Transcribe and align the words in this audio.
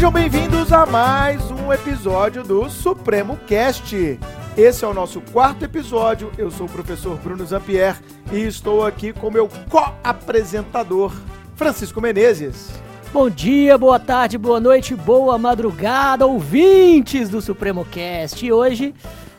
Sejam 0.00 0.12
bem-vindos 0.12 0.72
a 0.72 0.86
mais 0.86 1.50
um 1.50 1.70
episódio 1.70 2.42
do 2.42 2.70
Supremo 2.70 3.36
Cast. 3.46 4.18
Esse 4.56 4.82
é 4.82 4.88
o 4.88 4.94
nosso 4.94 5.20
quarto 5.20 5.62
episódio. 5.62 6.32
Eu 6.38 6.50
sou 6.50 6.64
o 6.64 6.70
professor 6.70 7.18
Bruno 7.18 7.44
Zampier 7.44 8.00
e 8.32 8.38
estou 8.38 8.86
aqui 8.86 9.12
com 9.12 9.30
meu 9.30 9.46
co-apresentador, 9.68 11.12
Francisco 11.54 12.00
Menezes. 12.00 12.70
Bom 13.12 13.28
dia, 13.28 13.76
boa 13.76 14.00
tarde, 14.00 14.38
boa 14.38 14.58
noite, 14.58 14.94
boa 14.94 15.36
madrugada, 15.36 16.26
ouvintes 16.26 17.28
do 17.28 17.42
Supremo 17.42 17.84
Cast. 17.84 18.46
E 18.46 18.50
hoje 18.50 18.94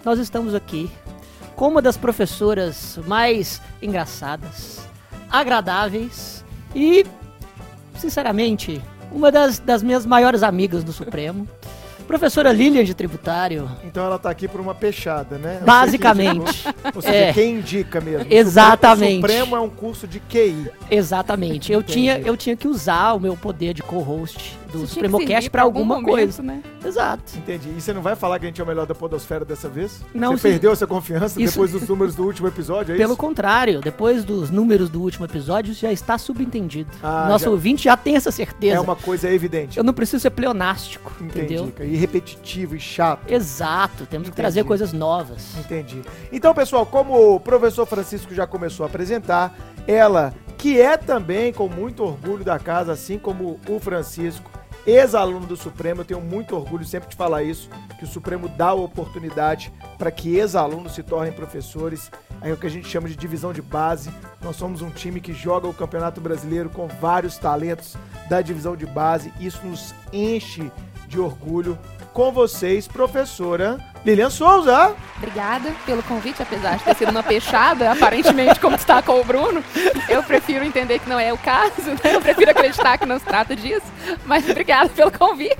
nós 0.06 0.20
estamos 0.20 0.54
aqui 0.54 0.92
com 1.56 1.70
uma 1.70 1.82
das 1.82 1.98
professoras 1.98 3.00
mais 3.08 3.60
engraçadas, 3.82 4.88
agradáveis 5.28 6.46
e, 6.76 7.04
sinceramente, 7.98 8.80
uma 9.12 9.32
das, 9.32 9.60
das 9.60 9.84
minhas 9.84 10.06
maiores 10.06 10.44
amigas 10.44 10.84
do 10.84 10.92
Supremo. 10.94 11.48
Professora 12.08 12.52
Lilian 12.52 12.84
de 12.84 12.94
Tributário. 12.94 13.70
Então 13.86 14.04
ela 14.04 14.18
está 14.18 14.30
aqui 14.30 14.46
por 14.48 14.60
uma 14.60 14.76
peixada, 14.76 15.38
né? 15.38 15.62
Basicamente. 15.64 16.68
Ou 16.94 17.02
seja, 17.02 17.16
É. 17.16 17.34
quem 17.34 17.56
indica 17.56 18.02
mesmo. 18.02 18.26
Exatamente. 18.30 19.20
O 19.20 19.22
Supremo 19.22 19.56
é 19.56 19.60
um 19.62 19.70
curso 19.70 20.06
de 20.08 20.20
QI. 20.20 20.70
Exatamente. 20.90 21.72
Eu 21.72 21.80
Entendi. 21.80 21.94
tinha, 21.94 22.20
eu 22.20 22.36
tinha 22.36 22.58
que 22.58 22.68
usar 22.68 23.14
o 23.14 23.20
meu 23.20 23.38
poder 23.38 23.74
de 23.74 23.82
co-host 23.82 24.58
do 24.72 24.80
que 24.80 24.88
Supremocast 24.88 25.32
servir 25.32 25.50
pra 25.50 25.62
algum 25.64 25.80
alguma 25.80 25.96
momento, 25.96 26.10
coisa. 26.16 26.42
Né? 26.44 26.62
Exato. 26.86 27.38
Entendi. 27.38 27.70
E 27.78 27.82
você 27.82 27.94
não 27.94 28.02
vai 28.02 28.16
falar 28.16 28.40
que 28.40 28.46
a 28.46 28.48
gente 28.48 28.60
é 28.60 28.64
o 28.64 28.68
melhor 28.68 28.86
da 28.86 28.96
podosfera 28.96 29.44
dessa 29.46 29.68
vez? 29.70 30.02
Não, 30.14 30.32
Você 30.32 30.38
sim. 30.48 30.50
perdeu 30.54 30.72
essa 30.72 30.88
confiança 30.88 31.42
Isso- 31.42 31.54
depois 31.54 31.72
dos 31.72 31.88
números 31.88 32.16
do 32.16 32.24
último 32.24 32.48
episódio, 32.48 32.94
é 32.96 32.98
Pelo 32.98 33.12
isso? 33.14 33.18
contrário, 33.22 33.82
depois 33.82 34.24
dos 34.24 34.50
números 34.50 34.90
do 34.90 35.02
último 35.02 35.26
episódio, 35.26 35.74
já 35.74 35.92
está 35.92 36.18
subentendido. 36.18 36.90
Ah, 37.04 37.28
Nosso 37.30 37.46
já- 37.46 37.52
ouvinte 37.52 37.84
já 37.84 37.98
tem 37.98 38.16
essa 38.16 38.32
certeza. 38.32 38.78
É 38.78 38.80
uma 38.80 38.96
coisa 38.96 39.30
evidente. 39.30 39.78
Eu 39.78 39.84
não 39.84 39.94
preciso 39.94 40.20
ser 40.22 40.30
pleonástico, 40.32 41.12
Entendi. 41.22 41.56
entendeu? 41.56 41.74
E 41.82 41.96
repetitivo 41.96 42.76
e 42.76 42.80
chato. 42.80 43.30
Exato, 43.32 44.06
temos 44.06 44.28
que 44.28 44.34
Entendi. 44.34 44.36
trazer 44.36 44.64
coisas 44.64 44.94
novas. 44.94 45.56
Entendi. 45.60 46.02
Então, 46.32 46.54
pessoal, 46.54 46.86
como 46.86 47.36
o 47.36 47.40
professor 47.40 47.86
Francisco 47.86 48.34
já 48.34 48.48
começou 48.48 48.86
a 48.86 48.88
apresentar, 48.90 49.56
ela, 49.88 50.34
que 50.58 50.80
é 50.80 50.96
também 50.98 51.52
com 51.52 51.68
muito 51.68 52.04
orgulho 52.04 52.44
da 52.44 52.60
casa, 52.60 52.92
assim 52.92 53.18
como 53.18 53.60
o 53.68 53.80
Francisco, 53.80 54.50
ex-aluno 54.86 55.46
do 55.46 55.56
Supremo, 55.56 56.02
eu 56.02 56.06
tenho 56.06 56.22
muito 56.22 56.56
orgulho 56.56 56.86
sempre 56.86 57.10
de 57.10 57.16
falar 57.16 57.44
isso, 57.44 57.70
que 57.98 58.06
o 58.06 58.08
Supremo 58.08 58.48
dá 58.50 58.70
a 58.70 58.74
oportunidade 58.74 59.72
para 59.98 60.12
que 60.12 60.36
ex-alunos 60.36 60.94
se 60.94 61.04
tornem 61.04 61.32
professores. 61.32 62.12
É 62.42 62.52
o 62.52 62.58
que 62.58 62.68
a 62.68 62.70
gente 62.70 62.88
chama 62.88 63.08
de 63.08 63.16
divisão 63.16 63.54
de 63.54 63.62
base. 63.62 64.12
Nós 64.42 64.56
somos 64.56 64.82
um 64.82 64.90
time 64.90 65.22
que 65.22 65.34
joga 65.34 65.68
o 65.68 65.74
Campeonato 65.74 66.20
Brasileiro 66.20 66.70
com 66.70 66.88
vários 66.88 67.38
talentos 67.38 67.96
da 68.30 68.42
divisão 68.42 68.76
de 68.76 68.86
base. 68.86 69.32
Isso 69.40 69.66
nos 69.66 69.94
enche 70.12 70.72
de 71.08 71.20
orgulho. 71.20 71.78
Com 72.14 72.32
vocês, 72.32 72.88
professora 72.88 73.91
Lilian 74.06 74.30
Souza. 74.30 74.96
Obrigada 75.18 75.72
pelo 75.86 76.02
convite, 76.02 76.42
apesar 76.42 76.78
de 76.80 76.84
ter 76.84 76.96
sido 76.96 77.12
uma 77.12 77.22
peixada, 77.22 77.92
aparentemente 77.92 78.60
como 78.60 78.76
está 78.76 79.04
com 79.04 79.22
o 79.22 79.24
Bruno. 79.24 79.64
Eu 80.10 80.24
prefiro 80.24 80.66
entender 80.66 80.98
que 80.98 81.08
não 81.08 81.20
é 81.20 81.32
o 81.32 81.38
caso, 81.38 81.92
né? 82.04 82.16
Eu 82.16 82.22
prefiro 82.22 82.50
acreditar 82.50 82.98
que 82.98 83.06
não 83.06 83.20
se 83.20 83.26
trata 83.26 83.56
disso. 83.56 83.86
Mas 84.26 84.50
obrigada 84.50 84.90
pelo 84.90 85.12
convite. 85.12 85.56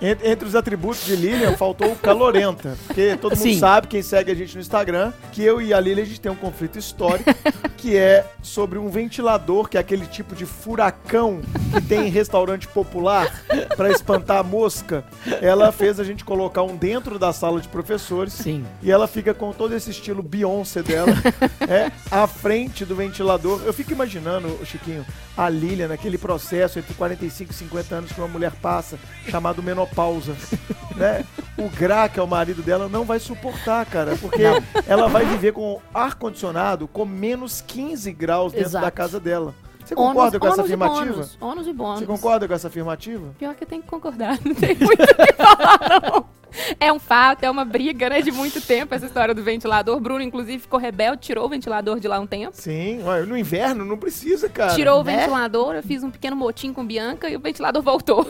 En- 0.00 0.30
Entre 0.30 0.46
os 0.46 0.54
atributos 0.54 1.04
de 1.04 1.16
Lilian, 1.16 1.56
faltou 1.56 1.90
o 1.90 1.96
calorenta. 1.96 2.76
Porque 2.86 3.16
todo 3.16 3.32
mundo 3.32 3.42
Sim. 3.42 3.58
sabe, 3.58 3.88
quem 3.88 4.00
segue 4.00 4.30
a 4.30 4.34
gente 4.34 4.54
no 4.54 4.60
Instagram, 4.60 5.12
que 5.32 5.42
eu 5.42 5.60
e 5.60 5.74
a 5.74 5.80
Lilian 5.80 6.04
a 6.04 6.06
gente 6.06 6.20
tem 6.20 6.30
um 6.30 6.36
conflito 6.36 6.78
histórico, 6.78 7.28
que 7.76 7.96
é 7.96 8.24
sobre 8.40 8.78
um 8.78 8.88
ventilador, 8.88 9.68
que 9.68 9.76
é 9.76 9.80
aquele 9.80 10.06
tipo 10.06 10.36
de 10.36 10.46
furacão 10.46 11.40
que 11.72 11.80
tem 11.80 12.06
em 12.06 12.10
restaurante 12.10 12.68
popular 12.68 13.42
para 13.76 13.90
espantar 13.90 14.38
a 14.38 14.42
mosca. 14.44 15.02
Ela 15.42 15.72
fez 15.72 15.98
a 15.98 16.04
gente 16.04 16.24
colocar 16.24 16.62
um 16.62 16.76
dentro 16.84 17.18
da 17.18 17.32
sala 17.32 17.62
de 17.62 17.68
professores. 17.68 18.34
Sim. 18.34 18.62
E 18.82 18.90
ela 18.90 19.08
fica 19.08 19.32
com 19.32 19.54
todo 19.54 19.74
esse 19.74 19.90
estilo 19.90 20.22
Beyoncé 20.22 20.82
dela, 20.82 21.14
é, 21.66 21.90
à 22.10 22.26
frente 22.26 22.84
do 22.84 22.94
ventilador. 22.94 23.62
Eu 23.64 23.72
fico 23.72 23.92
imaginando, 23.92 24.58
Chiquinho, 24.66 25.04
a 25.34 25.48
Lilian 25.48 25.88
naquele 25.88 26.18
processo 26.18 26.78
entre 26.78 26.92
45 26.92 27.52
e 27.52 27.54
50 27.54 27.94
anos 27.94 28.12
que 28.12 28.20
uma 28.20 28.28
mulher 28.28 28.52
passa, 28.60 28.98
chamado 29.30 29.62
menopausa, 29.62 30.36
né? 30.94 31.24
O 31.56 31.70
Gra, 31.70 32.06
que 32.06 32.20
é 32.20 32.22
o 32.22 32.26
marido 32.26 32.60
dela, 32.60 32.86
não 32.86 33.04
vai 33.04 33.18
suportar, 33.18 33.86
cara, 33.86 34.14
porque 34.20 34.42
ela 34.86 35.08
vai 35.08 35.24
viver 35.24 35.52
com 35.52 35.80
ar-condicionado 35.94 36.86
com 36.86 37.06
menos 37.06 37.62
15 37.62 38.12
graus 38.12 38.52
dentro 38.52 38.68
Exato. 38.68 38.84
da 38.84 38.90
casa 38.90 39.18
dela. 39.18 39.54
Você 39.82 39.94
concorda 39.94 40.38
com 40.38 40.46
essa 40.46 40.56
ônus 40.56 40.70
e 40.70 40.74
afirmativa? 40.74 41.12
bônus, 41.12 41.38
ônus 41.40 41.66
e 41.66 41.72
bônus. 41.72 42.00
Você 42.00 42.06
concorda 42.06 42.48
com 42.48 42.54
essa 42.54 42.68
afirmativa? 42.68 43.34
Pior 43.38 43.54
que 43.54 43.64
eu 43.64 43.68
tenho 43.68 43.82
que 43.82 43.88
concordar, 43.88 44.38
não 44.44 44.54
tem 44.54 44.74
muito 44.76 45.02
o 45.02 45.26
que 45.26 45.32
falar, 45.32 46.00
não. 46.02 46.33
É 46.78 46.92
um 46.92 46.98
fato, 46.98 47.44
é 47.44 47.50
uma 47.50 47.64
briga, 47.64 48.08
né, 48.08 48.22
de 48.22 48.30
muito 48.30 48.60
tempo 48.60 48.94
essa 48.94 49.06
história 49.06 49.34
do 49.34 49.42
ventilador. 49.42 49.98
Bruno, 50.00 50.22
inclusive, 50.22 50.58
ficou 50.60 50.78
rebelde, 50.78 51.22
tirou 51.22 51.46
o 51.46 51.48
ventilador 51.48 51.98
de 51.98 52.08
lá 52.08 52.18
um 52.18 52.26
tempo. 52.26 52.52
Sim, 52.56 53.00
no 53.26 53.36
inverno 53.36 53.84
não 53.84 53.96
precisa, 53.96 54.48
cara. 54.48 54.74
Tirou 54.74 55.00
o 55.00 55.04
né? 55.04 55.18
ventilador, 55.18 55.74
eu 55.74 55.82
fiz 55.82 56.02
um 56.02 56.10
pequeno 56.10 56.36
motim 56.36 56.72
com 56.72 56.86
Bianca 56.86 57.28
e 57.28 57.36
o 57.36 57.40
ventilador 57.40 57.82
voltou. 57.82 58.26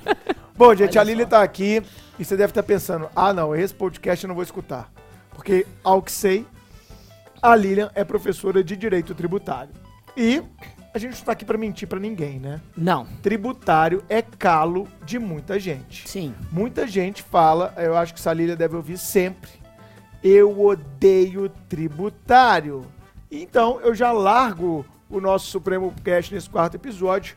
Bom, 0.56 0.74
gente, 0.74 0.98
Olha 0.98 1.00
a 1.02 1.04
Lili 1.04 1.22
só. 1.22 1.28
tá 1.28 1.42
aqui 1.42 1.82
e 2.18 2.24
você 2.24 2.36
deve 2.36 2.50
estar 2.50 2.62
pensando: 2.62 3.08
ah, 3.14 3.32
não, 3.32 3.54
esse 3.54 3.74
podcast 3.74 4.24
eu 4.24 4.28
não 4.28 4.34
vou 4.34 4.42
escutar. 4.42 4.90
Porque, 5.30 5.64
ao 5.84 6.02
que 6.02 6.10
sei, 6.10 6.44
a 7.40 7.54
Lilian 7.54 7.90
é 7.94 8.02
professora 8.02 8.64
de 8.64 8.76
Direito 8.76 9.14
Tributário. 9.14 9.70
E 10.16 10.42
a 10.92 10.98
gente 10.98 11.18
não 11.18 11.24
tá 11.24 11.32
aqui 11.32 11.44
pra 11.44 11.58
mentir 11.58 11.86
pra 11.86 12.00
ninguém, 12.00 12.38
né? 12.38 12.60
Não. 12.76 13.06
Tributário 13.22 14.02
é 14.08 14.22
calo 14.22 14.88
de 15.04 15.18
muita 15.18 15.58
gente. 15.58 16.08
Sim. 16.08 16.34
Muita 16.50 16.86
gente 16.86 17.22
fala, 17.22 17.74
eu 17.76 17.96
acho 17.96 18.14
que 18.14 18.20
essa 18.20 18.32
Lilian 18.32 18.56
deve 18.56 18.76
ouvir 18.76 18.98
sempre: 18.98 19.50
eu 20.22 20.60
odeio 20.60 21.48
tributário. 21.68 22.86
Então, 23.30 23.80
eu 23.80 23.94
já 23.94 24.10
largo 24.10 24.84
o 25.10 25.20
nosso 25.20 25.46
Supremo 25.46 25.94
Cast 26.02 26.34
nesse 26.34 26.48
quarto 26.48 26.76
episódio 26.76 27.36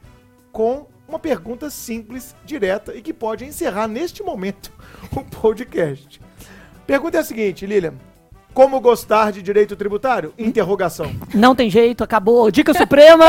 com 0.51 0.87
uma 1.07 1.19
pergunta 1.19 1.69
simples, 1.69 2.33
direta 2.45 2.95
e 2.95 3.01
que 3.01 3.13
pode 3.13 3.43
encerrar 3.43 3.87
neste 3.87 4.23
momento 4.23 4.71
o 5.11 5.23
podcast. 5.23 6.21
Pergunta 6.87 7.17
é 7.17 7.19
a 7.19 7.23
seguinte, 7.23 7.65
Lilian: 7.65 7.95
como 8.53 8.79
gostar 8.79 9.31
de 9.31 9.41
direito 9.41 9.75
tributário? 9.75 10.33
Interrogação. 10.37 11.11
Não 11.33 11.55
tem 11.55 11.69
jeito, 11.69 12.03
acabou. 12.03 12.51
Dica 12.51 12.73
Suprema! 12.73 13.25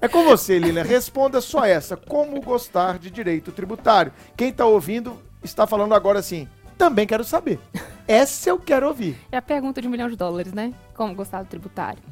É 0.00 0.08
com 0.08 0.22
você, 0.24 0.58
Lilian. 0.58 0.82
Responda 0.82 1.40
só 1.40 1.64
essa. 1.64 1.96
Como 1.96 2.38
gostar 2.42 2.98
de 2.98 3.10
direito 3.10 3.50
tributário? 3.50 4.12
Quem 4.36 4.52
tá 4.52 4.66
ouvindo 4.66 5.16
está 5.42 5.66
falando 5.66 5.94
agora 5.94 6.18
assim. 6.18 6.46
Também 6.76 7.06
quero 7.06 7.24
saber. 7.24 7.58
Essa 8.06 8.50
eu 8.50 8.58
quero 8.58 8.86
ouvir. 8.86 9.16
É 9.32 9.38
a 9.38 9.42
pergunta 9.42 9.80
de 9.80 9.88
um 9.88 9.90
milhão 9.90 10.10
de 10.10 10.16
dólares, 10.16 10.52
né? 10.52 10.74
Como 10.94 11.14
gostar 11.14 11.42
do 11.42 11.48
tributário. 11.48 12.02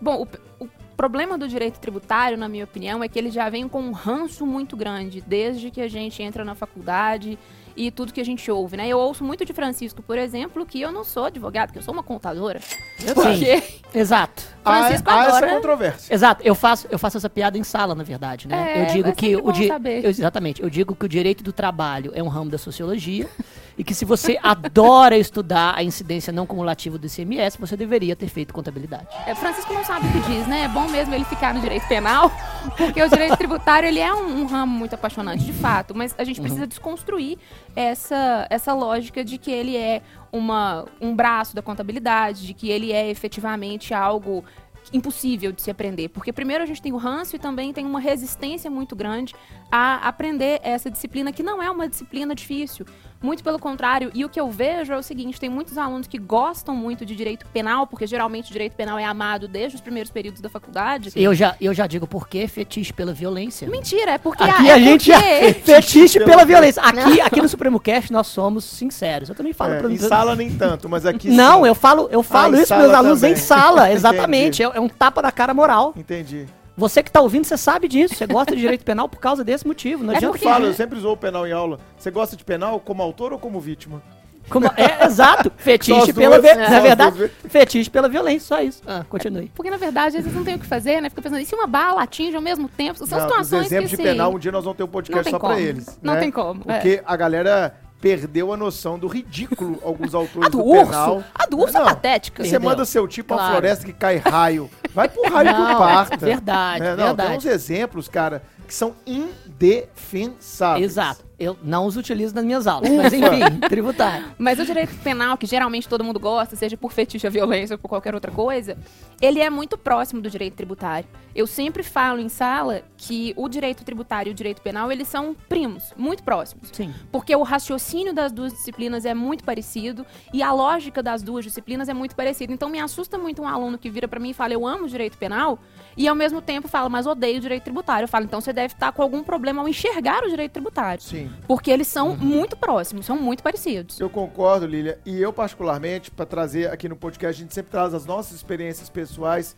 Bom, 0.00 0.26
o, 0.58 0.64
o 0.64 0.68
problema 0.96 1.38
do 1.38 1.46
direito 1.46 1.78
tributário, 1.78 2.36
na 2.36 2.48
minha 2.48 2.64
opinião, 2.64 3.02
é 3.02 3.08
que 3.08 3.18
ele 3.18 3.30
já 3.30 3.48
vem 3.48 3.68
com 3.68 3.80
um 3.80 3.92
ranço 3.92 4.44
muito 4.44 4.76
grande, 4.76 5.22
desde 5.24 5.70
que 5.70 5.80
a 5.80 5.88
gente 5.88 6.22
entra 6.22 6.44
na 6.44 6.56
faculdade 6.56 7.38
e 7.86 7.90
tudo 7.90 8.12
que 8.12 8.20
a 8.20 8.24
gente 8.24 8.50
ouve, 8.50 8.76
né? 8.76 8.86
Eu 8.88 8.98
ouço 8.98 9.24
muito 9.24 9.44
de 9.44 9.52
Francisco, 9.52 10.02
por 10.02 10.18
exemplo, 10.18 10.66
que 10.66 10.80
eu 10.80 10.92
não 10.92 11.02
sou 11.04 11.24
advogado, 11.24 11.72
que 11.72 11.78
eu 11.78 11.82
sou 11.82 11.94
uma 11.94 12.02
contadora. 12.02 12.60
Eu 13.06 13.14
Porque 13.14 13.62
Exato. 13.94 14.42
Francisco 14.62 15.08
há, 15.08 15.14
há 15.14 15.24
essa 15.26 15.36
adora- 15.38 15.54
controvérsia. 15.54 16.14
Exato, 16.14 16.42
eu 16.44 16.54
faço, 16.54 16.86
eu 16.90 16.98
faço 16.98 17.16
essa 17.16 17.30
piada 17.30 17.56
em 17.56 17.64
sala, 17.64 17.94
na 17.94 18.04
verdade, 18.04 18.46
né? 18.46 18.74
É, 18.76 18.82
eu 18.82 18.86
digo 18.94 19.08
é 19.08 19.12
que 19.12 19.36
o 19.36 19.50
di- 19.52 19.68
eu- 19.68 20.10
exatamente, 20.10 20.62
eu 20.62 20.68
digo 20.68 20.94
que 20.94 21.04
o 21.06 21.08
direito 21.08 21.42
do 21.42 21.52
trabalho 21.52 22.12
é 22.14 22.22
um 22.22 22.28
ramo 22.28 22.50
da 22.50 22.58
sociologia 22.58 23.26
e 23.80 23.84
que 23.84 23.94
se 23.94 24.04
você 24.04 24.38
adora 24.44 25.16
estudar 25.16 25.74
a 25.74 25.82
incidência 25.82 26.30
não 26.30 26.44
cumulativa 26.44 26.98
do 26.98 27.06
ICMS, 27.06 27.56
você 27.58 27.78
deveria 27.78 28.14
ter 28.14 28.28
feito 28.28 28.52
contabilidade. 28.52 29.08
é, 29.26 29.34
Francisco 29.34 29.72
não 29.72 29.82
sabe 29.82 30.06
o 30.06 30.12
que 30.12 30.20
diz, 30.30 30.46
né? 30.46 30.64
É 30.64 30.68
bom 30.68 30.86
mesmo 30.86 31.14
ele 31.14 31.24
ficar 31.24 31.54
no 31.54 31.62
direito 31.62 31.88
penal, 31.88 32.30
porque 32.76 33.02
o 33.02 33.08
direito 33.08 33.38
tributário 33.38 33.88
ele 33.88 33.98
é 33.98 34.12
um, 34.12 34.42
um 34.42 34.46
ramo 34.46 34.70
muito 34.70 34.94
apaixonante, 34.94 35.46
de 35.46 35.54
fato, 35.54 35.94
mas 35.94 36.14
a 36.18 36.24
gente 36.24 36.42
precisa 36.42 36.66
desconstruir 36.66 37.38
essa, 37.74 38.46
essa 38.50 38.74
lógica 38.74 39.24
de 39.24 39.38
que 39.38 39.50
ele 39.50 39.74
é 39.78 40.02
uma, 40.30 40.84
um 41.00 41.16
braço 41.16 41.56
da 41.56 41.62
contabilidade, 41.62 42.46
de 42.46 42.52
que 42.52 42.68
ele 42.68 42.92
é 42.92 43.08
efetivamente 43.08 43.94
algo 43.94 44.44
impossível 44.92 45.52
de 45.52 45.62
se 45.62 45.70
aprender. 45.70 46.08
Porque 46.08 46.32
primeiro 46.32 46.62
a 46.62 46.66
gente 46.66 46.82
tem 46.82 46.92
o 46.92 46.96
ranço 46.96 47.36
e 47.36 47.38
também 47.38 47.72
tem 47.72 47.86
uma 47.86 48.00
resistência 48.00 48.70
muito 48.70 48.94
grande 48.94 49.34
a 49.70 50.06
aprender 50.06 50.60
essa 50.62 50.90
disciplina, 50.90 51.32
que 51.32 51.42
não 51.42 51.62
é 51.62 51.70
uma 51.70 51.88
disciplina 51.88 52.34
difícil. 52.34 52.84
Muito 53.22 53.44
pelo 53.44 53.58
contrário, 53.58 54.10
e 54.14 54.24
o 54.24 54.28
que 54.30 54.40
eu 54.40 54.48
vejo 54.50 54.92
é 54.92 54.96
o 54.96 55.02
seguinte: 55.02 55.38
tem 55.38 55.50
muitos 55.50 55.76
alunos 55.76 56.06
que 56.06 56.16
gostam 56.18 56.74
muito 56.74 57.04
de 57.04 57.14
direito 57.14 57.44
penal, 57.52 57.86
porque 57.86 58.06
geralmente 58.06 58.48
o 58.48 58.52
direito 58.52 58.74
penal 58.74 58.98
é 58.98 59.04
amado 59.04 59.46
desde 59.46 59.76
os 59.76 59.82
primeiros 59.82 60.10
períodos 60.10 60.40
da 60.40 60.48
faculdade. 60.48 61.10
Eu 61.14 61.34
já, 61.34 61.54
eu 61.60 61.74
já 61.74 61.86
digo 61.86 62.06
por 62.06 62.26
quê 62.26 62.48
fetiche 62.48 62.92
pela 62.94 63.12
violência. 63.12 63.68
Mentira, 63.68 64.12
é 64.12 64.18
porque 64.18 64.42
Aqui 64.42 64.70
é 64.70 64.72
a 64.72 64.78
gente 64.78 65.12
é 65.12 65.52
porque- 65.52 65.72
fetiche 65.72 66.18
pela 66.20 66.44
violência. 66.46 66.80
Aqui, 66.82 67.20
aqui 67.20 67.42
no 67.42 67.48
Supremo 67.48 67.78
Cast 67.78 68.10
nós 68.10 68.26
somos 68.26 68.64
sinceros. 68.64 69.28
Eu 69.28 69.34
também 69.34 69.52
falo 69.52 69.74
É, 69.74 69.78
pra 69.80 69.90
em 69.92 69.98
sala 69.98 70.34
nem 70.34 70.50
tanto, 70.50 70.88
mas 70.88 71.04
aqui 71.04 71.28
Não, 71.30 71.60
sim. 71.62 71.68
eu 71.68 71.74
falo, 71.74 72.08
eu 72.10 72.22
falo 72.22 72.56
Ah, 72.56 72.58
isso 72.62 72.68
pros 72.68 72.80
meus 72.86 72.94
alunos 72.94 73.20
também. 73.20 73.32
em 73.34 73.36
sala, 73.36 73.92
exatamente. 73.92 74.62
É, 74.62 74.70
é 74.74 74.80
um 74.80 74.88
tapa 74.88 75.20
na 75.20 75.30
cara 75.30 75.52
moral. 75.52 75.92
Entendi. 75.94 76.46
Você 76.76 77.02
que 77.02 77.10
tá 77.10 77.20
ouvindo, 77.20 77.44
você 77.44 77.56
sabe 77.56 77.88
disso. 77.88 78.14
Você 78.14 78.26
gosta 78.26 78.54
de 78.54 78.60
direito 78.60 78.84
penal 78.84 79.08
por 79.08 79.18
causa 79.20 79.44
desse 79.44 79.66
motivo. 79.66 80.02
Não 80.04 80.12
É 80.14 80.16
adianta 80.16 80.36
Eu 80.38 80.40
falo, 80.42 80.66
eu 80.66 80.74
sempre 80.74 80.98
usou 80.98 81.12
o 81.12 81.16
penal 81.16 81.46
em 81.46 81.52
aula. 81.52 81.78
Você 81.96 82.10
gosta 82.10 82.36
de 82.36 82.44
penal 82.44 82.80
como 82.80 83.02
autor 83.02 83.32
ou 83.32 83.38
como 83.38 83.60
vítima? 83.60 84.02
Como- 84.48 84.66
é, 84.76 85.04
exato. 85.04 85.52
Fetiche 85.58 86.12
pela. 86.12 86.40
duas, 86.40 86.56
vi- 86.56 86.64
só 86.64 86.70
Na 86.70 86.80
verdade, 86.80 87.28
fetiche 87.48 87.90
pela 87.90 88.08
violência, 88.08 88.48
só 88.48 88.60
isso. 88.62 88.82
Ah, 88.86 89.04
continue. 89.08 89.50
Porque, 89.54 89.70
na 89.70 89.76
verdade, 89.76 90.16
às 90.16 90.24
vezes 90.24 90.34
não 90.36 90.42
tem 90.44 90.56
o 90.56 90.58
que 90.58 90.66
fazer, 90.66 91.00
né? 91.00 91.08
Fica 91.10 91.22
pensando, 91.22 91.40
e 91.40 91.46
se 91.46 91.54
uma 91.54 91.66
bala 91.66 92.02
atinge 92.02 92.34
ao 92.34 92.42
mesmo 92.42 92.68
tempo? 92.68 93.06
São 93.06 93.18
Não, 93.18 93.28
situações 93.28 93.66
os 93.66 93.66
exemplos 93.72 93.90
que, 93.90 93.96
de 93.96 94.02
assim, 94.02 94.12
penal, 94.12 94.32
um 94.34 94.38
dia 94.38 94.50
nós 94.50 94.64
vamos 94.64 94.76
ter 94.78 94.82
um 94.82 94.86
não 94.86 94.92
podcast 94.92 95.24
tem 95.24 95.30
só 95.32 95.38
como. 95.38 95.52
pra 95.52 95.62
eles. 95.62 95.98
Não 96.02 96.14
né? 96.14 96.20
tem 96.20 96.30
como. 96.32 96.62
é. 96.66 96.74
Porque 96.74 97.02
a 97.04 97.16
galera 97.16 97.74
perdeu 98.00 98.52
a 98.52 98.56
noção 98.56 98.98
do 98.98 99.06
ridículo, 99.06 99.78
alguns 99.84 100.14
autores 100.14 100.46
A 100.46 100.50
do, 100.50 100.58
do, 100.58 100.64
urso? 100.64 100.86
penal. 100.86 101.24
A 101.34 101.46
do 101.46 101.58
urso 101.58 101.76
é 101.76 101.80
Não, 101.80 101.86
patética. 101.86 102.44
Você 102.44 102.58
manda 102.58 102.84
seu 102.84 103.06
tipo 103.06 103.34
Claro. 103.34 103.52
floresta 103.52 103.84
que 103.84 103.92
cai 103.92 104.16
raio. 104.16 104.70
Vai 104.94 105.08
pro 105.08 105.22
raio 105.30 105.52
Não, 105.52 105.66
que 105.66 105.74
parta. 105.74 106.16
verdade, 106.16 106.80
né? 106.82 106.96
Não, 106.96 107.06
verdade. 107.08 107.28
Tem 107.28 107.38
uns 107.38 107.44
exemplos, 107.46 108.08
cara, 108.08 108.42
que 108.66 108.74
são 108.74 108.94
indefensáveis. 109.06 110.84
Exato. 110.92 111.24
Eu 111.40 111.56
não 111.62 111.86
os 111.86 111.96
utilizo 111.96 112.34
nas 112.34 112.44
minhas 112.44 112.66
aulas, 112.66 112.90
mas 112.90 113.14
enfim, 113.14 113.60
tributário. 113.66 114.26
Mas 114.38 114.58
o 114.58 114.64
direito 114.64 114.94
penal, 114.96 115.38
que 115.38 115.46
geralmente 115.46 115.88
todo 115.88 116.04
mundo 116.04 116.20
gosta, 116.20 116.54
seja 116.54 116.76
por 116.76 116.92
fetiche 116.92 117.26
à 117.26 117.30
violência 117.30 117.74
ou 117.74 117.78
por 117.78 117.88
qualquer 117.88 118.14
outra 118.14 118.30
coisa, 118.30 118.76
ele 119.22 119.40
é 119.40 119.48
muito 119.48 119.78
próximo 119.78 120.20
do 120.20 120.28
direito 120.28 120.54
tributário. 120.54 121.08
Eu 121.34 121.46
sempre 121.46 121.82
falo 121.82 122.20
em 122.20 122.28
sala 122.28 122.82
que 122.96 123.32
o 123.36 123.48
direito 123.48 123.84
tributário 123.84 124.28
e 124.28 124.32
o 124.32 124.34
direito 124.34 124.60
penal, 124.60 124.92
eles 124.92 125.08
são 125.08 125.34
primos, 125.48 125.94
muito 125.96 126.22
próximos. 126.22 126.68
Sim. 126.72 126.92
Porque 127.10 127.34
o 127.34 127.42
raciocínio 127.42 128.12
das 128.12 128.32
duas 128.32 128.52
disciplinas 128.52 129.06
é 129.06 129.14
muito 129.14 129.42
parecido 129.42 130.04
e 130.34 130.42
a 130.42 130.52
lógica 130.52 131.02
das 131.02 131.22
duas 131.22 131.44
disciplinas 131.44 131.88
é 131.88 131.94
muito 131.94 132.14
parecida. 132.14 132.52
Então 132.52 132.68
me 132.68 132.80
assusta 132.80 133.16
muito 133.16 133.40
um 133.40 133.48
aluno 133.48 133.78
que 133.78 133.88
vira 133.88 134.06
pra 134.06 134.20
mim 134.20 134.30
e 134.30 134.34
fala: 134.34 134.52
"Eu 134.52 134.66
amo 134.66 134.86
direito 134.86 135.16
penal" 135.16 135.58
e 135.96 136.06
ao 136.06 136.14
mesmo 136.14 136.42
tempo 136.42 136.68
fala: 136.68 136.90
"Mas 136.90 137.06
odeio 137.06 137.38
o 137.38 137.40
direito 137.40 137.62
tributário". 137.64 138.04
Eu 138.04 138.08
falo: 138.08 138.26
"Então 138.26 138.40
você 138.42 138.52
deve 138.52 138.74
estar 138.74 138.92
com 138.92 139.00
algum 139.00 139.22
problema 139.22 139.62
ao 139.62 139.68
enxergar 139.68 140.22
o 140.24 140.28
direito 140.28 140.52
tributário". 140.52 141.02
Sim. 141.02 141.29
Porque 141.46 141.70
eles 141.70 141.88
são 141.88 142.16
muito 142.16 142.56
próximos, 142.56 143.06
são 143.06 143.16
muito 143.16 143.42
parecidos. 143.42 143.98
Eu 143.98 144.08
concordo, 144.08 144.66
Lilia. 144.66 144.98
E 145.04 145.20
eu, 145.20 145.32
particularmente, 145.32 146.10
para 146.10 146.26
trazer 146.26 146.70
aqui 146.70 146.88
no 146.88 146.96
podcast, 146.96 147.40
a 147.40 147.44
gente 147.44 147.54
sempre 147.54 147.70
traz 147.70 147.92
as 147.94 148.06
nossas 148.06 148.36
experiências 148.36 148.88
pessoais, 148.88 149.56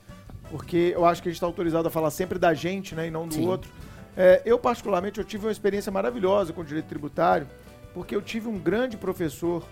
porque 0.50 0.92
eu 0.94 1.04
acho 1.04 1.22
que 1.22 1.28
a 1.28 1.30
gente 1.30 1.36
está 1.36 1.46
autorizado 1.46 1.88
a 1.88 1.90
falar 1.90 2.10
sempre 2.10 2.38
da 2.38 2.54
gente, 2.54 2.94
né, 2.94 3.08
e 3.08 3.10
não 3.10 3.26
do 3.26 3.34
Sim. 3.34 3.46
outro. 3.46 3.70
É, 4.16 4.42
eu, 4.44 4.58
particularmente, 4.58 5.18
eu 5.18 5.24
tive 5.24 5.46
uma 5.46 5.52
experiência 5.52 5.90
maravilhosa 5.90 6.52
com 6.52 6.60
o 6.60 6.64
direito 6.64 6.86
tributário, 6.86 7.46
porque 7.94 8.14
eu 8.14 8.22
tive 8.22 8.48
um 8.48 8.58
grande 8.58 8.96
professor 8.96 9.62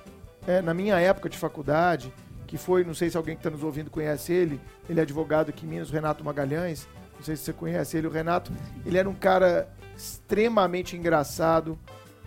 é, 0.46 0.62
na 0.62 0.74
minha 0.74 0.98
época 0.98 1.28
de 1.28 1.36
faculdade, 1.36 2.12
que 2.46 2.56
foi, 2.56 2.82
não 2.82 2.94
sei 2.94 3.08
se 3.10 3.16
alguém 3.16 3.34
que 3.34 3.40
está 3.40 3.50
nos 3.50 3.62
ouvindo 3.62 3.90
conhece 3.90 4.32
ele, 4.32 4.60
ele 4.88 4.98
é 4.98 5.02
advogado 5.02 5.50
aqui 5.50 5.64
em 5.64 5.68
Minas, 5.68 5.90
o 5.90 5.92
Renato 5.92 6.24
Magalhães. 6.24 6.88
Não 7.16 7.24
sei 7.24 7.36
se 7.36 7.44
você 7.44 7.52
conhece 7.52 7.96
ele, 7.96 8.06
o 8.06 8.10
Renato. 8.10 8.50
Ele 8.84 8.96
era 8.96 9.08
um 9.08 9.14
cara 9.14 9.68
extremamente 10.00 10.96
engraçado, 10.96 11.78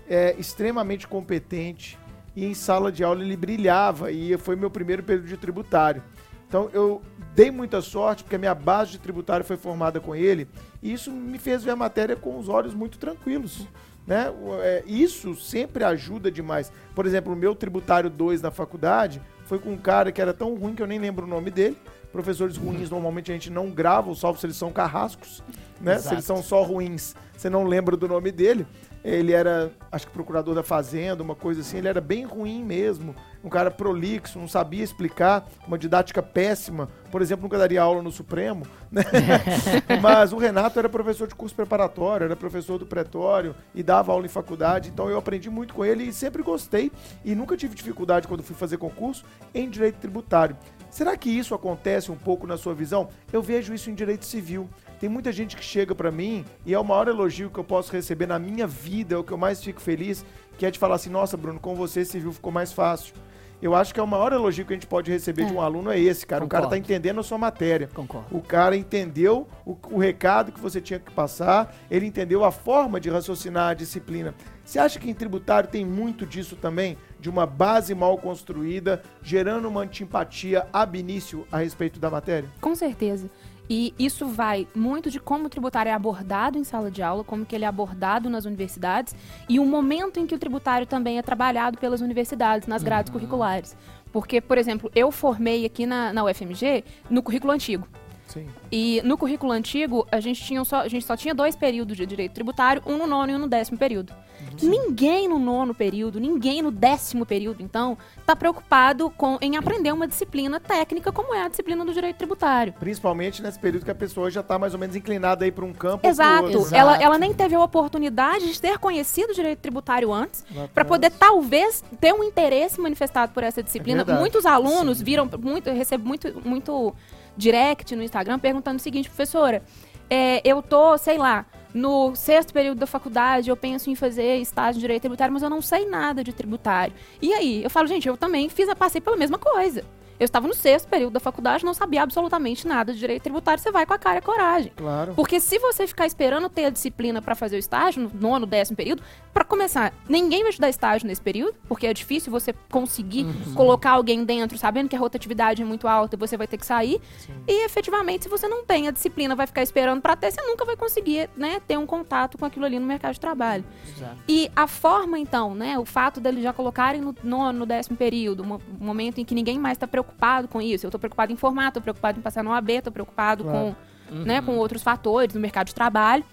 é, 0.08 0.36
extremamente 0.38 1.08
competente 1.08 1.98
e 2.36 2.46
em 2.46 2.54
sala 2.54 2.92
de 2.92 3.04
aula 3.04 3.24
ele 3.24 3.36
brilhava 3.36 4.12
e 4.12 4.38
foi 4.38 4.56
meu 4.56 4.70
primeiro 4.70 5.02
período 5.02 5.28
de 5.28 5.38
tributário. 5.38 6.04
Então 6.48 6.70
eu 6.72 7.02
dei 7.34 7.50
muita 7.50 7.82
sorte 7.82 8.24
porque 8.24 8.36
a 8.36 8.40
minha 8.40 8.54
base 8.54 8.92
de 8.92 9.00
tributário 9.00 9.44
foi 9.44 9.58
formada 9.58 10.00
com 10.00 10.16
ele 10.16 10.48
e 10.84 10.94
isso 10.94 11.10
me 11.10 11.40
fez 11.40 11.64
ver 11.64 11.72
a 11.72 11.76
matéria 11.76 12.16
com 12.16 12.38
os 12.38 12.48
olhos 12.48 12.76
muito 12.76 13.00
tranquilos. 13.00 13.68
Né? 14.06 14.32
É, 14.62 14.84
isso 14.86 15.34
sempre 15.36 15.84
ajuda 15.84 16.30
demais. 16.30 16.72
Por 16.94 17.06
exemplo, 17.06 17.34
o 17.34 17.36
meu 17.36 17.56
tributário 17.56 18.10
2 18.10 18.42
na 18.42 18.52
faculdade 18.52 19.22
foi 19.46 19.58
com 19.60 19.72
um 19.72 19.78
cara 19.78 20.12
que 20.12 20.22
era 20.22 20.34
tão 20.34 20.56
ruim 20.56 20.76
que 20.76 20.84
eu 20.84 20.88
nem 20.88 21.00
lembro 21.00 21.26
o 21.26 21.30
nome 21.30 21.50
dele. 21.50 21.78
Professores 22.12 22.58
ruins 22.58 22.90
normalmente 22.90 23.32
a 23.32 23.34
gente 23.34 23.50
não 23.50 23.72
grava, 23.72 24.14
salvo 24.14 24.40
se 24.40 24.46
eles 24.46 24.58
são 24.58 24.72
carrascos. 24.72 25.42
Né? 25.82 25.94
Se 25.94 26.02
Exato. 26.02 26.16
eles 26.16 26.26
são 26.26 26.44
só 26.44 26.62
ruins, 26.62 27.16
você 27.44 27.50
não 27.50 27.66
lembra 27.66 27.98
do 27.98 28.08
nome 28.08 28.32
dele. 28.32 28.66
Ele 29.04 29.34
era, 29.34 29.70
acho 29.92 30.08
que 30.08 30.14
procurador 30.14 30.56
da 30.56 30.64
fazenda, 30.64 31.22
uma 31.22 31.36
coisa 31.36 31.60
assim. 31.60 31.78
Ele 31.78 31.90
era 31.90 32.00
bem 32.00 32.24
ruim 32.24 32.64
mesmo. 32.64 33.14
Um 33.44 33.50
cara 33.50 33.70
prolixo, 33.70 34.40
não 34.40 34.48
sabia 34.48 34.82
explicar, 34.82 35.46
uma 35.68 35.78
didática 35.78 36.24
péssima. 36.24 36.88
Por 37.12 37.22
exemplo, 37.22 37.44
nunca 37.44 37.58
daria 37.58 37.82
aula 37.82 38.02
no 38.02 38.14
Supremo. 38.14 38.66
Né? 38.90 39.04
Mas 40.02 40.32
o 40.32 40.38
Renato 40.38 40.80
era 40.80 40.88
professor 40.88 41.28
de 41.28 41.36
curso 41.36 41.54
preparatório, 41.54 42.24
era 42.24 42.36
professor 42.36 42.80
do 42.80 42.86
pretório 42.86 43.54
e 43.76 43.84
dava 43.84 44.14
aula 44.14 44.26
em 44.26 44.30
faculdade. 44.30 44.90
Então 44.90 45.10
eu 45.10 45.18
aprendi 45.18 45.50
muito 45.50 45.74
com 45.74 45.84
ele 45.84 46.06
e 46.06 46.14
sempre 46.14 46.42
gostei. 46.42 46.90
E 47.26 47.36
nunca 47.36 47.58
tive 47.58 47.76
dificuldade 47.76 48.26
quando 48.26 48.42
fui 48.42 48.56
fazer 48.56 48.78
concurso 48.78 49.26
em 49.54 49.70
direito 49.70 49.98
tributário. 49.98 50.56
Será 50.90 51.18
que 51.18 51.28
isso 51.28 51.54
acontece 51.56 52.12
um 52.12 52.16
pouco 52.16 52.46
na 52.46 52.56
sua 52.56 52.74
visão? 52.74 53.10
Eu 53.34 53.42
vejo 53.42 53.74
isso 53.74 53.90
em 53.90 53.96
direito 53.96 54.26
civil. 54.26 54.70
Tem 55.04 55.10
muita 55.10 55.34
gente 55.34 55.58
que 55.58 55.64
chega 55.66 55.94
pra 55.94 56.10
mim 56.10 56.46
e 56.66 56.74
é 56.74 56.80
o 56.80 56.84
maior 56.86 57.10
elogio 57.10 57.50
que 57.50 57.60
eu 57.60 57.64
posso 57.66 57.92
receber 57.92 58.26
na 58.26 58.40
minha 58.40 58.66
vida, 58.66 59.16
é 59.16 59.18
o 59.18 59.24
que 59.26 59.34
eu 59.34 59.38
mais 59.38 59.62
fico 59.62 59.82
feliz, 59.82 60.26
que 60.58 60.66
é 60.66 60.72
de 60.72 60.80
falar 60.80 60.96
assim: 60.96 61.10
"Nossa, 61.10 61.36
Bruno, 61.36 61.60
com 61.60 61.76
você 61.76 62.06
civil 62.06 62.32
ficou 62.32 62.54
mais 62.54 62.72
fácil". 62.72 63.14
Eu 63.62 63.76
acho 63.76 63.94
que 63.94 64.00
é 64.00 64.04
o 64.04 64.08
maior 64.08 64.32
elogio 64.32 64.66
que 64.66 64.72
a 64.72 64.78
gente 64.78 64.88
pode 64.88 65.12
receber 65.12 65.46
de 65.46 65.52
um 65.52 65.60
aluno 65.60 65.92
é 65.92 66.00
esse, 66.00 66.26
cara. 66.26 66.46
O 66.46 66.48
cara 66.48 66.64
tá 66.64 66.70
Concordo. 66.70 66.86
entendendo 66.86 67.20
a 67.20 67.24
sua 67.24 67.38
matéria. 67.38 67.90
Concordo. 67.94 68.28
O 68.32 68.42
cara 68.42 68.78
entendeu 68.78 69.46
o, 69.66 69.78
o 69.92 69.98
recado 69.98 70.54
que 70.54 70.60
você 70.60 70.80
tinha 70.80 71.00
que 71.00 71.12
passar, 71.12 71.76
ele 71.92 72.06
entendeu 72.06 72.46
a 72.46 72.52
forma 72.52 72.98
de 72.98 73.10
raciocinar 73.10 73.72
a 73.72 73.74
disciplina. 73.74 74.34
Você 74.64 74.80
acha 74.80 75.00
que 75.00 75.10
em 75.10 75.14
tributário 75.14 75.70
tem 75.70 75.86
muito 75.86 76.26
disso 76.26 76.56
também? 76.56 76.98
De 77.20 77.30
uma 77.30 77.46
base 77.46 77.94
mal 77.94 78.18
construída, 78.18 79.02
gerando 79.22 79.68
uma 79.68 79.82
antipatia 79.82 80.66
ab 80.72 80.98
início 80.98 81.46
a 81.52 81.58
respeito 81.58 82.00
da 82.00 82.10
matéria? 82.10 82.50
Com 82.62 82.74
certeza. 82.74 83.30
E 83.70 83.94
isso 83.98 84.28
vai 84.28 84.68
muito 84.76 85.10
de 85.10 85.20
como 85.20 85.46
o 85.46 85.50
tributário 85.50 85.90
é 85.90 85.94
abordado 85.94 86.58
em 86.58 86.64
sala 86.64 86.92
de 86.92 87.02
aula, 87.02 87.24
como 87.24 87.46
que 87.46 87.56
ele 87.56 87.66
é 87.66 87.68
abordado 87.68 88.30
nas 88.30 88.46
universidades 88.46 89.16
e 89.48 89.60
o 89.60 89.66
momento 89.66 90.20
em 90.20 90.28
que 90.28 90.36
o 90.36 90.38
tributário 90.38 90.86
também 90.86 91.18
é 91.18 91.22
trabalhado 91.22 91.78
pelas 91.78 92.02
universidades, 92.02 92.68
nas 92.68 92.84
grades 92.84 93.12
curriculares. 93.12 93.76
Porque, 94.12 94.40
por 94.40 94.58
exemplo, 94.58 94.92
eu 94.94 95.12
formei 95.12 95.66
aqui 95.66 95.86
na, 95.86 96.14
na 96.14 96.24
UFMG 96.26 96.84
no 97.10 97.24
currículo 97.24 97.52
antigo. 97.52 97.88
Sim. 98.28 98.48
E 98.72 99.02
no 99.04 99.18
currículo 99.18 99.52
antigo, 99.52 100.08
a 100.12 100.20
gente, 100.20 100.44
tinha 100.44 100.64
só, 100.64 100.82
a 100.82 100.88
gente 100.88 101.06
só 101.06 101.16
tinha 101.16 101.34
dois 101.34 101.56
períodos 101.56 101.98
de 101.98 102.06
direito 102.06 102.34
tributário, 102.34 102.82
um 102.86 102.98
no 102.98 103.08
nono 103.08 103.32
e 103.32 103.36
um 103.36 103.40
no 103.40 103.48
décimo 103.48 103.78
período. 103.78 104.14
Ninguém 104.62 105.28
no 105.28 105.40
nono 105.40 105.74
período, 105.74 106.20
ninguém 106.20 106.62
no 106.62 106.72
décimo 106.72 107.26
período, 107.26 107.62
então, 107.62 107.98
está 108.18 108.36
preocupado 108.36 109.10
com, 109.12 109.38
em 109.42 109.58
aprender 109.58 109.92
uma 109.92 110.08
disciplina 110.08 110.60
técnica 110.60 111.12
como 111.12 111.34
é 111.34 111.44
a 111.44 111.48
disciplina 111.48 111.84
do 111.86 111.94
direito 111.94 112.18
tributário. 112.18 112.74
Principalmente 112.74 113.42
nesse 113.42 113.60
período 113.60 113.86
que 113.86 113.92
a 113.92 113.96
pessoa 113.96 114.30
já 114.30 114.42
está 114.42 114.60
mais 114.60 114.74
ou 114.74 114.80
menos 114.80 114.96
inclinada 114.96 115.46
aí 115.46 115.52
para 115.52 115.66
um 115.66 115.74
campo. 115.74 116.08
Exato. 116.08 116.50
Exato. 116.50 116.76
Ela, 116.76 116.98
ela 117.02 117.18
nem 117.18 117.34
teve 117.34 117.56
a 117.56 117.64
oportunidade 117.64 118.52
de 118.52 118.62
ter 118.62 118.78
conhecido 118.78 119.32
o 119.32 119.34
direito 119.34 119.60
tributário 119.60 120.12
antes, 120.12 120.44
para 120.74 120.86
poder 120.86 121.12
talvez 121.12 121.84
ter 122.00 122.14
um 122.14 122.24
interesse 122.24 122.80
manifestado 122.80 123.34
por 123.34 123.44
essa 123.44 123.62
disciplina. 123.62 124.06
É. 124.08 124.14
Muitos 124.14 124.46
alunos 124.46 125.02
viram 125.02 125.30
muito, 125.40 125.68
eu 125.70 125.76
recebo 125.76 126.06
muito, 126.06 126.42
muito 126.46 126.94
direct 127.36 127.96
no 127.96 128.04
Instagram 128.04 128.40
perguntando 128.40 128.78
o 128.78 128.82
seguinte, 128.82 129.10
professora, 129.10 129.64
é, 130.10 130.42
eu 130.44 130.62
tô, 130.62 130.98
sei 130.98 131.18
lá, 131.18 131.46
no 131.74 132.16
sexto 132.16 132.54
período 132.54 132.78
da 132.80 132.86
faculdade, 132.86 133.50
eu 133.50 133.58
penso 133.58 133.90
em 133.90 133.96
fazer 133.96 134.38
estágio 134.38 134.76
de 134.76 134.82
direito 134.82 135.02
tributário, 135.02 135.34
mas 135.34 135.42
eu 135.42 135.50
não 135.50 135.62
sei 135.62 135.86
nada 135.86 136.24
de 136.24 136.32
tributário. 136.32 136.94
E 137.22 137.34
aí, 137.34 137.64
eu 137.64 137.70
falo, 137.70 137.88
gente, 137.88 138.08
eu 138.08 138.16
também 138.16 138.48
fiz, 138.50 138.72
passei 138.76 139.02
pela 139.02 139.18
mesma 139.18 139.40
coisa. 139.40 139.84
Eu 140.24 140.26
estava 140.26 140.48
no 140.48 140.54
sexto 140.54 140.88
período 140.88 141.12
da 141.12 141.20
faculdade, 141.20 141.66
não 141.66 141.74
sabia 141.74 142.02
absolutamente 142.02 142.66
nada 142.66 142.94
de 142.94 143.00
direito 143.00 143.24
tributário, 143.24 143.62
você 143.62 143.72
vai 143.72 143.86
com 143.86 143.94
a 143.94 143.98
cara 143.98 144.16
e 144.16 144.20
a 144.20 144.22
coragem. 144.22 144.72
Claro. 144.74 145.14
Porque 145.16 145.38
se 145.42 145.60
você 145.60 145.86
ficar 145.86 146.08
esperando 146.08 146.48
ter 146.48 146.64
a 146.64 146.70
disciplina 146.70 147.22
para 147.22 147.36
fazer 147.36 147.58
o 147.58 147.60
estágio, 147.60 148.04
no 148.04 148.12
nono, 148.22 148.46
décimo 148.46 148.78
período, 148.78 149.04
para 149.34 149.44
começar, 149.44 149.94
ninguém 150.08 150.42
vai 150.44 150.54
te 150.54 150.62
dar 150.62 150.70
estágio 150.70 151.06
nesse 151.08 151.22
período, 151.22 151.56
porque 151.68 151.86
é 151.88 151.94
difícil 151.94 152.32
você 152.32 152.54
conseguir 152.72 153.26
colocar 153.54 153.92
alguém 153.92 154.24
dentro, 154.24 154.58
sabendo 154.58 154.88
que 154.88 154.96
a 154.96 155.00
rotatividade 155.00 155.62
é 155.62 155.66
muito 155.66 155.90
alta 155.90 156.16
e 156.16 156.18
você 156.18 156.38
vai 156.38 156.48
ter 156.48 156.58
que 156.58 156.66
sair. 156.66 157.02
E 157.46 157.66
efetivamente, 157.66 158.24
se 158.24 158.30
você 158.30 158.48
não 158.48 158.64
tem 158.64 158.88
a 158.88 158.92
disciplina, 158.92 159.36
vai 159.36 159.46
ficar 159.46 159.62
esperando 159.62 160.02
para 160.02 160.16
ter, 160.16 160.32
você 160.32 160.42
nunca 160.42 160.64
vai 160.64 160.78
conseguir, 160.78 161.30
né, 161.36 161.60
ter 161.68 161.78
um 161.78 161.86
contato 161.86 162.38
com 162.38 162.46
aquilo 162.46 162.66
ali 162.66 162.80
no 162.80 162.86
mercado 162.86 163.14
de 163.14 163.20
trabalho. 163.20 163.66
Exato. 163.94 164.16
E 164.26 164.50
a 164.56 164.68
forma, 164.68 165.20
então, 165.20 165.54
né? 165.54 165.78
O 165.78 165.84
fato 165.84 166.22
deles 166.22 166.42
já 166.42 166.54
colocarem 166.54 167.02
no 167.02 167.14
nono, 167.22 167.60
no 167.60 167.66
décimo 167.66 167.98
período, 167.98 168.42
um 168.44 168.60
momento 168.80 169.20
em 169.20 169.26
que 169.26 169.36
ninguém 169.36 169.60
mais 169.60 169.76
está 169.76 169.86
preocupado 169.86 170.13
com 170.50 170.62
isso. 170.62 170.86
Eu 170.86 170.90
estou 170.90 171.00
preocupado 171.00 171.32
em 171.32 171.36
formar, 171.36 171.68
estou 171.70 171.82
preocupado 171.82 172.20
em 172.20 172.22
passar 172.22 172.44
no 172.44 172.52
AB, 172.52 172.74
estou 172.74 172.94
preocupado 172.94 173.44
Claro. 173.44 173.76
com, 174.10 174.16
né, 174.16 174.42
com 174.42 174.58
outros 174.58 174.82
fatores 174.84 175.34
no 175.34 175.42
mercado 175.42 175.68
de 175.68 175.76
trabalho. 175.76 176.24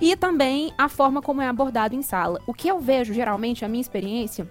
E 0.00 0.16
também 0.16 0.72
a 0.76 0.88
forma 0.88 1.22
como 1.22 1.40
é 1.40 1.46
abordado 1.48 1.94
em 1.94 2.02
sala. 2.02 2.40
O 2.46 2.52
que 2.52 2.66
eu 2.68 2.80
vejo, 2.80 3.14
geralmente, 3.14 3.64
a 3.64 3.68
minha 3.68 3.80
experiência, 3.80 4.50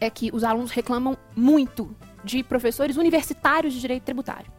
é 0.00 0.08
que 0.08 0.30
os 0.32 0.44
alunos 0.44 0.70
reclamam 0.70 1.16
muito 1.34 1.94
de 2.24 2.42
professores 2.42 2.96
universitários 2.96 3.74
de 3.74 3.80
direito 3.80 4.04
tributário. 4.04 4.50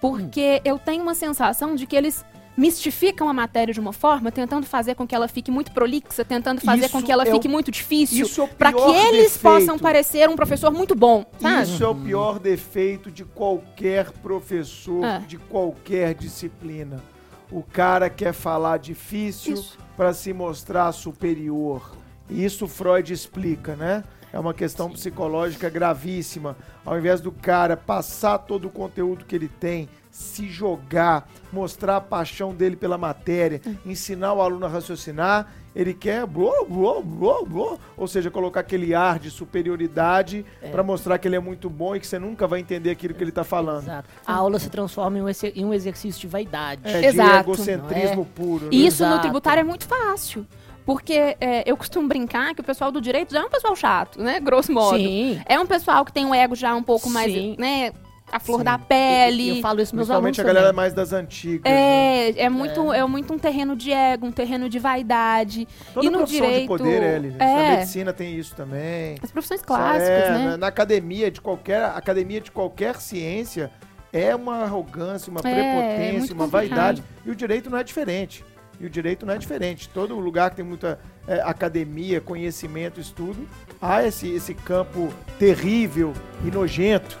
Porque 0.00 0.60
eu 0.64 0.78
tenho 0.78 1.02
uma 1.02 1.14
sensação 1.14 1.74
de 1.74 1.86
que 1.86 1.96
eles 1.96 2.24
mistificam 2.56 3.28
a 3.28 3.32
matéria 3.32 3.74
de 3.74 3.80
uma 3.80 3.92
forma, 3.92 4.30
tentando 4.30 4.64
fazer 4.66 4.94
com 4.94 5.06
que 5.06 5.14
ela 5.14 5.26
fique 5.28 5.50
muito 5.50 5.72
prolixa, 5.72 6.24
tentando 6.24 6.60
fazer 6.60 6.88
com 6.88 6.98
Isso 6.98 7.06
que 7.06 7.12
ela 7.12 7.24
é 7.24 7.30
o- 7.30 7.32
fique 7.32 7.48
muito 7.48 7.70
difícil, 7.70 8.26
é 8.26 8.42
o 8.42 8.48
para 8.48 8.72
que 8.72 8.80
eles 8.80 9.32
defeito. 9.34 9.40
possam 9.42 9.78
parecer 9.78 10.28
um 10.28 10.36
professor 10.36 10.70
muito 10.72 10.94
bom, 10.94 11.24
sabe? 11.40 11.62
Isso 11.64 11.82
é 11.82 11.88
o 11.88 11.94
pior 11.94 12.38
defeito 12.38 13.10
de 13.10 13.24
qualquer 13.24 14.10
professor 14.12 15.04
É. 15.04 15.18
de 15.20 15.36
qualquer 15.38 16.14
disciplina. 16.14 17.02
o 17.50 17.62
cara 17.62 18.10
quer 18.10 18.32
falar 18.32 18.78
difícil 18.78 19.62
para 19.96 20.12
se 20.12 20.32
mostrar 20.32 20.90
superior. 20.92 21.92
E 22.28 22.44
isso 22.44 22.66
Freud 22.66 23.12
explica, 23.12 23.76
né? 23.76 24.02
É 24.34 24.38
uma 24.40 24.52
questão 24.52 24.90
psicológica 24.90 25.70
gravíssima. 25.70 26.56
Ao 26.84 26.98
invés 26.98 27.20
do 27.20 27.30
cara 27.30 27.76
passar 27.76 28.36
todo 28.36 28.66
o 28.66 28.70
conteúdo 28.70 29.24
que 29.24 29.36
ele 29.36 29.46
tem, 29.46 29.88
se 30.10 30.48
jogar, 30.48 31.30
mostrar 31.52 31.98
a 31.98 32.00
paixão 32.00 32.52
dele 32.52 32.74
pela 32.74 32.98
matéria, 32.98 33.60
ensinar 33.86 34.32
o 34.32 34.42
aluno 34.42 34.66
a 34.66 34.68
raciocinar, 34.68 35.52
ele 35.74 35.94
quer 35.94 36.26
blô, 36.26 36.64
blô, 36.68 37.00
blô, 37.00 37.46
blô, 37.46 37.78
ou 37.96 38.08
seja, 38.08 38.28
colocar 38.28 38.58
aquele 38.58 38.92
ar 38.92 39.20
de 39.20 39.30
superioridade 39.30 40.44
para 40.72 40.82
mostrar 40.82 41.16
que 41.18 41.28
ele 41.28 41.36
é 41.36 41.40
muito 41.40 41.70
bom 41.70 41.94
e 41.94 42.00
que 42.00 42.06
você 42.06 42.18
nunca 42.18 42.48
vai 42.48 42.58
entender 42.58 42.90
aquilo 42.90 43.14
que 43.14 43.22
ele 43.22 43.32
tá 43.32 43.44
falando. 43.44 43.84
Exato. 43.84 44.08
A 44.26 44.34
aula 44.34 44.58
se 44.58 44.68
transforma 44.68 45.16
em 45.16 45.64
um, 45.64 45.72
exercício 45.72 46.20
de 46.20 46.26
vaidade. 46.26 46.80
É, 46.82 47.00
de 47.02 47.06
Exato. 47.06 47.50
egocentrismo 47.50 48.24
puro. 48.24 48.64
né? 48.64 48.70
Isso 48.72 49.04
no 49.04 49.10
Exato. 49.10 49.22
tributário 49.22 49.60
é 49.60 49.64
muito 49.64 49.86
fácil. 49.86 50.44
Porque 50.84 51.36
é, 51.40 51.62
eu 51.64 51.76
costumo 51.76 52.06
brincar 52.06 52.54
que 52.54 52.60
o 52.60 52.64
pessoal 52.64 52.92
do 52.92 53.00
direito 53.00 53.32
já 53.32 53.40
é 53.40 53.44
um 53.44 53.48
pessoal 53.50 53.74
chato, 53.74 54.20
né? 54.22 54.38
Grosso 54.40 54.70
modo. 54.72 54.98
Sim. 54.98 55.40
É 55.46 55.58
um 55.58 55.66
pessoal 55.66 56.04
que 56.04 56.12
tem 56.12 56.26
um 56.26 56.34
ego 56.34 56.54
já 56.54 56.74
um 56.74 56.82
pouco 56.82 57.08
mais, 57.08 57.32
Sim. 57.32 57.56
né? 57.58 57.92
A 58.32 58.38
flor 58.40 58.58
Sim. 58.58 58.64
da 58.64 58.78
pele. 58.78 59.50
Eu 59.58 59.62
falo 59.62 59.80
isso 59.80 59.94
Principalmente 59.94 60.40
a 60.40 60.44
galera 60.44 60.66
também. 60.66 60.76
mais 60.76 60.92
das 60.94 61.12
antigas. 61.12 61.62
né? 61.70 62.30
É, 62.30 62.42
é 62.44 62.48
muito, 62.48 62.92
é. 62.92 63.06
muito 63.06 63.32
um 63.32 63.38
terreno 63.38 63.76
de 63.76 63.92
ego, 63.92 64.26
um 64.26 64.32
terreno 64.32 64.68
de 64.68 64.78
vaidade. 64.78 65.68
Toda 65.92 66.06
e 66.06 66.10
no 66.10 66.24
direito, 66.24 66.62
de 66.62 66.66
poder, 66.66 67.02
Eli. 67.02 67.30
Na 67.32 67.44
é, 67.44 67.76
medicina 67.76 68.12
tem 68.12 68.34
isso 68.34 68.54
também. 68.54 69.16
as 69.22 69.30
profissões 69.30 69.62
clássicas, 69.62 70.08
É, 70.08 70.30
né? 70.32 70.44
na, 70.50 70.56
na 70.56 70.66
academia 70.66 71.30
de 71.30 71.40
qualquer 71.40 71.84
academia 71.84 72.40
de 72.40 72.50
qualquer 72.50 72.96
ciência 72.96 73.70
é 74.12 74.34
uma 74.34 74.62
arrogância, 74.62 75.30
uma 75.30 75.40
É, 75.44 75.50
é 75.50 75.54
prepotência, 75.54 76.34
uma 76.34 76.44
complicado. 76.44 76.50
vaidade. 76.76 77.04
E 77.26 77.30
o 77.30 77.34
direito 77.36 77.68
não 77.70 77.78
é 77.78 77.84
diferente. 77.84 78.44
E 78.80 78.86
o 78.86 78.90
direito 78.90 79.24
não 79.24 79.34
é 79.34 79.38
diferente. 79.38 79.88
Todo 79.88 80.18
lugar 80.18 80.50
que 80.50 80.56
tem 80.56 80.64
muita 80.64 80.98
é, 81.26 81.40
academia, 81.40 82.20
conhecimento, 82.20 83.00
estudo, 83.00 83.46
há 83.80 84.04
esse, 84.04 84.28
esse 84.28 84.54
campo 84.54 85.12
terrível 85.38 86.12
e 86.44 86.50
nojento 86.50 87.18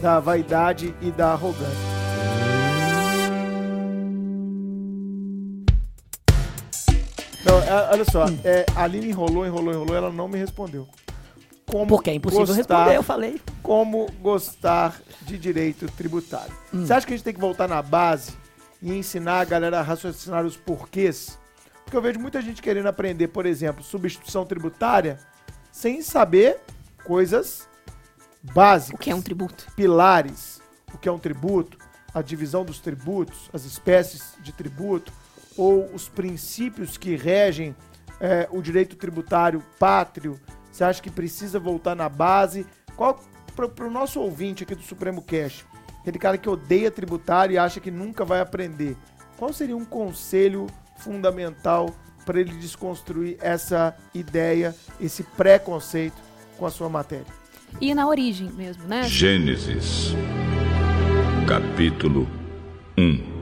da 0.00 0.18
vaidade 0.20 0.94
e 1.00 1.10
da 1.10 1.32
arrogância. 1.32 1.98
Então, 7.40 7.58
é, 7.62 7.90
olha 7.92 8.04
só, 8.04 8.26
é, 8.44 8.66
a 8.74 8.82
Aline 8.84 9.08
enrolou, 9.08 9.46
enrolou, 9.46 9.72
enrolou, 9.72 9.96
ela 9.96 10.10
não 10.12 10.28
me 10.28 10.38
respondeu. 10.38 10.86
Como 11.66 11.86
Porque 11.86 12.10
é 12.10 12.14
impossível 12.14 12.46
gostar- 12.46 12.56
responder, 12.78 12.96
eu 12.96 13.02
falei. 13.02 13.40
como 13.62 14.06
gostar 14.22 15.00
de 15.22 15.38
direito 15.38 15.86
tributário. 15.96 16.52
Hum. 16.72 16.84
Você 16.86 16.92
acha 16.92 17.06
que 17.06 17.12
a 17.12 17.16
gente 17.16 17.24
tem 17.24 17.34
que 17.34 17.40
voltar 17.40 17.68
na 17.68 17.82
base 17.82 18.32
e 18.80 18.92
ensinar 18.92 19.40
a 19.40 19.44
galera 19.44 19.80
a 19.80 19.82
raciocinar 19.82 20.44
os 20.44 20.56
porquês? 20.56 21.38
Porque 21.84 21.96
eu 21.96 22.02
vejo 22.02 22.20
muita 22.20 22.42
gente 22.42 22.60
querendo 22.60 22.86
aprender, 22.86 23.28
por 23.28 23.46
exemplo, 23.46 23.82
substituição 23.82 24.44
tributária, 24.44 25.18
sem 25.72 26.02
saber 26.02 26.58
coisas 27.04 27.68
básicas, 28.42 28.98
O 28.98 29.02
que 29.02 29.10
é 29.10 29.14
um 29.14 29.22
tributo? 29.22 29.66
pilares, 29.74 30.60
o 30.92 30.98
que 30.98 31.08
é 31.08 31.12
um 31.12 31.18
tributo, 31.18 31.78
a 32.12 32.22
divisão 32.22 32.64
dos 32.64 32.78
tributos, 32.80 33.48
as 33.52 33.64
espécies 33.64 34.34
de 34.40 34.52
tributo, 34.52 35.12
ou 35.56 35.86
os 35.92 36.08
princípios 36.08 36.96
que 36.96 37.16
regem 37.16 37.74
é, 38.20 38.48
o 38.50 38.62
direito 38.62 38.96
tributário 38.96 39.62
pátrio. 39.78 40.38
Você 40.70 40.84
acha 40.84 41.02
que 41.02 41.10
precisa 41.10 41.58
voltar 41.58 41.94
na 41.96 42.08
base? 42.08 42.66
Qual 42.96 43.18
para 43.56 43.86
o 43.86 43.90
nosso 43.90 44.20
ouvinte 44.20 44.62
aqui 44.62 44.74
do 44.74 44.82
Supremo 44.82 45.20
Cash, 45.20 45.64
aquele 46.08 46.18
cara 46.18 46.38
que 46.38 46.48
odeia 46.48 46.90
tributário 46.90 47.54
e 47.54 47.58
acha 47.58 47.80
que 47.80 47.90
nunca 47.90 48.24
vai 48.24 48.40
aprender, 48.40 48.96
qual 49.36 49.52
seria 49.52 49.76
um 49.76 49.84
conselho 49.84 50.66
fundamental 50.96 51.94
para 52.24 52.40
ele 52.40 52.54
desconstruir 52.54 53.36
essa 53.40 53.94
ideia, 54.14 54.74
esse 54.98 55.22
preconceito 55.22 56.16
com 56.56 56.64
a 56.64 56.70
sua 56.70 56.88
matéria? 56.88 57.26
E 57.78 57.94
na 57.94 58.08
origem 58.08 58.50
mesmo, 58.50 58.84
né? 58.84 59.02
Gênesis, 59.02 60.14
capítulo 61.46 62.26
1. 62.96 63.38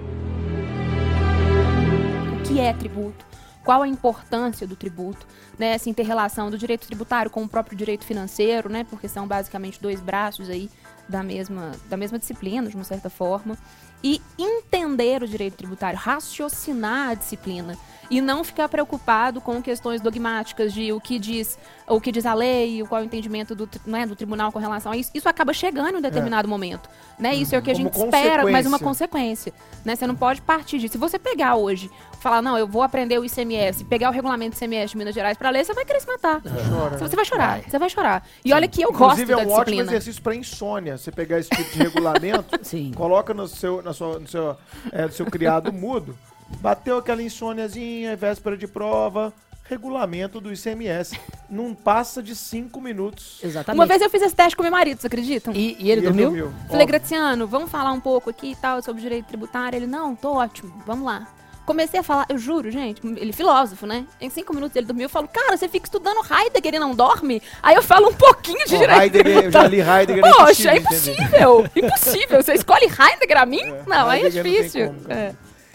o 2.35 2.42
que 2.42 2.58
é 2.58 2.73
tributo, 2.73 3.25
qual 3.64 3.82
a 3.82 3.88
importância 3.88 4.66
do 4.66 4.75
tributo, 4.75 5.25
né, 5.56 5.68
essa 5.68 5.88
inter-relação 5.88 6.50
do 6.50 6.58
direito 6.58 6.87
tributário 6.87 7.30
com 7.30 7.44
o 7.44 7.49
próprio 7.49 7.76
direito 7.76 8.04
financeiro, 8.04 8.68
né, 8.68 8.85
porque 8.88 9.08
são 9.08 9.26
basicamente 9.26 9.80
dois 9.80 10.00
braços 10.00 10.50
aí 10.50 10.68
da 11.09 11.23
mesma, 11.23 11.73
da 11.89 11.97
mesma 11.97 12.19
disciplina, 12.19 12.69
de 12.69 12.75
uma 12.75 12.85
certa 12.85 13.09
forma, 13.09 13.57
e 14.03 14.21
entender 14.39 15.23
o 15.23 15.29
direito 15.29 15.57
tributário, 15.57 15.99
raciocinar 15.99 17.11
a 17.11 17.15
disciplina 17.15 17.77
e 18.11 18.21
não 18.21 18.45
ficar 18.45 18.69
preocupado 18.69 19.41
com 19.41 19.61
questões 19.61 20.01
dogmáticas 20.01 20.73
de 20.73 20.93
o 20.93 21.01
que 21.01 21.19
diz 21.19 21.59
o 21.89 22.01
que 22.01 22.13
diz 22.13 22.27
a 22.27 22.35
lei, 22.35 22.85
qual 22.89 23.01
é 23.01 23.05
o 23.05 23.07
entendimento 23.07 23.55
do, 23.55 23.69
né, 23.85 24.07
do 24.07 24.15
tribunal 24.15 24.53
com 24.53 24.59
relação 24.59 24.93
a 24.93 24.97
isso. 24.97 25.11
Isso 25.15 25.29
acaba 25.29 25.53
chegando 25.53 25.95
em 25.95 25.99
um 25.99 26.01
determinado 26.01 26.49
momento, 26.49 26.89
né? 27.19 27.35
Isso 27.35 27.55
é 27.55 27.59
o 27.59 27.63
que 27.63 27.71
a 27.71 27.75
Como 27.75 27.85
gente 27.85 27.97
espera, 27.97 28.45
mas 28.51 28.67
uma 28.67 28.79
consequência. 28.79 29.53
consequência, 29.53 29.55
né? 29.85 29.97
Você 29.97 30.07
não 30.07 30.17
pode 30.17 30.43
partir 30.43 30.79
disso. 30.79 30.93
Se 30.93 30.99
você 30.99 31.19
pegar 31.19 31.57
hoje, 31.57 31.91
falar, 32.26 32.42
não, 32.42 32.59
eu 32.59 32.66
vou 32.66 32.83
aprender 32.83 33.18
o 33.18 33.25
ICMS, 33.25 33.85
pegar 33.85 34.11
o 34.11 34.12
regulamento 34.12 34.50
do 34.50 34.56
ICMS 34.56 34.90
de 34.90 34.97
Minas 34.99 35.14
Gerais 35.14 35.38
pra 35.38 35.50
ler, 35.50 35.64
você 35.64 35.73
vai 35.73 35.85
querer 35.85 36.00
se 36.00 36.06
matar. 36.06 36.42
Chora, 36.42 36.99
Você 36.99 37.04
né? 37.04 37.11
vai 37.16 37.25
chorar, 37.25 37.61
você 37.62 37.78
vai 37.78 37.88
chorar. 37.90 38.26
E 38.45 38.52
olha 38.52 38.66
que 38.66 38.83
eu 38.83 38.90
Inclusive, 38.90 39.33
gosto 39.33 39.40
é 39.40 39.45
da 39.45 39.50
um 39.50 39.54
ótimo 39.54 39.64
disciplina. 39.64 39.83
exercício 39.92 40.23
para 40.23 40.35
insônia. 40.35 40.99
Você 40.99 41.12
pegar 41.12 41.38
esse 41.38 41.50
tipo 41.50 41.71
de 41.71 41.78
regulamento, 41.78 42.59
Sim. 42.64 42.92
coloca 42.97 43.33
no 43.33 43.47
seu, 43.47 43.80
na 43.83 43.92
sua, 43.92 44.18
no, 44.18 44.26
seu, 44.26 44.56
é, 44.92 45.06
no 45.06 45.12
seu 45.12 45.26
criado 45.26 45.73
mudo, 45.73 46.18
bateu 46.61 46.99
aquela 46.99 47.23
insôniazinha, 47.23 48.16
véspera 48.16 48.56
de 48.56 48.66
prova, 48.66 49.33
regulamento 49.68 50.40
do 50.40 50.52
ICMS. 50.52 51.18
Não 51.49 51.75
passa 51.75 52.23
de 52.23 52.35
cinco 52.35 52.80
minutos. 52.80 53.38
Exatamente. 53.42 53.78
Uma 53.78 53.87
vez 53.87 54.02
eu 54.02 54.11
fiz 54.11 54.23
esse 54.23 54.35
teste 54.35 54.56
com 54.56 54.62
meu 54.62 54.73
marido, 54.73 54.99
vocês 55.00 55.06
acreditam? 55.06 55.54
E, 55.54 55.76
e 55.78 55.90
ele 55.90 56.00
E 56.00 56.04
dormiu? 56.04 56.52
Falei, 56.68 56.85
Ó, 56.85 56.87
Gratiano, 56.87 57.47
vamos 57.47 57.71
falar 57.71 57.92
um 57.92 58.00
pouco 58.00 58.30
aqui 58.30 58.52
e 58.52 58.56
tal 58.56 58.83
sobre 58.83 59.00
direito 59.00 59.26
tributário? 59.26 59.76
Ele, 59.76 59.87
não, 59.87 60.14
tô 60.16 60.35
ótimo, 60.35 60.73
vamos 60.85 61.04
lá. 61.04 61.26
Comecei 61.66 61.99
a 62.00 62.02
falar, 62.02 62.26
eu 62.28 62.38
juro, 62.38 62.70
gente, 62.70 63.04
ele 63.04 63.30
é 63.30 63.32
filósofo, 63.32 63.87
né? 63.87 64.06
Em 64.20 64.30
cinco 64.30 64.54
minutos 64.54 64.76
ele 64.76 64.87
dormiu. 64.87 65.06
Eu 65.06 65.11
falo, 65.11 65.26
cara, 65.26 65.56
você 65.56 65.68
fica 65.68 65.87
estudando 65.87 66.20
Heidegger 66.25 66.75
e 66.75 66.78
não 66.78 66.94
dorme? 66.94 67.42
Aí 67.62 67.75
eu 67.75 67.82
falo 67.82 68.08
um 68.08 68.14
pouquinho 68.14 68.64
de 68.66 68.78
direito 68.78 69.00
Heidegger, 69.02 69.44
eu 69.44 69.50
já 69.50 69.66
li 69.66 69.80
Heidegger. 69.80 70.25
é 70.25 70.32
Poxa, 70.32 70.70
é 70.70 70.76
impossível 70.76 71.12
entender. 71.25 71.42
impossível! 71.42 71.70
Impossível! 71.76 72.42
Você 72.42 72.54
escolhe 72.54 72.87
Heidegger 72.87 73.38
a 73.42 73.44
mim? 73.44 73.62
não, 73.87 74.08
aí 74.08 74.23
é 74.23 74.25
Heidegger 74.26 74.44
não 74.44 74.50
tem 74.52 74.62
difícil. 74.62 74.94
cara. 75.08 75.20
É. 75.20 75.35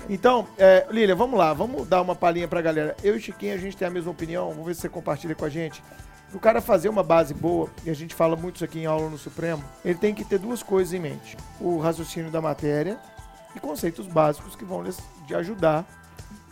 Então, 0.09 0.47
é, 0.57 0.87
Lília, 0.89 1.15
vamos 1.15 1.37
lá, 1.37 1.53
vamos 1.53 1.87
dar 1.87 2.01
uma 2.01 2.15
palhinha 2.15 2.47
pra 2.47 2.61
galera. 2.61 2.95
Eu 3.03 3.15
e 3.15 3.19
Chiquinho, 3.19 3.53
a 3.53 3.57
gente 3.57 3.77
tem 3.77 3.87
a 3.87 3.91
mesma 3.91 4.11
opinião, 4.11 4.49
vamos 4.49 4.65
ver 4.65 4.73
se 4.75 4.81
você 4.81 4.89
compartilha 4.89 5.35
com 5.35 5.45
a 5.45 5.49
gente. 5.49 5.83
O 6.33 6.39
cara 6.39 6.61
fazer 6.61 6.87
uma 6.89 7.03
base 7.03 7.33
boa, 7.33 7.69
e 7.85 7.89
a 7.89 7.93
gente 7.93 8.15
fala 8.15 8.35
muito 8.37 8.55
isso 8.55 8.63
aqui 8.65 8.79
em 8.79 8.85
aula 8.85 9.09
no 9.09 9.17
Supremo, 9.17 9.61
ele 9.83 9.95
tem 9.95 10.13
que 10.15 10.23
ter 10.23 10.39
duas 10.39 10.63
coisas 10.63 10.93
em 10.93 10.99
mente: 10.99 11.35
o 11.59 11.77
raciocínio 11.77 12.31
da 12.31 12.41
matéria 12.41 12.97
e 13.55 13.59
conceitos 13.59 14.07
básicos 14.07 14.55
que 14.55 14.65
vão 14.65 14.81
lhes 14.83 14.97
de 15.27 15.35
ajudar 15.35 15.85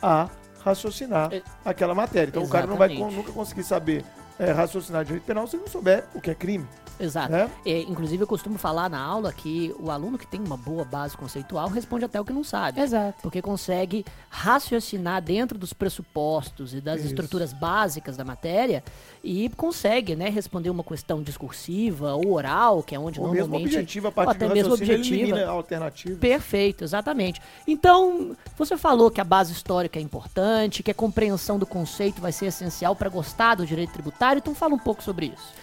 a 0.01 0.29
raciocinar 0.63 1.34
É. 1.34 1.41
aquela 1.63 1.96
matéria. 1.96 2.29
Então 2.29 2.44
o 2.44 2.50
cara 2.50 2.68
não 2.68 2.75
vai 2.77 2.89
Exatamente. 2.91 3.15
nunca 3.18 3.32
conseguir 3.32 3.63
saber 3.63 4.03
é, 4.38 4.51
raciocinar 4.51 5.03
direito 5.03 5.24
penal 5.24 5.48
se 5.48 5.58
não 5.58 5.68
souber 5.68 6.06
o 6.13 6.22
que 6.22 6.29
é 6.32 6.36
crime. 6.36 6.68
Exato. 7.00 7.32
né? 7.32 7.50
É, 7.65 7.82
inclusive, 7.82 8.24
eu 8.24 8.27
costumo 8.27 8.58
falar 8.58 8.89
na 8.89 9.00
aula 9.00 9.32
que 9.32 9.74
o 9.79 9.89
aluno 9.89 10.18
que 10.18 10.27
tem 10.27 10.39
uma 10.39 10.58
boa 10.58 10.84
base 10.84 11.15
conceitual 11.15 11.70
responde 11.70 12.06
até 12.06 12.20
o 12.20 12.25
que 12.25 12.34
não 12.34 12.44
sabe. 12.44 12.82
Exato. 12.82 13.20
Porque 13.22 13.41
consegue 13.41 14.06
raciocinar 14.29 15.22
dentro 15.22 15.58
dos 15.58 15.74
pressupostos 15.74 16.74
e 16.74 16.82
das 16.82 17.00
Isso. 17.00 17.10
estruturas 17.10 17.53
básicas 17.53 18.18
da 18.18 18.25
matéria 18.25 18.84
e 19.24 19.50
consegue, 19.50 20.15
né, 20.15 20.29
responder 20.29 20.70
uma 20.70 20.84
questão 20.84 21.22
discursiva 21.22 22.13
ou 22.15 22.34
oral, 22.34 22.84
que 22.84 22.96
é 22.96 23.00
onde 23.00 23.20
Ou 23.20 23.27
mesmo 23.27 23.39
normalmente... 23.41 23.75
objetivo, 23.75 24.08
a 24.08 24.10
ou 24.10 24.13
partir 24.13 24.44
até 24.44 24.53
mesmo 24.53 24.74
objetiva. 24.74 25.46
alternativa. 25.46 26.20
Perfeito, 26.20 26.84
exatamente. 26.84 27.41
Então, 27.68 28.36
você 28.58 28.77
falou 28.77 29.10
que 29.10 29.22
a 29.22 29.24
base 29.24 29.53
histórica 29.53 30.00
é 30.00 30.01
importante, 30.01 30.84
que 30.84 30.91
a 30.91 30.94
compreensão 30.94 31.58
do 31.58 31.65
conceito 31.65 32.22
vai 32.22 32.32
ser 32.32 32.48
essencial 32.48 32.96
para 32.96 33.10
gostar 33.10 33.56
do 33.56 33.65
direito 33.65 33.94
tributário, 33.94 34.39
então 34.39 34.53
fala 34.56 34.74
um 34.74 34.79
pouco 34.79 35.03
sobre 35.03 35.27
isso. 35.27 35.53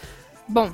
Bom, 0.49 0.71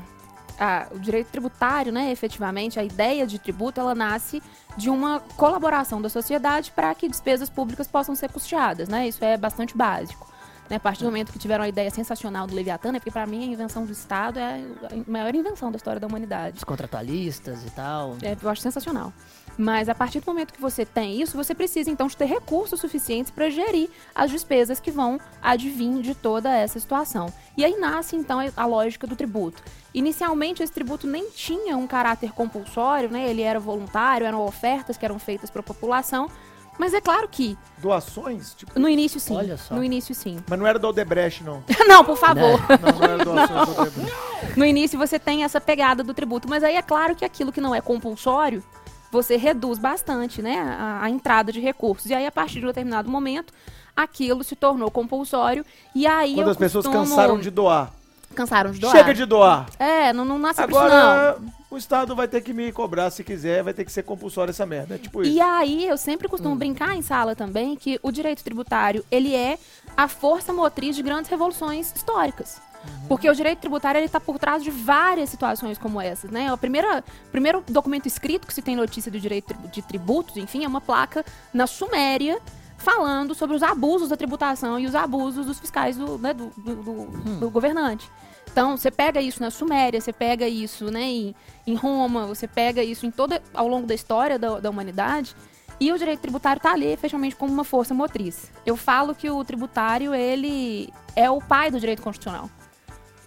a- 0.63 0.87
o 0.93 0.99
direito 0.99 1.29
tributário, 1.29 1.93
né, 1.93 2.11
efetivamente, 2.13 2.79
a 2.79 2.85
ideia 2.85 3.27
de 3.27 3.39
tributo, 3.39 3.81
ela 3.81 3.95
nasce 3.95 4.41
de 4.77 4.89
uma 4.89 5.21
colaboração 5.37 6.01
da 6.01 6.09
sociedade 6.09 6.71
para 6.71 6.95
que 6.95 7.09
despesas 7.09 7.51
públicas 7.51 7.87
possam 7.89 8.15
ser 8.15 8.31
custeadas, 8.31 8.89
né? 8.89 9.09
Isso 9.09 9.25
é 9.25 9.37
bastante 9.37 9.77
básico. 9.77 10.31
Né, 10.71 10.77
a 10.77 10.81
partir 10.81 11.01
do 11.01 11.07
momento 11.07 11.33
que 11.33 11.39
tiveram 11.39 11.65
a 11.65 11.69
ideia 11.69 11.91
sensacional 11.91 12.47
do 12.47 12.55
Leviatã, 12.55 12.93
né, 12.93 12.99
porque 13.01 13.11
para 13.11 13.27
mim 13.27 13.43
a 13.43 13.47
invenção 13.47 13.85
do 13.85 13.93
Estado 13.93 14.39
é 14.39 14.63
a 14.91 15.11
maior 15.11 15.35
invenção 15.35 15.71
da 15.71 15.77
história 15.77 16.01
da 16.01 16.07
humanidade. 16.07 16.57
Os 16.59 16.65
contratualistas 16.65 17.65
e 17.67 17.71
tal. 17.71 18.17
É, 18.23 18.37
eu 18.41 18.49
acho 18.49 18.63
sensacional. 18.63 19.13
Mas 19.57 19.89
a 19.89 19.95
partir 19.95 20.21
do 20.21 20.27
momento 20.27 20.53
que 20.53 20.61
você 20.61 20.85
tem 20.85 21.21
isso, 21.21 21.37
você 21.37 21.55
precisa 21.55 21.91
então 21.91 22.07
de 22.07 22.17
ter 22.17 22.25
recursos 22.25 22.81
suficientes 22.81 23.31
para 23.31 23.51
gerir 23.51 23.91
as 24.15 24.31
despesas 24.31 24.81
que 24.81 24.91
vão 24.91 25.21
advir 25.43 26.01
de 26.01 26.15
toda 26.15 26.55
essa 26.55 26.81
situação. 26.81 27.33
E 27.57 27.65
aí 27.65 27.77
nasce 27.77 28.17
então 28.17 28.39
a 28.57 28.67
lógica 28.67 29.07
do 29.07 29.17
tributo. 29.17 29.63
Inicialmente 29.93 30.63
esse 30.63 30.73
tributo 30.73 31.07
nem 31.07 31.31
tinha 31.31 31.77
um 31.77 31.87
caráter 31.87 32.33
compulsório, 32.33 33.11
né? 33.11 33.29
Ele 33.29 33.43
era 33.43 33.61
voluntário, 33.61 34.27
eram 34.27 34.45
ofertas 34.45 34.97
que 34.97 35.05
eram 35.05 35.19
feitas 35.19 35.51
para 35.51 35.61
a 35.61 35.65
população. 35.65 36.31
Mas 36.79 36.95
é 36.95 37.01
claro 37.01 37.29
que 37.29 37.59
Doações? 37.79 38.55
Tipo, 38.55 38.79
no 38.79 38.89
início 38.89 39.21
sim. 39.21 39.37
Olha 39.37 39.57
só. 39.57 39.75
No 39.75 39.85
início 39.85 40.15
sim. 40.15 40.39
mas 40.49 40.59
não 40.59 40.67
era 40.67 40.79
do 40.79 40.89
Odebrecht, 40.89 41.45
não. 41.45 41.63
não, 41.87 42.05
por 42.05 42.17
favor. 42.17 42.59
Não, 42.81 42.99
não 42.99 43.05
era 43.05 43.19
doações 43.25 43.69
do 43.69 43.83
Odebrecht. 43.83 44.59
No 44.59 44.65
início 44.65 44.99
você 44.99 45.19
tem 45.19 45.45
essa 45.45 45.61
pegada 45.61 46.03
do 46.03 46.15
tributo, 46.15 46.49
mas 46.49 46.65
aí 46.65 46.77
é 46.77 46.83
claro 46.83 47.15
que 47.15 47.25
aquilo 47.25 47.53
que 47.53 47.61
não 47.61 47.75
é 47.75 47.81
compulsório, 47.81 48.65
você 49.13 49.37
reduz 49.37 49.79
bastante, 49.79 50.41
né, 50.43 50.59
a, 50.59 51.03
a 51.05 51.11
entrada 51.11 51.53
de 51.53 51.61
recursos. 51.61 52.07
E 52.11 52.15
aí, 52.15 52.27
a 52.27 52.33
partir 52.33 52.59
de 52.61 52.65
um 52.65 52.69
determinado 52.69 53.09
momento, 53.11 53.53
aquilo 53.95 54.43
se 54.43 54.57
tornou 54.57 54.91
compulsório. 54.91 55.65
E 55.95 56.07
aí 56.07 56.35
Quando 56.35 56.51
as 56.51 56.57
pessoas 56.57 56.87
costumo- 56.87 57.05
cansaram 57.09 57.39
de 57.39 57.51
doar. 57.51 57.93
Cansaram 58.35 58.71
de 58.71 58.81
doar. 58.81 58.97
Chega 58.97 59.13
de 59.13 59.27
doar. 59.27 59.67
É, 59.79 60.11
não, 60.15 60.25
não 60.25 60.39
nasce 60.39 60.63
com 60.63 60.71
isso, 60.71 60.79
não. 60.81 60.87
Agora, 60.87 61.39
o 61.71 61.77
Estado 61.77 62.17
vai 62.17 62.27
ter 62.27 62.41
que 62.41 62.55
me 62.55 62.73
cobrar 62.73 63.11
se 63.11 63.23
quiser, 63.23 63.63
vai 63.63 63.75
ter 63.75 63.85
que 63.85 63.93
ser 63.93 64.03
compulsório 64.05 64.51
essa 64.51 64.65
merda. 64.65 64.95
É 64.95 64.99
tipo 64.99 65.21
isso. 65.23 65.31
E 65.31 65.39
aí, 65.39 65.87
eu 65.87 65.99
sempre 65.99 66.27
Hum. 66.27 66.31
costumo 66.31 66.57
brincar 66.57 66.97
em 66.97 67.03
sala 67.03 67.37
também 67.37 67.77
que 67.77 68.01
o 68.03 68.11
direito 68.11 68.43
tributário, 68.43 69.05
ele 69.11 69.35
é 69.35 69.59
a 69.95 70.09
força 70.09 70.51
motriz 70.55 70.97
de 70.97 71.03
grandes 71.03 71.31
revoluções 71.31 71.93
históricas. 71.95 72.59
Uhum. 72.85 73.07
Porque 73.09 73.29
o 73.29 73.35
direito 73.35 73.61
tributário 73.61 73.99
ele 73.99 74.07
está 74.07 74.19
por 74.21 74.39
trás 74.39 74.63
de 74.63 74.71
várias 74.71 75.29
situações 75.31 75.77
como 75.79 76.01
essas, 76.01 76.31
né? 76.31 76.53
O 76.53 76.57
primeira, 76.59 77.05
primeiro 77.31 77.63
documento 77.69 78.07
escrito 78.07 78.47
que 78.47 78.55
se 78.55 78.63
tem 78.63 78.75
notícia 78.77 79.11
do 79.13 79.21
direito 79.21 79.55
de 79.71 79.83
tributos, 79.83 80.37
enfim, 80.37 80.65
é 80.65 80.69
uma 80.69 80.81
placa 80.81 81.25
na 81.53 81.67
Suméria 81.67 82.39
falando 82.79 83.35
sobre 83.35 83.55
os 83.55 83.63
abusos 83.63 84.09
da 84.09 84.17
tributação 84.17 84.79
e 84.79 84.87
os 84.87 84.95
abusos 84.95 85.47
dos 85.47 85.61
fiscais 85.61 85.97
do, 85.97 86.19
né, 86.19 86.33
do, 86.35 86.47
do- 86.57 86.75
do- 86.77 87.41
do 87.41 87.51
governante. 87.51 88.11
Então, 88.51 88.77
você 88.77 88.91
pega 88.91 89.21
isso 89.21 89.41
na 89.41 89.51
Suméria, 89.51 90.01
você 90.01 90.13
pega 90.13 90.49
isso 90.49 90.91
né, 90.91 91.03
em, 91.05 91.35
em 91.67 91.75
Roma, 91.75 92.27
você 92.27 92.47
pega 92.49 92.83
isso 92.83 93.07
em 93.07 93.11
toda, 93.11 93.41
ao 93.55 93.69
longo 93.69 93.87
da 93.87 93.95
história 93.95 94.39
da, 94.39 94.59
da 94.59 94.69
humanidade, 94.69 95.35
e 95.81 95.91
o 95.93 95.97
direito 95.99 96.21
tributário 96.21 96.59
está 96.59 96.73
ali, 96.73 96.87
efetivamente, 96.87 97.35
como 97.37 97.53
uma 97.53 97.65
força 97.65 97.95
motriz. 97.95 98.51
Eu 98.67 98.77
falo 98.77 99.15
que 99.15 99.31
o 99.31 99.43
tributário, 99.45 100.15
ele 100.15 100.93
é 101.17 101.31
o 101.31 101.39
pai 101.41 101.71
do 101.71 101.79
direito 101.81 102.03
constitucional. 102.03 102.51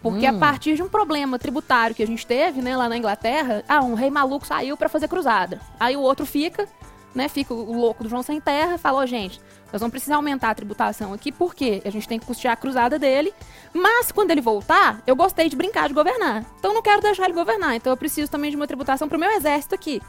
Porque 0.05 0.27
a 0.27 0.33
partir 0.33 0.75
de 0.75 0.83
um 0.83 0.87
problema 0.87 1.39
tributário 1.39 1.95
que 1.95 2.03
a 2.03 2.05
gente 2.05 2.27
teve, 2.27 2.61
né, 2.61 2.77
lá 2.77 2.87
na 2.87 2.95
Inglaterra, 2.95 3.63
ah, 3.67 3.81
um 3.81 3.95
rei 3.95 4.11
maluco 4.11 4.45
saiu 4.45 4.77
para 4.77 4.87
fazer 4.87 5.07
cruzada. 5.07 5.59
Aí 5.79 5.97
o 5.97 6.01
outro 6.01 6.27
fica, 6.27 6.67
né, 7.15 7.27
fica 7.27 7.55
o 7.55 7.75
louco 7.75 8.03
do 8.03 8.09
João 8.09 8.21
Sem 8.21 8.39
Terra, 8.39 8.77
falou, 8.77 9.05
gente, 9.07 9.41
nós 9.73 9.79
vamos 9.79 9.91
precisar 9.91 10.17
aumentar 10.17 10.51
a 10.51 10.55
tributação 10.55 11.11
aqui, 11.11 11.31
porque 11.31 11.81
a 11.83 11.89
gente 11.89 12.07
tem 12.07 12.19
que 12.19 12.25
custear 12.25 12.53
a 12.53 12.55
cruzada 12.55 12.99
dele, 12.99 13.33
mas 13.73 14.11
quando 14.11 14.29
ele 14.29 14.41
voltar, 14.41 15.01
eu 15.07 15.15
gostei 15.15 15.49
de 15.49 15.55
brincar 15.55 15.87
de 15.87 15.95
governar. 15.95 16.45
Então 16.59 16.71
não 16.71 16.83
quero 16.83 17.01
deixar 17.01 17.25
ele 17.25 17.33
governar, 17.33 17.75
então 17.75 17.91
eu 17.91 17.97
preciso 17.97 18.29
também 18.29 18.51
de 18.51 18.55
uma 18.55 18.67
tributação 18.67 19.09
para 19.09 19.17
o 19.17 19.19
meu 19.19 19.31
exército 19.31 19.73
aqui. 19.73 20.01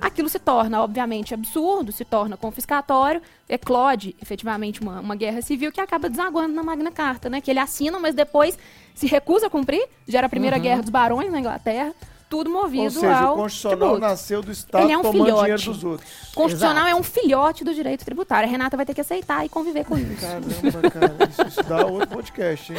Aquilo 0.00 0.28
se 0.28 0.38
torna, 0.38 0.82
obviamente, 0.82 1.32
absurdo, 1.34 1.90
se 1.92 2.04
torna 2.04 2.36
confiscatório, 2.36 3.20
eclode 3.48 4.14
efetivamente 4.20 4.80
uma, 4.80 5.00
uma 5.00 5.16
guerra 5.16 5.40
civil 5.42 5.72
que 5.72 5.80
acaba 5.80 6.08
desaguando 6.08 6.54
na 6.54 6.62
Magna 6.62 6.90
Carta, 6.90 7.28
né? 7.28 7.40
Que 7.40 7.50
ele 7.50 7.60
assina, 7.60 7.98
mas 7.98 8.14
depois 8.14 8.58
se 8.94 9.06
recusa 9.06 9.46
a 9.46 9.50
cumprir. 9.50 9.86
Gera 10.06 10.26
a 10.26 10.30
primeira 10.30 10.58
guerra 10.58 10.80
dos 10.82 10.90
barões 10.90 11.30
na 11.30 11.38
Inglaterra, 11.40 11.92
tudo 12.28 12.50
movido 12.50 12.82
Ou 12.84 12.90
seja, 12.90 13.18
ao 13.18 13.34
o 13.34 13.36
Constitucional 13.36 13.78
tributo. 13.78 14.00
nasceu 14.00 14.42
do 14.42 14.50
Estado 14.50 14.84
Ele 14.84 14.92
é 14.92 14.98
um 14.98 15.02
tomando 15.02 15.24
filhote. 15.24 15.40
dinheiro 15.42 15.62
dos 15.62 15.84
outros. 15.84 16.10
Constitucional 16.34 16.86
Exato. 16.86 16.96
é 16.96 17.00
um 17.00 17.02
filhote 17.02 17.64
do 17.64 17.72
direito 17.74 18.04
tributário. 18.04 18.48
A 18.48 18.50
Renata 18.50 18.76
vai 18.76 18.84
ter 18.84 18.94
que 18.94 19.00
aceitar 19.00 19.44
e 19.46 19.48
conviver 19.48 19.84
com 19.84 19.96
isso. 19.96 20.20
Caramba, 20.20 20.90
cara, 20.90 21.16
isso, 21.30 21.42
isso 21.46 21.62
dá 21.62 21.86
outro 21.86 22.08
podcast, 22.08 22.72
hein? 22.72 22.78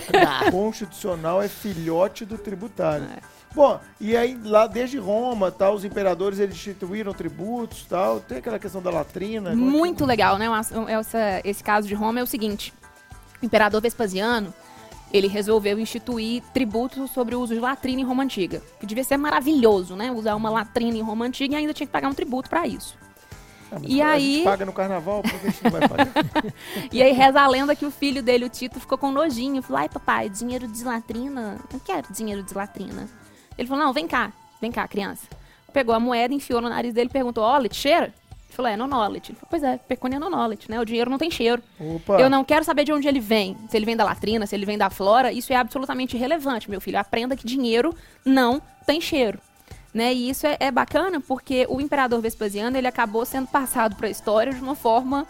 Constitucional 0.50 1.42
é 1.42 1.48
filhote 1.48 2.24
do 2.24 2.38
tributário. 2.38 3.06
Bom, 3.56 3.80
e 3.98 4.14
aí 4.14 4.38
lá 4.44 4.66
desde 4.66 4.98
Roma, 4.98 5.50
tal, 5.50 5.74
os 5.74 5.82
imperadores 5.84 6.38
eles 6.38 6.54
instituíram 6.54 7.14
tributos, 7.14 7.86
tal. 7.88 8.20
Tem 8.20 8.36
aquela 8.38 8.58
questão 8.58 8.82
da 8.82 8.90
latrina. 8.90 9.50
é 9.52 9.54
Muito 9.54 10.04
legal, 10.04 10.36
né? 10.36 10.46
Essa- 10.88 11.40
esse 11.42 11.64
caso 11.64 11.88
de 11.88 11.94
Roma 11.94 12.20
é 12.20 12.22
o 12.22 12.26
seguinte: 12.26 12.72
o 13.42 13.46
imperador 13.46 13.80
Vespasiano 13.80 14.52
ele 15.10 15.26
resolveu 15.26 15.78
instituir 15.78 16.42
tributos 16.52 17.10
sobre 17.12 17.34
o 17.34 17.40
uso 17.40 17.54
de 17.54 17.60
latrina 17.60 18.00
em 18.02 18.04
Roma 18.04 18.24
antiga, 18.24 18.60
que 18.78 18.84
devia 18.84 19.02
ser 19.04 19.16
maravilhoso, 19.16 19.96
né? 19.96 20.12
Usar 20.12 20.34
uma 20.34 20.50
latrina 20.50 20.94
em 20.98 21.02
Roma 21.02 21.24
antiga 21.24 21.54
e 21.54 21.56
ainda 21.56 21.72
tinha 21.72 21.86
que 21.86 21.92
pagar 21.92 22.08
um 22.08 22.14
tributo 22.14 22.50
para 22.50 22.66
isso. 22.66 22.94
Ah, 23.72 23.78
E 23.82 24.02
a 24.02 24.10
aí- 24.10 24.34
gente 24.36 24.44
paga 24.44 24.66
no 24.66 24.72
carnaval, 24.72 25.22
não 25.64 25.70
vai 25.70 25.88
pagar? 25.88 26.08
E 26.92 27.02
aí 27.02 27.12
reza 27.12 27.40
a 27.40 27.48
lenda 27.48 27.74
que 27.74 27.86
o 27.86 27.90
filho 27.90 28.22
dele, 28.22 28.44
o 28.44 28.48
Tito, 28.50 28.78
ficou 28.78 28.98
com 28.98 29.10
nojinho. 29.10 29.62
Falou, 29.62 29.78
ai 29.80 29.88
papai, 29.88 30.28
dinheiro 30.28 30.68
de 30.68 30.84
latrina? 30.84 31.58
Não 31.72 31.80
quero 31.80 32.06
dinheiro 32.12 32.42
de 32.42 32.52
latrina. 32.54 33.08
Ele 33.58 33.68
falou, 33.68 33.84
não, 33.84 33.92
vem 33.92 34.06
cá, 34.06 34.32
vem 34.60 34.70
cá, 34.70 34.86
criança. 34.86 35.26
Pegou 35.72 35.94
a 35.94 36.00
moeda, 36.00 36.32
enfiou 36.32 36.60
no 36.60 36.68
nariz 36.68 36.92
dele 36.94 37.08
e 37.08 37.12
perguntou, 37.12 37.44
Olet, 37.44 37.74
cheira? 37.74 38.06
Ele 38.06 38.54
falou, 38.54 38.70
é, 38.70 38.76
nonolet. 38.76 39.30
Ele 39.30 39.38
falou, 39.38 39.48
pois 39.50 39.62
é, 39.62 39.76
pecúnia 39.76 40.16
é 40.16 40.18
nonolet, 40.18 40.70
né? 40.70 40.80
O 40.80 40.84
dinheiro 40.84 41.10
não 41.10 41.18
tem 41.18 41.30
cheiro. 41.30 41.62
Opa. 41.78 42.18
Eu 42.18 42.30
não 42.30 42.44
quero 42.44 42.64
saber 42.64 42.84
de 42.84 42.92
onde 42.92 43.06
ele 43.06 43.20
vem. 43.20 43.56
Se 43.68 43.76
ele 43.76 43.84
vem 43.84 43.96
da 43.96 44.04
latrina, 44.04 44.46
se 44.46 44.54
ele 44.54 44.64
vem 44.64 44.78
da 44.78 44.88
flora, 44.88 45.32
isso 45.32 45.52
é 45.52 45.56
absolutamente 45.56 46.16
irrelevante, 46.16 46.70
meu 46.70 46.80
filho. 46.80 46.98
Aprenda 46.98 47.36
que 47.36 47.46
dinheiro 47.46 47.94
não 48.24 48.62
tem 48.86 49.00
cheiro. 49.00 49.38
Né? 49.92 50.12
E 50.12 50.30
isso 50.30 50.46
é, 50.46 50.56
é 50.60 50.70
bacana 50.70 51.20
porque 51.20 51.66
o 51.68 51.80
imperador 51.80 52.20
Vespasiano 52.20 52.76
ele 52.76 52.86
acabou 52.86 53.24
sendo 53.24 53.46
passado 53.46 53.96
para 53.96 54.06
a 54.06 54.10
história 54.10 54.52
de 54.52 54.60
uma 54.60 54.74
forma 54.74 55.26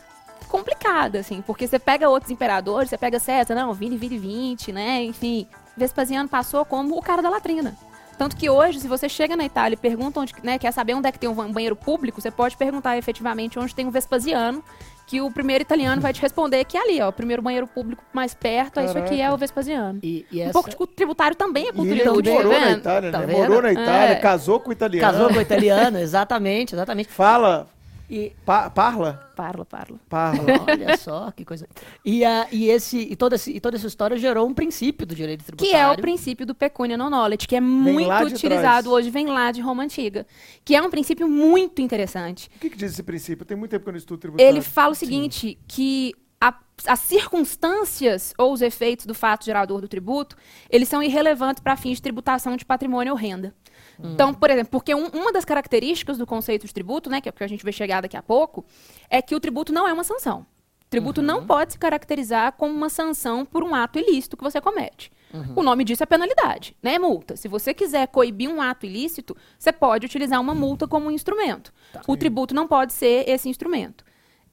complicada, 0.48 1.20
assim, 1.20 1.42
porque 1.42 1.66
você 1.66 1.78
pega 1.78 2.08
outros 2.08 2.30
imperadores, 2.30 2.90
você 2.90 2.98
pega 2.98 3.18
César, 3.18 3.54
não, 3.54 3.72
20, 3.72 3.96
20, 3.96 4.18
20, 4.18 4.72
né? 4.72 5.02
Enfim, 5.04 5.46
Vespasiano 5.76 6.28
passou 6.28 6.64
como 6.64 6.96
o 6.96 7.02
cara 7.02 7.22
da 7.22 7.30
latrina. 7.30 7.76
Tanto 8.18 8.34
que 8.36 8.48
hoje, 8.48 8.80
se 8.80 8.88
você 8.88 9.08
chega 9.08 9.36
na 9.36 9.44
Itália 9.44 9.74
e 9.74 9.76
pergunta 9.76 10.20
onde, 10.20 10.32
né, 10.42 10.58
quer 10.58 10.72
saber 10.72 10.94
onde 10.94 11.06
é 11.08 11.12
que 11.12 11.18
tem 11.18 11.28
um 11.28 11.52
banheiro 11.52 11.76
público, 11.76 12.20
você 12.20 12.30
pode 12.30 12.56
perguntar 12.56 12.96
efetivamente 12.96 13.58
onde 13.58 13.74
tem 13.74 13.86
um 13.86 13.90
Vespasiano, 13.90 14.62
que 15.06 15.20
o 15.20 15.30
primeiro 15.30 15.62
italiano 15.62 16.00
vai 16.02 16.12
te 16.12 16.20
responder 16.20 16.64
que 16.64 16.76
é 16.76 16.80
ali, 16.82 17.00
ó, 17.00 17.08
o 17.10 17.12
primeiro 17.12 17.40
banheiro 17.42 17.66
público 17.66 18.02
mais 18.12 18.34
perto, 18.34 18.80
é 18.80 18.86
isso 18.86 18.96
aqui 18.98 19.14
é 19.14 19.18
Caraca. 19.18 19.34
o 19.34 19.36
Vespasiano. 19.38 20.00
E, 20.02 20.26
e 20.32 20.40
Um 20.40 20.44
essa... 20.44 20.52
pouco 20.52 20.70
de 20.70 20.94
tributário 20.94 21.36
também 21.36 21.66
é 21.66 21.68
E 21.68 21.72
cultura 21.72 21.90
ele 21.94 22.00
italiana, 22.02 22.34
morou 22.38 22.52
tá 22.52 22.58
na 22.60 22.66
vendo? 22.66 22.78
Itália, 22.78 23.12
Tá 23.12 23.18
né? 23.20 23.32
Morou 23.34 23.62
na 23.62 23.72
Itália, 23.72 24.12
É. 24.12 24.14
casou 24.16 24.60
com 24.60 24.70
o 24.70 24.72
italiano. 24.72 25.12
Casou 25.12 25.28
com 25.28 25.38
o 25.38 25.42
italiano, 25.42 25.98
exatamente, 26.00 26.74
exatamente. 26.74 27.08
Fala, 27.10 27.68
E 28.08 28.32
pa- 28.44 28.70
parla? 28.70 29.30
Parla, 29.34 29.64
parla. 29.64 29.98
Parla. 30.08 30.44
olha 30.68 30.96
só 30.96 31.30
que 31.32 31.44
coisa. 31.44 31.68
E, 32.04 32.24
a, 32.24 32.46
e, 32.52 32.68
esse, 32.68 32.98
e, 32.98 33.16
toda 33.16 33.34
esse, 33.34 33.50
e 33.50 33.60
toda 33.60 33.76
essa 33.76 33.86
história 33.86 34.16
gerou 34.16 34.46
um 34.46 34.54
princípio 34.54 35.04
do 35.06 35.14
direito 35.14 35.44
tributário. 35.44 35.70
Que 35.72 35.76
é 35.76 35.88
o 35.90 35.96
princípio 36.00 36.46
do 36.46 36.54
pecunia 36.54 36.96
non 36.96 37.12
olet, 37.12 37.48
que 37.48 37.56
é 37.56 37.60
muito 37.60 38.08
utilizado 38.24 38.62
trás. 38.62 38.86
hoje, 38.86 39.10
vem 39.10 39.26
lá 39.26 39.50
de 39.50 39.60
Roma 39.60 39.82
Antiga. 39.82 40.24
Que 40.64 40.76
é 40.76 40.80
um 40.82 40.88
princípio 40.88 41.28
muito 41.28 41.82
interessante. 41.82 42.48
O 42.56 42.60
que, 42.60 42.70
que 42.70 42.76
diz 42.76 42.92
esse 42.92 43.02
princípio? 43.02 43.44
Tem 43.44 43.56
muito 43.56 43.70
tempo 43.72 43.82
que 43.82 43.88
eu 43.88 43.92
não 43.92 43.98
estudo 43.98 44.18
tributário. 44.20 44.48
Ele 44.50 44.62
fala 44.62 44.92
o 44.92 44.94
seguinte, 44.94 45.58
que 45.66 46.14
a- 46.40 46.54
as 46.86 47.00
circunstâncias 47.00 48.34
ou 48.38 48.52
os 48.52 48.60
efeitos 48.62 49.06
do 49.06 49.14
fato 49.14 49.44
gerador 49.44 49.80
do 49.80 49.88
tributo, 49.88 50.36
eles 50.70 50.88
são 50.88 51.02
irrelevantes 51.02 51.62
para 51.62 51.76
fins 51.76 51.96
de 51.96 52.02
tributação 52.02 52.56
de 52.56 52.64
patrimônio 52.64 53.12
ou 53.12 53.18
renda. 53.18 53.54
Então, 54.02 54.34
por 54.34 54.50
exemplo, 54.50 54.70
porque 54.70 54.94
um- 54.94 55.08
uma 55.08 55.32
das 55.32 55.44
características 55.44 56.18
do 56.18 56.26
conceito 56.26 56.66
de 56.66 56.72
tributo, 56.74 57.08
né, 57.08 57.20
que 57.20 57.28
é 57.28 57.30
o 57.30 57.32
que 57.32 57.44
a 57.44 57.48
gente 57.48 57.64
vai 57.64 57.72
chegar 57.72 58.00
daqui 58.02 58.16
a 58.16 58.22
pouco, 58.22 58.64
é 59.08 59.22
que 59.22 59.34
o 59.34 59.40
tributo 59.40 59.72
não 59.72 59.86
é 59.88 59.92
uma 59.92 60.04
sanção. 60.04 60.40
O 60.84 60.88
tributo 60.88 61.20
não 61.22 61.44
pode 61.46 61.72
se 61.72 61.78
caracterizar 61.78 62.52
como 62.52 62.72
uma 62.72 62.88
sanção 62.88 63.44
por 63.44 63.64
um 63.64 63.74
ato 63.74 63.98
ilícito 63.98 64.36
que 64.36 64.42
você 64.44 64.60
comete. 64.60 65.10
O 65.56 65.62
nome 65.62 65.82
disso 65.84 66.02
é 66.02 66.06
penalidade, 66.06 66.76
né? 66.82 66.98
Multa. 66.98 67.36
Se 67.36 67.48
você 67.48 67.74
quiser 67.74 68.06
coibir 68.08 68.48
um 68.48 68.62
ato 68.62 68.86
ilícito, 68.86 69.36
você 69.58 69.72
pode 69.72 70.06
utilizar 70.06 70.40
uma 70.40 70.54
multa 70.54 70.86
como 70.86 71.06
um 71.06 71.10
instrumento. 71.10 71.72
O 72.06 72.16
tributo 72.16 72.54
não 72.54 72.68
pode 72.68 72.92
ser 72.92 73.28
esse 73.28 73.48
instrumento. 73.48 74.04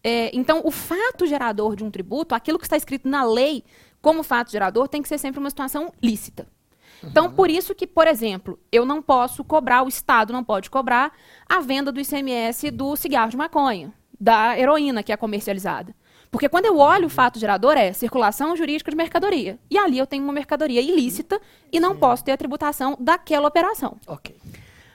É, 0.03 0.31
então, 0.33 0.61
o 0.65 0.71
fato 0.71 1.25
gerador 1.27 1.75
de 1.75 1.83
um 1.83 1.91
tributo, 1.91 2.33
aquilo 2.35 2.57
que 2.57 2.65
está 2.65 2.75
escrito 2.75 3.07
na 3.07 3.23
lei 3.23 3.63
como 4.01 4.23
fato 4.23 4.51
gerador, 4.51 4.87
tem 4.87 5.01
que 5.01 5.07
ser 5.07 5.17
sempre 5.17 5.39
uma 5.39 5.49
situação 5.49 5.93
lícita. 6.01 6.47
Então, 7.03 7.31
por 7.31 7.49
isso 7.49 7.75
que, 7.75 7.85
por 7.85 8.07
exemplo, 8.07 8.59
eu 8.71 8.85
não 8.85 9.01
posso 9.01 9.43
cobrar, 9.43 9.83
o 9.83 9.87
Estado 9.87 10.33
não 10.33 10.43
pode 10.43 10.69
cobrar 10.69 11.11
a 11.47 11.59
venda 11.59 11.91
do 11.91 11.99
ICMS 11.99 12.71
do 12.71 12.95
cigarro 12.95 13.29
de 13.29 13.37
maconha, 13.37 13.93
da 14.19 14.57
heroína 14.57 15.03
que 15.03 15.11
é 15.11 15.17
comercializada. 15.17 15.93
Porque 16.33 16.49
quando 16.49 16.65
eu 16.65 16.79
olho 16.79 17.05
o 17.05 17.11
fato 17.11 17.37
gerador 17.37 17.77
é 17.77 17.93
circulação 17.93 18.55
jurídica 18.55 18.89
de 18.89 18.97
mercadoria. 18.97 19.59
E 19.69 19.77
ali 19.77 19.99
eu 19.99 20.07
tenho 20.07 20.23
uma 20.23 20.33
mercadoria 20.33 20.81
ilícita 20.81 21.39
e 21.71 21.79
não 21.79 21.95
posso 21.95 22.23
ter 22.23 22.31
a 22.31 22.37
tributação 22.37 22.97
daquela 22.99 23.47
operação. 23.47 23.97
Ok. 24.07 24.35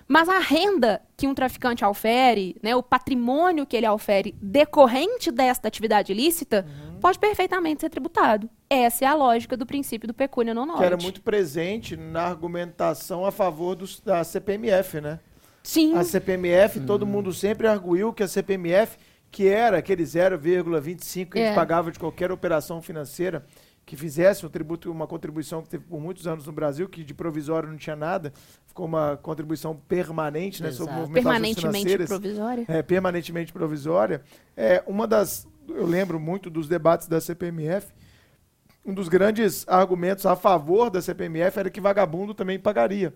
Mas 0.08 0.28
a 0.28 0.38
renda 0.38 1.02
que 1.16 1.28
um 1.28 1.34
traficante 1.34 1.84
aufere, 1.84 2.56
né, 2.60 2.74
o 2.74 2.82
patrimônio 2.82 3.66
que 3.66 3.76
ele 3.76 3.84
aufere 3.86 4.34
decorrente 4.40 5.30
desta 5.30 5.68
atividade 5.68 6.10
ilícita, 6.10 6.66
pode 6.98 7.18
perfeitamente 7.18 7.80
ser 7.80 7.88
tributado. 7.90 8.48
Essa 8.68 9.04
é 9.04 9.08
a 9.08 9.14
lógica 9.14 9.56
do 9.56 9.64
princípio 9.64 10.06
do 10.06 10.14
pecúnia 10.14 10.52
non 10.54 10.76
Que 10.76 10.84
era 10.84 10.96
muito 10.96 11.22
presente 11.22 11.96
na 11.96 12.22
argumentação 12.22 13.24
a 13.24 13.30
favor 13.32 13.74
dos, 13.74 14.00
da 14.00 14.22
CPMF, 14.24 15.00
né? 15.00 15.18
Sim, 15.62 15.94
A 15.96 16.04
CPMF, 16.04 16.80
todo 16.80 17.06
mundo 17.06 17.32
sempre 17.32 17.66
arguiu 17.66 18.12
que 18.12 18.22
a 18.22 18.28
CPMF, 18.28 18.96
que 19.30 19.46
era 19.48 19.78
aquele 19.78 20.02
0,25 20.04 21.30
que 21.32 21.38
a 21.38 21.42
É. 21.42 21.46
gente 21.48 21.54
pagava 21.54 21.90
de 21.90 21.98
qualquer 21.98 22.30
operação 22.32 22.80
financeira, 22.80 23.44
que 23.84 23.96
fizesse 23.96 24.44
um 24.44 24.50
tributo, 24.50 24.90
uma 24.92 25.06
contribuição 25.06 25.62
que 25.62 25.68
teve 25.70 25.84
por 25.84 25.98
muitos 25.98 26.26
anos 26.26 26.46
no 26.46 26.52
Brasil, 26.52 26.86
que 26.90 27.02
de 27.02 27.14
provisório 27.14 27.70
não 27.70 27.76
tinha 27.78 27.96
nada, 27.96 28.34
ficou 28.66 28.84
uma 28.84 29.16
contribuição 29.16 29.74
permanente, 29.74 30.62
né, 30.62 30.70
sobre 30.70 30.92
movimentações 30.92 31.24
Permanentemente 31.24 31.78
financeiras 31.78 32.08
provisória. 32.08 32.64
é, 32.68 32.82
permanentemente 32.82 33.50
provisória, 33.50 34.22
é 34.54 34.82
uma 34.86 35.06
das. 35.06 35.47
Eu 35.68 35.86
lembro 35.86 36.18
muito 36.18 36.50
dos 36.50 36.68
debates 36.68 37.06
da 37.06 37.20
CPMF. 37.20 37.92
Um 38.84 38.94
dos 38.94 39.08
grandes 39.08 39.66
argumentos 39.68 40.24
a 40.24 40.34
favor 40.34 40.90
da 40.90 41.02
CPMF 41.02 41.58
era 41.58 41.70
que 41.70 41.80
vagabundo 41.80 42.34
também 42.34 42.58
pagaria. 42.58 43.14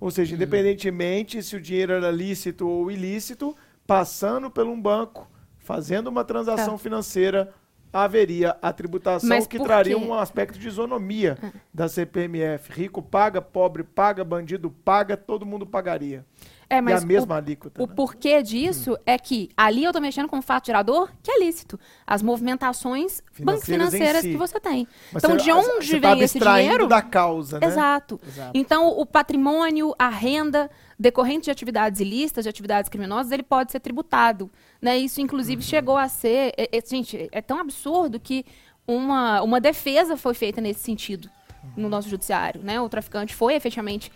Ou 0.00 0.10
seja, 0.10 0.34
independentemente 0.34 1.42
se 1.42 1.54
o 1.54 1.60
dinheiro 1.60 1.92
era 1.92 2.10
lícito 2.10 2.66
ou 2.66 2.90
ilícito, 2.90 3.54
passando 3.86 4.50
por 4.50 4.66
um 4.66 4.80
banco, 4.80 5.30
fazendo 5.58 6.08
uma 6.08 6.24
transação 6.24 6.76
financeira, 6.78 7.52
haveria 7.92 8.56
a 8.62 8.72
tributação 8.72 9.28
Mas 9.28 9.46
que 9.46 9.58
traria 9.58 9.96
quê? 9.96 10.02
um 10.02 10.14
aspecto 10.14 10.58
de 10.58 10.66
isonomia 10.66 11.36
da 11.72 11.88
CPMF. 11.88 12.72
Rico 12.72 13.02
paga, 13.02 13.42
pobre 13.42 13.84
paga, 13.84 14.24
bandido 14.24 14.70
paga, 14.70 15.16
todo 15.16 15.44
mundo 15.44 15.66
pagaria. 15.66 16.24
É, 16.72 16.76
e 16.76 16.78
a 16.78 16.82
mas 16.82 17.04
mesma 17.04 17.34
o, 17.34 17.38
alíquota. 17.38 17.82
o 17.82 17.86
né? 17.86 17.92
porquê 17.94 18.42
disso 18.42 18.96
é 19.04 19.18
que 19.18 19.50
ali 19.56 19.84
eu 19.84 19.92
tô 19.92 20.00
mexendo 20.00 20.28
com 20.28 20.38
um 20.38 20.42
fato 20.42 20.66
gerador 20.66 21.10
que 21.22 21.30
é 21.30 21.38
lícito. 21.38 21.78
As 22.06 22.22
movimentações 22.22 23.22
Financeiras 23.32 23.64
financeiras 23.90 24.22
si. 24.22 24.30
que 24.30 24.36
você 24.36 24.60
tem. 24.60 24.86
Mas 25.12 25.22
então, 25.24 25.36
você- 25.38 25.44
de 25.44 25.52
onde 25.52 25.86
você 25.86 26.00
tá 26.00 26.14
vem 26.14 26.22
esse 26.24 26.38
dinheiro? 26.38 26.86
da 26.86 27.02
causa, 27.02 27.58
né? 27.60 27.66
Exato. 27.66 28.20
Exato. 28.26 28.50
Então, 28.54 28.88
o 28.88 29.04
patrimônio, 29.06 29.94
a 29.98 30.08
renda 30.08 30.70
decorrente 30.98 31.44
de 31.46 31.50
atividades 31.50 32.00
ilícitas, 32.00 32.44
de 32.44 32.48
atividades 32.48 32.88
criminosas, 32.88 33.32
ele 33.32 33.42
pode 33.42 33.72
ser 33.72 33.80
tributado. 33.80 34.50
Né? 34.80 34.96
Isso, 34.98 35.20
inclusive, 35.20 35.56
Uhum. 35.62 35.68
chegou 35.68 35.96
a 35.96 36.08
ser. 36.08 36.52
é- 36.56 36.68
é- 36.76 36.80
gente, 36.86 37.28
é 37.32 37.42
tão 37.42 37.58
absurdo 37.58 38.20
que 38.20 38.44
uma, 38.86 39.42
uma 39.42 39.60
defesa 39.60 40.16
foi 40.16 40.34
feita 40.34 40.60
nesse 40.60 40.80
sentido 40.80 41.28
Uhum. 41.64 41.70
no 41.84 41.88
nosso 41.88 42.08
judiciário. 42.08 42.60
Né? 42.62 42.80
O 42.80 42.88
traficante 42.88 43.34
foi 43.34 43.54
efetivamente 43.54 44.10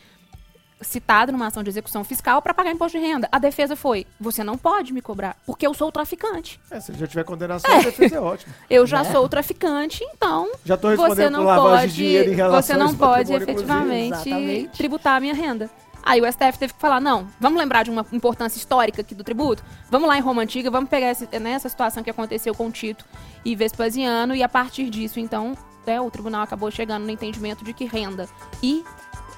citado 0.81 1.33
numa 1.33 1.47
ação 1.47 1.63
de 1.63 1.71
execução 1.71 2.05
fiscal 2.05 2.43
para 2.43 2.53
pagar 2.53 2.71
imposto 2.71 2.99
de 2.99 3.05
renda. 3.05 3.29
A 3.33 3.39
defesa 3.39 3.75
foi: 3.77 4.07
você 4.21 4.45
não 4.45 4.59
pode 4.59 4.93
me 4.93 5.01
cobrar, 5.01 5.37
porque 5.47 5.67
eu 5.67 5.73
sou 5.75 5.89
o 5.89 5.93
traficante. 5.93 6.61
É, 6.71 6.79
se 6.81 6.91
ele 6.93 6.99
já 6.99 7.07
tiver 7.07 7.25
condenação, 7.25 7.71
a 7.75 7.83
defesa 7.83 8.17
é 8.17 8.21
ótimo. 8.21 8.53
Eu 8.69 8.87
já 8.87 9.03
Né? 9.03 9.13
sou 9.13 9.25
o 9.25 9.29
traficante, 9.29 10.05
então 10.15 10.51
Já 10.65 10.75
estou 10.75 10.97
você 10.97 11.31
não 11.31 11.45
pode, 11.45 11.89
de 11.89 11.95
dinheiro 11.95 12.33
em 12.33 12.35
relação 12.35 12.63
você 12.63 12.77
não 12.77 12.95
pode 12.95 13.33
inclusive. 13.33 13.51
efetivamente 13.53 14.29
Exatamente. 14.29 14.69
tributar 14.77 15.17
a 15.17 15.21
minha 15.21 15.35
renda. 15.35 15.71
Aí 16.03 16.21
o 16.21 16.25
STF 16.33 16.57
teve 16.59 16.73
que 16.73 16.81
falar, 16.81 17.01
não, 17.01 17.27
vamos 17.41 17.59
lembrar 17.59 17.83
de 17.83 17.91
uma 17.91 18.07
importância 18.13 18.59
histórica 18.59 19.01
aqui 19.01 19.13
do 19.13 19.25
tributo? 19.25 19.65
Vamos 19.91 20.07
lá 20.09 20.17
em 20.17 20.21
Roma 20.21 20.43
Antiga, 20.43 20.71
vamos 20.71 20.89
pegar 20.89 21.11
esse, 21.11 21.27
né, 21.41 21.51
essa 21.53 21.69
situação 21.69 22.01
que 22.03 22.11
aconteceu 22.11 22.55
com 22.55 22.71
Tito 22.71 23.05
e 23.45 23.57
Vespasiano, 23.57 24.33
e 24.33 24.41
a 24.41 24.49
partir 24.49 24.89
disso, 24.89 25.19
então, 25.19 25.57
né, 25.85 26.01
o 26.01 26.09
tribunal 26.09 26.43
acabou 26.43 26.71
chegando 26.71 27.03
no 27.05 27.11
entendimento 27.11 27.65
de 27.65 27.73
que 27.73 27.87
renda 27.87 28.29
e 28.63 28.85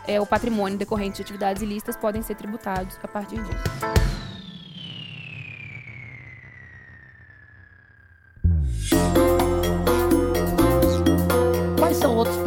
é, 0.08 0.18
o 0.18 0.24
patrimônio 0.24 0.78
decorrente 0.78 1.16
de 1.16 1.22
atividades 1.22 1.60
ilícitas 1.62 1.94
podem 1.94 2.22
ser 2.22 2.34
tributados 2.34 2.98
a 3.02 3.06
partir 3.06 3.36
disso. 3.42 3.58
Quais 11.78 11.96
são 11.98 12.16
outros 12.16 12.37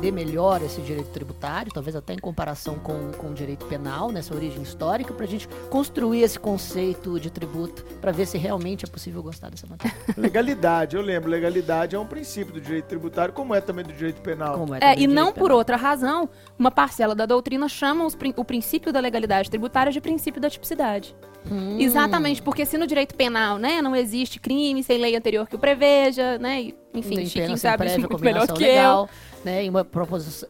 compreender 0.00 0.12
melhor 0.12 0.62
esse 0.62 0.80
direito 0.80 1.10
tributário, 1.10 1.70
talvez 1.72 1.94
até 1.94 2.14
em 2.14 2.18
comparação 2.18 2.78
com, 2.78 3.12
com 3.12 3.28
o 3.28 3.34
direito 3.34 3.66
penal, 3.66 4.10
nessa 4.10 4.34
origem 4.34 4.62
histórica, 4.62 5.12
para 5.12 5.24
a 5.24 5.28
gente 5.28 5.46
construir 5.68 6.22
esse 6.22 6.38
conceito 6.38 7.20
de 7.20 7.30
tributo, 7.30 7.84
para 8.00 8.10
ver 8.10 8.26
se 8.26 8.38
realmente 8.38 8.84
é 8.84 8.88
possível 8.88 9.22
gostar 9.22 9.50
dessa 9.50 9.66
matéria? 9.66 9.96
Legalidade, 10.16 10.96
eu 10.96 11.02
lembro, 11.02 11.28
legalidade 11.28 11.94
é 11.94 11.98
um 11.98 12.06
princípio 12.06 12.54
do 12.54 12.60
direito 12.60 12.86
tributário, 12.86 13.34
como 13.34 13.54
é 13.54 13.60
também 13.60 13.84
do 13.84 13.92
direito 13.92 14.22
penal. 14.22 14.58
Como 14.58 14.74
é, 14.74 14.78
É, 14.80 14.98
e 14.98 15.06
não 15.06 15.24
direito 15.24 15.34
por 15.34 15.44
penal. 15.44 15.58
outra 15.58 15.76
razão, 15.76 16.28
uma 16.58 16.70
parcela 16.70 17.14
da 17.14 17.26
doutrina 17.26 17.68
chama 17.68 18.06
os 18.06 18.16
o 18.36 18.44
princípio 18.44 18.92
da 18.92 19.00
legalidade 19.00 19.50
tributária 19.50 19.92
de 19.92 20.00
princípio 20.00 20.40
da 20.40 20.48
tipicidade. 20.48 21.14
Hum. 21.50 21.78
Exatamente, 21.80 22.42
porque 22.42 22.66
se 22.66 22.76
no 22.76 22.86
direito 22.86 23.14
penal, 23.14 23.58
né, 23.58 23.80
não 23.80 23.94
existe 23.96 24.38
crime 24.40 24.82
sem 24.82 24.98
lei 24.98 25.16
anterior 25.16 25.46
que 25.48 25.56
o 25.56 25.58
preveja, 25.58 26.38
né, 26.38 26.60
e, 26.62 26.74
enfim, 26.94 27.24
Chiquinho 27.26 27.56
sabe 27.56 27.86
isso 27.86 27.94
prévia 27.96 27.98
muito 28.08 28.22
melhor 28.22 28.46
combinação 28.46 28.56
que 28.56 28.62
legal, 28.64 29.08
né, 29.44 29.64
em 29.64 29.70
uma, 29.70 29.86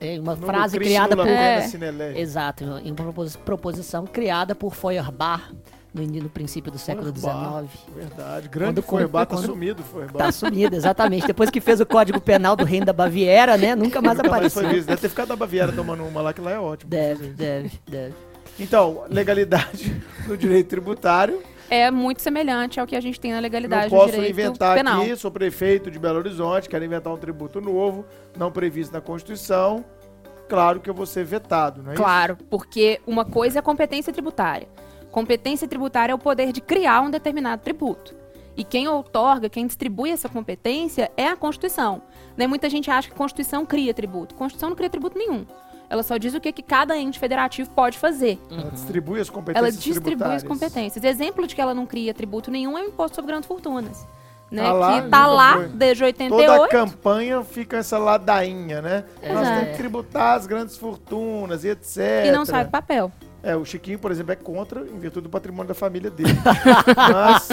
em 0.00 0.18
uma 0.20 0.36
frase 0.36 0.76
cris, 0.76 0.88
criada 0.88 1.16
por... 1.16 1.26
É. 1.26 1.68
Exato, 2.16 2.64
em 2.84 2.88
uma 2.90 2.94
propos- 2.96 3.36
proposição 3.36 4.04
criada 4.06 4.54
por 4.54 4.74
Feuerbach 4.74 5.52
no, 5.94 6.02
no 6.04 6.28
princípio 6.28 6.70
do 6.70 6.78
século 6.78 7.06
XIX. 7.14 7.32
Verdade, 7.94 8.48
grande 8.48 8.82
Quando- 8.82 8.98
Feuerbach, 8.98 9.26
tá 9.28 9.36
quando- 9.36 9.46
sumido 9.46 9.82
Feuerbach. 9.82 10.18
Tá 10.18 10.32
sumido, 10.32 10.76
exatamente. 10.76 11.26
Depois 11.26 11.50
que 11.50 11.60
fez 11.60 11.80
o 11.80 11.86
Código 11.86 12.20
Penal 12.20 12.54
do 12.56 12.64
Reino 12.64 12.86
da 12.86 12.92
Baviera, 12.92 13.56
né? 13.56 13.74
Nunca 13.74 14.00
mais 14.02 14.16
Nunca 14.18 14.28
mais 14.30 14.36
apareceu. 14.56 14.62
foi 14.62 14.72
visto. 14.74 14.86
Deve 14.88 15.00
ter 15.00 15.08
ficado 15.08 15.28
na 15.28 15.36
Baviera 15.36 15.72
tomando 15.72 16.04
uma 16.04 16.20
lá, 16.20 16.32
que 16.32 16.40
lá 16.40 16.50
é 16.52 16.58
ótimo. 16.58 16.90
Deve, 16.90 17.28
deve, 17.28 17.72
deve. 17.88 18.14
Então, 18.60 19.04
legalidade 19.08 20.00
no 20.28 20.36
direito 20.36 20.68
tributário. 20.68 21.42
É 21.68 21.90
muito 21.90 22.20
semelhante 22.20 22.80
ao 22.80 22.86
que 22.86 22.96
a 22.96 23.00
gente 23.00 23.18
tem 23.18 23.30
na 23.30 23.36
Não 23.36 23.42
legalidade 23.42 23.88
do 23.88 23.96
posso 23.96 24.12
direito 24.12 24.32
inventar 24.32 24.76
penal. 24.76 25.02
aqui, 25.02 25.16
sou 25.16 25.30
prefeito 25.30 25.90
de 25.90 25.98
Belo 25.98 26.18
Horizonte, 26.18 26.68
quero 26.68 26.84
inventar 26.84 27.12
um 27.12 27.16
tributo 27.16 27.60
novo, 27.60 28.04
não 28.36 28.50
previsto 28.50 28.92
na 28.92 29.00
Constituição. 29.00 29.84
Claro 30.48 30.80
que 30.80 30.90
eu 30.90 30.94
vou 30.94 31.06
ser 31.06 31.24
vetado, 31.24 31.80
não 31.80 31.92
é 31.92 31.94
Claro, 31.94 32.36
porque 32.50 33.00
uma 33.06 33.24
coisa 33.24 33.60
é 33.60 33.62
competência 33.62 34.12
tributária. 34.12 34.66
Competência 35.12 35.66
tributária 35.68 36.12
é 36.12 36.14
o 36.14 36.18
poder 36.18 36.52
de 36.52 36.60
criar 36.60 37.02
um 37.02 37.10
determinado 37.10 37.62
tributo. 37.62 38.16
E 38.56 38.64
quem 38.64 38.88
outorga, 38.88 39.48
quem 39.48 39.64
distribui 39.64 40.10
essa 40.10 40.28
competência 40.28 41.10
é 41.16 41.28
a 41.28 41.36
Constituição. 41.36 42.02
Né? 42.36 42.48
Muita 42.48 42.68
gente 42.68 42.90
acha 42.90 43.08
que 43.08 43.14
a 43.14 43.16
Constituição 43.16 43.64
cria 43.64 43.94
tributo. 43.94 44.34
A 44.34 44.38
Constituição 44.38 44.70
não 44.70 44.76
cria 44.76 44.90
tributo 44.90 45.16
nenhum. 45.16 45.46
Ela 45.90 46.04
só 46.04 46.16
diz 46.16 46.32
o 46.34 46.40
que, 46.40 46.52
que 46.52 46.62
cada 46.62 46.96
ente 46.96 47.18
federativo 47.18 47.68
pode 47.70 47.98
fazer. 47.98 48.38
isso? 48.48 48.60
Ela 48.60 48.70
distribui 48.70 49.20
as 49.20 49.26
Ela 49.26 49.34
competências 49.34 49.82
distribui 49.82 50.34
as 50.34 50.44
competências. 50.44 51.04
Exemplo 51.04 51.48
de 51.48 51.54
que 51.56 51.60
ela 51.60 51.74
não 51.74 51.84
cria 51.84 52.14
tributo 52.14 52.48
nenhum 52.48 52.78
é 52.78 52.82
o 52.82 52.84
imposto 52.84 53.16
sobre 53.16 53.32
grandes 53.32 53.48
fortunas. 53.48 54.06
Né? 54.52 54.62
Tá 54.62 54.72
lá, 54.72 55.02
que 55.02 55.08
tá 55.08 55.26
lá 55.26 55.54
foi. 55.54 55.68
desde 55.68 56.04
Toda 56.28 56.52
88. 56.52 56.70
campanha 56.70 57.44
fica 57.44 57.76
essa 57.76 57.98
ladainha, 57.98 58.80
né? 58.80 59.04
Nós 59.22 59.42
Exato. 59.42 59.56
temos 59.56 59.70
que 59.70 59.76
tributar 59.76 60.36
as 60.36 60.46
grandes 60.46 60.76
fortunas 60.76 61.64
e 61.64 61.68
etc. 61.68 62.26
E 62.26 62.30
não 62.30 62.44
sai 62.44 62.64
do 62.64 62.70
papel. 62.70 63.10
É, 63.42 63.56
o 63.56 63.64
Chiquinho, 63.64 63.98
por 63.98 64.10
exemplo, 64.10 64.32
é 64.32 64.36
contra 64.36 64.80
em 64.82 64.98
virtude 64.98 65.24
do 65.24 65.30
patrimônio 65.30 65.68
da 65.68 65.74
família 65.74 66.10
dele. 66.10 66.30
mas 66.96 67.48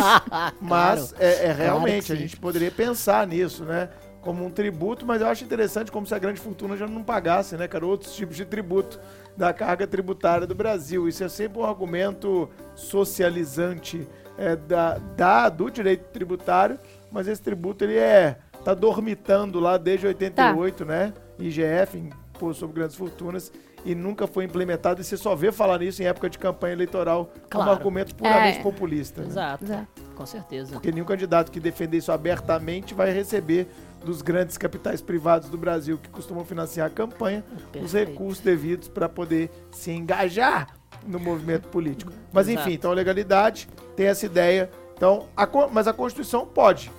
mas 0.59 1.15
é, 1.19 1.45
é 1.47 1.53
realmente, 1.53 2.07
que 2.07 2.13
a 2.13 2.15
gente 2.15 2.35
poderia 2.37 2.71
pensar 2.71 3.25
nisso, 3.25 3.63
né? 3.63 3.89
Como 4.27 4.45
um 4.45 4.49
tributo, 4.49 5.05
mas 5.05 5.21
eu 5.21 5.27
acho 5.27 5.45
interessante 5.45 5.89
como 5.89 6.05
se 6.05 6.13
a 6.13 6.19
grande 6.19 6.41
fortuna 6.41 6.75
já 6.75 6.85
não 6.85 7.01
pagasse, 7.01 7.55
né, 7.55 7.65
cara? 7.65 7.85
Outros 7.85 8.13
tipos 8.13 8.35
de 8.35 8.43
tributo 8.43 8.99
da 9.37 9.53
carga 9.53 9.87
tributária 9.87 10.45
do 10.45 10.53
Brasil. 10.53 11.07
Isso 11.07 11.23
é 11.23 11.29
sempre 11.29 11.59
um 11.59 11.63
argumento 11.63 12.49
socializante 12.75 14.05
é, 14.37 14.53
da, 14.57 14.97
da- 15.15 15.47
do 15.47 15.69
direito 15.71 16.09
tributário, 16.11 16.77
mas 17.09 17.25
esse 17.29 17.41
tributo 17.41 17.85
ele 17.85 17.95
é 17.95 18.37
tá 18.65 18.73
dormitando 18.73 19.61
lá 19.61 19.77
desde 19.77 20.07
88, 20.07 20.83
né? 20.83 21.13
IGF, 21.39 21.97
Imposto 21.97 22.59
sobre 22.59 22.75
Grandes 22.75 22.97
Fortunas, 22.97 23.49
e 23.85 23.95
nunca 23.95 24.27
foi 24.27 24.43
implementado. 24.43 24.99
E 24.99 25.05
você 25.05 25.15
só 25.15 25.35
vê 25.35 25.53
falar 25.53 25.79
nisso 25.79 26.03
em 26.03 26.05
época 26.05 26.29
de 26.29 26.37
campanha 26.37 26.73
eleitoral 26.73 27.31
como 27.49 27.63
Claro. 27.63 27.71
argumento 27.71 28.13
puramente 28.13 28.59
É. 28.59 28.61
populista. 28.61 29.21
né? 29.21 29.27
Exato, 29.27 29.63
Exato. 29.63 29.87
com 30.15 30.25
certeza. 30.25 30.73
Porque 30.73 30.91
nenhum 30.91 31.05
candidato 31.05 31.49
que 31.49 31.61
defender 31.61 31.95
isso 31.97 32.11
abertamente 32.11 32.93
vai 32.93 33.09
receber 33.13 33.69
dos 34.07 34.21
grandes 34.21 34.57
capitais 34.57 35.01
privados 35.01 35.49
do 35.49 35.57
Brasil 35.57 35.97
que 35.97 36.07
costumam 36.09 36.45
financiar 36.45 36.87
a 36.87 36.89
campanha 36.89 37.43
os 37.57 37.63
Perfeito. 37.91 38.09
recursos 38.11 38.39
devidos 38.41 38.87
para 38.87 39.09
poder 39.09 39.51
se 39.69 39.91
engajar 39.91 40.67
no 41.05 41.19
movimento 41.19 41.67
político. 41.67 42.11
Mas 42.31 42.47
Exato. 42.47 42.67
enfim, 42.67 42.75
então 42.75 42.91
a 42.91 42.93
legalidade 42.93 43.67
tem 43.97 44.07
essa 44.07 44.25
ideia. 44.25 44.69
Então, 44.95 45.27
a 45.35 45.45
mas 45.71 45.87
a 45.89 45.93
Constituição 45.93 46.45
pode 46.45 46.89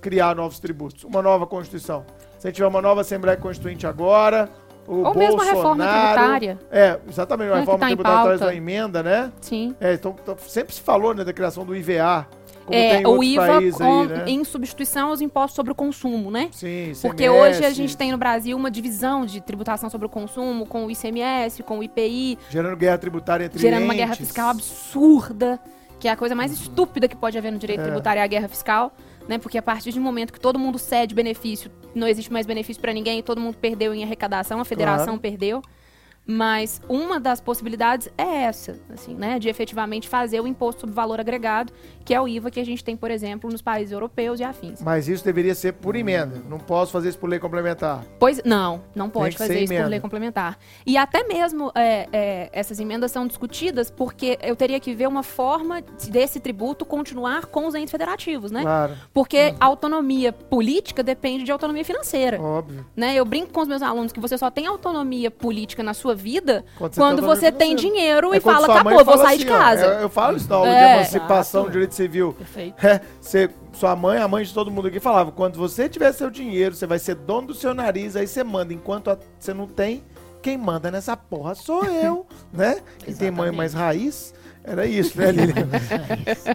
criar 0.00 0.34
novos 0.34 0.58
tributos, 0.58 1.04
uma 1.04 1.22
nova 1.22 1.46
Constituição. 1.46 2.04
Se 2.38 2.48
a 2.48 2.50
gente 2.50 2.56
tiver 2.56 2.66
uma 2.68 2.82
nova 2.82 3.00
Assembleia 3.02 3.36
Constituinte 3.38 3.86
agora, 3.86 4.50
o 4.88 5.04
Ou 5.04 5.14
mesmo 5.14 5.40
a 5.40 5.44
Bolsonaro, 5.44 5.56
reforma 5.56 5.84
tributária. 5.86 6.58
É, 6.70 6.98
exatamente, 7.08 7.48
uma 7.48 7.54
Né, 7.54 7.60
reforma 7.60 7.78
tá 7.78 7.86
em 7.86 7.88
tributária 7.90 8.30
pauta. 8.30 8.46
da 8.46 8.54
emenda, 8.54 9.02
né? 9.04 9.32
Sim. 9.40 9.74
É, 9.80 9.94
então, 9.94 10.16
então 10.20 10.36
sempre 10.38 10.74
se 10.74 10.80
falou 10.80 11.14
né, 11.14 11.22
da 11.24 11.32
criação 11.32 11.64
do 11.64 11.74
IVA, 11.76 12.26
É, 12.74 13.06
o 13.06 13.22
IVA 13.22 13.46
com- 13.72 13.84
aí, 14.02 14.06
né? 14.08 14.24
em 14.26 14.42
substituição 14.44 15.08
aos 15.08 15.20
impostos 15.20 15.54
sobre 15.54 15.70
o 15.72 15.74
consumo, 15.74 16.30
né? 16.30 16.48
Sim, 16.52 16.92
Porque 17.02 17.24
ICMS, 17.24 17.30
hoje 17.58 17.64
a 17.64 17.70
gente 17.70 17.96
tem 17.96 18.10
no 18.12 18.18
Brasil 18.18 18.56
uma 18.56 18.70
divisão 18.70 19.24
de 19.24 19.40
tributação 19.40 19.88
sobre 19.90 20.06
o 20.06 20.10
consumo, 20.10 20.66
com 20.66 20.86
o 20.86 20.90
ICMS, 20.90 21.62
com 21.62 21.78
o 21.78 21.82
IPI, 21.82 22.38
Gerando 22.50 22.76
guerra 22.76 22.98
tributária 22.98 23.44
entre 23.44 23.58
gerando 23.58 23.84
uma 23.84 23.94
entes. 23.94 24.04
guerra 24.04 24.14
fiscal 24.16 24.48
absurda, 24.50 25.60
que 25.98 26.08
é 26.08 26.10
a 26.10 26.16
coisa 26.16 26.34
mais 26.34 26.52
estúpida 26.52 27.08
que 27.08 27.16
pode 27.16 27.36
haver 27.38 27.52
no 27.52 27.58
direito 27.58 27.80
É. 27.80 27.84
tributário 27.84 28.20
é 28.20 28.22
a 28.22 28.26
guerra 28.26 28.48
fiscal, 28.48 28.92
né? 29.28 29.38
Porque 29.38 29.56
a 29.58 29.62
partir 29.62 29.92
do 29.92 30.00
momento 30.00 30.32
que 30.32 30.40
todo 30.40 30.58
mundo 30.58 30.78
cede 30.78 31.14
benefício, 31.14 31.70
não 31.94 32.06
existe 32.06 32.32
mais 32.32 32.46
benefício 32.46 32.80
para 32.80 32.92
ninguém, 32.92 33.22
todo 33.22 33.40
mundo 33.40 33.56
perdeu 33.56 33.94
em 33.94 34.02
arrecadação, 34.04 34.60
a 34.60 34.64
federação 34.64 35.06
Claro. 35.06 35.20
perdeu. 35.20 35.62
Mas 36.26 36.80
uma 36.88 37.20
das 37.20 37.40
possibilidades 37.40 38.08
é 38.18 38.42
essa, 38.44 38.76
assim, 38.92 39.14
né? 39.14 39.38
De 39.38 39.48
efetivamente 39.48 40.08
fazer 40.08 40.40
o 40.40 40.46
imposto 40.46 40.80
sobre 40.80 40.94
valor 40.94 41.20
agregado, 41.20 41.72
que 42.04 42.12
é 42.12 42.20
o 42.20 42.26
IVA 42.26 42.50
que 42.50 42.58
a 42.58 42.64
gente 42.64 42.82
tem, 42.82 42.96
por 42.96 43.10
exemplo, 43.10 43.50
nos 43.50 43.62
países 43.62 43.92
europeus 43.92 44.40
e 44.40 44.44
afins. 44.44 44.82
Mas 44.82 45.06
isso 45.06 45.24
deveria 45.24 45.54
ser 45.54 45.74
por 45.74 45.94
emenda. 45.94 46.42
Não 46.48 46.58
posso 46.58 46.90
fazer 46.90 47.10
isso 47.10 47.18
por 47.18 47.28
lei 47.28 47.38
complementar. 47.38 48.04
Pois 48.18 48.42
não, 48.44 48.82
não 48.94 49.08
pode 49.08 49.36
fazer 49.36 49.58
isso 49.58 49.66
por 49.66 49.74
emenda. 49.74 49.88
lei 49.88 50.00
complementar. 50.00 50.58
E 50.84 50.96
até 50.96 51.22
mesmo 51.24 51.70
é, 51.74 52.08
é, 52.12 52.50
essas 52.52 52.80
emendas 52.80 53.12
são 53.12 53.26
discutidas 53.26 53.90
porque 53.90 54.36
eu 54.42 54.56
teria 54.56 54.80
que 54.80 54.92
ver 54.94 55.06
uma 55.06 55.22
forma 55.22 55.80
desse 56.10 56.40
tributo 56.40 56.84
continuar 56.84 57.46
com 57.46 57.66
os 57.66 57.74
entes 57.74 57.90
federativos, 57.90 58.50
né? 58.50 58.62
Claro, 58.62 58.94
Porque 59.14 59.54
a 59.60 59.66
autonomia 59.66 60.32
política 60.32 61.02
depende 61.02 61.44
de 61.44 61.52
autonomia 61.52 61.84
financeira. 61.84 62.40
óbvio. 62.40 62.84
Né? 62.96 63.14
Eu 63.14 63.24
brinco 63.24 63.52
com 63.52 63.60
os 63.60 63.68
meus 63.68 63.82
alunos 63.82 64.12
que 64.12 64.18
você 64.18 64.36
só 64.36 64.50
tem 64.50 64.66
autonomia 64.66 65.30
política 65.30 65.82
na 65.82 65.94
sua 65.94 66.15
vida 66.16 66.64
Quando 66.76 66.92
você 66.94 67.00
quando 67.00 67.18
tem 67.18 67.26
você 67.28 67.52
tem 67.52 67.68
financeira. 67.76 67.94
dinheiro 67.96 68.34
É 68.34 68.36
e 68.38 68.40
fala, 68.40 68.66
acabou, 68.66 68.94
vou 68.94 69.04
fala 69.04 69.24
sair 69.26 69.38
de 69.38 69.44
assim, 69.44 69.54
ó, 69.54 69.58
casa. 69.58 69.84
eu, 69.84 69.90
eu 70.00 70.08
falo 70.08 70.36
isso 70.36 70.48
na 70.48 70.56
aula 70.56 70.68
de 70.68 70.74
É, 70.74 70.94
emancipação, 70.96 71.60
exato. 71.62 71.72
direito 71.72 71.94
civil. 71.94 72.32
Perfeito. 72.32 72.86
É, 72.86 73.00
você, 73.20 73.50
sua 73.72 73.94
mãe, 73.94 74.18
a 74.18 74.26
mãe 74.26 74.42
de 74.44 74.52
todo 74.54 74.70
mundo 74.70 74.88
aqui 74.88 74.98
falava, 74.98 75.30
quando 75.30 75.56
você 75.58 75.88
tiver 75.88 76.10
seu 76.12 76.30
dinheiro, 76.30 76.74
você 76.74 76.86
vai 76.86 76.98
ser 76.98 77.14
dono 77.14 77.48
do 77.48 77.54
seu 77.54 77.72
nariz, 77.74 78.16
aí 78.16 78.26
você 78.26 78.42
manda. 78.42 78.72
Enquanto 78.72 79.10
a- 79.10 79.18
você 79.38 79.52
não 79.54 79.66
tem, 79.66 80.02
quem 80.42 80.56
manda 80.58 80.90
nessa 80.90 81.16
porra 81.16 81.54
sou 81.54 81.84
eu, 81.84 82.26
né? 82.52 82.80
Que 82.98 83.14
tem 83.14 83.30
mãe 83.30 83.52
mais 83.52 83.74
raiz. 83.74 84.34
Era 84.64 84.84
isso, 84.84 85.16
né, 85.16 85.30
Lilian? 85.30 85.68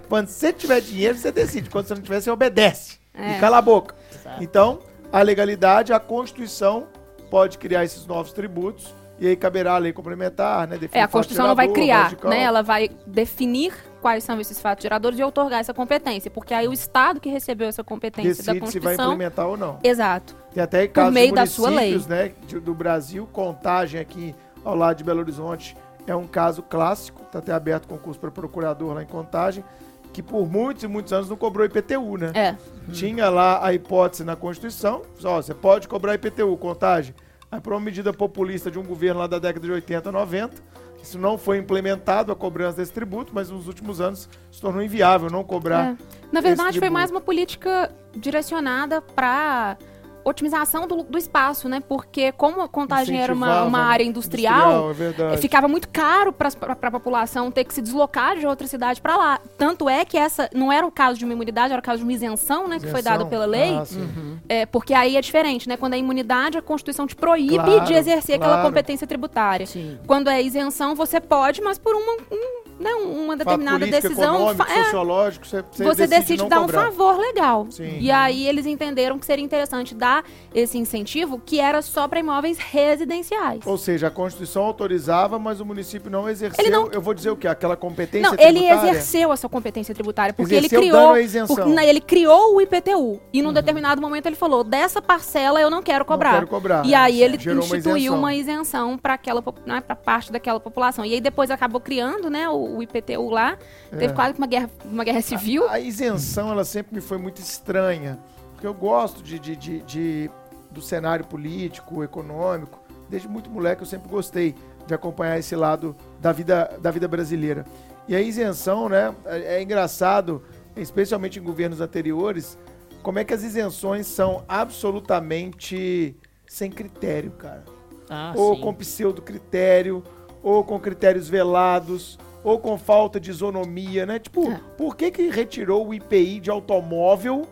quando 0.10 0.28
você 0.28 0.52
tiver 0.52 0.82
dinheiro, 0.82 1.17
você 1.17 1.32
decide. 1.32 1.69
Quando 1.69 1.88
você 1.88 1.93
não 1.95 2.02
tiver, 2.02 2.19
você 2.21 2.30
obedece. 2.30 3.00
É. 3.13 3.38
E 3.38 3.39
cala 3.39 3.58
a 3.58 3.62
boca. 3.62 3.95
Exato. 4.13 4.43
Então, 4.43 4.80
a 5.13 5.21
legalidade, 5.21 5.93
a 5.93 6.00
Constituição 6.00 6.88
pode 7.30 7.58
criar 7.58 7.86
esses 7.86 8.06
novos 8.06 8.34
tributos. 8.34 8.93
E 9.21 9.27
aí 9.27 9.36
caberá 9.36 9.75
a 9.75 9.77
lei 9.77 9.93
complementar, 9.93 10.67
né? 10.67 10.79
definir 10.79 10.99
É, 10.99 11.03
a 11.03 11.07
Constituição 11.07 11.47
não 11.47 11.55
vai 11.55 11.67
gerador, 11.67 12.17
criar, 12.17 12.29
né? 12.29 12.41
Ela 12.41 12.63
vai 12.63 12.89
definir 13.05 13.71
quais 14.01 14.23
são 14.23 14.41
esses 14.41 14.60
fatos 14.60 14.81
geradores 14.81 15.19
e 15.19 15.23
outorgar 15.23 15.60
essa 15.60 15.75
competência. 15.75 16.31
Porque 16.31 16.55
aí 16.55 16.67
o 16.67 16.73
Estado 16.73 17.19
que 17.19 17.29
recebeu 17.29 17.67
essa 17.67 17.84
competência 17.84 18.43
da 18.43 18.53
Decide 18.53 18.71
se 18.71 18.79
vai 18.79 18.95
Constituição. 18.95 19.13
implementar 19.13 19.47
ou 19.47 19.55
não. 19.55 19.77
Exato. 19.84 20.36
Tem 20.51 20.63
até 20.63 20.88
casos 20.88 21.13
meio 21.13 21.27
de 21.29 21.36
da 21.36 21.45
sua 21.45 21.69
municípios, 21.69 22.07
né, 22.07 22.31
do 22.63 22.73
Brasil, 22.73 23.29
contagem 23.31 24.01
aqui 24.01 24.34
ao 24.65 24.75
lado 24.75 24.97
de 24.97 25.03
Belo 25.03 25.19
Horizonte 25.19 25.77
é 26.07 26.15
um 26.15 26.25
caso 26.25 26.63
clássico, 26.63 27.21
tá 27.31 27.38
até 27.38 27.53
aberto 27.53 27.88
concurso 27.88 28.19
para 28.19 28.31
procurador 28.31 28.95
lá 28.95 29.03
em 29.03 29.07
contagem, 29.07 29.63
que 30.12 30.23
por 30.23 30.49
muitos 30.49 30.84
e 30.84 30.88
muitos 30.88 31.13
anos 31.13 31.29
não 31.29 31.38
cobrou 31.38 31.63
IPTU, 31.63 32.17
né? 32.17 32.31
É. 32.34 32.55
Tinha 32.91 33.29
lá 33.29 33.63
a 33.63 33.71
hipótese 33.71 34.23
na 34.23 34.36
Constituição, 34.36 35.03
ó, 35.23 35.39
você 35.39 35.53
pode 35.53 35.88
cobrar 35.88 36.15
IPTU, 36.15 36.57
contagem. 36.57 37.13
Aí 37.52 37.60
por 37.60 37.74
uma 37.74 37.80
medida 37.80 38.14
populista 38.14 38.72
de 38.72 38.80
um 38.80 38.84
governo 38.84 39.20
lá 39.20 39.28
da 39.28 39.38
década 39.38 39.66
de 39.66 39.74
80, 39.74 40.12
90, 40.12 40.56
isso 41.04 41.20
não 41.20 41.38
foi 41.38 41.58
implementado 41.58 42.32
a 42.32 42.36
cobrança 42.36 42.78
desse 42.78 42.94
tributo, 42.94 43.32
mas 43.34 43.50
nos 43.50 43.68
últimos 43.68 44.00
anos 44.00 44.30
se 44.52 44.62
tornou 44.62 44.82
inviável 44.82 45.30
não 45.30 45.44
cobrar. 45.44 45.94
É. 45.94 45.98
Na 46.32 46.40
verdade, 46.40 46.80
foi 46.80 46.90
mais 46.90 47.12
uma 47.12 47.20
política 47.20 47.92
direcionada 48.16 49.02
para 49.02 49.78
otimização 50.23 50.88
do, 50.88 51.03
do 51.03 51.17
espaço, 51.17 51.67
né? 51.69 51.81
Porque 51.88 52.31
como 52.31 52.62
a 52.62 52.67
contagem 52.67 53.19
era 53.19 53.34
uma, 53.34 53.63
uma 53.63 53.79
área 53.79 54.03
industrial, 54.03 54.89
é 54.91 54.93
verdade. 54.93 55.34
eh, 55.36 55.38
ficava 55.38 55.67
muito 55.67 55.89
caro 55.89 56.31
para 56.34 56.49
a 56.81 56.91
população 56.91 57.51
ter 57.51 57.63
que 57.63 57.73
se 57.73 57.81
deslocar 57.81 58.38
de 58.38 58.45
outra 58.45 58.67
cidade 58.67 59.01
para 59.01 59.17
lá. 59.17 59.39
Tanto 59.57 59.89
é 59.89 60.05
que 60.05 60.17
essa 60.17 60.49
não 60.53 60.71
era 60.71 60.86
o 60.86 60.91
caso 60.91 61.17
de 61.19 61.25
uma 61.25 61.34
imunidade, 61.34 61.73
era 61.73 61.79
o 61.79 61.84
caso 61.84 61.99
de 61.99 62.03
uma 62.03 62.13
isenção, 62.13 62.67
né? 62.67 62.75
Que 62.79 62.88
foi 62.88 62.99
Isenção? 62.99 63.17
dado 63.19 63.29
pela 63.29 63.45
lei. 63.45 63.75
Ah, 63.77 63.86
sim. 63.86 64.39
É, 64.47 64.65
porque 64.65 64.93
aí 64.93 65.15
é 65.17 65.21
diferente, 65.21 65.67
né? 65.67 65.77
Quando 65.77 65.93
é 65.93 65.97
imunidade, 65.97 66.57
a 66.57 66.62
Constituição 66.62 67.05
te 67.07 67.15
proíbe 67.15 67.55
Claro, 67.55 67.86
de 67.86 67.93
exercer 67.93 68.36
aquela 68.36 68.53
claro. 68.55 68.67
competência 68.69 69.05
tributária. 69.07 69.65
Sim. 69.65 69.97
Quando 70.07 70.29
é 70.29 70.41
isenção, 70.41 70.95
você 70.95 71.19
pode, 71.19 71.62
mas 71.62 71.77
por 71.77 71.95
uma, 71.95 72.13
um, 72.31 72.81
né, 72.84 72.93
uma 72.95 73.36
determinada 73.38 73.86
decisão. 73.88 74.49
é, 74.51 74.84
sociológico, 74.84 75.45
você, 75.47 75.63
você, 75.71 75.84
você 75.84 76.07
decide 76.07 76.41
não 76.41 76.49
dar 76.49 76.60
cobrar. 76.62 76.81
um 76.81 76.84
favor 76.91 77.17
legal. 77.17 77.67
Sim. 77.69 77.97
E 77.99 78.12
aí 78.12 78.47
eles 78.47 78.65
entenderam 78.65 79.17
que 79.19 79.25
seria 79.25 79.43
interessante 79.45 79.93
dar 79.95 80.11
esse 80.54 80.78
incentivo 80.78 81.39
que 81.43 81.60
era 81.60 81.82
só 81.82 82.08
para 82.08 82.19
imóveis 82.19 82.58
residenciais. 82.58 83.62
Ou 83.65 83.78
seja, 83.78 84.08
a 84.08 84.12
Constituição 84.12 84.63
autorizava, 84.63 85.39
mas 85.39 85.60
o 85.62 85.65
município 85.65 86.10
não 86.12 86.28
exerceu. 86.30 86.63
Ele 86.63 86.71
não- 86.74 86.88
Eu 86.91 87.02
vou 87.02 87.13
dizer 87.13 87.30
o 87.30 87.36
quê? 87.38 87.47
Aquela 87.47 87.76
competência 87.78 88.30
Não, 88.30 88.38
ele 88.38 88.60
tributária? 88.60 88.89
exerceu 88.89 89.32
essa 89.32 89.47
competência 89.47 89.93
tributária 89.95 90.34
porque 90.34 90.56
Exerceu 90.56 90.82
ele 90.82 90.89
criou, 90.91 91.12
a 91.13 91.21
isenção. 91.21 91.56
Uhum. 91.56 91.62
porque, 91.63 91.76
né, 91.76 91.88
ele 91.88 92.02
criou 92.02 92.56
o 92.56 92.62
IPTU 92.62 93.19
e 93.32 93.41
num 93.41 93.54
determinado 93.54 94.02
momento 94.02 94.26
ele 94.26 94.36
falou 94.36 94.63
dessa 94.63 95.02
parcela 95.02 95.60
eu 95.62 95.69
não 95.69 95.82
quero 95.82 96.04
cobrar. 96.06 96.34
quero 96.34 96.47
cobrar. 96.47 96.86
E 96.86 96.93
aí 96.93 97.21
ele 97.21 97.38
Gerou 97.39 97.63
instituiu 97.63 97.97
isenção. 97.97 98.17
uma 98.17 98.34
isenção 98.34 98.97
para 98.97 99.13
aquela 99.13 99.41
pop- 99.41 99.62
né, 99.65 99.82
para 99.82 99.95
parte 99.95 100.32
daquela 100.32 100.60
população. 100.60 101.06
E 101.06 101.13
aí 101.13 101.21
depois 101.21 101.50
acabou 101.52 101.80
criando, 101.80 102.30
né, 102.30 102.50
o, 102.50 102.78
o 102.78 102.84
IPTU 102.84 103.30
lá. 103.30 103.58
Teve 103.89 104.06
É. 104.06 104.10
quase 104.10 104.34
que 104.34 104.39
uma 104.39 104.47
guerra, 104.47 104.69
uma 104.86 105.04
guerra 105.04 105.21
civil. 105.21 105.67
A 105.69 105.80
isenção, 105.80 106.50
ela 106.52 106.63
sempre 106.63 106.95
me 106.95 107.02
foi 107.02 107.17
muito 107.17 107.39
estranha. 107.39 108.19
Porque 108.62 108.67
eu 108.67 108.76
gosto 108.76 109.24
de, 109.24 109.39
de- 109.39 109.56
de- 109.56 109.80
de- 109.82 110.30
do 110.69 110.84
cenário 110.84 111.26
político, 111.26 112.04
econômico. 112.04 112.80
Desde 113.10 113.28
muito 113.28 113.50
moleque 113.50 113.82
eu 113.82 113.88
sempre 113.88 114.08
gostei 114.08 114.54
de 114.86 114.93
acompanhar 114.93 115.39
esse 115.39 115.56
lado 115.56 115.95
da 116.19 116.32
vida, 116.32 116.78
da 116.80 116.91
vida 116.91 117.08
brasileira. 117.08 117.65
E 118.08 118.15
a 118.15 118.21
isenção, 118.21 118.88
né? 118.88 119.15
É, 119.26 119.56
é 119.56 119.62
engraçado, 119.63 120.43
especialmente 120.78 121.39
em 121.39 121.41
governos 121.41 121.82
anteriores, 121.82 122.56
como 123.02 123.17
é 123.17 123.24
que 123.24 123.34
as 123.34 123.41
isenções 123.41 124.06
são 124.06 124.43
absolutamente 124.47 126.15
sem 126.45 126.69
critério, 126.69 127.32
cara. 127.32 127.63
Ah, 128.08 128.34
ou 128.38 128.54
sim. 128.56 128.62
com 128.62 128.74
pseudo 128.76 129.24
critério, 129.24 130.04
ou 130.43 130.63
com 130.63 130.80
critérios 130.80 131.28
velados, 131.28 132.19
ou 132.43 132.60
com 132.60 132.78
falta 132.78 133.19
de 133.19 133.32
isonomia, 133.32 134.06
né? 134.06 134.19
Tipo, 134.19 134.52
É. 134.52 134.60
por 134.78 134.95
que 134.95 135.10
que 135.10 135.30
retirou 135.30 135.88
o 135.88 135.93
IPI 135.95 136.39
de 136.39 136.52
automóvel 136.52 137.47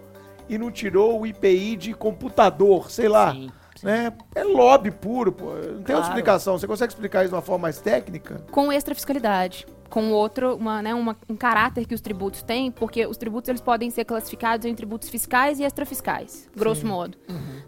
e 0.49 0.57
não 0.57 0.71
tirou 0.71 1.21
o 1.21 1.27
IPI 1.27 1.75
de 1.75 1.93
computador, 1.93 2.89
sei 2.91 3.07
lá, 3.07 3.31
Sim, 3.33 3.49
sim. 3.75 3.85
né? 3.85 4.11
É 4.35 4.43
lobby 4.43 4.91
puro, 4.91 5.31
pô. 5.31 5.51
Não 5.53 5.83
tem 5.83 5.95
outra 5.95 6.09
explicação. 6.09 6.57
Você 6.57 6.67
consegue 6.67 6.91
explicar 6.91 7.21
isso 7.21 7.29
de 7.29 7.35
uma 7.35 7.41
forma 7.41 7.63
mais 7.63 7.79
técnica? 7.79 8.43
com 8.51 8.71
extra 8.71 8.93
fiscalidade, 8.95 9.65
com 9.89 10.11
outro, 10.11 10.55
uma, 10.55 10.81
né, 10.81 10.93
uma- 10.93 11.15
um 11.29 11.35
caráter 11.35 11.85
que 11.85 11.93
os 11.95 12.01
tributos 12.01 12.41
têm, 12.43 12.71
porque 12.71 13.05
os 13.05 13.17
tributos 13.17 13.47
eles 13.49 13.61
podem 13.61 13.89
ser 13.89 14.05
classificados 14.05 14.65
em 14.65 14.73
tributos 14.75 15.09
fiscais 15.09 15.59
e 15.59 15.63
extrafiscais, 15.63 16.47
grosso 16.55 16.85
modo. 16.85 17.17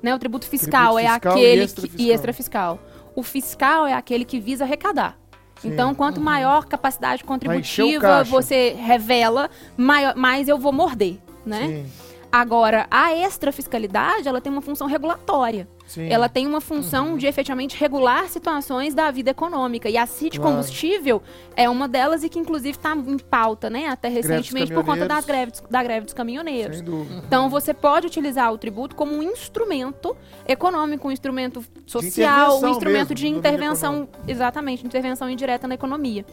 Né, 0.03 0.13
o 0.13 0.19
tributo 0.19 0.45
fiscal 0.47 0.95
Tributo 0.95 0.99
é 0.99 1.11
fiscal 1.13 1.37
e 1.37 1.39
aquele 1.39 1.57
que, 1.57 1.63
extrafiscal. 1.65 2.05
e 2.05 2.11
extrafiscal. 2.11 2.79
O 3.15 3.23
fiscal 3.23 3.85
é 3.87 3.93
aquele 3.93 4.23
que 4.25 4.39
visa 4.39 4.63
arrecadar. 4.63 5.17
Sim. 5.59 5.67
Uhum. 5.67 5.73
Então, 5.73 5.93
quanto 5.95 6.19
maior 6.19 6.65
capacidade 6.65 7.23
contributiva 7.23 8.23
você 8.23 8.69
revela, 8.79 9.49
maior, 9.77 10.15
mais 10.15 10.47
eu 10.47 10.57
vou 10.57 10.71
morder, 10.71 11.17
né? 11.45 11.67
Sim, 11.67 11.85
Agora, 12.31 12.87
a 12.89 13.13
extrafiscalidade, 13.13 14.27
ela 14.27 14.39
tem 14.39 14.49
uma 14.49 14.61
função 14.61 14.87
regulatória. 14.87 15.67
Sim. 15.93 16.07
Ela 16.09 16.29
tem 16.29 16.47
uma 16.47 16.61
função 16.61 17.17
de 17.17 17.27
efetivamente 17.27 17.77
regular 17.77 18.27
situações 18.29 18.93
da 18.93 19.11
vida 19.11 19.31
econômica. 19.31 19.89
E 19.89 19.97
a 19.97 20.05
CIT 20.05 20.39
Claro. 20.39 20.55
Combustível 20.55 21.21
é 21.55 21.69
uma 21.69 21.87
delas 21.87 22.23
e 22.23 22.29
que, 22.29 22.39
inclusive, 22.39 22.71
está 22.77 22.95
em 22.95 23.17
pauta, 23.17 23.69
né? 23.69 23.87
Até 23.87 24.07
recentemente, 24.07 24.73
por 24.73 24.83
conta 24.83 25.07
das 25.07 25.25
greves, 25.25 25.61
da 25.69 25.83
greve 25.83 26.05
dos 26.05 26.13
caminhoneiros. 26.13 26.77
Sem 26.77 26.85
dúvida. 26.85 27.21
Então, 27.25 27.49
você 27.49 27.73
pode 27.73 28.07
utilizar 28.07 28.51
o 28.53 28.57
tributo 28.57 28.95
como 28.95 29.13
um 29.13 29.21
instrumento 29.21 30.15
econômico, 30.47 31.07
um 31.07 31.11
instrumento 31.11 31.63
social, 31.85 32.61
um 32.61 32.69
instrumento 32.69 33.09
mesmo, 33.09 33.15
de 33.15 33.27
intervenção, 33.27 34.07
exatamente, 34.27 34.85
intervenção 34.85 35.29
indireta 35.29 35.67
na 35.67 35.75
economia. 35.75 36.25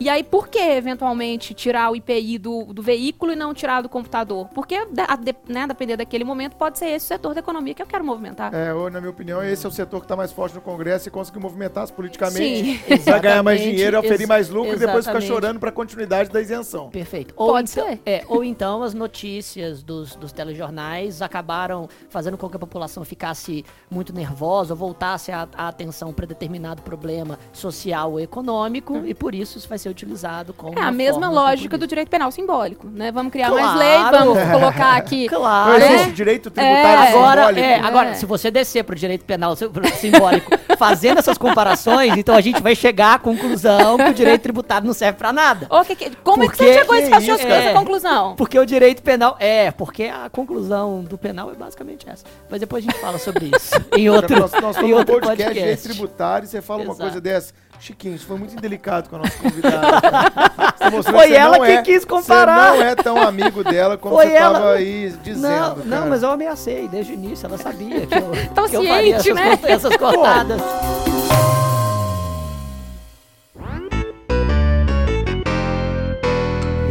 E 0.00 0.08
aí, 0.08 0.24
por 0.24 0.48
que, 0.48 0.58
eventualmente, 0.58 1.54
tirar 1.54 1.90
o 1.90 1.96
IPI 1.96 2.38
do, 2.38 2.64
do 2.72 2.82
veículo 2.82 3.32
e 3.32 3.36
não 3.36 3.54
tirar 3.54 3.80
do 3.80 3.88
computador? 3.88 4.48
Porque, 4.54 4.74
a 4.74 5.16
né, 5.48 5.66
depender 5.66 5.96
daquele 5.96 6.24
momento, 6.24 6.56
pode 6.56 6.78
ser 6.78 6.86
esse 6.86 7.04
o 7.04 7.08
setor 7.08 7.34
da 7.34 7.40
economia 7.40 7.74
que 7.74 7.82
eu 7.82 7.86
quero 7.86 8.04
movimentar. 8.04 8.52
É, 8.54 8.72
ou, 8.74 8.90
na 8.90 9.00
minha 9.04 9.10
opinião, 9.12 9.42
esse 9.42 9.64
é 9.64 9.68
o 9.68 9.72
setor 9.72 10.00
que 10.00 10.04
está 10.04 10.16
mais 10.16 10.32
forte 10.32 10.54
no 10.54 10.60
Congresso 10.60 11.08
e 11.08 11.10
conseguir 11.10 11.38
movimentar 11.38 11.90
politicamente 11.92 12.78
Sim. 12.78 12.96
vai 13.04 13.20
ganhar 13.20 13.42
mais 13.42 13.60
Exatamente, 13.60 13.76
dinheiro, 13.76 13.98
oferir 13.98 14.26
mais 14.26 14.48
lucro 14.48 14.72
e 14.74 14.78
depois 14.78 15.04
ficar 15.04 15.18
exatamente. 15.18 15.26
chorando 15.26 15.60
para 15.60 15.68
a 15.68 15.72
continuidade 15.72 16.30
da 16.30 16.40
isenção. 16.40 16.90
Perfeito. 16.90 17.34
Ou 17.36 17.52
Pode 17.52 17.70
então, 17.70 17.86
ser. 17.86 18.00
É, 18.06 18.24
ou 18.28 18.42
então 18.42 18.82
as 18.82 18.94
notícias 18.94 19.82
dos, 19.82 20.16
dos 20.16 20.32
telejornais 20.32 21.22
acabaram 21.22 21.88
fazendo 22.08 22.36
com 22.36 22.48
que 22.48 22.56
a 22.56 22.58
população 22.58 23.04
ficasse 23.04 23.64
muito 23.90 24.12
nervosa 24.12 24.72
ou 24.72 24.78
voltasse 24.78 25.30
a, 25.30 25.48
a 25.56 25.68
atenção 25.68 26.12
para 26.12 26.26
determinado 26.26 26.82
problema 26.82 27.38
social 27.52 28.12
ou 28.12 28.20
econômico 28.20 29.02
e 29.04 29.14
por 29.14 29.34
isso 29.34 29.58
isso 29.58 29.68
vai 29.68 29.78
ser 29.78 29.88
utilizado 29.88 30.52
como 30.52 30.78
É 30.78 30.82
a 30.82 30.90
mesma 30.92 31.28
lógica 31.28 31.76
do 31.76 31.86
direito 31.86 32.08
penal 32.08 32.30
simbólico, 32.30 32.86
né? 32.88 33.12
Vamos 33.12 33.32
criar 33.32 33.48
Claro. 33.48 33.66
mais 33.66 33.78
lei, 33.78 34.10
vamos 34.10 34.38
colocar 34.50 34.96
aqui. 34.96 35.28
Claro. 35.28 35.72
Não 35.72 35.78
né? 35.78 35.94
existe 35.94 36.12
direito 36.12 36.50
tributário 36.50 36.88
É, 36.88 37.06
simbólico. 37.06 37.28
Agora, 37.28 37.60
é, 37.60 37.80
né? 37.80 37.80
agora, 37.86 38.14
se 38.14 38.26
você 38.26 38.50
descer 38.50 38.84
pro 38.94 39.00
direito 39.00 39.24
penal 39.24 39.54
simbólico 39.56 40.50
fazendo 40.78 41.18
essas 41.18 41.36
comparações, 41.36 42.16
então 42.16 42.34
a 42.34 42.40
gente 42.40 42.62
vai 42.62 42.74
chegar 42.74 43.14
à 43.14 43.18
conclusão 43.18 43.96
que 43.96 44.04
o 44.10 44.14
direito 44.14 44.42
tributário 44.42 44.86
não 44.86 44.94
serve 44.94 45.18
pra 45.18 45.32
nada. 45.32 45.66
Ô, 45.68 45.84
que- 45.84 45.96
que- 45.96 46.10
como 46.22 46.44
é 46.44 46.46
que 46.48 46.52
Porque- 46.56 46.64
você 46.72 46.78
chegou 46.78 46.94
a 46.94 46.98
esse 47.00 47.10
isso, 47.32 47.32
essa 47.32 47.68
é. 47.70 47.72
conclusão? 47.74 48.36
Porque 48.36 48.58
o 48.58 48.64
direito 48.64 49.02
penal. 49.02 49.36
É, 49.40 49.70
porque 49.70 50.04
a 50.04 50.28
conclusão 50.30 51.02
do 51.02 51.18
penal 51.18 51.50
é 51.50 51.54
basicamente 51.54 52.06
essa. 52.08 52.24
Mas 52.48 52.60
depois 52.60 52.84
a 52.86 52.90
gente 52.90 53.00
fala 53.00 53.18
sobre 53.18 53.46
isso. 53.54 53.74
Em 53.96 54.08
outro, 54.08 54.38
nós, 54.38 54.52
nós 54.52 54.76
em 54.78 54.92
outro 54.92 55.14
podcast, 55.14 55.36
podcast. 55.44 55.54
direito 55.60 55.82
tributário 55.82 56.48
você 56.48 56.60
fala 56.62 56.80
uma 56.82 56.86
Exato. 56.92 57.00
coisa 57.00 57.20
dessa. 57.20 57.52
Chiquinho, 57.84 58.14
isso 58.14 58.24
foi 58.26 58.38
muito 58.38 58.54
indelicado 58.56 59.10
com 59.10 59.16
a 59.16 59.18
nossa 59.18 59.36
convidada. 59.36 60.00
tá 60.00 60.90
Foi 61.02 61.26
que 61.28 61.34
ela 61.34 61.58
que 61.60 61.70
é- 61.70 61.82
quis 61.82 62.02
comparar. 62.02 62.72
Você 62.72 62.78
não 62.78 62.86
é 62.86 62.94
tão 62.94 63.18
amigo 63.22 63.62
dela 63.62 63.98
como 63.98 64.14
Foi 64.14 64.26
você 64.28 64.38
tava 64.38 64.56
ela. 64.56 64.72
aí 64.72 65.14
dizendo. 65.22 65.84
Não, 65.84 66.00
não, 66.00 66.08
mas 66.08 66.22
eu 66.22 66.30
ameacei 66.30 66.88
desde 66.88 67.12
o 67.12 67.14
início. 67.14 67.44
Ela 67.46 67.58
sabia 67.58 68.06
que 68.06 68.14
eu, 68.14 68.30
Tão 68.54 68.66
que 68.70 68.76
eu 68.76 68.86
faria 68.86 69.20
ciente, 69.20 69.38
essas, 69.38 69.60
né? 69.60 69.70
essas 69.70 69.96
cortadas. 69.98 70.62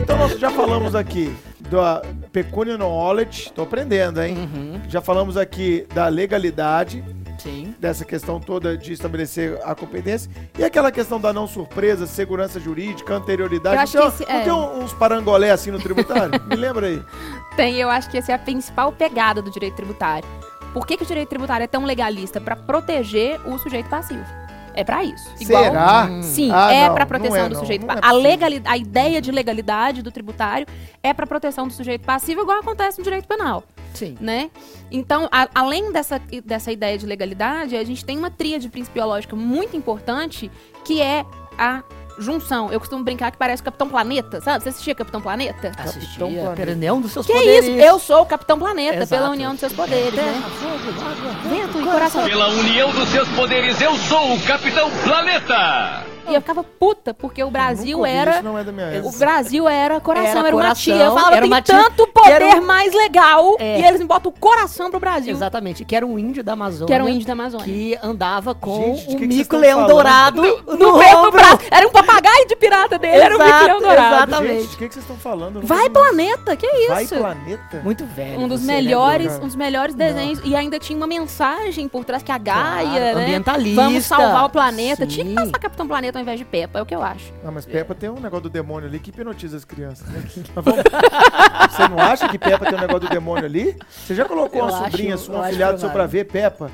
Então 0.01 0.17
nós 0.17 0.37
já 0.39 0.49
falamos 0.51 0.95
aqui 0.95 1.33
da 1.69 2.01
pecuniary 2.31 2.77
knowledge, 2.79 3.51
tô 3.53 3.63
aprendendo, 3.63 4.21
hein? 4.21 4.37
Uhum. 4.37 4.81
Já 4.89 5.01
falamos 5.01 5.37
aqui 5.37 5.87
da 5.93 6.07
legalidade, 6.07 7.03
Sim. 7.43 7.75
dessa 7.79 8.05
questão 8.05 8.39
toda 8.39 8.77
de 8.77 8.93
estabelecer 8.93 9.59
a 9.63 9.75
competência. 9.75 10.31
E 10.57 10.63
aquela 10.63 10.91
questão 10.91 11.19
da 11.19 11.31
não 11.33 11.45
surpresa, 11.47 12.07
segurança 12.07 12.59
jurídica, 12.59 13.13
anterioridade. 13.13 13.75
Eu 13.75 13.81
acho 13.81 13.97
não 13.97 14.11
que 14.11 14.17
tem, 14.17 14.25
esse- 14.25 14.33
não 14.47 14.63
é. 14.63 14.73
tem 14.75 14.83
uns 14.83 14.93
parangolé 14.93 15.51
assim 15.51 15.69
no 15.71 15.79
tributário? 15.79 16.31
Me 16.47 16.55
lembra 16.55 16.87
aí. 16.87 17.01
Tem, 17.55 17.75
eu 17.75 17.89
acho 17.89 18.09
que 18.09 18.17
essa 18.17 18.31
é 18.31 18.35
a 18.35 18.39
principal 18.39 18.91
pegada 18.91 19.41
do 19.41 19.51
direito 19.51 19.75
tributário. 19.75 20.27
Por 20.73 20.87
que, 20.87 20.97
que 20.97 21.03
o 21.03 21.05
direito 21.05 21.29
tributário 21.29 21.63
é 21.63 21.67
tão 21.67 21.83
legalista? 21.85 22.41
Pra 22.41 22.55
proteger 22.55 23.39
o 23.47 23.57
sujeito 23.59 23.89
passivo. 23.89 24.23
É 24.75 24.83
pra 24.83 25.03
isso. 25.03 25.29
Será? 25.37 26.09
Sim, 26.23 26.49
Ah, 26.51 26.73
é 26.73 26.89
não 26.89 26.95
proteção 27.05 27.35
é, 27.37 27.43
do 27.47 27.53
não, 27.53 27.59
sujeito 27.59 27.85
não 27.85 27.93
é 27.93 28.01
passivo. 28.01 28.17
a, 28.19 28.19
legali- 28.19 28.61
a 28.65 28.75
ideia 28.75 29.21
de 29.21 29.31
legalidade 29.31 30.01
do 30.01 30.11
tributário 30.11 30.65
é 31.03 31.13
pra 31.13 31.27
proteção 31.27 31.67
do 31.67 31.73
sujeito 31.73 32.03
passivo, 32.03 32.41
igual 32.41 32.57
acontece 32.59 32.97
no 32.97 33.03
direito 33.03 33.27
penal. 33.27 33.63
Sim. 33.93 34.17
né? 34.19 34.49
Então, 34.91 35.27
a- 35.31 35.47
além 35.55 35.91
dessa, 35.91 36.19
dessa 36.43 36.71
ideia 36.71 36.97
de 36.97 37.05
legalidade, 37.05 37.75
a 37.75 37.83
gente 37.83 38.03
tem 38.03 38.17
uma 38.17 38.29
tríade 38.31 38.69
principiológica 38.69 39.35
muito 39.35 39.75
importante, 39.77 40.49
que 40.85 41.01
é 41.01 41.25
a 41.57 41.83
junção. 42.19 42.71
Eu 42.71 42.79
costumo 42.79 43.03
brincar 43.03 43.31
que 43.31 43.37
parece 43.37 43.61
o 43.61 43.65
Capitão 43.65 43.89
Planeta, 43.89 44.39
sabe? 44.39 44.63
Você 44.63 44.69
assistia 44.69 44.93
Capitão 44.93 45.19
Planeta? 45.19 45.71
Assistia 45.79 46.25
união 46.25 47.01
dos 47.01 47.11
seus 47.11 47.25
Que 47.25 47.33
poderes. 47.33 47.65
isso? 47.69 47.79
Eu 47.79 47.97
sou 47.97 48.21
o 48.21 48.25
Capitão 48.25 48.59
Planeta, 48.59 48.97
Exato. 48.97 49.09
pela 49.09 49.31
união 49.31 49.51
dos 49.51 49.59
seus 49.59 49.73
poderes, 49.73 50.13
Terra, 50.13 50.31
né? 50.31 50.43
fogo, 50.59 51.01
água, 51.01 51.31
Vento 51.49 51.79
e 51.79 51.83
coração. 51.83 52.23
Pela 52.25 52.49
união 52.49 52.91
dos 52.91 53.09
seus 53.09 53.27
poderes, 53.29 53.81
eu 53.81 53.95
sou 53.97 54.35
o 54.35 54.41
Capitão 54.41 54.91
Planeta! 55.03 56.12
E 56.29 56.33
eu 56.35 56.41
ficava 56.41 56.63
puta, 56.63 57.13
porque 57.13 57.43
o 57.43 57.51
Brasil 57.51 58.05
era... 58.05 58.31
Isso 58.35 58.43
não 58.43 58.57
é 58.57 58.63
da 58.63 58.71
minha 58.71 58.85
época. 58.87 59.15
O 59.15 59.19
Brasil 59.19 59.67
era 59.67 59.99
coração, 59.99 60.29
Era 60.29 60.47
era, 60.47 60.55
uma 60.55 60.61
coração, 60.63 60.75
tia. 60.83 60.95
Eu 60.95 61.13
falava, 61.13 61.31
era 61.35 61.41
tem 61.41 61.49
uma 61.51 61.61
tia 61.61 61.75
tanto 61.83 62.07
poder 62.07 62.43
um- 62.55 62.61
mais 62.65 62.93
legal, 62.93 63.55
É. 63.59 63.79
e 63.81 63.85
eles 63.85 63.99
me 63.99 64.07
botam 64.07 64.31
o 64.31 64.39
coração 64.39 64.89
pro 64.89 64.99
Brasil. 64.99 65.33
Exatamente, 65.33 65.83
que 65.85 65.95
era 65.95 66.05
um 66.05 66.17
índio 66.17 66.43
da 66.43 66.53
Amazônia. 66.53 66.87
Que 66.87 66.93
era 66.93 67.03
um 67.03 67.09
índio 67.09 67.27
da 67.27 67.33
Amazônia. 67.33 67.65
Que 67.65 67.97
andava 68.01 68.55
com 68.55 68.95
Gente, 68.95 69.07
de 69.09 69.15
um 69.15 69.19
que 69.19 69.27
que 69.27 69.33
vocês 69.33 69.41
estão 69.41 69.59
mico-leão 69.59 69.79
falando? 69.79 69.89
dourado 69.91 70.41
no, 70.41 70.77
No 70.77 70.97
meio 70.97 71.21
do 71.23 71.31
braço. 71.31 71.59
Era 71.69 71.87
um 71.87 71.91
papagaio 71.91 72.47
de 72.47 72.55
pirata 72.55 72.97
dele, 72.97 73.17
era 73.17 73.33
um 73.37 73.41
Exato, 73.41 73.53
biquilhão 73.53 73.79
dourado. 73.81 74.15
exatamente. 74.15 74.67
De 74.67 74.77
que, 74.77 74.87
que 74.87 74.93
vocês 74.93 75.03
estão 75.03 75.17
falando? 75.17 75.61
Vai 75.61 75.89
Planeta, 75.89 76.55
que 76.55 76.87
Vai 76.87 77.03
isso? 77.03 77.15
Planeta? 77.15 77.81
Muito 77.83 78.05
velho. 78.05 78.39
Um 78.39 78.47
dos 78.47 78.61
você, 78.61 78.67
melhores, 78.67 79.33
um 79.37 79.45
dos 79.47 79.55
melhores 79.55 79.93
desenhos 79.95 80.39
e 80.43 80.55
ainda 80.55 80.79
tinha 80.79 80.97
uma 80.97 81.07
mensagem 81.07 81.87
por 81.87 82.03
trás 82.05 82.23
que 82.23 82.31
a 82.31 82.37
Gaia, 82.37 82.83
Claro, 82.89 83.15
né? 83.17 83.23
ambientalista. 83.23 83.81
Vamos 83.81 84.05
salvar 84.05 84.45
o 84.45 84.49
planeta. 84.49 85.05
Tinha 85.07 85.25
que 85.25 85.33
passar 85.33 85.59
Capitão 85.59 85.87
Planeta 85.87 86.12
ao 86.17 86.21
invés 86.21 86.39
de 86.39 86.45
Peppa, 86.45 86.79
é 86.79 86.81
o 86.81 86.85
que 86.85 86.95
eu 86.95 87.01
acho. 87.03 87.33
Ah, 87.45 87.51
mas 87.51 87.65
Peppa 87.65 87.93
tem 87.95 88.09
um 88.09 88.19
negócio 88.19 88.43
do 88.43 88.49
demônio 88.49 88.87
ali 88.87 88.99
que 88.99 89.09
hipnotiza 89.09 89.57
as 89.57 89.65
crianças, 89.65 90.07
né? 90.09 90.23
Vamos- 90.55 90.83
Você 91.71 91.87
não 91.87 91.99
acha 91.99 92.27
que 92.29 92.37
Peppa 92.37 92.65
tem 92.65 92.75
um 92.77 92.81
negócio 92.81 93.01
do 93.01 93.09
demônio 93.09 93.45
ali? 93.45 93.77
Você 93.89 94.15
já 94.15 94.25
colocou 94.25 94.59
Eu 94.61 94.65
uma 94.67 94.73
acho- 94.77 94.85
sobrinha, 94.91 95.17
sua, 95.17 95.35
um 95.35 95.39
acho 95.39 95.49
afilhado 95.49 95.79
seu 95.79 95.89
pra 95.89 96.05
ver 96.05 96.25
Peppa? 96.25 96.69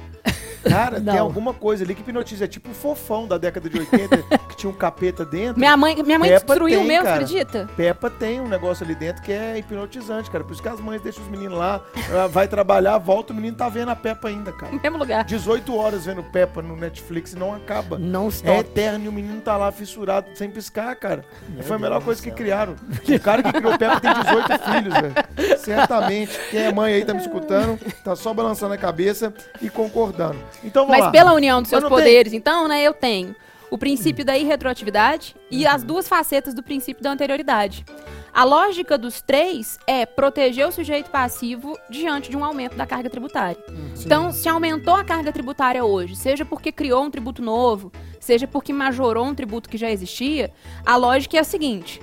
Cara, 0.67 0.95
tem 0.95 1.03
Não. 1.13 1.19
alguma 1.19 1.53
coisa 1.53 1.83
ali 1.83 1.95
que 1.95 2.01
hipnotiza. 2.01 2.45
É 2.45 2.47
tipo 2.47 2.71
o 2.71 2.73
fofão 2.73 3.27
da 3.27 3.37
década 3.37 3.69
de 3.69 3.77
80 3.79 4.17
que 4.49 4.55
tinha 4.55 4.69
um 4.69 4.73
capeta 4.75 5.25
dentro. 5.25 5.59
Minha 5.59 5.75
mãe, 5.77 5.95
minha 6.03 6.19
mãe 6.19 6.29
Peppa 6.29 6.45
destruiu 6.53 6.77
tem, 6.79 6.85
o 6.85 6.87
meu, 6.87 7.03
cara. 7.03 7.15
acredita? 7.15 7.69
Peppa 7.75 8.09
tem 8.09 8.39
um 8.41 8.47
negócio 8.47 8.83
ali 8.85 8.95
dentro 8.95 9.21
que 9.23 9.31
é 9.31 9.57
hipnotizante, 9.57 10.29
cara. 10.29 10.43
Por 10.43 10.53
isso 10.53 10.61
que 10.61 10.69
as 10.69 10.79
mães 10.79 11.01
deixam 11.01 11.23
os 11.23 11.29
meninos 11.29 11.57
lá, 11.57 11.81
vai 12.29 12.47
trabalhar, 12.47 12.97
volta, 12.97 13.31
o 13.33 13.35
menino 13.35 13.55
tá 13.57 13.69
vendo 13.69 13.89
a 13.89 13.95
Peppa 13.95 14.27
ainda, 14.27 14.51
cara. 14.51 14.71
No 14.71 14.81
mesmo 14.81 14.97
lugar. 14.97 15.23
18 15.23 15.75
horas 15.75 16.05
vendo 16.05 16.23
Peppa 16.23 16.61
no 16.61 16.75
Netflix 16.75 17.33
e 17.33 17.37
não 17.37 17.53
acaba. 17.53 17.97
Não 17.97 18.25
É 18.25 18.29
stop. 18.29 18.59
eterno 18.59 19.05
e 19.05 19.07
o 19.07 19.11
menino 19.11 19.41
tá 19.41 19.55
lá 19.57 19.71
fissurado 19.71 20.27
sem 20.35 20.49
piscar, 20.49 20.95
cara. 20.95 21.23
Foi 21.61 21.75
a 21.75 21.79
melhor 21.79 21.95
Deus 21.95 22.05
coisa 22.05 22.21
que 22.21 22.29
céu. 22.29 22.37
criaram. 22.37 22.75
O 23.07 23.19
cara 23.21 23.43
que 23.43 23.51
criou 23.53 23.77
Peppa 23.77 23.99
tem 23.99 24.13
18 24.13 24.59
filhos, 24.63 24.93
velho. 24.93 25.57
Certamente. 25.59 26.39
Quem 26.49 26.61
é 26.63 26.71
mãe 26.71 26.93
aí 26.93 27.05
tá 27.05 27.13
me 27.13 27.21
escutando, 27.21 27.77
tá 28.03 28.15
só 28.15 28.33
balançando 28.33 28.73
a 28.73 28.77
cabeça 28.77 29.33
e 29.61 29.69
concordando. 29.69 30.37
Então 30.63 30.83
vamos 30.85 30.97
Mas 30.97 31.05
lá. 31.05 31.11
pela 31.11 31.33
união 31.33 31.61
dos 31.61 31.69
seus 31.69 31.81
não 31.83 31.89
tem- 31.89 31.97
poderes, 31.97 32.33
então, 32.33 32.67
né, 32.67 32.81
eu 32.83 32.93
tenho 32.93 33.35
o 33.71 33.77
princípio 33.77 34.25
da 34.25 34.37
irretroatividade 34.37 35.35
e 35.51 35.65
as 35.67 35.83
duas 35.83 36.07
facetas 36.07 36.53
do 36.53 36.63
princípio 36.63 37.03
da 37.03 37.11
anterioridade. 37.11 37.85
A 38.33 38.43
lógica 38.43 38.97
dos 38.97 39.21
três 39.21 39.77
é 39.87 40.05
proteger 40.05 40.67
o 40.67 40.71
sujeito 40.71 41.09
passivo 41.09 41.77
diante 41.89 42.29
de 42.29 42.37
um 42.37 42.43
aumento 42.43 42.75
da 42.75 42.85
carga 42.85 43.09
tributária. 43.09 43.57
Então, 44.03 44.31
se 44.31 44.47
aumentou 44.47 44.95
a 44.95 45.03
carga 45.03 45.31
tributária 45.31 45.83
hoje, 45.83 46.15
seja 46.15 46.45
porque 46.45 46.71
criou 46.71 47.03
um 47.03 47.09
tributo 47.11 47.41
novo, 47.41 47.91
seja 48.19 48.47
porque 48.47 48.71
majorou 48.71 49.25
um 49.25 49.33
tributo 49.35 49.67
que 49.69 49.77
já 49.77 49.89
existia, 49.89 50.51
a 50.85 50.95
lógica 50.95 51.37
é 51.37 51.39
a 51.39 51.43
seguinte: 51.43 51.99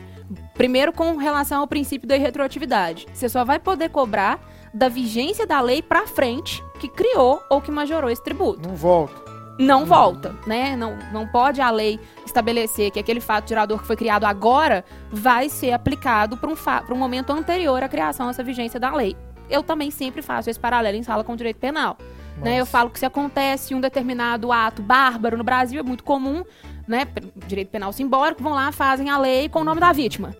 primeiro, 0.57 0.93
com 0.93 1.17
relação 1.17 1.61
ao 1.61 1.67
princípio 1.67 2.09
da 2.09 2.17
irretroatividade, 2.17 3.07
você 3.13 3.29
só 3.29 3.45
vai 3.45 3.59
poder 3.59 3.91
cobrar 3.91 4.39
da 4.73 4.89
vigência 4.89 5.47
da 5.47 5.61
lei 5.61 5.81
pra 5.83 6.07
frente 6.07 6.63
que 6.79 6.89
criou 6.89 7.43
ou 7.49 7.61
que 7.61 7.71
majorou 7.71 8.11
esse 8.11 8.23
tributo 8.23 8.69
Não 8.69 8.75
volta. 8.77 9.15
não 9.59 9.87
volta, 9.87 10.35
né? 10.47 10.77
Não, 10.77 10.99
não 11.13 11.27
pode 11.27 11.61
a 11.63 11.71
lei 11.71 11.99
estabelecer 12.27 12.91
que 12.91 12.99
aquele 12.99 13.21
fato 13.21 13.49
gerador 13.49 13.79
que 13.81 13.87
foi 13.87 13.97
criado 13.97 14.25
agora 14.25 14.85
vai 15.11 15.49
ser 15.49 15.73
aplicado 15.73 16.37
para 16.37 16.51
um, 16.51 16.55
pra 16.55 16.95
um 16.95 16.99
momento 16.99 17.33
anterior 17.33 17.83
à 17.83 17.89
criação 17.89 18.27
dessa 18.27 18.43
vigência 18.43 18.79
da 18.79 18.95
lei. 18.95 19.17
Eu 19.49 19.63
também 19.63 19.91
sempre 19.91 20.21
faço 20.21 20.51
esse 20.51 20.61
paralelo 20.61 20.97
em 20.97 21.03
sala 21.03 21.25
com 21.25 21.33
o 21.33 21.37
direito 21.37 21.59
penal. 21.59 21.97
Né? 22.37 22.61
Eu 22.61 22.67
falo 22.67 22.91
que 22.91 22.99
se 22.99 23.07
acontece 23.07 23.75
um 23.75 23.81
determinado 23.81 24.53
ato 24.53 24.83
bárbaro 24.83 25.39
no 25.39 25.45
Brasil, 25.45 25.81
é 25.81 25.83
muito 25.83 26.05
comum, 26.05 26.45
né? 26.87 27.07
Direito 27.47 27.69
penal 27.71 27.93
simbólico, 27.95 28.43
vão 28.43 28.53
lá, 28.53 28.71
fazem 28.73 29.09
a 29.09 29.17
lei 29.17 29.49
com 29.49 29.61
o 29.61 29.65
nome 29.65 29.81
da 29.81 29.91
vítima. 29.91 30.37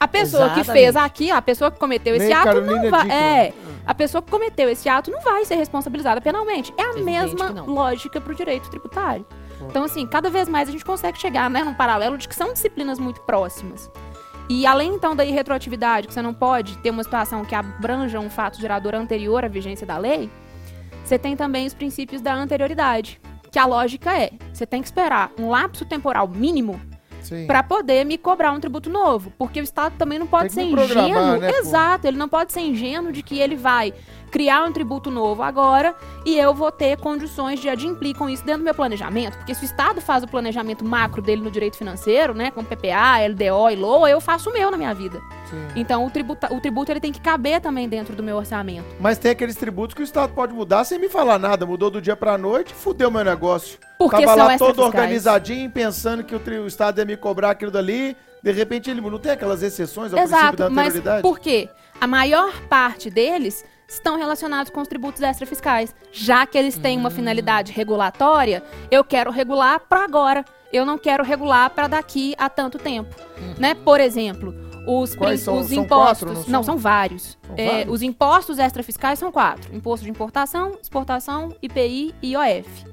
A 0.00 0.06
pessoa 0.06 0.50
que 0.50 0.60
Exatamente. 0.60 0.84
fez 0.84 0.96
aqui, 0.96 1.30
a 1.30 1.42
pessoa 1.42 1.70
que 1.70 1.78
cometeu 1.78 2.14
esse 2.14 2.26
Nem 2.26 2.34
ato 2.34 2.44
Carolina 2.44 2.82
não 2.82 2.90
vai. 2.90 3.02
Dickman. 3.02 3.16
É, 3.16 3.52
a 3.84 3.94
pessoa 3.94 4.22
que 4.22 4.30
cometeu 4.30 4.68
esse 4.68 4.88
ato 4.88 5.10
não 5.10 5.20
vai 5.20 5.44
ser 5.44 5.56
responsabilizada 5.56 6.20
penalmente. 6.20 6.72
É 6.76 6.82
a 6.82 6.90
Evidente 6.90 7.04
mesma 7.04 7.52
que 7.52 7.70
lógica 7.70 8.20
para 8.20 8.32
o 8.32 8.36
direito 8.36 8.70
tributário. 8.70 9.26
Então, 9.62 9.84
assim, 9.84 10.06
cada 10.06 10.30
vez 10.30 10.48
mais 10.48 10.68
a 10.68 10.72
gente 10.72 10.84
consegue 10.84 11.18
chegar 11.18 11.50
né, 11.50 11.64
num 11.64 11.74
paralelo 11.74 12.16
de 12.16 12.28
que 12.28 12.34
são 12.34 12.52
disciplinas 12.52 12.98
muito 12.98 13.20
próximas. 13.22 13.90
E 14.48 14.64
além, 14.66 14.94
então, 14.94 15.14
da 15.14 15.24
irretroatividade, 15.24 16.06
que 16.06 16.14
você 16.14 16.22
não 16.22 16.32
pode 16.32 16.78
ter 16.78 16.90
uma 16.90 17.02
situação 17.02 17.44
que 17.44 17.54
abranja 17.54 18.18
um 18.18 18.30
fato 18.30 18.58
gerador 18.58 18.94
anterior 18.94 19.44
à 19.44 19.48
vigência 19.48 19.86
da 19.86 19.98
lei, 19.98 20.30
você 21.04 21.18
tem 21.18 21.36
também 21.36 21.66
os 21.66 21.74
princípios 21.74 22.20
da 22.20 22.34
anterioridade. 22.34 23.20
Que 23.50 23.58
a 23.58 23.66
lógica 23.66 24.16
é, 24.16 24.30
você 24.52 24.66
tem 24.66 24.80
que 24.80 24.88
esperar 24.88 25.32
um 25.38 25.48
lapso 25.50 25.84
temporal 25.84 26.28
mínimo. 26.28 26.80
Para 27.46 27.62
poder 27.62 28.04
me 28.04 28.16
cobrar 28.18 28.52
um 28.52 28.60
tributo 28.60 28.88
novo. 28.90 29.32
Porque 29.38 29.60
o 29.60 29.64
Estado 29.64 29.94
também 29.98 30.18
não 30.18 30.26
pode 30.26 30.52
ser 30.52 30.62
ingênuo. 30.62 31.36
né? 31.38 31.50
Exato, 31.58 32.06
ele 32.06 32.16
não 32.16 32.28
pode 32.28 32.52
ser 32.52 32.60
ingênuo 32.60 33.12
de 33.12 33.22
que 33.22 33.38
ele 33.38 33.56
vai 33.56 33.92
criar 34.30 34.62
um 34.64 34.72
tributo 34.72 35.10
novo 35.10 35.42
agora 35.42 35.94
e 36.26 36.38
eu 36.38 36.52
vou 36.52 36.70
ter 36.70 36.98
condições 36.98 37.60
de 37.60 37.68
adimplir 37.70 38.14
com 38.14 38.28
isso 38.28 38.44
dentro 38.44 38.60
do 38.60 38.64
meu 38.64 38.74
planejamento. 38.74 39.38
Porque 39.38 39.54
se 39.54 39.62
o 39.62 39.64
Estado 39.64 40.02
faz 40.02 40.22
o 40.22 40.28
planejamento 40.28 40.84
macro 40.84 41.22
dele 41.22 41.40
no 41.40 41.50
direito 41.50 41.78
financeiro, 41.78 42.34
né, 42.34 42.50
com 42.50 42.62
PPA, 42.62 43.26
LDO 43.26 43.70
e 43.70 43.76
LOA, 43.76 44.10
eu 44.10 44.20
faço 44.20 44.50
o 44.50 44.52
meu 44.52 44.70
na 44.70 44.76
minha 44.76 44.92
vida. 44.92 45.18
Sim. 45.48 45.56
Então 45.76 46.04
o 46.06 46.10
tributo, 46.10 46.46
o 46.54 46.60
tributo 46.60 46.92
ele 46.92 47.00
tem 47.00 47.10
que 47.10 47.22
caber 47.22 47.58
também 47.62 47.88
dentro 47.88 48.14
do 48.14 48.22
meu 48.22 48.36
orçamento. 48.36 48.84
Mas 49.00 49.16
tem 49.16 49.30
aqueles 49.30 49.56
tributos 49.56 49.94
que 49.94 50.02
o 50.02 50.04
Estado 50.04 50.30
pode 50.34 50.52
mudar 50.52 50.84
sem 50.84 50.98
me 50.98 51.08
falar 51.08 51.38
nada. 51.38 51.64
Mudou 51.64 51.88
do 51.90 52.02
dia 52.02 52.14
pra 52.14 52.36
noite, 52.36 52.74
fudeu 52.74 53.10
meu 53.10 53.24
negócio. 53.24 53.78
Porque 53.98 54.24
Tava 54.26 54.38
são 54.38 54.46
lá 54.46 54.58
todo 54.58 54.80
organizadinho, 54.82 55.68
pensando 55.70 56.22
que 56.22 56.32
o, 56.34 56.38
tri- 56.38 56.58
o 56.58 56.66
Estado 56.68 56.98
ia 56.98 57.04
me 57.08 57.16
cobrar 57.16 57.50
aquilo 57.50 57.70
dali. 57.70 58.16
De 58.42 58.52
repente 58.52 58.88
ele. 58.90 59.00
Não 59.00 59.18
tem 59.18 59.32
aquelas 59.32 59.62
exceções 59.62 60.12
ao 60.12 60.18
princípio 60.20 60.56
da 60.56 60.66
Exato, 60.66 60.72
mas 60.72 61.20
por 61.22 61.38
quê? 61.40 61.68
A 62.00 62.06
maior 62.06 62.52
parte 62.68 63.10
deles 63.10 63.64
estão 63.88 64.16
relacionados 64.16 64.70
com 64.70 64.80
os 64.80 64.86
tributos 64.86 65.20
extrafiscais. 65.22 65.94
Já 66.12 66.46
que 66.46 66.56
eles 66.56 66.76
têm 66.78 66.96
Hum. 66.98 67.00
uma 67.00 67.10
finalidade 67.10 67.72
regulatória, 67.72 68.62
eu 68.90 69.02
quero 69.02 69.30
regular 69.30 69.80
para 69.88 70.04
agora. 70.04 70.44
Eu 70.72 70.84
não 70.84 70.98
quero 70.98 71.24
regular 71.24 71.70
para 71.70 71.88
daqui 71.88 72.34
a 72.38 72.48
tanto 72.50 72.78
tempo. 72.78 73.12
Uhum. 73.40 73.54
Né? 73.58 73.74
Por 73.74 73.98
exemplo, 74.00 74.54
Os, 74.86 75.14
Quais 75.14 75.40
são? 75.40 75.58
os 75.58 75.66
São 75.68 75.82
impostos. 75.84 76.24
quatro, 76.24 76.28
não 76.28 76.34
não, 76.34 76.44
são? 76.44 76.64
são 76.64 76.76
vários. 76.78 77.36
São 77.46 77.54
É, 77.58 77.66
vários? 77.70 77.94
os 77.94 78.02
impostos 78.02 78.58
extrafiscais 78.58 79.18
são 79.18 79.30
quatro: 79.32 79.74
imposto 79.74 80.04
de 80.04 80.10
importação, 80.10 80.78
exportação, 80.80 81.54
IPI 81.60 82.14
e 82.22 82.32
IOF. 82.32 82.86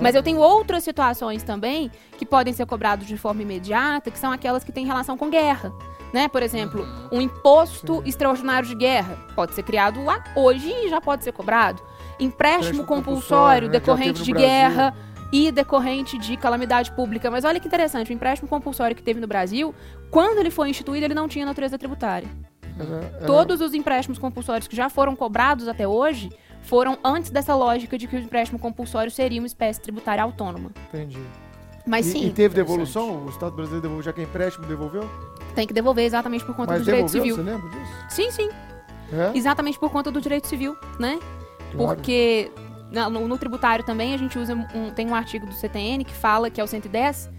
Mas 0.00 0.14
eu 0.14 0.22
tenho 0.22 0.38
outras 0.38 0.84
situações 0.84 1.42
também 1.42 1.90
que 2.18 2.26
podem 2.26 2.52
ser 2.52 2.66
cobrados 2.66 3.06
de 3.06 3.16
forma 3.16 3.42
imediata, 3.42 4.10
que 4.10 4.18
são 4.18 4.32
aquelas 4.32 4.64
que 4.64 4.72
têm 4.72 4.86
relação 4.86 5.16
com 5.16 5.30
guerra. 5.30 5.72
Né? 6.12 6.28
Por 6.28 6.42
exemplo, 6.42 6.86
um 7.10 7.20
imposto 7.20 8.02
extraordinário 8.06 8.68
de 8.68 8.74
guerra 8.74 9.18
pode 9.34 9.52
ser 9.54 9.64
criado 9.64 10.02
lá 10.04 10.22
hoje 10.36 10.72
e 10.72 10.88
já 10.88 11.00
pode 11.00 11.24
ser 11.24 11.32
cobrado. 11.32 11.82
Empréstimo 12.20 12.82
Empréstimo 12.82 12.84
compulsório 12.84 13.66
compulsório, 13.66 13.68
né, 13.68 13.74
já 13.74 13.80
decorrente 13.80 14.22
de 14.22 14.30
Brasil. 14.30 14.48
guerra 14.48 14.94
e 15.32 15.50
decorrente 15.50 16.16
de 16.16 16.36
calamidade 16.36 16.92
pública. 16.92 17.28
Mas 17.30 17.44
olha 17.44 17.58
que 17.58 17.66
interessante, 17.66 18.12
o 18.12 18.14
empréstimo 18.14 18.48
compulsório 18.48 18.94
que 18.94 19.02
teve 19.02 19.18
no 19.18 19.26
Brasil, 19.26 19.74
quando 20.08 20.38
ele 20.38 20.50
foi 20.50 20.70
instituído, 20.70 21.04
ele 21.04 21.14
não 21.14 21.26
tinha 21.26 21.44
natureza 21.44 21.76
tributária. 21.76 22.28
É, 22.78 23.24
é, 23.24 23.26
Todos 23.26 23.60
os 23.60 23.74
empréstimos 23.74 24.18
compulsórios 24.18 24.68
que 24.68 24.76
já 24.76 24.88
foram 24.88 25.16
cobrados 25.16 25.66
até 25.66 25.86
hoje 25.86 26.30
foram 26.64 26.98
antes 27.04 27.30
dessa 27.30 27.54
lógica 27.54 27.96
de 27.96 28.06
que 28.06 28.16
o 28.16 28.18
empréstimo 28.18 28.58
compulsório 28.58 29.10
seria 29.10 29.40
uma 29.40 29.46
espécie 29.46 29.80
tributária 29.80 30.22
autônoma. 30.22 30.70
Entendi. 30.88 31.18
Mas 31.86 32.06
e, 32.06 32.12
sim, 32.12 32.26
e 32.26 32.30
teve 32.30 32.54
devolução? 32.54 33.24
O 33.26 33.28
Estado 33.28 33.54
brasileiro 33.54 33.82
devolveu, 33.82 34.02
já 34.02 34.12
que 34.12 34.20
é 34.20 34.24
empréstimo, 34.24 34.66
devolveu? 34.66 35.08
tem 35.54 35.66
que 35.68 35.72
devolver 35.72 36.04
exatamente 36.04 36.44
por 36.44 36.56
conta 36.56 36.72
Mas 36.72 36.80
do 36.82 36.84
direito 36.84 37.08
civil. 37.08 37.36
você 37.36 37.42
lembra 37.42 37.68
disso? 37.70 37.92
Sim, 38.08 38.30
sim, 38.32 38.48
É? 39.12 39.36
exatamente 39.36 39.78
por 39.78 39.88
conta 39.90 40.10
do 40.10 40.20
direito 40.20 40.48
civil, 40.48 40.76
né? 40.98 41.20
Claro. 41.70 41.94
Porque 41.96 42.50
no, 42.90 43.28
no 43.28 43.38
tributário 43.38 43.84
também 43.84 44.14
a 44.14 44.16
gente 44.16 44.36
usa 44.38 44.54
um, 44.74 44.90
tem 44.90 45.08
um 45.08 45.14
artigo 45.14 45.46
do 45.46 45.52
CTN 45.52 46.04
que 46.04 46.12
fala 46.12 46.50
que 46.50 46.60
é 46.60 46.64
o 46.64 46.66
110 46.66 47.30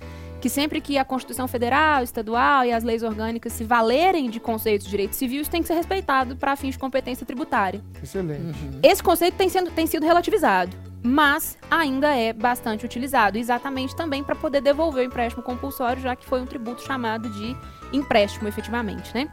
que 0.45 0.49
sempre 0.49 0.79
que 0.79 0.95
a 0.95 1.03
Constituição 1.03 1.47
Federal, 1.47 2.03
Estadual 2.03 2.63
e 2.65 2.71
as 2.71 2.83
leis 2.83 3.01
orgânicas 3.01 3.51
se 3.51 3.63
valerem 3.63 4.29
de 4.29 4.39
conceitos 4.39 4.85
de 4.85 4.91
direito 4.91 5.15
civil, 5.15 5.41
isso 5.41 5.49
tem 5.49 5.59
que 5.59 5.67
ser 5.67 5.73
respeitado 5.73 6.35
para 6.35 6.55
fins 6.55 6.73
de 6.73 6.77
competência 6.77 7.25
tributária. 7.25 7.81
Excelente. 8.03 8.55
Esse 8.83 9.01
conceito 9.01 9.33
tem, 9.33 9.49
sendo, 9.49 9.71
tem 9.71 9.87
sido 9.87 10.05
relativizado, 10.05 10.77
mas 11.01 11.57
ainda 11.71 12.15
é 12.15 12.31
bastante 12.31 12.85
utilizado, 12.85 13.39
exatamente 13.39 13.95
também 13.95 14.23
para 14.23 14.35
poder 14.35 14.61
devolver 14.61 15.03
o 15.03 15.07
empréstimo 15.07 15.41
compulsório, 15.41 15.99
já 15.99 16.15
que 16.15 16.27
foi 16.27 16.39
um 16.39 16.45
tributo 16.45 16.83
chamado 16.83 17.27
de 17.27 17.57
empréstimo, 17.91 18.47
efetivamente, 18.47 19.11
né? 19.15 19.27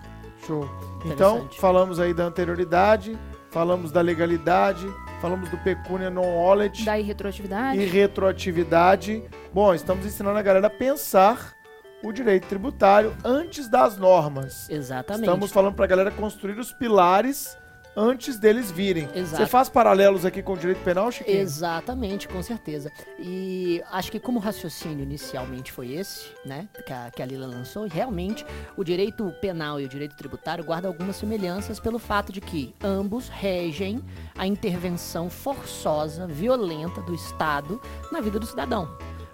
Show. 0.46 0.66
Então, 1.04 1.46
falamos 1.58 2.00
aí 2.00 2.14
da 2.14 2.24
anterioridade, 2.24 3.18
falamos 3.50 3.92
da 3.92 4.00
legalidade, 4.00 4.86
falamos 5.23 5.49
do 5.49 5.57
pecúnia 5.59 6.11
non-knowledge 6.11 6.85
Daí 6.85 7.03
retroatividade. 7.03 7.79
e 7.79 7.85
retroatividade. 7.87 9.23
Bom, 9.55 9.73
estamos 9.73 10.05
ensinando 10.05 10.37
a 10.37 10.43
galera 10.43 10.66
a 10.66 10.70
pensar 10.70 11.55
o 12.03 12.11
direito 12.12 12.49
tributário 12.49 13.14
antes 13.25 13.68
das 13.68 13.97
normas. 13.97 14.68
Exatamente. 14.68 15.23
Estamos 15.23 15.53
falando 15.53 15.77
pra 15.77 15.87
galera 15.87 16.11
construir 16.11 16.59
os 16.59 16.73
pilares 16.73 17.57
antes 17.97 18.38
deles 18.38 18.70
virem. 18.70 19.09
Exato. 19.14 19.43
Você 19.43 19.47
faz 19.47 19.68
paralelos 19.68 20.24
aqui 20.24 20.43
com 20.43 20.55
o 20.55 20.57
direito 20.57 20.82
penal, 20.82 21.11
Chiquinho? 21.11 21.38
Exatamente, 21.38 22.28
com 22.28 22.43
certeza. 22.43 22.90
E 23.18 23.82
acho 23.90 24.11
que 24.11 24.18
como 24.18 24.38
o 24.38 24.43
raciocínio 24.43 25.03
inicialmente 25.03 25.72
foi 25.72 25.93
esse, 25.93 26.26
né, 26.45 26.68
que 26.86 26.93
a, 26.93 27.11
que 27.11 27.22
a 27.22 27.26
Lila 27.26 27.47
lançou, 27.47 27.86
realmente 27.86 28.45
o 28.76 28.84
direito 28.84 29.32
penal 29.40 29.80
e 29.80 29.84
o 29.84 29.88
direito 29.88 30.16
tributário 30.16 30.64
guardam 30.64 30.90
algumas 30.90 31.16
semelhanças 31.16 31.78
pelo 31.78 31.99
fato 31.99 32.32
de 32.32 32.40
que 32.40 32.74
ambos 32.82 33.28
regem 33.28 34.03
a 34.36 34.47
intervenção 34.47 35.28
forçosa, 35.28 36.26
violenta 36.26 37.01
do 37.03 37.14
Estado 37.14 37.80
na 38.11 38.20
vida 38.20 38.38
do 38.38 38.47
cidadão. 38.47 38.88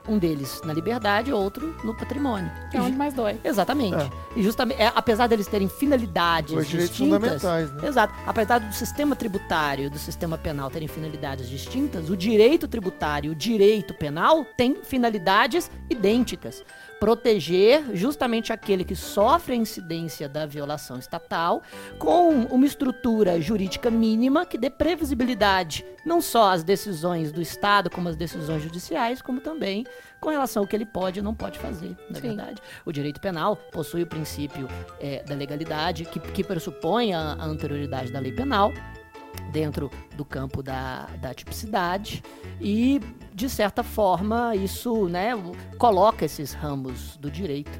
Um 0.08 0.18
deles 0.18 0.60
na 0.64 0.72
liberdade, 0.72 1.32
outro 1.32 1.76
no 1.84 1.94
patrimônio. 1.94 2.50
Que 2.70 2.76
é 2.76 2.82
onde 2.82 2.96
mais 2.96 3.12
dói. 3.12 3.38
Exatamente. 3.44 3.96
É. 3.96 4.10
E 4.36 4.42
justamente, 4.42 4.80
é, 4.80 4.90
apesar 4.94 5.26
deles 5.26 5.46
terem 5.46 5.68
finalidades 5.68 6.50
direitos 6.50 6.88
distintas, 6.88 7.42
fundamentais, 7.42 7.72
né? 7.72 7.88
Exato. 7.88 8.14
Apesar 8.26 8.58
do 8.58 8.74
sistema 8.74 9.14
tributário 9.14 9.86
e 9.86 9.88
do 9.90 9.98
sistema 9.98 10.38
penal 10.38 10.70
terem 10.70 10.88
finalidades 10.88 11.48
distintas, 11.48 12.08
o 12.08 12.16
direito 12.16 12.66
tributário 12.66 13.28
e 13.28 13.32
o 13.32 13.34
direito 13.34 13.92
penal 13.94 14.44
têm 14.56 14.76
finalidades 14.82 15.70
idênticas. 15.90 16.64
Proteger 17.00 17.94
justamente 17.94 18.52
aquele 18.52 18.84
que 18.84 18.96
sofre 18.96 19.52
a 19.52 19.56
incidência 19.56 20.28
da 20.28 20.46
violação 20.46 20.98
estatal 20.98 21.62
com 21.98 22.30
uma 22.46 22.66
estrutura 22.66 23.40
jurídica 23.40 23.90
mínima 23.90 24.44
que 24.44 24.58
dê 24.58 24.68
previsibilidade 24.68 25.84
não 26.04 26.20
só 26.20 26.52
às 26.52 26.64
decisões 26.64 27.30
do 27.30 27.42
Estado, 27.42 27.90
como 27.90 28.08
às 28.08 28.16
decisões 28.16 28.62
judiciais, 28.62 29.20
como 29.20 29.40
também 29.40 29.84
com 30.20 30.30
relação 30.30 30.62
ao 30.62 30.66
que 30.66 30.74
ele 30.74 30.86
pode 30.86 31.20
e 31.20 31.22
não 31.22 31.34
pode 31.34 31.58
fazer, 31.58 31.96
na 32.08 32.16
Sim. 32.16 32.28
verdade. 32.28 32.62
O 32.84 32.90
direito 32.90 33.20
penal 33.20 33.56
possui 33.56 34.02
o 34.02 34.06
princípio 34.06 34.66
eh, 35.00 35.22
da 35.26 35.34
legalidade, 35.34 36.04
que, 36.06 36.18
que 36.18 36.42
pressupõe 36.42 37.12
a, 37.12 37.34
a 37.34 37.44
anterioridade 37.44 38.10
da 38.10 38.18
lei 38.18 38.32
penal, 38.32 38.72
dentro 39.50 39.90
do 40.16 40.24
campo 40.24 40.62
da, 40.62 41.06
da 41.20 41.32
tipicidade, 41.34 42.22
e, 42.60 43.00
de 43.34 43.48
certa 43.48 43.82
forma, 43.82 44.54
isso 44.56 45.06
né, 45.08 45.32
coloca 45.78 46.24
esses 46.24 46.52
ramos 46.52 47.16
do 47.16 47.30
direito 47.30 47.70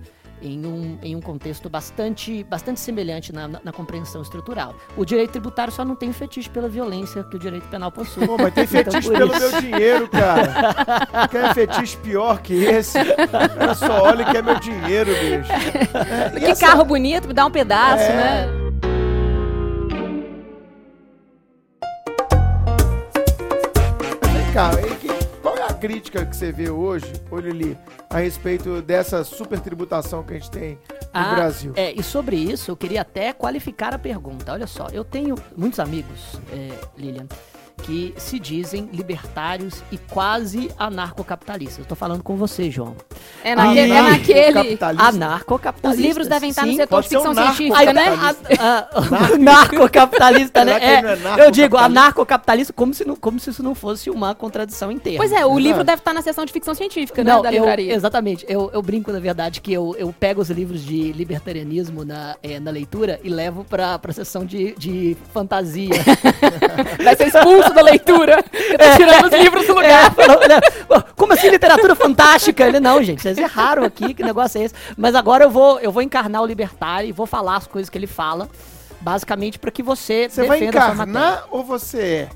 em 0.41 0.65
um, 0.65 0.97
em 1.03 1.17
um 1.17 1.21
contexto 1.21 1.69
bastante, 1.69 2.45
bastante 2.45 2.79
semelhante 2.79 3.33
na, 3.33 3.49
na- 3.49 3.61
na 3.65 3.73
compreensão 3.73 4.23
estrutural. 4.23 4.73
O 4.97 5.05
direito 5.05 5.33
tributário 5.33 5.73
só 5.73 5.85
não 5.85 5.97
tem 5.97 6.13
fetiche 6.13 6.49
pela 6.49 6.69
violência 6.69 7.25
que 7.25 7.35
o 7.35 7.41
direito 7.41 7.67
penal 7.67 7.91
possui. 7.91 8.25
Pô, 8.25 8.37
mas 8.39 8.55
tem 8.55 8.63
Então, 8.63 8.85
fetiche 8.85 9.09
por 9.11 9.19
pelo 9.19 9.35
isso. 9.37 9.51
meu 9.51 9.61
dinheiro, 9.61 10.09
cara. 10.09 11.27
Quer 11.29 11.55
fetiche 11.55 11.97
pior 11.97 12.41
que 12.41 12.55
esse? 12.55 12.97
Cara, 13.05 13.75
só 13.75 14.05
olha 14.05 14.25
que 14.27 14.37
é 14.37 14.43
meu 14.43 14.61
dinheiro, 14.61 15.11
bicho. 15.11 15.53
É, 16.37 16.39
Que 16.39 16.45
essa- 16.47 16.67
carro 16.69 16.85
bonito, 16.85 17.27
me 17.27 17.35
dá 17.35 17.45
um 17.45 17.51
pedaço, 17.51 18.05
É. 18.05 18.17
né? 18.47 18.58
Cá, 24.59 24.71
qual 25.41 25.57
é 25.57 25.63
a 25.63 25.73
crítica 25.73 26.27
que 26.27 26.35
você 26.37 26.51
vê 26.51 26.69
hoje, 26.69 27.07
ô 27.31 27.39
Lili, 27.39 27.79
a 28.11 28.19
respeito 28.19 28.83
dessa 28.83 29.23
super 29.23 29.61
tributação 29.61 30.25
que 30.25 30.35
a 30.35 30.37
gente 30.37 30.51
tem 30.51 30.71
no 30.73 30.79
Ah, 31.13 31.35
Brasil? 31.37 31.73
É, 31.77 31.93
e 31.93 32.03
sobre 32.03 32.35
isso, 32.35 32.69
eu 32.69 32.77
queria 32.77 33.03
até 33.03 33.33
qualificar 33.33 33.95
a 33.95 33.99
pergunta. 34.01 34.53
Olha 34.53 34.67
só, 34.67 34.89
eu 34.93 35.05
tenho 35.05 35.37
muitos 35.57 35.79
amigos, 35.79 36.41
é, 36.53 36.73
Lilian, 36.97 37.29
que 37.83 38.13
se 38.17 38.39
dizem 38.39 38.89
libertários 38.93 39.83
e 39.91 39.97
quase 39.99 40.71
anarcocapitalistas. 40.79 41.79
Eu 41.79 41.85
tô 41.87 41.95
falando 41.95 42.23
com 42.23 42.37
você, 42.37 42.71
João. 42.71 42.95
É 43.43 43.55
naquele. 43.55 43.93
É 43.93 43.99
Anarco- 43.99 44.19
naquele... 44.19 44.53
capitalista. 44.53 45.07
Anarcocapitalistas. 45.09 45.99
Os 46.05 46.07
livros 46.07 46.27
devem 46.29 46.51
estar 46.51 46.67
no 46.67 46.75
setor 46.75 47.01
de 47.03 47.07
um 47.07 47.11
ficção 47.11 47.35
narco- 47.35 47.57
científica, 47.57 47.93
né? 47.93 48.05
capitalista. 48.17 48.57
Ah, 48.61 49.39
narcocapitalista, 49.39 50.65
né? 50.65 50.79
É 50.79 50.95
É, 50.99 51.47
eu 51.47 51.51
digo 51.51 51.77
narcocapitalista? 51.77 51.79
anarcocapitalista 51.85 52.73
como 52.73 52.95
se, 52.95 53.05
não, 53.05 53.17
como 53.17 53.39
se 53.41 53.51
isso 53.51 53.63
não 53.63 53.75
fosse 53.75 54.11
uma 54.11 54.35
contradição 54.35 54.91
inteira. 54.93 55.19
Pois 55.19 55.33
é, 55.33 55.45
o 55.47 55.59
livro 55.59 55.85
deve 55.85 56.01
estar 56.01 56.13
na 56.13 56.23
seção 56.23 56.45
de 56.45 56.53
ficção 56.53 56.75
científica, 56.75 57.23
né? 57.25 57.33
Não, 57.33 57.43
Da 57.43 57.51
eu- 57.53 57.61
livraria. 57.61 57.95
exatamente. 57.95 58.45
Eu, 58.49 58.71
eu 58.73 58.83
brinco, 58.83 59.11
na 59.13 59.19
verdade, 59.21 59.61
que 59.61 59.73
eu, 59.73 59.95
eu 59.99 60.13
pego 60.19 60.41
os 60.41 60.51
livros 60.51 60.83
de 60.85 61.13
libertarianismo 61.13 62.05
na, 62.05 62.37
eh, 62.43 62.59
na 62.61 62.71
leitura 62.71 63.21
e 63.23 63.29
levo 63.29 63.65
pra, 63.65 63.99
pra 63.99 64.13
sessão 64.13 64.45
de, 64.45 64.75
de 64.77 65.17
fantasia. 65.33 65.91
Vai 67.03 67.17
ser 67.17 67.29
expulso 67.29 67.68
da 67.75 67.83
leitura. 67.83 68.45
Eu 68.53 68.79
tô 68.79 68.97
tirando 68.97 69.25
os 69.27 69.33
livros 69.33 69.67
do 69.67 69.73
É, 69.73 69.75
lugar. 69.75 70.15
falou, 70.15 70.49
né, 70.49 70.61
"Pô, 70.87 71.03
Como 71.17 71.33
assim 71.33 71.49
literatura 71.49 71.95
fantástica? 71.95 72.67
Ele, 72.67 72.81
não, 72.81 73.03
gente, 73.03 73.23
vocês 73.23 73.37
erraram 73.39 73.85
aqui, 73.85 74.15
que 74.15 74.23
negócio 74.23 74.61
é 74.61 74.65
esse? 74.65 74.75
Mas 74.97 75.15
agora 75.15 75.45
eu 75.45 75.51
vou, 75.51 75.79
eu 75.81 75.91
vou 75.93 76.03
encarnar 76.03 76.43
o 76.43 76.47
libertário 76.47 77.09
e 77.09 77.13
vou 77.13 77.27
falar 77.27 77.57
as 77.57 77.67
coisas 77.67 77.89
que 77.91 77.99
ele 77.99 78.07
fala, 78.07 78.49
basicamente 79.01 79.59
para 79.59 79.71
que 79.71 79.83
você, 79.83 80.29
Você 80.29 80.45
vai 80.47 80.59
defenda 80.61 80.79
a 80.79 80.83
sua 80.87 80.95
matéria. 80.95 81.11
encarnar 81.21 81.45
ou 81.51 81.65
você 81.65 82.01
é? 82.01 82.29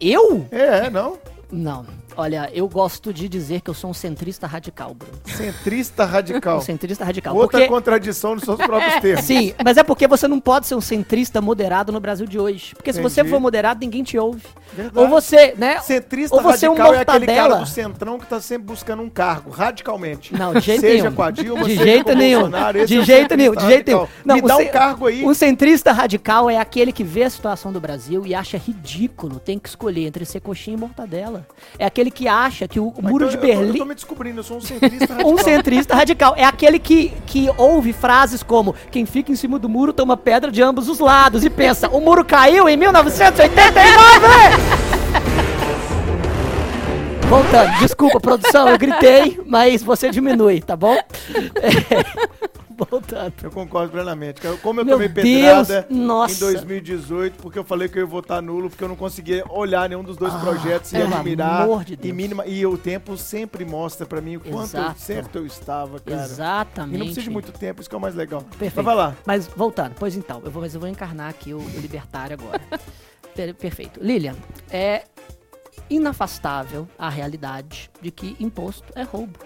Eu? 0.00 0.46
É, 0.50 0.88
não? 0.90 1.18
Não. 1.50 1.84
Olha, 2.16 2.50
eu 2.52 2.68
gosto 2.68 3.12
de 3.12 3.28
dizer 3.28 3.60
que 3.60 3.70
eu 3.70 3.74
sou 3.74 3.90
um 3.90 3.94
centrista 3.94 4.46
radical, 4.46 4.94
Bruno. 4.94 5.14
Centrista 5.24 6.04
radical. 6.04 6.58
Um 6.58 6.62
centrista 6.62 7.04
radical. 7.04 7.34
Outra 7.34 7.58
porque... 7.58 7.72
contradição 7.72 8.34
nos 8.34 8.44
seus 8.44 8.56
próprios 8.56 8.94
termos. 9.00 9.24
Sim, 9.24 9.54
mas 9.64 9.76
é 9.76 9.82
porque 9.82 10.06
você 10.06 10.26
não 10.26 10.40
pode 10.40 10.66
ser 10.66 10.74
um 10.74 10.80
centrista 10.80 11.40
moderado 11.40 11.92
no 11.92 12.00
Brasil 12.00 12.26
de 12.26 12.38
hoje. 12.38 12.74
Porque 12.74 12.92
se 12.92 13.00
você 13.00 13.20
Entendi. 13.20 13.34
for 13.34 13.40
moderado, 13.40 13.80
ninguém 13.80 14.02
te 14.02 14.18
ouve. 14.18 14.42
Verdade. 14.72 14.98
Ou 14.98 15.08
você, 15.08 15.54
né? 15.56 15.80
Centrista 15.80 16.36
ou 16.36 16.42
você 16.42 16.66
é 16.66 16.70
um 16.70 16.74
radical 16.74 16.94
é 16.94 17.00
aquele 17.00 17.26
cara 17.26 17.56
do 17.56 17.66
centrão 17.66 18.18
que 18.18 18.26
tá 18.26 18.40
sempre 18.40 18.66
buscando 18.66 19.02
um 19.02 19.10
cargo, 19.10 19.50
radicalmente. 19.50 20.34
Não, 20.34 20.54
de 20.54 20.60
jeito 20.60 20.80
seja 20.80 21.04
nenhum. 21.04 21.14
com 21.14 21.22
a 21.22 21.30
Dilma, 21.30 21.64
de 21.64 21.70
seja 21.70 21.84
jeito 21.84 22.12
o 22.12 22.14
nenhum. 22.14 22.50
De 22.50 22.56
é 22.56 23.02
jeito 23.02 23.36
nenhum, 23.36 23.54
de 23.54 23.66
jeito 23.66 23.86
nenhum. 23.86 24.00
radical. 24.00 24.08
Me 24.24 24.42
dá 24.42 24.56
um 24.56 24.68
cargo 24.68 25.06
aí. 25.06 25.24
Um 25.24 25.34
centrista 25.34 25.92
radical 25.92 26.48
é 26.48 26.56
aquele 26.56 26.92
que 26.92 27.04
vê 27.04 27.24
a 27.24 27.30
situação 27.30 27.72
do 27.72 27.80
Brasil 27.80 28.24
e 28.26 28.34
acha 28.34 28.56
ridículo, 28.56 29.38
tem 29.38 29.58
que 29.58 29.68
escolher 29.68 30.06
entre 30.06 30.24
ser 30.24 30.40
coxinha 30.40 30.76
e 30.76 30.80
mortadela. 30.80 31.46
É 31.78 31.84
aquele 31.84 31.99
que 32.08 32.28
acha 32.28 32.68
que 32.68 32.78
o 32.78 32.94
Mas 33.02 33.10
muro 33.10 33.26
então 33.26 33.28
de 33.28 33.34
eu 33.34 33.40
tô- 33.40 33.46
Eu 33.60 33.66
tô 33.66 33.72
Berlim. 33.72 33.88
me 33.88 33.94
descobrindo, 33.96 34.38
eu 34.38 34.44
sou 34.44 34.58
um 34.58 34.60
centrista 34.60 35.06
radical. 35.12 35.32
Um 35.32 35.38
centrista 35.38 35.94
radical. 35.96 36.34
É 36.36 36.44
aquele 36.44 36.78
que, 36.78 37.12
que 37.26 37.50
ouve 37.56 37.92
frases 37.92 38.44
como: 38.44 38.76
quem 38.92 39.04
fica 39.04 39.32
em 39.32 39.34
cima 39.36 39.58
do 39.58 39.68
muro 39.68 39.92
toma 39.92 40.16
pedra 40.16 40.52
de 40.52 40.62
ambos 40.62 40.88
os 40.88 41.00
lados 41.00 41.44
e 41.44 41.50
pensa: 41.50 41.88
o 41.88 42.00
muro 42.00 42.24
caiu 42.24 42.68
em 42.68 42.76
1989! 42.76 43.90
Voltando, 47.28 47.78
desculpa, 47.78 48.18
produção, 48.20 48.68
eu 48.68 48.76
gritei, 48.78 49.40
mas 49.46 49.82
você 49.82 50.10
diminui, 50.10 50.60
tá 50.60 50.76
bom? 50.76 50.96
Voltando. 52.88 53.32
Eu 53.42 53.50
concordo 53.50 53.90
plenamente. 53.92 54.40
Como 54.62 54.80
eu 54.80 54.84
Meu 54.84 54.94
tomei 54.94 55.08
Deus, 55.08 55.24
pedrada 55.68 55.86
nossa. 55.90 56.34
em 56.34 56.38
2018, 56.38 57.36
porque 57.42 57.58
eu 57.58 57.64
falei 57.64 57.88
que 57.88 57.98
eu 57.98 58.02
ia 58.02 58.06
votar 58.06 58.40
nulo, 58.40 58.70
porque 58.70 58.82
eu 58.84 58.88
não 58.88 58.96
conseguia 58.96 59.44
olhar 59.50 59.88
nenhum 59.88 60.02
dos 60.02 60.16
dois 60.16 60.32
Ah, 60.34 60.38
projetos 60.38 60.92
e 60.92 60.96
pelo 60.96 61.14
admirar. 61.14 61.62
amor 61.62 61.84
de 61.84 61.92
e, 61.92 61.96
Deus. 61.96 62.14
mínima, 62.14 62.46
e 62.46 62.64
o 62.64 62.78
tempo 62.78 63.16
sempre 63.16 63.64
mostra 63.64 64.06
pra 64.06 64.20
mim 64.20 64.36
o 64.36 64.40
quanto 64.40 64.76
eu- 64.76 64.94
certo 64.96 65.36
eu 65.38 65.46
estava, 65.46 66.00
cara. 66.00 66.22
Exatamente. 66.22 66.94
E 66.94 66.98
não 66.98 67.06
precisa 67.06 67.24
de 67.24 67.30
muito 67.30 67.52
tempo, 67.52 67.80
isso 67.80 67.88
que 67.90 67.94
é 67.94 67.98
o 67.98 68.00
mais 68.00 68.14
legal. 68.14 68.42
Perfeito. 68.42 68.76
Mas 68.76 68.84
vai 68.84 68.94
lá. 68.94 69.14
Mas 69.26 69.46
voltando, 69.46 69.94
pois 69.98 70.16
então, 70.16 70.40
eu 70.44 70.50
vou, 70.50 70.62
mas 70.62 70.74
eu 70.74 70.80
vou 70.80 70.88
encarnar 70.88 71.28
aqui 71.28 71.52
o, 71.52 71.58
o 71.58 71.80
libertário 71.80 72.38
agora. 72.40 72.60
Per- 73.34 73.54
perfeito. 73.54 74.00
Lilian, 74.02 74.34
é 74.70 75.04
inafastável 75.88 76.88
a 76.98 77.08
realidade 77.08 77.90
de 78.00 78.10
que 78.10 78.36
imposto 78.40 78.84
é 78.94 79.02
roubo. 79.02 79.38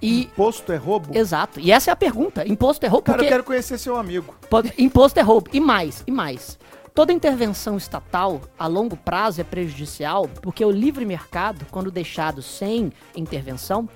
E, 0.00 0.22
Imposto 0.22 0.72
é 0.72 0.76
roubo? 0.76 1.16
exato, 1.16 1.58
e 1.60 1.72
essa 1.72 1.90
é 1.90 1.92
a 1.92 1.96
pergunta. 1.96 2.46
Imposto 2.46 2.84
é 2.86 2.88
roubo 2.88 3.04
Cara, 3.04 3.18
porque... 3.18 3.26
eu 3.26 3.30
quero 3.32 3.44
conhecer 3.44 3.78
seu 3.78 3.96
amigo. 3.96 4.34
Pode- 4.48 4.72
imposto 4.78 5.18
é 5.18 5.22
roubo. 5.22 5.50
E 5.52 5.60
mais, 5.60 6.02
e 6.06 6.10
mais. 6.12 6.58
Toda 6.94 7.12
intervenção 7.12 7.76
estatal 7.76 8.40
a 8.58 8.66
longo 8.66 8.96
prazo 8.96 9.40
é 9.40 9.44
prejudicial 9.44 10.28
porque 10.42 10.64
o 10.64 10.70
livre 10.70 11.04
mercado, 11.04 11.64
quando 11.70 11.92
deixado 11.92 12.42
sem 12.42 12.92
intervenção, 13.14 13.88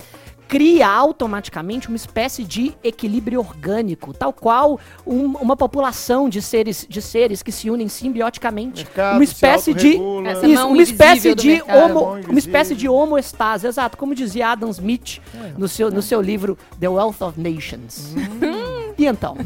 cria 0.53 0.87
automaticamente 0.87 1.89
uma 1.89 1.97
espécie 1.97 2.45
de 2.45 2.75
equilíbrio 2.85 3.41
orgânico, 3.41 4.13
tal 4.13 4.35
qual 4.35 4.79
um- 5.07 5.35
uma 5.39 5.57
população 5.57 6.29
de 6.29 6.43
seres, 6.43 6.85
de 6.87 7.01
seres 7.01 7.43
que 7.43 7.51
se 7.51 7.71
unem 7.71 7.89
simbioticamente. 7.89 8.85
Mercado 8.85 9.17
uma 9.17 9.25
se 9.25 9.33
espécie 9.33 9.73
de 9.73 9.89
isso, 9.95 10.67
uma 10.69 10.83
espécie 10.83 11.35
de 11.35 11.63
homo, 11.63 12.19
uma 12.29 12.39
espécie 12.39 12.75
de 12.75 12.87
homoestase, 12.87 13.67
exato, 13.67 13.97
como 13.97 14.15
dizia 14.15 14.49
Adam 14.49 14.69
Smith 14.69 15.23
no 15.57 15.67
seu, 15.67 15.91
no 15.91 16.03
seu 16.03 16.21
livro 16.21 16.59
The 16.79 16.89
Wealth 16.91 17.23
of 17.23 17.41
Nations. 17.41 18.13
E 18.99 19.07
então? 19.07 19.39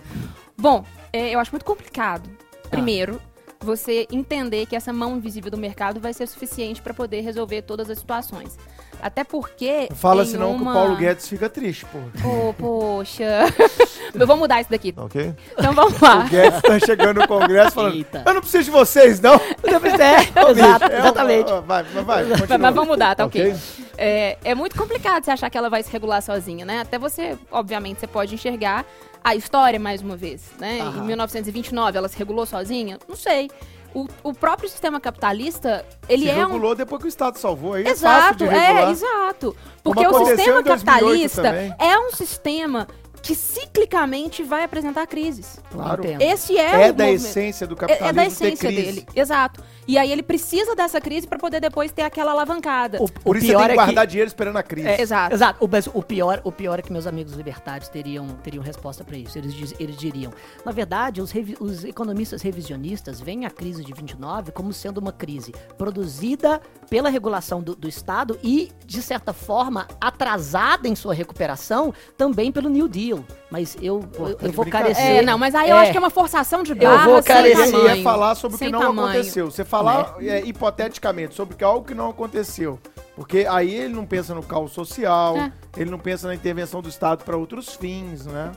Bom, 0.56 0.82
é, 1.12 1.34
eu 1.34 1.40
acho 1.40 1.50
muito 1.52 1.66
complicado. 1.66 2.26
Ah. 2.64 2.68
Primeiro, 2.70 3.20
você 3.60 4.06
entender 4.10 4.64
que 4.64 4.74
essa 4.74 4.94
mão 4.94 5.18
invisível 5.18 5.50
do 5.50 5.58
mercado 5.58 6.00
vai 6.00 6.14
ser 6.14 6.26
suficiente 6.26 6.80
para 6.80 6.94
poder 6.94 7.20
resolver 7.20 7.60
todas 7.60 7.90
as 7.90 7.98
situações. 7.98 8.56
Até 9.04 9.22
porque. 9.22 9.86
Fala 9.94 10.24
senão 10.24 10.54
que 10.54 10.60
o 10.60 10.62
uma- 10.62 10.72
Paulo 10.72 10.96
Guedes 10.96 11.28
fica 11.28 11.50
triste, 11.50 11.84
pô. 11.84 11.98
Ô, 12.26 12.54
poxa. 12.54 13.44
eu 14.18 14.26
vou 14.26 14.38
mudar 14.38 14.62
isso 14.62 14.70
daqui. 14.70 14.94
Ok? 14.96 15.34
Então 15.58 15.74
vamos 15.74 16.00
lá. 16.00 16.20
O 16.24 16.28
Guedes 16.30 16.62
tá 16.62 16.78
chegando 16.80 17.20
no 17.20 17.28
Congresso 17.28 17.72
falando: 17.72 17.96
Eita. 17.96 18.22
Eu 18.24 18.32
não 18.32 18.40
preciso 18.40 18.64
de 18.64 18.70
vocês, 18.70 19.20
não. 19.20 19.34
É, 19.34 19.36
exato, 20.50 20.84
É, 20.90 20.98
exatamente. 21.00 21.52
Vai, 21.66 21.82
vai, 21.82 22.02
vai. 22.02 22.24
Mas, 22.24 22.40
continua. 22.40 22.58
mas 22.58 22.74
vamos 22.74 22.88
mudar, 22.88 23.14
tá 23.14 23.26
ok? 23.26 23.50
Ok. 23.52 23.60
É, 23.98 24.38
é 24.42 24.54
muito 24.54 24.74
complicado 24.74 25.22
você 25.22 25.32
achar 25.32 25.50
que 25.50 25.58
ela 25.58 25.68
vai 25.68 25.82
se 25.82 25.92
regular 25.92 26.22
sozinha, 26.22 26.64
né? 26.64 26.80
Até 26.80 26.98
você, 26.98 27.36
obviamente, 27.52 28.00
você 28.00 28.06
pode 28.06 28.34
enxergar 28.34 28.86
a 29.22 29.34
história 29.36 29.78
mais 29.78 30.00
uma 30.00 30.16
vez, 30.16 30.50
né? 30.58 30.80
Aham. 30.80 31.02
Em 31.02 31.06
1929 31.08 31.98
ela 31.98 32.08
se 32.08 32.16
regulou 32.16 32.46
sozinha? 32.46 32.98
Não 33.06 33.16
sei. 33.16 33.50
O, 33.94 34.08
o 34.24 34.34
próprio 34.34 34.68
sistema 34.68 34.98
capitalista, 35.00 35.86
ele 36.08 36.24
Se 36.24 36.30
é 36.30 36.34
um 36.44 36.48
regulou 36.48 36.74
depois 36.74 37.00
que 37.00 37.06
o 37.06 37.08
Estado 37.08 37.38
salvou. 37.38 37.74
Aí 37.74 37.82
é 37.86 37.94
fácil 37.94 38.34
de 38.36 38.44
Exato, 38.44 38.44
regular. 38.44 38.88
é, 38.88 38.90
exato. 38.90 39.56
Porque 39.84 40.06
o 40.06 40.26
sistema 40.26 40.60
em 40.60 40.64
2008 40.64 40.66
capitalista 40.84 41.42
também. 41.42 41.74
é 41.78 41.98
um 41.98 42.10
sistema 42.10 42.88
que 43.24 43.34
ciclicamente 43.34 44.42
vai 44.42 44.64
apresentar 44.64 45.06
crises. 45.06 45.58
Claro. 45.70 46.04
Entendo. 46.04 46.20
Esse 46.20 46.58
é, 46.58 46.86
É, 46.86 46.90
o 46.90 46.92
da 46.92 47.04
movimento. 47.04 47.24
essência 47.26 47.66
do 47.66 47.74
É, 47.74 47.76
capitalismo 47.78 48.08
é 48.08 48.12
da 48.12 48.22
ter 48.22 48.28
essência 48.28 48.68
crise. 48.68 48.82
dele, 48.82 49.06
exato. 49.16 49.64
E 49.88 49.96
aí 49.98 50.12
ele 50.12 50.22
precisa 50.22 50.76
dessa 50.76 51.00
crise 51.00 51.26
para 51.26 51.38
poder 51.38 51.58
depois 51.60 51.90
ter 51.90 52.02
aquela 52.02 52.32
alavancada. 52.32 52.98
O, 53.00 53.04
o 53.04 53.08
Por 53.10 53.36
isso 53.36 53.46
você 53.46 53.52
pior 53.52 53.58
tem 53.60 53.66
que 53.68 53.72
é 53.72 53.76
guardar 53.76 54.06
que... 54.06 54.10
dinheiro 54.10 54.28
esperando 54.28 54.56
a 54.58 54.62
crise. 54.62 54.88
É, 54.88 55.00
exato. 55.00 55.34
Exato, 55.34 55.64
o, 55.64 55.68
mas 55.68 55.86
o 55.86 56.02
pior, 56.02 56.40
o 56.44 56.52
pior 56.52 56.78
é 56.78 56.82
que 56.82 56.92
meus 56.92 57.06
amigos 57.06 57.32
libertários 57.32 57.88
teriam, 57.88 58.26
teriam 58.42 58.62
resposta 58.62 59.02
para 59.02 59.16
isso. 59.16 59.38
Eles, 59.38 59.54
diz- 59.54 59.74
eles 59.80 59.96
diriam: 59.96 60.30
na 60.64 60.70
verdade, 60.72 61.20
os, 61.22 61.30
revi- 61.30 61.56
os 61.58 61.82
economistas 61.84 62.42
revisionistas 62.42 63.20
veem 63.20 63.46
a 63.46 63.50
crise 63.50 63.82
de 63.84 63.92
29 63.92 64.52
como 64.52 64.70
sendo 64.72 64.98
uma 64.98 65.12
crise 65.12 65.52
produzida 65.76 66.60
pela 66.90 67.08
regulação 67.08 67.62
do, 67.62 67.74
do 67.74 67.88
Estado 67.88 68.38
e, 68.42 68.70
de 68.86 69.00
certa 69.02 69.32
forma, 69.32 69.86
atrasada 70.00 70.88
em 70.88 70.94
sua 70.94 71.14
recuperação 71.14 71.92
também 72.16 72.50
pelo 72.52 72.68
New 72.68 72.88
Deal. 72.88 73.13
Mas 73.50 73.76
eu, 73.82 74.00
Pô, 74.00 74.28
eu, 74.28 74.34
tá 74.36 74.46
eu 74.46 74.52
vou 74.52 74.66
carecer. 74.66 75.04
É, 75.04 75.22
não, 75.22 75.36
mas 75.36 75.54
aí 75.54 75.68
eu 75.70 75.76
É. 75.76 75.82
acho 75.82 75.90
que 75.92 75.96
é 75.96 76.00
uma 76.00 76.10
forçação 76.10 76.62
de 76.62 76.72
Eu 76.72 76.76
barra 76.78 77.04
vou 77.04 77.22
sem 77.22 77.34
carecer. 77.34 77.70
Tamanho. 77.72 77.96
ia 77.96 78.02
falar 78.02 78.34
sobre 78.34 78.56
o 78.56 78.58
que 78.58 78.64
Sem 78.64 78.72
não 78.72 78.80
tamanho. 78.80 79.08
aconteceu. 79.08 79.50
Você 79.50 79.64
falar 79.64 80.14
é, 80.20 80.40
hipoteticamente 80.44 81.34
sobre 81.34 81.56
que 81.56 81.64
algo 81.64 81.86
que 81.86 81.94
não 81.94 82.10
aconteceu. 82.10 82.78
Porque 83.14 83.46
aí 83.48 83.72
ele 83.74 83.94
não 83.94 84.04
pensa 84.06 84.34
no 84.34 84.42
caos 84.42 84.72
social, 84.72 85.36
É. 85.36 85.52
ele 85.76 85.90
não 85.90 85.98
pensa 85.98 86.26
na 86.26 86.34
intervenção 86.34 86.80
do 86.82 86.88
Estado 86.88 87.22
para 87.24 87.36
outros 87.36 87.74
fins, 87.74 88.26
né? 88.26 88.50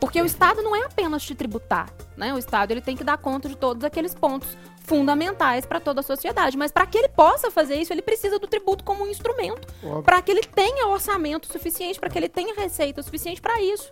Porque 0.00 0.20
o 0.20 0.24
Estado 0.26 0.60
não 0.62 0.74
é 0.74 0.84
apenas 0.84 1.22
te 1.22 1.34
tributar, 1.34 1.88
né? 2.16 2.34
O 2.34 2.38
Estado 2.38 2.72
ele 2.72 2.80
tem 2.80 2.96
que 2.96 3.04
dar 3.04 3.16
conta 3.16 3.48
de 3.48 3.56
todos 3.56 3.84
aqueles 3.84 4.12
pontos 4.14 4.48
fundamentais 4.84 5.66
para 5.66 5.80
toda 5.80 6.00
a 6.00 6.02
sociedade, 6.02 6.56
mas 6.56 6.70
para 6.70 6.86
que 6.86 6.96
ele 6.98 7.08
possa 7.08 7.50
fazer 7.50 7.76
isso, 7.76 7.92
ele 7.92 8.02
precisa 8.02 8.38
do 8.38 8.46
tributo 8.46 8.84
como 8.84 9.02
um 9.04 9.08
instrumento, 9.08 9.66
para 10.04 10.22
que 10.22 10.30
ele 10.30 10.42
tenha 10.42 10.86
orçamento 10.88 11.50
suficiente, 11.50 11.98
para 11.98 12.08
que 12.10 12.18
ele 12.18 12.28
tenha 12.28 12.54
receita 12.54 13.02
suficiente 13.02 13.40
para 13.40 13.60
isso. 13.60 13.90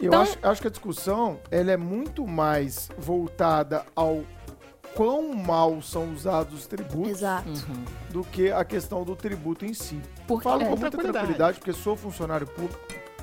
Eu 0.00 0.08
Então- 0.08 0.22
acho, 0.22 0.38
acho 0.42 0.60
que 0.60 0.66
a 0.68 0.70
discussão 0.70 1.40
ela 1.50 1.70
é 1.72 1.76
muito 1.76 2.26
mais 2.26 2.88
voltada 2.98 3.84
ao 3.96 4.22
quão 4.94 5.32
mal 5.34 5.80
são 5.82 6.12
usados 6.12 6.60
os 6.60 6.66
tributos 6.66 7.10
Exato. 7.10 7.48
Uhum. 7.48 7.84
do 8.10 8.22
que 8.24 8.50
a 8.52 8.64
questão 8.64 9.02
do 9.02 9.16
tributo 9.16 9.64
em 9.64 9.72
si. 9.74 10.00
Porque 10.26 10.44
Falo 10.44 10.62
é, 10.62 10.64
com 10.64 10.70
muita 10.70 10.90
tranquilidade. 10.90 11.12
tranquilidade, 11.26 11.58
porque 11.58 11.72
sou 11.72 11.96
funcionário 11.96 12.46
público, 12.46 12.78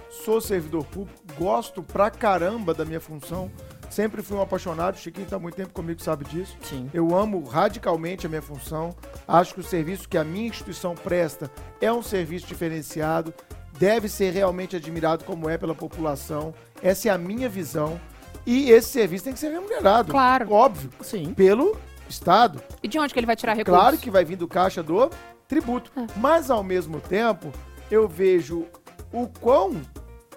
sou 0.10 0.42
servidor 0.42 0.86
público, 0.86 1.20
gosto 1.38 1.82
pra 1.84 2.10
caramba 2.10 2.74
da 2.74 2.84
minha 2.84 3.00
função. 3.00 3.50
Sempre 3.92 4.24
fui 4.24 4.38
um 4.38 4.42
apaixonado, 4.42 4.96
o 4.96 4.98
Chiquinho 4.98 5.28
tá 5.28 5.36
há 5.36 5.40
muito 5.40 5.56
tempo 5.56 5.74
comigo, 5.74 6.02
sabe 6.02 6.24
disso. 6.24 6.56
Sim. 6.62 6.90
Eu 6.94 7.14
amo 7.14 7.44
radicalmente 7.44 8.26
a 8.26 8.30
minha 8.30 8.42
função. 8.42 8.96
Acho 9.28 9.54
que 9.54 9.60
o 9.60 9.64
serviço 9.64 10.08
que 10.08 10.18
a 10.18 10.24
minha 10.24 10.48
instituição 10.48 10.96
presta 10.96 11.52
é 11.82 11.92
um 11.92 12.02
serviço 12.02 12.48
diferenciado, 12.48 13.34
deve 13.78 14.08
ser 14.08 14.32
realmente 14.32 14.78
admirado 14.78 15.26
como 15.26 15.50
é 15.50 15.58
pela 15.58 15.76
população. 15.76 16.54
Essa 16.82 17.10
é 17.10 17.12
a 17.12 17.18
minha 17.18 17.50
visão. 17.50 18.00
E 18.46 18.72
esse 18.72 18.88
serviço 18.88 19.26
tem 19.26 19.34
que 19.34 19.40
ser 19.40 19.50
remunerado. 19.50 20.10
Claro. 20.10 20.54
Óbvio. 20.54 20.90
Sim. 21.02 21.34
Pelo 21.34 21.78
Estado. 22.08 22.64
E 22.82 22.88
de 22.88 22.98
onde 22.98 23.14
que 23.14 23.20
ele 23.20 23.28
vai 23.28 23.36
tirar 23.36 23.56
recursos? 23.56 23.78
Claro 23.78 23.98
que 23.98 24.10
vai 24.10 24.24
vir 24.24 24.38
do 24.38 24.48
caixa 24.48 24.82
do 24.82 25.10
tributo. 25.50 25.92
É. 25.98 26.08
Mas, 26.16 26.50
ao 26.50 26.64
mesmo 26.64 27.02
tempo, 27.02 27.52
eu 27.92 28.08
vejo 28.08 28.66
o 29.12 29.28
quão 29.28 29.82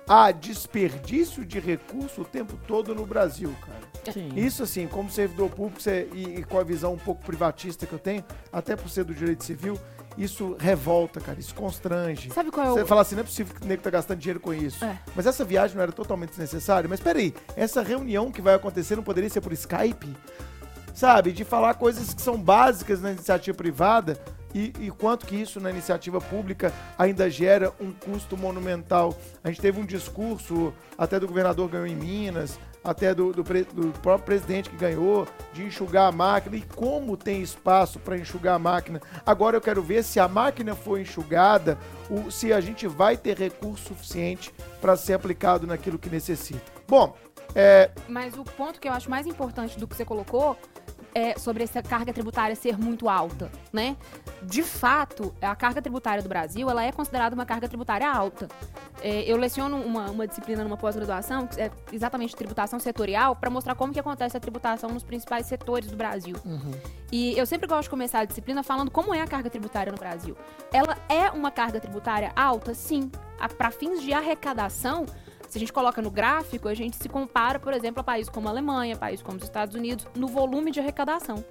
há 0.09 0.31
desperdício 0.31 1.45
de 1.45 1.59
recurso 1.59 2.23
o 2.23 2.25
tempo 2.25 2.59
todo 2.67 2.95
no 2.95 3.07
Brasil, 3.07 3.55
cara. 3.65 4.13
Sim. 4.13 4.33
Isso, 4.37 4.63
assim, 4.63 4.87
como 4.87 5.11
servidor 5.11 5.49
público 5.51 5.81
você- 5.81 6.09
e, 6.13 6.41
e 6.41 6.45
com 6.45 6.59
a 6.59 6.65
visão 6.65 6.93
um 6.93 6.99
pouco 6.99 7.25
privatista 7.25 7.87
que 7.87 7.93
eu 7.93 7.99
tenho, 7.99 8.23
até 8.53 8.77
por 8.77 8.91
ser 8.91 9.05
do 9.05 9.15
direito 9.15 9.43
civil, 9.45 9.81
isso 10.19 10.57
revolta, 10.61 11.21
cara, 11.21 11.41
isso 11.41 11.55
constrange. 11.55 12.31
Sabe 12.31 12.51
qual 12.51 12.67
é 12.67 12.71
Você 12.71 12.83
o... 12.83 12.87
fala 12.87 13.01
assim, 13.01 13.15
não 13.15 13.23
é 13.23 13.25
possível 13.25 13.55
que 13.55 13.65
o 13.65 13.67
nego 13.67 13.83
tá 13.83 13.89
gastando 13.91 14.19
dinheiro 14.19 14.41
com 14.41 14.53
isso. 14.53 14.85
É. 14.85 14.99
Mas 15.17 15.27
essa 15.27 15.43
viagem 15.45 15.75
não 15.77 15.83
era 15.83 15.91
totalmente 15.91 16.31
desnecessária. 16.31 16.89
Mas 16.89 17.01
peraí, 17.01 17.35
essa 17.57 17.83
reunião 17.83 18.31
que 18.31 18.43
vai 18.43 18.55
acontecer 18.55 18.95
não 18.97 19.03
poderia 19.03 19.31
ser 19.31 19.41
por 19.41 19.53
Skype? 19.55 20.15
Sabe? 20.93 21.33
De 21.33 21.43
falar 21.45 21.75
coisas 21.75 22.13
que 22.15 22.23
são 22.23 22.37
básicas 22.41 23.01
na 23.01 23.11
iniciativa 23.11 23.57
privada 23.57 24.17
e, 24.55 24.73
e 24.79 24.91
quanto 24.91 25.27
que 25.27 25.35
isso 25.35 25.61
na 25.61 25.71
iniciativa 25.71 26.21
pública 26.21 26.73
ainda 26.97 27.29
gera 27.29 27.73
um 27.81 27.93
custo 27.93 28.37
monumental. 28.37 29.17
A 29.43 29.49
gente 29.49 29.61
teve 29.61 29.81
um 29.81 29.85
discurso, 29.85 30.73
até 30.97 31.19
do 31.19 31.27
governador 31.27 31.69
ganhou 31.69 31.87
em 31.87 31.97
Minas, 31.97 32.59
até 32.85 33.15
do, 33.15 33.33
do, 33.33 33.43
do 33.43 33.99
próprio 34.01 34.27
presidente 34.27 34.69
que 34.69 34.77
ganhou, 34.77 35.27
de 35.53 35.65
enxugar 35.65 36.07
a 36.07 36.13
máquina 36.13 36.57
e 36.57 36.63
como 36.63 37.17
tem 37.17 37.41
espaço 37.41 37.99
para 37.99 38.17
enxugar 38.17 38.55
a 38.55 38.59
máquina. 38.59 39.01
Agora 39.25 39.57
eu 39.57 39.61
quero 39.61 39.83
ver 39.83 40.05
se 40.05 40.21
a 40.21 40.29
máquina 40.29 40.75
for 40.75 41.01
enxugada, 41.01 41.79
o, 42.11 42.31
se 42.31 42.53
a 42.53 42.61
gente 42.61 42.87
vai 42.87 43.17
ter 43.17 43.39
recurso 43.39 43.89
suficiente 43.89 44.55
para 44.81 44.97
ser 44.97 45.15
aplicado 45.15 45.67
naquilo 45.67 45.99
que 45.99 46.11
necessita. 46.11 46.73
Bom, 46.87 47.17
é, 47.55 47.91
Mas 48.09 48.37
o 48.37 48.45
ponto 48.45 48.81
que 48.81 48.89
eu 48.89 48.93
acho 48.93 49.09
mais 49.09 49.27
importante 49.27 49.79
do 49.79 49.87
que 49.87 49.97
você 49.97 50.05
colocou 50.05 50.57
é 51.15 51.39
sobre 51.39 51.63
essa 51.63 51.83
carga 51.83 52.13
tributária 52.13 52.57
ser 52.57 52.77
muito 52.79 53.09
alta, 53.09 53.51
né? 53.73 53.97
De 54.43 54.63
fato, 54.63 55.35
a 55.41 55.55
carga 55.55 55.81
tributária 55.81 56.23
do 56.23 56.29
Brasil, 56.29 56.69
ela 56.69 56.83
é 56.83 56.91
considerada 56.91 57.35
uma 57.35 57.47
carga 57.47 57.69
tributária 57.69 58.11
alta. 58.11 58.49
É, 59.01 59.23
eu 59.31 59.37
leciono 59.37 59.77
uma, 59.77 60.11
uma 60.11 60.27
disciplina 60.27 60.65
numa 60.65 60.77
pós-graduação, 60.77 61.47
que 61.47 61.61
é 61.61 61.71
exatamente 61.93 62.35
tributação 62.35 62.79
setorial, 62.81 63.37
para 63.37 63.51
mostrar 63.51 63.75
como 63.75 63.93
que 63.93 64.01
acontece 64.01 64.37
a 64.37 64.41
tributação 64.41 64.91
nos 64.91 65.03
principais 65.03 65.47
setores 65.47 65.91
do 65.91 65.97
Brasil. 65.97 66.37
Uhum. 66.45 66.73
E 67.13 67.39
eu 67.39 67.47
sempre 67.47 67.67
gosto 67.67 67.85
de 67.85 67.91
começar 67.91 68.21
a 68.21 68.25
disciplina 68.25 68.63
falando 68.63 68.91
como 68.91 69.15
é 69.15 69.21
a 69.21 69.27
carga 69.27 69.49
tributária 69.49 69.93
no 69.93 69.99
Brasil. 69.99 70.37
Ela 70.73 70.97
é 71.09 71.31
uma 71.31 71.51
carga 71.51 71.79
tributária 71.81 72.33
alta? 72.35 72.75
Sim. 72.75 73.11
Para 73.59 73.71
fins 73.71 74.03
de 74.03 74.13
arrecadação, 74.13 75.07
se 75.55 75.59
a 75.59 75.61
gente 75.61 75.73
coloca 75.73 76.03
no 76.03 76.11
gráfico, 76.11 76.67
a 76.67 76.75
gente 76.75 76.97
se 76.97 77.09
compara, 77.09 77.61
por 77.61 77.73
exemplo, 77.73 78.01
a 78.01 78.03
países 78.03 78.29
como 78.29 78.49
a 78.49 78.51
Alemanha, 78.51 78.97
países 78.97 79.23
como 79.23 79.37
os 79.37 79.45
Estados 79.45 79.77
Unidos, 79.77 80.05
no 80.17 80.27
volume 80.27 80.73
de 80.73 80.81
arrecadação. 80.81 81.45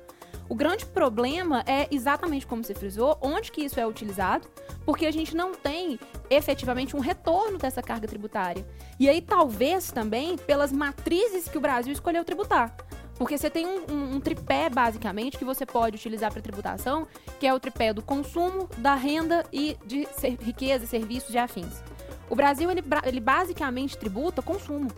O 0.49 0.55
grande 0.55 0.85
problema 0.85 1.63
é 1.65 1.87
exatamente 1.89 2.45
como 2.45 2.61
você 2.65 2.73
frisou, 2.75 3.17
onde 3.21 3.49
que 3.49 3.61
isso 3.61 3.79
é 3.79 3.87
utilizado, 3.87 4.45
porque 4.85 5.05
a 5.05 5.11
gente 5.11 5.33
não 5.37 5.53
tem 5.53 5.97
efetivamente 6.29 6.97
um 6.97 6.99
retorno 6.99 7.57
dessa 7.57 7.81
carga 7.81 8.05
tributária. 8.05 8.67
E 8.99 9.07
aí 9.07 9.21
talvez 9.21 9.89
também 9.89 10.35
pelas 10.37 10.73
matrizes 10.73 11.47
que 11.47 11.57
o 11.57 11.61
Brasil 11.61 11.93
escolheu 11.93 12.25
tributar. 12.25 12.75
Porque 13.17 13.37
você 13.37 13.49
tem 13.49 13.65
um, 13.65 13.85
um- 13.89 14.15
um 14.15 14.19
tripé, 14.19 14.69
basicamente, 14.69 15.37
que 15.37 15.45
você 15.45 15.65
pode 15.65 15.95
utilizar 15.95 16.29
para 16.29 16.41
tributação, 16.41 17.07
que 17.39 17.47
é 17.47 17.53
o 17.53 17.59
tripé 17.59 17.93
do 17.93 18.01
consumo, 18.01 18.67
da 18.79 18.95
renda 18.95 19.45
e 19.53 19.77
de 19.85 20.05
riqueza, 20.41 20.85
serviços 20.85 21.33
e 21.33 21.37
afins. 21.37 21.81
O 22.29 22.35
Brasil, 22.35 22.69
ele, 22.71 22.83
ele 23.05 23.19
basicamente 23.19 23.97
tributa 23.97 24.41
consumo. 24.41 24.89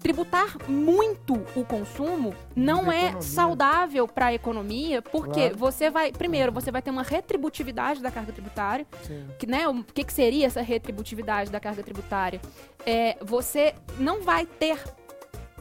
Tributar 0.00 0.56
muito 0.68 1.34
o 1.56 1.64
consumo 1.64 2.32
não 2.54 2.90
é 2.90 3.06
economia. 3.06 3.20
saudável 3.22 4.06
para 4.06 4.26
a 4.26 4.34
economia, 4.34 5.02
porque 5.02 5.40
Claro. 5.40 5.56
você 5.58 5.90
vai, 5.90 6.12
primeiro, 6.12 6.52
você 6.52 6.70
vai 6.70 6.80
ter 6.80 6.90
uma 6.90 7.02
retributividade 7.02 8.00
da 8.00 8.08
carga 8.08 8.32
tributária, 8.32 8.86
Sim. 9.02 9.26
que, 9.40 9.46
né, 9.46 9.66
o 9.66 9.82
que, 9.82 10.04
que 10.04 10.12
seria 10.12 10.46
essa 10.46 10.62
retributividade 10.62 11.50
da 11.50 11.58
carga 11.58 11.82
tributária? 11.82 12.40
É, 12.86 13.18
você 13.20 13.74
não 13.98 14.22
vai 14.22 14.46
ter 14.46 14.78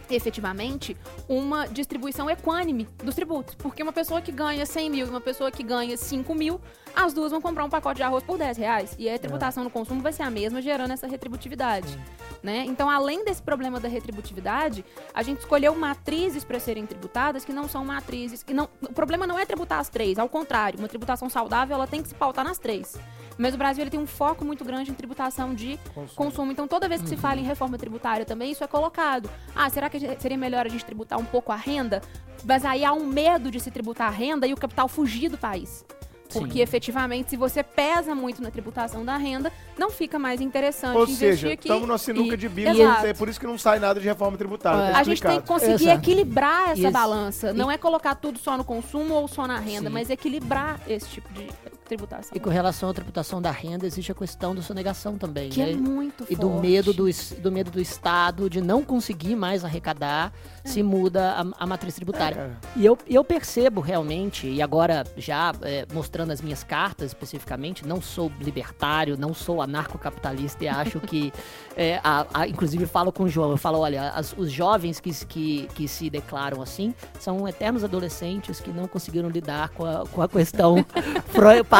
efetivamente 0.09 0.95
uma 1.27 1.67
distribuição 1.67 2.29
equânime 2.29 2.87
dos 3.03 3.15
tributos. 3.15 3.55
Porque 3.55 3.83
uma 3.83 3.93
pessoa 3.93 4.21
que 4.21 4.31
ganha 4.31 4.65
100 4.65 4.89
mil 4.89 5.07
e 5.07 5.09
uma 5.09 5.21
pessoa 5.21 5.51
que 5.51 5.63
ganha 5.63 5.95
5 5.97 6.33
mil, 6.35 6.59
as 6.95 7.13
duas 7.13 7.31
vão 7.31 7.41
comprar 7.41 7.65
um 7.65 7.69
pacote 7.69 7.97
de 7.97 8.03
arroz 8.03 8.23
por 8.23 8.37
10 8.37 8.57
reais. 8.57 8.95
E 8.97 9.09
a 9.09 9.17
tributação 9.17 9.63
no 9.63 9.69
consumo 9.69 10.01
vai 10.01 10.13
ser 10.13 10.23
a 10.23 10.29
mesma, 10.29 10.61
gerando 10.61 10.91
essa 10.91 11.07
retributividade. 11.07 11.97
Né? 12.41 12.63
Então, 12.67 12.89
além 12.89 13.25
desse 13.25 13.41
problema 13.41 13.79
da 13.79 13.87
retributividade, 13.87 14.85
a 15.13 15.23
gente 15.23 15.39
escolheu 15.39 15.75
matrizes 15.75 16.43
para 16.43 16.59
serem 16.59 16.85
tributadas 16.85 17.43
que 17.43 17.51
não 17.51 17.67
são 17.67 17.83
matrizes. 17.83 18.43
Que 18.43 18.53
não, 18.53 18.69
o 18.81 18.93
problema 18.93 19.25
não 19.25 19.37
é 19.37 19.45
tributar 19.45 19.79
as 19.79 19.89
três, 19.89 20.17
ao 20.19 20.29
contrário, 20.29 20.79
uma 20.79 20.87
tributação 20.87 21.29
saudável 21.29 21.75
ela 21.75 21.87
tem 21.87 22.01
que 22.01 22.09
se 22.09 22.15
pautar 22.15 22.45
nas 22.45 22.57
três. 22.57 22.97
Mas 23.37 23.53
o 23.53 23.57
Brasil 23.57 23.83
ele 23.83 23.91
tem 23.91 23.99
um 23.99 24.07
foco 24.07 24.43
muito 24.43 24.65
grande 24.65 24.89
em 24.91 24.93
tributação 24.93 25.53
de 25.53 25.79
consumo. 26.15 26.51
Então, 26.51 26.67
toda 26.67 26.87
vez 26.89 27.01
que 27.01 27.07
se 27.09 27.17
fala 27.17 27.39
em 27.39 27.43
reforma 27.43 27.77
tributária 27.77 28.25
também, 28.25 28.51
isso 28.51 28.63
é 28.63 28.67
colocado. 28.67 29.29
Ah, 29.55 29.69
será 29.69 29.89
que 29.89 29.99
seria 30.19 30.37
melhor 30.37 30.65
a 30.65 30.69
gente 30.69 30.83
tributar 30.85 31.19
um 31.19 31.25
pouco 31.25 31.51
a 31.51 31.55
renda? 31.55 32.01
Mas 32.43 32.65
aí 32.65 32.83
há 32.83 32.93
um 32.93 33.05
medo 33.05 33.51
de 33.51 33.59
se 33.59 33.69
tributar 33.71 34.07
a 34.07 34.11
renda 34.11 34.47
e 34.47 34.53
o 34.53 34.57
capital 34.57 34.87
fugir 34.87 35.29
do 35.29 35.37
país. 35.37 35.85
Porque 36.33 36.55
Sim. 36.55 36.59
efetivamente, 36.61 37.29
se 37.29 37.37
você 37.37 37.63
pesa 37.63 38.13
muito 38.13 38.41
na 38.41 38.51
tributação 38.51 39.05
da 39.05 39.15
renda, 39.15 39.49
não 39.77 39.89
fica 39.89 40.19
mais 40.19 40.41
interessante 40.41 40.95
Ou 40.97 41.03
investir 41.03 41.17
seja, 41.29 41.53
aqui. 41.53 41.69
estamos 41.69 41.87
na 41.87 41.97
sinuca 41.97 42.33
E- 42.33 42.37
de 42.37 42.49
bico, 42.49 42.69
é 42.69 43.13
por 43.13 43.29
isso 43.29 43.39
que 43.39 43.47
não 43.47 43.57
sai 43.57 43.79
nada 43.79 43.97
de 43.99 44.05
reforma 44.05 44.37
tributária. 44.37 44.89
É. 44.89 44.91
tá 44.91 44.99
A 44.99 45.03
gente 45.03 45.21
tem 45.21 45.39
que 45.39 45.47
conseguir 45.47 45.85
Exato. 45.85 45.99
equilibrar 45.99 46.71
essa 46.71 46.81
Isso. 46.81 46.91
balança. 46.91 47.53
Não 47.53 47.71
é 47.71 47.77
colocar 47.77 48.13
tudo 48.15 48.37
só 48.39 48.57
no 48.57 48.65
consumo 48.65 49.13
ou 49.13 49.27
só 49.29 49.47
na 49.47 49.57
renda, 49.57 49.87
Sim. 49.87 49.93
mas 49.93 50.09
equilibrar 50.09 50.81
esse 50.85 51.07
tipo 51.07 51.31
de 51.31 51.47
tributação. 51.87 52.31
E 52.35 52.39
com 52.39 52.49
relação 52.49 52.89
à 52.89 52.93
tributação 52.93 53.41
da 53.41 53.51
renda, 53.51 53.85
existe 53.85 54.11
a 54.11 54.15
questão 54.15 54.53
da 54.53 54.61
sonegação 54.61 55.17
também, 55.17 55.49
Que 55.49 55.61
né? 55.63 55.71
é 55.71 55.75
muito 55.75 56.23
E 56.29 56.35
forte. 56.35 56.39
do 56.41 56.49
medo 56.61 56.93
do, 56.93 57.05
do 57.41 57.51
medo 57.51 57.71
do 57.71 57.81
Estado 57.81 58.49
de 58.49 58.61
não 58.61 58.83
conseguir 58.83 59.35
mais 59.35 59.63
arrecadar 59.65 60.31
se 60.65 60.83
muda 60.83 61.31
a, 61.33 61.63
a 61.63 61.65
matriz 61.65 61.95
tributária. 61.95 62.57
É. 62.75 62.79
E 62.79 62.85
eu, 62.85 62.97
e 63.07 63.15
eu 63.15 63.23
percebo 63.23 63.79
realmente, 63.81 64.47
e 64.47 64.61
agora 64.61 65.03
já 65.15 65.53
é, 65.61 65.85
mostrando 65.93 66.31
as 66.31 66.41
minhas 66.41 66.63
cartas 66.63 67.07
especificamente, 67.07 67.87
não 67.87 68.01
sou 68.01 68.31
libertário, 68.39 69.17
não 69.17 69.33
sou 69.33 69.61
anarcocapitalista 69.61 70.63
e 70.63 70.67
acho 70.67 70.99
que, 70.99 71.31
é, 71.75 71.99
a- 72.03 72.25
a- 72.33 72.47
inclusive 72.47 72.85
falo 72.85 73.11
com 73.11 73.23
o 73.23 73.29
João, 73.29 73.51
eu 73.51 73.57
falo, 73.57 73.79
olha, 73.79 74.09
as- 74.09 74.33
os 74.37 74.51
jovens 74.51 74.99
que, 74.99 75.13
se- 75.13 75.25
que, 75.25 75.69
que 75.73 75.87
se 75.87 76.09
declaram 76.09 76.61
assim 76.61 76.93
são 77.19 77.47
eternos 77.47 77.83
adolescentes 77.83 78.59
que 78.59 78.71
não 78.71 78.87
conseguiram 78.87 79.29
lidar 79.29 79.69
com 79.69 79.85
a, 79.85 80.05
com 80.05 80.21
a 80.21 80.27
questão 80.27 80.85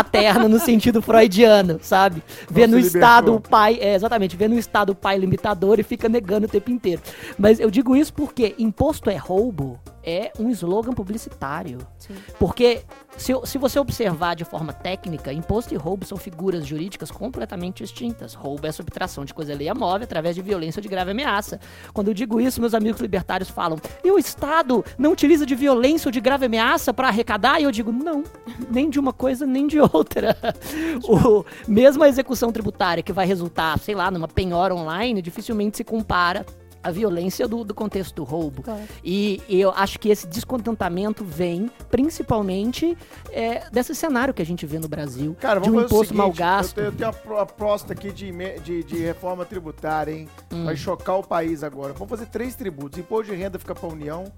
paterna 0.04 0.48
no 0.48 0.60
sentido 0.60 1.02
freudiano, 1.02 1.80
sabe? 1.82 2.24
Vê 2.50 2.66
no. 2.66 2.78
Estado 2.78 3.36
o 3.36 3.42
pai, 3.42 3.78
é, 3.82 3.96
exatamente, 3.96 4.36
vê 4.36 4.48
no 4.48 4.58
Estado 4.58 4.92
o 4.92 4.96
pai 4.96 5.18
limitador 5.18 5.80
e 5.80 5.84
fica 5.84 6.08
negando 6.08 6.46
o 6.46 6.50
tempo 6.50 6.72
inteiro. 6.72 7.02
Mas 7.38 7.60
eu 7.60 7.70
digo 7.70 7.96
isso 7.96 8.14
porque 8.14 8.56
imposto 8.58 9.10
é 9.10 9.16
roubo 9.16 9.80
é 10.08 10.32
um 10.40 10.50
slogan 10.50 10.94
publicitário. 10.94 11.80
Sim. 12.00 12.16
Porque 12.40 12.82
se, 13.18 13.34
se 13.44 13.58
você 13.58 13.78
observar 13.78 14.36
de 14.36 14.46
forma 14.46 14.72
técnica, 14.72 15.34
imposto 15.34 15.74
e 15.74 15.78
roubo 15.78 16.06
são 16.06 16.18
figuras 16.18 16.66
jurídicas 16.66 17.12
completamente 17.12 17.84
distintas. 17.84 18.34
Roubo 18.34 18.66
é 18.66 18.70
a 18.70 18.74
subtração 18.74 19.26
de 19.26 19.34
coisa 19.34 19.52
alheia 19.52 19.76
móvel 19.76 20.06
através 20.06 20.34
de 20.34 20.42
violência 20.42 20.80
ou 20.80 20.82
de 20.82 20.88
grave 20.88 21.12
ameaça. 21.12 21.60
Quando 21.94 22.08
eu 22.08 22.14
digo 22.14 22.40
isso, 22.40 22.62
meus 22.62 22.74
amigos 22.74 23.02
libertários 23.02 23.50
falam: 23.50 23.78
e 24.02 24.10
o 24.10 24.18
Estado 24.18 24.86
não 24.98 25.12
utiliza 25.12 25.46
de 25.46 25.56
violência 25.56 26.08
ou 26.08 26.12
de 26.12 26.22
grave 26.22 26.46
ameaça 26.46 26.94
para 26.94 27.10
arrecadar? 27.10 27.60
E 27.60 27.64
eu 27.64 27.72
digo: 27.72 27.92
não, 27.92 28.24
nem 28.72 28.90
de 28.90 29.00
uma 29.00 29.12
coisa 29.12 29.46
nem 29.46 29.68
de 29.68 29.82
outra. 29.82 30.38
o, 31.04 31.44
mesmo 31.68 32.04
a 32.04 32.08
execução 32.08 32.50
tributária 32.50 33.04
que 33.04 33.12
vai 33.12 33.28
resultar, 33.28 33.78
sei 33.80 33.94
lá, 33.94 34.10
numa 34.10 34.28
penhora 34.28 34.74
online, 34.74 35.22
dificilmente 35.22 35.76
se 35.76 35.84
compara 35.84 36.46
à 36.84 36.92
violência 36.92 37.48
do, 37.48 37.64
do 37.64 37.74
contexto 37.74 38.16
do 38.16 38.24
roubo. 38.24 38.62
Claro. 38.64 38.82
E 39.04 39.42
eu 39.50 39.72
acho 39.72 40.00
que 40.00 40.10
esse 40.10 40.28
descontentamento 40.28 41.24
vem 41.26 41.70
principalmente 41.90 42.98
é, 43.32 43.70
desse 43.72 43.94
cenário 43.94 44.34
que 44.34 44.42
a 44.42 44.46
gente 44.46 44.66
vê 44.66 44.80
no 44.80 44.88
Brasil, 44.88 45.36
Cara, 45.40 45.60
de 45.60 45.70
vamos 45.70 45.84
um 45.84 45.88
fazer 45.88 45.94
o 45.94 45.98
imposto 45.98 46.14
seguinte, 46.14 46.18
mal 46.18 46.32
gasto. 46.34 46.78
Eu 46.78 46.92
tenho, 46.92 46.94
eu 46.94 46.98
tenho 46.98 47.10
uma 47.10 47.14
pro- 47.46 47.46
proposta 47.46 47.94
aqui 47.94 48.12
de, 48.12 48.32
de, 48.64 48.84
de 48.84 48.98
reforma 48.98 49.46
tributária, 49.46 50.12
hein? 50.12 50.28
Hum. 50.52 50.66
Vai 50.66 50.76
chocar 50.76 51.18
o 51.20 51.24
país 51.24 51.64
agora. 51.64 51.94
Vamos 51.94 52.10
fazer 52.10 52.26
três 52.28 52.56
tributos. 52.56 52.98
Imposto 53.00 53.32
de 53.32 53.38
renda 53.38 53.60
fica 53.60 53.76
pra 53.76 53.88
União, 53.88 54.32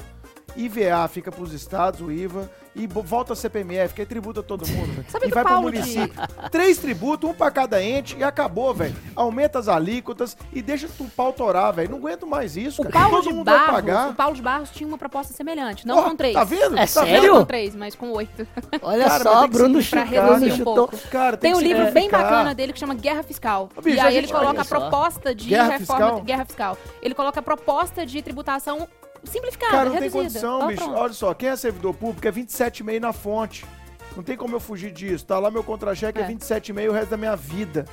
IVA 0.55 1.07
fica 1.07 1.31
pros 1.31 1.53
estados, 1.53 2.01
o 2.01 2.11
IVA, 2.11 2.49
e 2.79 2.87
volta 2.87 3.33
a 3.33 3.35
CPMF, 3.35 3.93
que 3.93 4.01
aí 4.01 4.07
tributa 4.07 4.41
todo 4.41 4.67
mundo. 4.67 5.03
Sabe 5.09 5.25
e 5.25 5.29
que 5.29 5.35
vai 5.35 5.43
o 5.43 5.45
pro 5.45 5.53
Paulo 5.55 5.71
de- 5.71 5.79
município. 5.79 6.21
Três 6.51 6.77
tributos, 6.77 7.29
um 7.29 7.33
pra 7.33 7.51
cada 7.51 7.83
ente, 7.83 8.15
e 8.17 8.23
acabou, 8.23 8.73
velho. 8.73 8.95
Aumenta 9.15 9.59
as 9.59 9.67
alíquotas 9.67 10.37
e 10.53 10.61
deixa 10.61 10.87
o 10.99 11.09
pau 11.09 11.33
torar, 11.33 11.73
velho. 11.73 11.91
Não 11.91 11.97
aguento 11.97 12.25
mais 12.25 12.55
isso, 12.55 12.81
O 12.81 12.89
cara. 12.89 13.05
Paulo, 13.05 13.17
todo 13.17 13.29
de 13.29 13.33
mundo 13.35 13.45
vai 13.45 13.57
Barros, 13.59 13.71
pagar. 13.73 14.09
o 14.09 14.13
Paulo 14.13 14.35
de 14.35 14.41
Barros 14.41 14.69
tinha 14.71 14.87
uma 14.87 14.97
proposta 14.97 15.33
semelhante, 15.33 15.85
não 15.85 16.03
com 16.03 16.15
três. 16.15 16.33
Tá 16.33 16.43
vendo? 16.43 16.75
É 16.77 16.81
tá 16.81 16.87
sério? 16.87 17.21
Vendo? 17.21 17.27
Não 17.33 17.39
com 17.39 17.45
três, 17.45 17.75
mas 17.75 17.95
com 17.95 18.11
oito. 18.11 18.47
Olha 18.81 19.05
Cara, 19.05 19.23
só, 19.23 19.41
tem 19.41 19.49
Bruno, 19.49 19.73
pra 19.83 20.05
chu- 20.05 20.11
reduzir 20.11 20.21
Bruno 20.39 20.45
um 20.53 20.57
chutou. 20.57 20.75
pouco. 20.87 20.97
Cara, 21.09 21.37
Tem 21.37 21.51
que 21.51 21.57
um 21.57 21.61
livro 21.61 21.91
bem 21.91 22.09
bacana 22.09 22.55
dele 22.55 22.73
que 22.73 22.79
chama 22.79 22.93
Guerra 22.93 23.23
Fiscal. 23.23 23.69
Bicho, 23.83 23.97
e 23.97 23.99
aí 23.99 24.15
ele 24.17 24.27
coloca 24.27 24.61
a 24.61 24.65
proposta 24.65 25.35
de 25.35 25.49
Guerra 25.49 25.77
reforma. 25.77 26.05
fiscal? 26.05 26.21
Guerra 26.21 26.45
fiscal. 26.45 26.77
Ele 27.01 27.13
coloca 27.15 27.39
a 27.39 27.43
proposta 27.43 28.05
de 28.05 28.21
tributação 28.21 28.87
simplificada, 29.23 29.71
Cara, 29.71 29.85
não 29.85 29.91
tem 29.93 30.01
reduzida. 30.03 30.23
condição, 30.23 30.59
Ó, 30.61 30.67
bicho. 30.67 30.83
pronto. 30.83 30.97
Olha 30.99 31.13
só, 31.13 31.33
quem 31.33 31.49
é 31.49 31.55
servidor 31.55 31.93
público 31.93 32.27
é 32.27 32.31
27,5 32.31 32.99
na 32.99 33.13
fonte. 33.13 33.65
Não 34.15 34.23
tem 34.23 34.35
como 34.35 34.55
eu 34.55 34.59
fugir 34.59 34.91
disso. 34.91 35.25
Tá 35.25 35.37
lá 35.39 35.49
meu 35.51 35.63
contra-cheque 35.63 36.19
é, 36.19 36.23
É. 36.23 36.27
27,5 36.27 36.89
o 36.89 36.93
resto 36.93 37.09
da 37.11 37.17
minha 37.17 37.35
vida. 37.35 37.85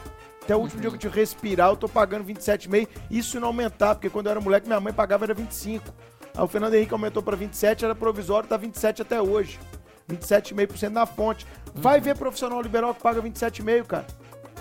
Até 0.42 0.54
o 0.54 0.60
último 0.60 0.80
dia 0.80 0.90
que 0.90 0.96
eu 0.96 1.00
te 1.00 1.08
respirar, 1.08 1.70
eu 1.70 1.76
tô 1.76 1.88
pagando 1.88 2.24
27,5. 2.24 2.88
Isso 3.10 3.38
não 3.40 3.48
aumentar, 3.48 3.94
porque 3.96 4.08
quando 4.08 4.26
eu 4.26 4.30
era 4.32 4.40
moleque, 4.40 4.66
minha 4.66 4.80
mãe 4.80 4.92
pagava 4.92 5.24
era 5.24 5.34
25. 5.34 5.84
Aí 6.36 6.42
o 6.44 6.46
Fernando 6.48 6.74
Henrique 6.74 6.92
aumentou 6.92 7.22
pra 7.22 7.34
27, 7.36 7.84
era 7.84 7.94
provisório, 7.94 8.48
tá 8.48 8.56
27 8.56 9.02
até 9.02 9.20
hoje. 9.20 9.58
27,5% 10.08 10.88
na 10.90 11.04
fonte. 11.06 11.46
Vai 11.74 12.00
ver 12.00 12.16
profissional 12.16 12.60
liberal 12.62 12.94
que 12.94 13.02
paga 13.02 13.20
27,5, 13.20 13.84
cara. 13.86 14.06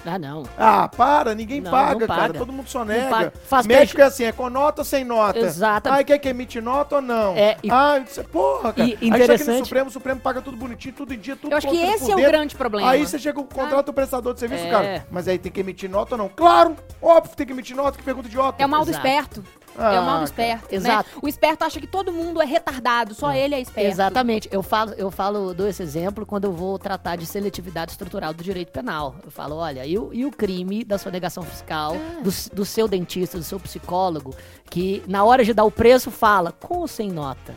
Ah, 0.06 0.20
não. 0.20 0.43
Ah, 0.58 0.88
para, 0.88 1.34
ninguém 1.34 1.62
Não, 1.62 1.72
paga, 1.72 1.99
não 1.99 2.08
cara. 2.08 2.22
paga. 2.22 2.39
Todo 2.39 2.53
mundo 2.53 2.70
só 2.70 2.86
nega. 2.86 3.34
Faz 3.45 3.66
Médico 3.66 3.97
teste- 3.97 4.01
é 4.01 4.06
assim, 4.06 4.24
é 4.26 4.32
com 4.32 4.49
nota 4.49 4.82
ou 4.82 4.86
sem 4.86 5.03
nota? 5.03 5.39
Exato. 5.39 5.89
Ah, 5.89 6.03
quer 6.03 6.20
que 6.20 6.30
emite 6.30 6.62
nota 6.62 6.97
ou 6.97 7.01
não? 7.01 7.36
É, 7.36 7.58
e- 7.64 7.72
Ah, 7.72 7.97
isso 7.99 8.20
é 8.20 8.24
porra, 8.24 8.72
cara. 8.74 8.88
E 8.88 8.91
Aí 8.93 8.97
chega 8.97 9.06
aqui 9.06 9.10
no 9.10 9.16
interessante- 9.24 9.64
Supremo, 9.66 9.89
o 9.89 9.91
Supremo 9.91 10.20
paga 10.22 10.41
tudo 10.41 10.56
bonitinho, 10.58 10.93
tudo 10.93 11.14
em 11.14 11.18
dia, 11.18 11.36
tudo 11.36 11.51
Eu 11.51 11.58
acho 11.58 11.68
que 11.68 11.76
esse 11.78 12.12
é 12.12 12.16
o 12.16 12.18
grande 12.18 12.56
problema. 12.56 12.89
Aí 12.89 13.06
você 13.06 13.18
chega, 13.18 13.41
contrata 13.43 13.89
o 13.89 13.93
prestador 13.93 14.34
de 14.34 14.39
serviço, 14.39 14.66
É. 14.66 14.70
cara. 14.70 15.06
Mas 15.10 15.28
aí 15.28 15.39
tem 15.39 15.51
que 15.51 15.60
emitir 15.60 15.89
nota 15.89 16.14
ou 16.16 16.18
não? 16.20 16.30
Claro! 16.30 16.76
Óbvio 17.01 17.32
que 17.32 17.38
tem 17.38 17.47
que 17.47 17.53
emitir 17.53 17.76
nota, 17.76 17.97
que 17.97 18.03
pergunta 18.03 18.28
idiota. 18.28 18.62
É 18.62 18.66
o 18.66 18.70
mal 18.70 18.84
do 18.86 18.91
Exato. 18.91 19.08
esperto. 19.08 19.43
É 19.78 19.82
Ah, 19.84 19.91
o 19.91 19.95
mal 19.95 20.05
cara. 20.05 20.17
do 20.19 20.23
esperto. 20.26 20.61
né? 20.71 20.78
Exato. 20.78 21.09
O 21.21 21.28
esperto 21.28 21.63
acha 21.63 21.80
que 21.80 21.88
todo 21.88 22.11
mundo 22.11 22.41
é 22.41 22.45
retardado, 22.45 23.13
só 23.13 23.32
ele 23.34 23.55
é 23.55 23.59
esperto. 23.61 23.89
Exatamente. 23.89 24.49
Eu 24.51 24.63
falo, 24.63 24.93
eu 24.93 25.11
falo, 25.11 25.53
dou 25.53 25.67
esse 25.67 25.82
exemplo 25.84 26.26
quando 26.26 26.45
eu 26.45 26.51
vou 26.53 26.78
tratar 26.80 27.15
de 27.15 27.26
seletividade 27.26 27.91
estrutural 27.91 28.34
do 28.34 28.43
direito 28.43 28.71
penal. 28.71 29.15
Eu 29.23 29.32
falo, 29.32 29.55
olha, 29.55 29.86
e 29.86 29.97
o, 29.97 30.13
e 30.13 30.26
o 30.26 30.32
crime 30.32 30.84
da 30.84 30.97
sonegação 30.97 31.43
fiscal, 31.43 31.95
Ah. 31.95 32.21
do, 32.21 32.55
do 32.55 32.65
seu 32.65 32.88
dentista, 32.88 33.38
do 33.38 33.43
seu 33.43 33.59
psicólogo, 33.59 34.34
que 34.69 35.03
na 35.07 35.23
hora 35.23 35.43
de 35.43 35.53
dar 35.53 35.63
o 35.63 35.71
preço 35.71 36.09
fala 36.11 36.51
com 36.51 36.80
ou 36.80 36.88
sem 36.88 37.11
nota? 37.11 37.53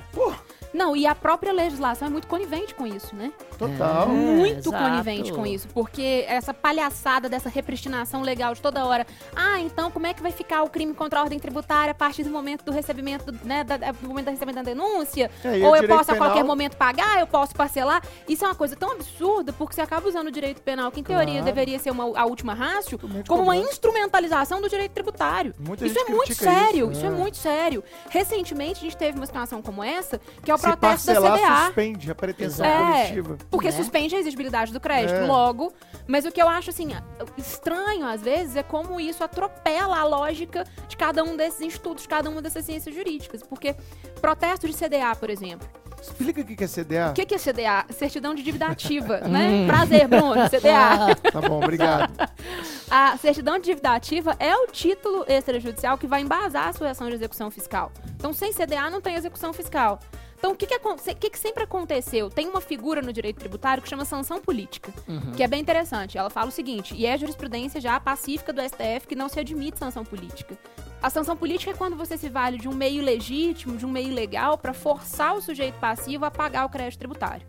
Não, 0.78 0.94
e 0.96 1.06
a 1.06 1.14
própria 1.14 1.52
legislação 1.52 2.06
é 2.06 2.10
muito 2.10 2.28
conivente 2.28 2.72
com 2.74 2.86
isso, 2.86 3.14
né? 3.16 3.32
Total. 3.58 4.04
É. 4.04 4.12
muito 4.12 4.68
exato. 4.68 4.84
conivente 4.84 5.32
com 5.32 5.44
isso, 5.44 5.66
porque 5.74 6.24
essa 6.28 6.54
palhaçada 6.54 7.28
dessa 7.28 7.48
repristinação 7.48 8.22
legal 8.22 8.54
de 8.54 8.60
toda 8.62 8.84
hora. 8.84 9.04
Ah, 9.34 9.58
então 9.60 9.90
como 9.90 10.06
é 10.06 10.14
que 10.14 10.22
vai 10.22 10.30
ficar 10.30 10.62
o 10.62 10.70
crime 10.70 10.94
contra 10.94 11.18
a 11.18 11.22
ordem 11.24 11.38
tributária 11.40 11.90
a 11.90 11.94
partir 11.94 12.22
do 12.22 12.30
momento 12.30 12.64
do 12.64 12.70
recebimento, 12.70 13.32
do, 13.32 13.44
né, 13.44 13.64
da- 13.64 13.76
do 13.76 14.08
momento 14.08 14.26
da 14.26 14.30
recebimento 14.30 14.56
da 14.56 14.62
denúncia? 14.62 15.30
É, 15.44 15.66
Ou 15.66 15.74
eu 15.76 15.88
posso 15.88 16.12
a 16.12 16.16
qualquer 16.16 16.34
penal- 16.36 16.46
momento 16.46 16.76
pagar, 16.76 17.18
eu 17.18 17.26
posso 17.26 17.54
parcelar? 17.56 18.00
Isso 18.28 18.44
é 18.44 18.48
uma 18.48 18.54
coisa 18.54 18.76
tão 18.76 18.92
absurda, 18.92 19.52
porque 19.52 19.74
você 19.74 19.80
acaba 19.80 20.06
usando 20.08 20.28
o 20.28 20.30
direito 20.30 20.62
penal, 20.62 20.92
que 20.92 21.00
em 21.00 21.02
teoria 21.02 21.26
Claro. 21.40 21.44
deveria 21.44 21.78
ser 21.80 21.90
uma, 21.90 22.04
a 22.16 22.24
última 22.24 22.54
rácio, 22.54 22.96
como 22.98 23.14
uma 23.14 23.24
cobrança. 23.24 23.72
instrumentalização 23.72 24.60
do 24.60 24.68
direito 24.68 24.92
tributário. 24.92 25.54
Muita 25.58 25.84
isso 25.86 25.94
gente 25.98 26.10
é 26.10 26.14
muito 26.14 26.34
sério, 26.34 26.84
isso, 26.90 26.98
isso 26.98 27.04
é 27.04 27.08
é. 27.08 27.10
muito 27.10 27.36
sério. 27.36 27.82
Recentemente 28.10 28.78
a 28.78 28.82
gente 28.82 28.96
teve 28.96 29.18
uma 29.18 29.26
situação 29.26 29.60
como 29.60 29.82
essa, 29.82 30.20
que 30.44 30.50
é 30.50 30.54
o 30.54 30.58
Sim, 30.72 30.76
protesto 30.76 31.06
da 31.06 31.14
parcelar, 31.20 31.38
CDA. 31.38 31.64
suspende 31.66 32.10
a 32.10 32.14
pretensão 32.14 32.66
É, 32.66 32.78
coletiva. 33.06 33.38
porque 33.50 33.66
Né? 33.68 33.72
suspende 33.72 34.14
a 34.16 34.18
exigibilidade 34.18 34.72
do 34.72 34.80
crédito, 34.80 35.14
É. 35.16 35.26
logo. 35.26 35.72
Mas 36.06 36.24
o 36.24 36.32
que 36.32 36.40
eu 36.40 36.48
acho, 36.48 36.70
assim, 36.70 36.88
estranho 37.36 38.06
às 38.06 38.22
vezes 38.22 38.56
é 38.56 38.62
como 38.62 39.00
isso 39.00 39.22
atropela 39.22 39.98
a 39.98 40.04
lógica 40.04 40.64
de 40.88 40.96
cada 40.96 41.22
um 41.22 41.36
desses 41.36 41.60
institutos, 41.60 42.02
de 42.04 42.08
cada 42.08 42.28
uma 42.30 42.40
dessas 42.42 42.64
ciências 42.64 42.94
jurídicas. 42.94 43.42
Porque 43.42 43.74
protesto 44.20 44.66
de 44.66 44.74
CDA, 44.74 45.14
por 45.14 45.30
exemplo. 45.30 45.68
Explica 46.00 46.40
o 46.40 46.44
que 46.44 46.62
é 46.62 46.68
CDA. 46.68 47.10
O 47.10 47.12
que, 47.12 47.34
é 47.34 47.38
CDA? 47.38 47.84
Certidão 47.90 48.32
de 48.32 48.42
dívida 48.44 48.66
ativa, 48.66 49.20
Hum. 49.26 49.28
né? 49.30 49.66
Prazer, 49.66 50.06
Bruno, 50.06 50.48
CDA. 50.48 51.16
Tá 51.32 51.40
bom, 51.40 51.58
obrigado. 51.58 52.12
A 52.88 53.16
certidão 53.18 53.58
de 53.58 53.64
dívida 53.64 53.90
ativa 53.94 54.34
é 54.38 54.54
o 54.56 54.68
título 54.68 55.24
extrajudicial 55.28 55.98
que 55.98 56.06
vai 56.06 56.22
embasar 56.22 56.68
a 56.68 56.72
sua 56.72 56.90
ação 56.90 57.08
de 57.08 57.14
execução 57.14 57.50
fiscal. 57.50 57.90
Então, 58.16 58.32
sem 58.32 58.52
CDA 58.52 58.88
não 58.88 59.00
tem 59.00 59.14
execução 59.16 59.52
fiscal. 59.52 59.98
Então, 60.38 60.52
o 60.52 60.56
que, 60.56 60.66
que, 60.66 60.76
o 60.76 61.16
que 61.16 61.30
que 61.30 61.38
sempre 61.38 61.64
aconteceu? 61.64 62.30
Tem 62.30 62.48
uma 62.48 62.60
figura 62.60 63.02
no 63.02 63.12
direito 63.12 63.40
tributário 63.40 63.82
que 63.82 63.88
chama 63.88 64.04
sanção 64.04 64.40
política, 64.40 64.92
que 65.36 65.42
é 65.42 65.48
bem 65.48 65.60
interessante. 65.60 66.16
Ela 66.16 66.30
fala 66.30 66.48
o 66.48 66.52
seguinte, 66.52 66.94
e 66.96 67.06
é 67.06 67.18
jurisprudência 67.18 67.80
já 67.80 67.98
pacífica 67.98 68.52
do 68.52 68.62
STF 68.62 69.08
que 69.08 69.16
não 69.16 69.28
se 69.28 69.40
admite 69.40 69.78
sanção 69.78 70.04
política. 70.04 70.56
A 71.02 71.10
sanção 71.10 71.36
política 71.36 71.72
é 71.72 71.74
quando 71.74 71.96
você 71.96 72.16
se 72.16 72.28
vale 72.28 72.56
de 72.56 72.68
um 72.68 72.74
meio 72.74 73.02
legítimo, 73.02 73.76
de 73.76 73.84
um 73.84 73.90
meio 73.90 74.14
legal, 74.14 74.56
para 74.56 74.72
forçar 74.72 75.36
o 75.36 75.40
sujeito 75.40 75.78
passivo 75.78 76.24
a 76.24 76.30
pagar 76.30 76.64
o 76.64 76.68
crédito 76.68 77.00
tributário. 77.00 77.46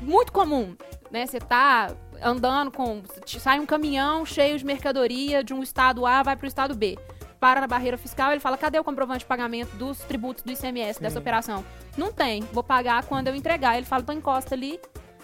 Muito 0.00 0.32
comum, 0.32 0.76
né? 1.10 1.26
Você 1.26 1.38
tá 1.38 1.94
andando 2.22 2.72
com. 2.72 3.02
Sai 3.24 3.60
um 3.60 3.66
caminhão 3.66 4.26
cheio 4.26 4.58
de 4.58 4.64
mercadoria 4.64 5.44
de 5.44 5.54
um 5.54 5.62
estado 5.62 6.04
A, 6.04 6.22
vai 6.22 6.36
pro 6.36 6.46
estado 6.46 6.74
B. 6.74 6.98
Para 7.40 7.62
na 7.62 7.66
barreira 7.66 7.96
fiscal, 7.96 8.30
ele 8.30 8.40
fala: 8.40 8.58
cadê 8.58 8.78
o 8.78 8.84
comprovante 8.84 9.20
de 9.20 9.26
pagamento 9.26 9.74
dos 9.76 9.98
tributos 10.00 10.44
do 10.44 10.52
ICMS 10.52 11.00
dessa 11.00 11.18
operação? 11.18 11.64
Não 11.96 12.12
tem, 12.12 12.42
vou 12.52 12.62
pagar 12.62 13.04
quando 13.04 13.28
eu 13.28 13.34
entregar. 13.34 13.76
Ele 13.76 13.86
fala: 13.86 14.02
então 14.02 14.14
encosta 14.14 14.54
ali. 14.54 14.78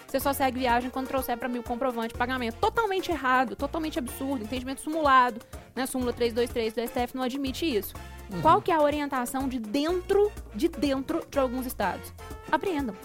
Você 0.07 0.21
só 0.21 0.31
segue 0.31 0.59
viagem 0.59 0.89
quando 0.89 1.07
trouxer 1.07 1.37
para 1.37 1.49
mim 1.49 1.59
o 1.59 1.63
comprovante 1.63 2.13
de 2.13 2.17
pagamento. 2.17 2.55
Totalmente 2.55 3.11
errado, 3.11 3.57
totalmente 3.57 3.99
absurdo, 3.99 4.43
entendimento 4.43 4.81
simulado. 4.81 5.41
Né? 5.75 5.85
Súmula 5.85 6.13
323 6.13 6.73
do 6.73 6.87
STF 6.87 7.15
não 7.15 7.23
admite 7.23 7.65
isso. 7.65 7.93
Qual 8.41 8.61
que 8.61 8.71
é 8.71 8.75
a 8.75 8.81
orientação 8.81 9.47
de 9.47 9.59
dentro, 9.59 10.31
de 10.55 10.69
dentro 10.69 11.25
de 11.29 11.37
alguns 11.37 11.65
estados? 11.65 12.13
Apreendam. 12.49 12.95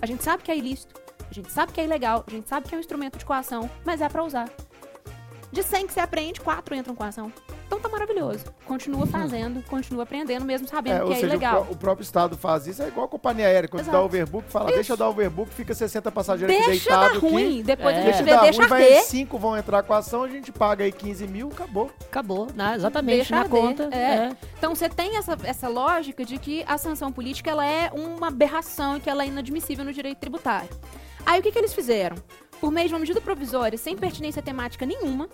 A 0.00 0.06
gente 0.06 0.22
sabe 0.22 0.42
que 0.42 0.50
é 0.50 0.56
ilícito, 0.56 0.94
a 1.28 1.34
gente 1.34 1.50
sabe 1.50 1.72
que 1.72 1.80
é 1.80 1.84
ilegal, 1.84 2.24
a 2.26 2.30
gente 2.30 2.48
sabe 2.48 2.68
que 2.68 2.74
é 2.74 2.78
um 2.78 2.80
instrumento 2.80 3.18
de 3.18 3.24
coação, 3.24 3.68
mas 3.84 4.00
é 4.00 4.08
pra 4.08 4.22
usar. 4.22 4.48
De 5.50 5.62
100 5.62 5.86
que 5.86 5.92
você 5.92 6.00
aprende, 6.00 6.40
4 6.40 6.74
entram 6.74 6.94
com 6.94 7.04
ação. 7.04 7.32
Então 7.66 7.80
tá 7.80 7.88
maravilhoso. 7.88 8.44
Continua 8.64 9.06
fazendo, 9.06 9.60
continua 9.68 10.04
aprendendo, 10.04 10.44
mesmo 10.44 10.68
sabendo 10.68 10.98
É, 10.98 11.02
ou 11.02 11.08
que 11.08 11.14
é 11.14 11.16
seja, 11.16 11.26
o, 11.26 11.30
ilegal. 11.30 11.64
pró- 11.64 11.72
o 11.72 11.76
próprio 11.76 12.04
Estado 12.04 12.36
faz 12.36 12.66
isso. 12.68 12.80
É 12.82 12.88
igual 12.88 13.06
a 13.06 13.08
companhia 13.08 13.46
aérea. 13.46 13.68
Quando 13.68 13.82
Exato. 13.82 13.96
dá 13.98 14.02
overbook, 14.04 14.48
fala, 14.50 14.66
deixa 14.66 14.80
Isso. 14.92 14.96
dar 14.96 15.08
overbook, 15.08 15.52
fica 15.52 15.74
60 15.74 16.12
passageiros 16.12 16.54
aqui 16.54 16.64
Deixa 16.66 16.90
deitado 16.90 17.20
dar 17.20 17.28
ruim, 17.28 17.44
aqui. 17.54 17.62
depois 17.64 17.96
É. 17.96 17.98
a 18.00 18.02
Deixa 18.04 18.18
gente 18.18 18.26
dar 18.28 18.32
vê, 18.40 18.46
ruim, 18.50 18.56
deixa 18.58 18.68
vai. 18.68 19.02
5 19.02 19.38
vão 19.38 19.56
entrar 19.56 19.82
com 19.82 19.92
a 19.92 19.98
ação, 19.98 20.22
a 20.22 20.28
gente 20.28 20.52
paga 20.52 20.84
aí 20.84 20.92
15 20.92 21.26
mil, 21.26 21.48
acabou. 21.48 21.90
Acabou, 22.06 22.46
né? 22.54 22.74
Exatamente, 22.76 23.16
Deixa 23.16 23.34
na 23.34 23.40
arder, 23.42 23.60
conta. 23.60 23.88
é. 23.90 23.98
é. 23.98 24.36
Então 24.56 24.72
você 24.74 24.88
tem 24.88 25.16
essa, 25.16 25.36
essa 25.42 25.66
lógica 25.68 26.24
de 26.24 26.38
que 26.38 26.64
a 26.68 26.78
sanção 26.78 27.10
política 27.10 27.50
ela 27.50 27.66
é 27.66 27.90
uma 27.92 28.28
aberração 28.28 28.96
e 28.96 29.00
que 29.00 29.10
ela 29.10 29.24
é 29.24 29.26
inadmissível 29.26 29.84
no 29.84 29.92
direito 29.92 30.18
tributário. 30.18 30.68
Aí 31.26 31.40
o 31.40 31.42
que, 31.42 31.50
que 31.50 31.58
eles 31.58 31.74
fizeram? 31.74 32.16
Por 32.60 32.70
meio 32.70 32.86
de 32.88 32.94
uma 32.94 33.00
medida 33.00 33.20
provisória 33.20 33.76
sem 33.76 33.96
pertinência 33.96 34.40
temática 34.40 34.86
nenhuma, 34.86 35.28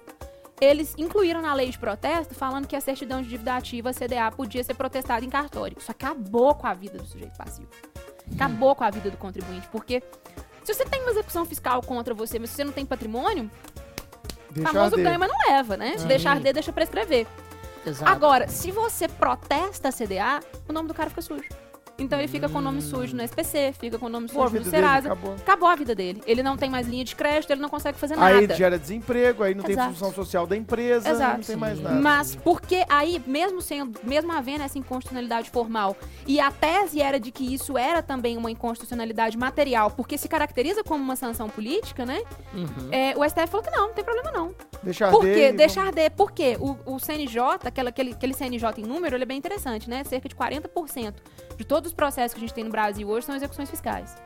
eles 0.63 0.95
incluíram 0.97 1.43
na 1.43 1.53
lei 1.53 1.71
de 1.71 1.79
protesto 1.79 2.37
falando 2.37 2.69
que 2.69 2.77
a 2.77 2.81
certidão 2.81 3.21
de 3.21 3.29
dívida 3.29 3.57
ativa, 3.57 3.91
a 3.91 3.93
CDA, 3.93 4.31
podia 4.31 4.63
ser 4.63 4.75
protestada 4.75 5.25
em 5.25 5.29
cartório. 5.29 5.77
Isso 5.77 5.91
acabou 5.91 6.55
com 6.55 6.69
a 6.69 6.73
vida 6.73 6.99
do 6.99 7.05
sujeito 7.05 7.37
passivo. 7.37 7.69
Acabou 8.33 8.77
com 8.77 8.85
a 8.85 8.91
vida 8.91 9.11
do 9.11 9.17
contribuinte, 9.17 9.67
porque 9.73 10.01
se 10.63 10.73
você 10.73 10.85
tem 10.85 11.03
uma 11.03 11.11
execução 11.11 11.45
fiscal 11.45 11.83
contra 11.83 12.15
você, 12.15 12.39
mas 12.39 12.51
se 12.51 12.57
você 12.57 12.65
não 12.65 12.73
tem 12.73 12.87
patrimônio, 12.87 13.51
Deixa 14.51 14.73
famoso 14.73 14.97
ganha, 14.97 15.19
mas 15.19 15.29
não 15.29 15.39
leva, 15.49 15.77
né? 15.77 15.99
Se 15.99 16.07
deixar 16.07 16.31
arder, 16.31 16.55
deixa 16.55 16.73
prescrever. 16.73 17.27
Exato. 17.85 18.09
Agora, 18.13 18.47
se 18.47 18.71
você 18.71 19.09
protesta 19.09 19.89
a 19.89 19.93
CDA, 19.93 20.41
o 20.69 20.73
nome 20.73 20.87
do 20.87 20.95
cara 20.95 21.11
fica 21.11 21.23
sujo. 21.23 21.49
Então 21.99 22.19
ele 22.19 22.29
fica 22.29 22.49
com 22.49 22.59
o 22.59 22.61
nome 22.61 22.81
sujo 22.83 23.15
no 23.15 23.23
SPC, 23.23 23.73
fica 23.79 23.99
com 23.99 24.07
o 24.07 24.09
nome 24.09 24.29
sujo 24.29 24.47
vida 24.49 24.65
no 24.65 24.71
dele 24.71 24.77
Serasa. 24.85 25.07
acabou. 25.13 25.35
Acabou 25.35 25.69
a 25.69 25.77
vida 25.77 25.95
dele. 25.95 26.23
Ele 26.27 26.43
não 26.43 26.57
tem 26.57 26.71
mais 26.71 26.87
linha 26.89 27.05
de 27.05 27.15
crédito, 27.15 27.51
ele 27.51 27.61
não 27.61 27.69
consegue 27.69 27.99
fazer 27.99 28.17
nada. 28.17 28.37
Aí 28.39 28.49
gera 28.57 28.79
desemprego, 28.79 29.43
aí 29.43 29.55
não 29.55 29.63
tem 29.63 29.73
Exato. 29.73 29.93
função 29.93 30.13
social 30.13 30.47
da 30.47 30.57
empresa, 30.57 31.09
Exato. 31.09 31.37
não 31.39 31.45
tem 31.45 31.57
mais 31.57 31.81
nada. 31.81 31.95
Mas 32.01 32.35
porque 32.35 32.85
aí, 32.89 33.23
mesmo 33.27 33.61
sendo, 33.61 33.99
mesmo 34.03 34.33
havendo 34.33 34.65
essa 34.65 34.79
inconstitucionalidade 34.79 35.51
formal, 35.51 35.97
e 36.27 36.41
a 36.41 36.51
tese 36.51 37.01
era 37.01 37.21
de 37.21 37.31
que 37.31 37.55
isso 37.55 37.77
era 37.77 38.03
também 38.03 38.37
uma 38.37 38.51
inconstitucionalidade 38.51 39.37
material, 39.37 39.91
porque 39.91 40.17
se 40.19 40.29
caracteriza 40.29 40.83
como 40.83 41.03
uma 41.03 41.17
sanção 41.17 41.49
política, 41.49 42.05
né? 42.07 42.23
Uhum. 42.55 42.89
É, 42.91 43.15
o 43.17 43.25
STF 43.29 43.47
falou 43.49 43.63
que 43.65 43.71
não, 43.71 43.89
não 43.89 43.95
tem 43.95 44.03
problema 44.05 44.31
não. 44.33 44.55
Deixa 44.83 45.09
Por 45.11 45.21
quê? 45.21 45.51
e 45.51 45.53
Deixa 45.53 45.77
vamos- 45.77 45.89
arder. 45.89 46.11
Por 46.11 46.33
quê? 46.33 46.57
O, 46.59 46.77
o 46.95 46.99
CNJ, 46.99 47.41
aquela, 47.65 47.91
aquele, 47.91 48.13
aquele 48.13 48.35
CNJ 48.35 48.81
em 48.81 48.83
número, 48.85 49.15
ele 49.15 49.23
é 49.23 49.27
bem 49.27 49.39
interessante, 49.39 49.89
né? 49.89 50.03
Cerca 50.05 50.29
de 50.29 50.35
40% 50.35 51.15
de 51.57 51.65
todos 51.65 51.89
os 51.89 51.95
processos 51.95 52.35
que 52.35 52.39
a 52.39 52.43
gente 52.43 52.55
tem 52.55 52.65
no 52.65 52.71
Brasil 52.71 53.09
hoje 53.09 53.27
são 53.27 53.35
execuções 53.35 53.71
fiscais. 53.71 54.17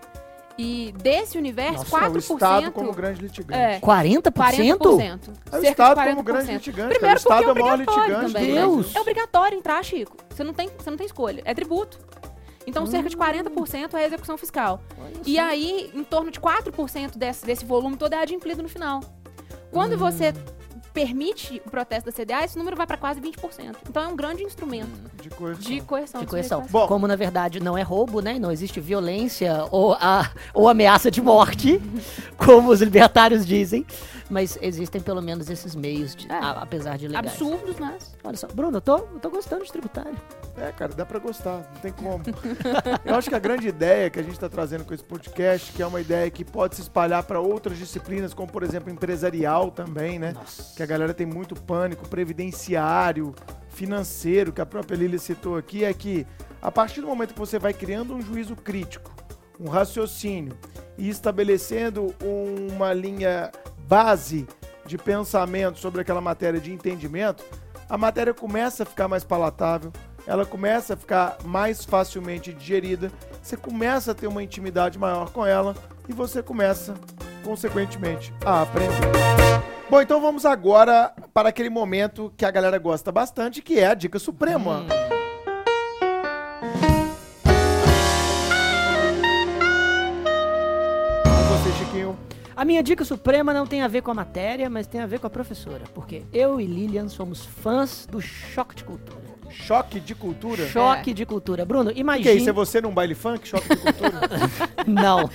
E 0.59 0.95
desse 1.03 1.37
universo, 1.37 1.85
Nossa, 1.91 2.07
é 2.07 2.09
o 2.09 2.13
4%. 2.13 2.19
Estado 2.19 2.73
como 2.73 2.93
grande 2.93 3.21
litigante. 3.21 3.61
é, 3.61 3.79
40%? 3.79 4.33
40%. 4.33 5.31
É 5.53 5.59
o 5.59 5.63
Estado 5.63 6.01
como 6.01 6.23
40%. 6.23 6.25
grande 6.25 6.53
litigante. 6.53 6.99
Primeiro 6.99 7.01
cara. 7.01 7.15
o 7.15 7.17
Estado 7.17 7.45
porque 7.45 7.59
é 7.59 7.61
é 7.61 7.63
o 7.63 7.65
maior 7.65 7.75
obrigatório 7.75 8.15
litigante 8.15 8.33
também. 8.33 8.55
Deus. 8.55 8.97
É 8.97 9.01
obrigatório 9.01 9.59
entrar, 9.59 9.85
Chico. 9.85 10.17
Você 10.31 10.43
não 10.43 10.55
tem, 10.55 10.71
você 10.79 10.91
não 10.91 10.97
tem 10.97 11.07
escolha. 11.07 11.43
É 11.45 11.53
tributo. 11.53 11.99
Então, 12.67 12.85
cerca 12.87 13.09
de 13.09 13.17
40% 13.17 13.95
é 13.95 14.07
execução 14.07 14.37
fiscal. 14.37 14.81
E 15.25 15.39
aí, 15.39 15.91
em 15.95 16.03
torno 16.03 16.33
de 16.33 16.41
4% 16.41 17.17
desse, 17.17 17.47
desse 17.47 17.65
volume 17.65 17.97
todo 17.97 18.15
é 18.15 18.19
adimplido 18.21 18.63
no 18.63 18.69
final. 18.69 19.01
Quando 19.71 19.97
você 19.97 20.33
permite 20.97 21.61
o 21.67 21.71
protesto 21.71 22.11
da 22.11 22.17
CDA, 22.17 22.43
esse 22.43 22.57
número 22.57 22.75
vai 22.75 22.87
para 22.87 22.97
quase 22.97 23.21
20%. 23.21 23.77
Então, 23.87 24.03
é 24.03 24.09
um 24.09 24.17
grande 24.17 24.43
instrumento 24.43 24.89
De 25.21 25.29
coisa. 25.29 25.61
de 25.61 25.83
coerção. 25.83 26.23
De 26.23 26.27
coerção. 26.27 26.67
Bom. 26.71 26.87
Como 26.87 27.07
na 27.07 27.15
verdade 27.15 27.61
não 27.61 27.77
é 27.77 27.83
roubo, 27.83 28.23
né? 28.23 28.39
Não 28.39 28.51
existe 28.51 28.81
violência 28.81 29.67
ou, 29.71 29.93
a, 29.93 30.31
ou 30.55 30.71
ameaça 30.71 31.11
de 31.11 31.21
morte, 31.21 31.79
como 32.39 32.71
os 32.71 32.81
libertários 32.81 33.45
dizem. 33.45 33.85
Mas 34.29 34.59
existem 34.61 35.01
pelo 35.01 35.23
menos 35.23 35.49
esses 35.49 35.75
meios, 35.77 36.15
de- 36.17 36.31
É. 36.31 36.35
a- 36.35 36.63
apesar 36.63 36.99
de 36.99 37.07
legais. 37.07 37.27
Absurdos, 37.27 37.77
mas. 37.79 38.15
Olha 38.25 38.37
só, 38.37 38.49
Bruno, 38.49 38.79
eu 38.79 38.81
tô, 38.81 38.97
eu 38.99 39.21
tô 39.21 39.31
gostando 39.31 39.65
de 39.65 39.71
tributário. 39.71 40.17
É, 40.57 40.73
cara, 40.73 40.93
dá 40.95 41.05
pra 41.07 41.19
gostar, 41.19 41.71
não 41.75 41.81
tem 41.81 41.93
como. 41.93 42.25
Eu 43.05 43.15
acho 43.15 43.29
que 43.29 43.35
a 43.35 43.39
grande 43.39 43.69
ideia 43.69 44.09
que 44.09 44.19
a 44.19 44.23
gente 44.23 44.39
tá 44.39 44.49
trazendo 44.49 44.85
com 44.85 44.95
esse 44.95 45.05
podcast, 45.05 45.71
que 45.73 45.83
é 45.83 45.87
uma 45.87 46.01
ideia 46.01 46.31
que 46.31 46.45
pode 46.45 46.75
se 46.77 46.81
espalhar 46.81 47.23
pra 47.25 47.41
outras 47.41 47.77
disciplinas, 47.79 48.33
como 48.33 48.51
por 48.51 48.63
exemplo 48.63 48.91
empresarial 48.91 49.71
também, 49.71 50.19
né? 50.19 50.35
Que 50.75 50.83
a 50.83 50.87
galera 50.87 51.13
tem 51.13 51.27
muito 51.27 51.55
pânico, 51.55 52.09
previdenciário, 52.09 53.35
financeiro, 53.69 54.53
que 54.53 54.61
a 54.61 54.67
própria 54.67 54.97
Lili 54.97 55.19
citou 55.19 55.57
aqui, 55.57 55.85
é 55.85 55.93
que 55.93 56.27
a 56.63 56.73
partir 56.73 57.03
do 57.03 57.07
momento 57.07 57.35
que 57.35 57.39
você 57.39 57.59
vai 57.59 57.75
criando 57.75 58.15
um 58.15 58.23
juízo 58.23 58.57
crítico, 58.57 59.15
um 59.61 59.69
raciocínio 59.69 60.57
e 60.97 61.09
estabelecendo 61.11 62.15
uma 62.73 62.93
linha 62.95 63.53
base 63.87 64.47
de 64.85 64.99
pensamento 64.99 65.79
sobre 65.79 66.01
aquela 66.01 66.21
matéria 66.21 66.61
de 66.61 66.73
entendimento, 66.73 67.45
a 67.89 67.97
matéria 67.97 68.35
começa 68.35 68.83
a 68.83 68.87
ficar 68.87 69.09
mais 69.09 69.25
palatável, 69.25 69.93
ela 70.27 70.45
começa 70.45 70.95
a 70.95 70.97
ficar 70.97 71.39
mais 71.45 71.85
facilmente 71.85 72.53
digerida, 72.53 73.13
você 73.41 73.57
começa 73.57 74.11
a 74.11 74.15
ter 74.15 74.27
uma 74.27 74.43
intimidade 74.43 74.99
maior 74.99 75.31
com 75.31 75.47
ela 75.47 75.75
e 76.09 76.13
você 76.13 76.43
começa, 76.43 76.95
consequentemente, 77.45 78.35
a 78.45 78.63
aprender. 78.63 78.97
Bom, 79.89 80.01
então 80.01 80.21
vamos 80.21 80.45
agora 80.45 81.13
para 81.33 81.51
aquele 81.51 81.71
momento 81.71 82.33
que 82.37 82.45
a 82.45 82.51
galera 82.51 82.77
gosta 82.77 83.13
bastante, 83.13 83.63
que 83.63 83.79
é 83.79 83.87
a 83.87 83.95
dica 83.95 84.19
suprema. 84.19 84.85
Com 84.89 85.06
A 92.57 92.65
minha 92.65 92.83
dica 92.83 93.05
suprema 93.05 93.53
não 93.53 93.67
tem 93.67 93.83
a 93.83 93.89
ver 93.89 94.01
com 94.01 94.11
a 94.11 94.15
matéria, 94.15 94.71
mas 94.71 94.87
tem 94.87 95.03
a 95.03 95.07
ver 95.07 95.21
com 95.21 95.27
a 95.27 95.31
professora. 95.31 95.85
Porque 95.95 96.23
eu 96.33 96.59
e 96.59 96.65
Lilian 96.65 97.07
somos 97.07 97.45
fãs 97.45 98.07
do 98.11 98.19
choque 98.19 98.75
de 98.75 98.83
cultura. 98.83 99.36
Choque 99.51 100.01
de 100.01 100.15
cultura. 100.15 100.67
Choque 100.69 101.13
de 101.15 101.25
cultura. 101.27 101.65
Bruno, 101.65 101.91
O 101.91 101.95
que 101.95 102.29
é 102.29 102.35
isso? 102.35 102.49
É 102.49 102.53
você 102.53 102.81
num 102.81 102.93
baile 102.93 103.15
funk? 103.15 103.47
Choque 103.49 103.69
de 103.69 103.77
cultura? 103.77 104.21
Não. 104.87 105.29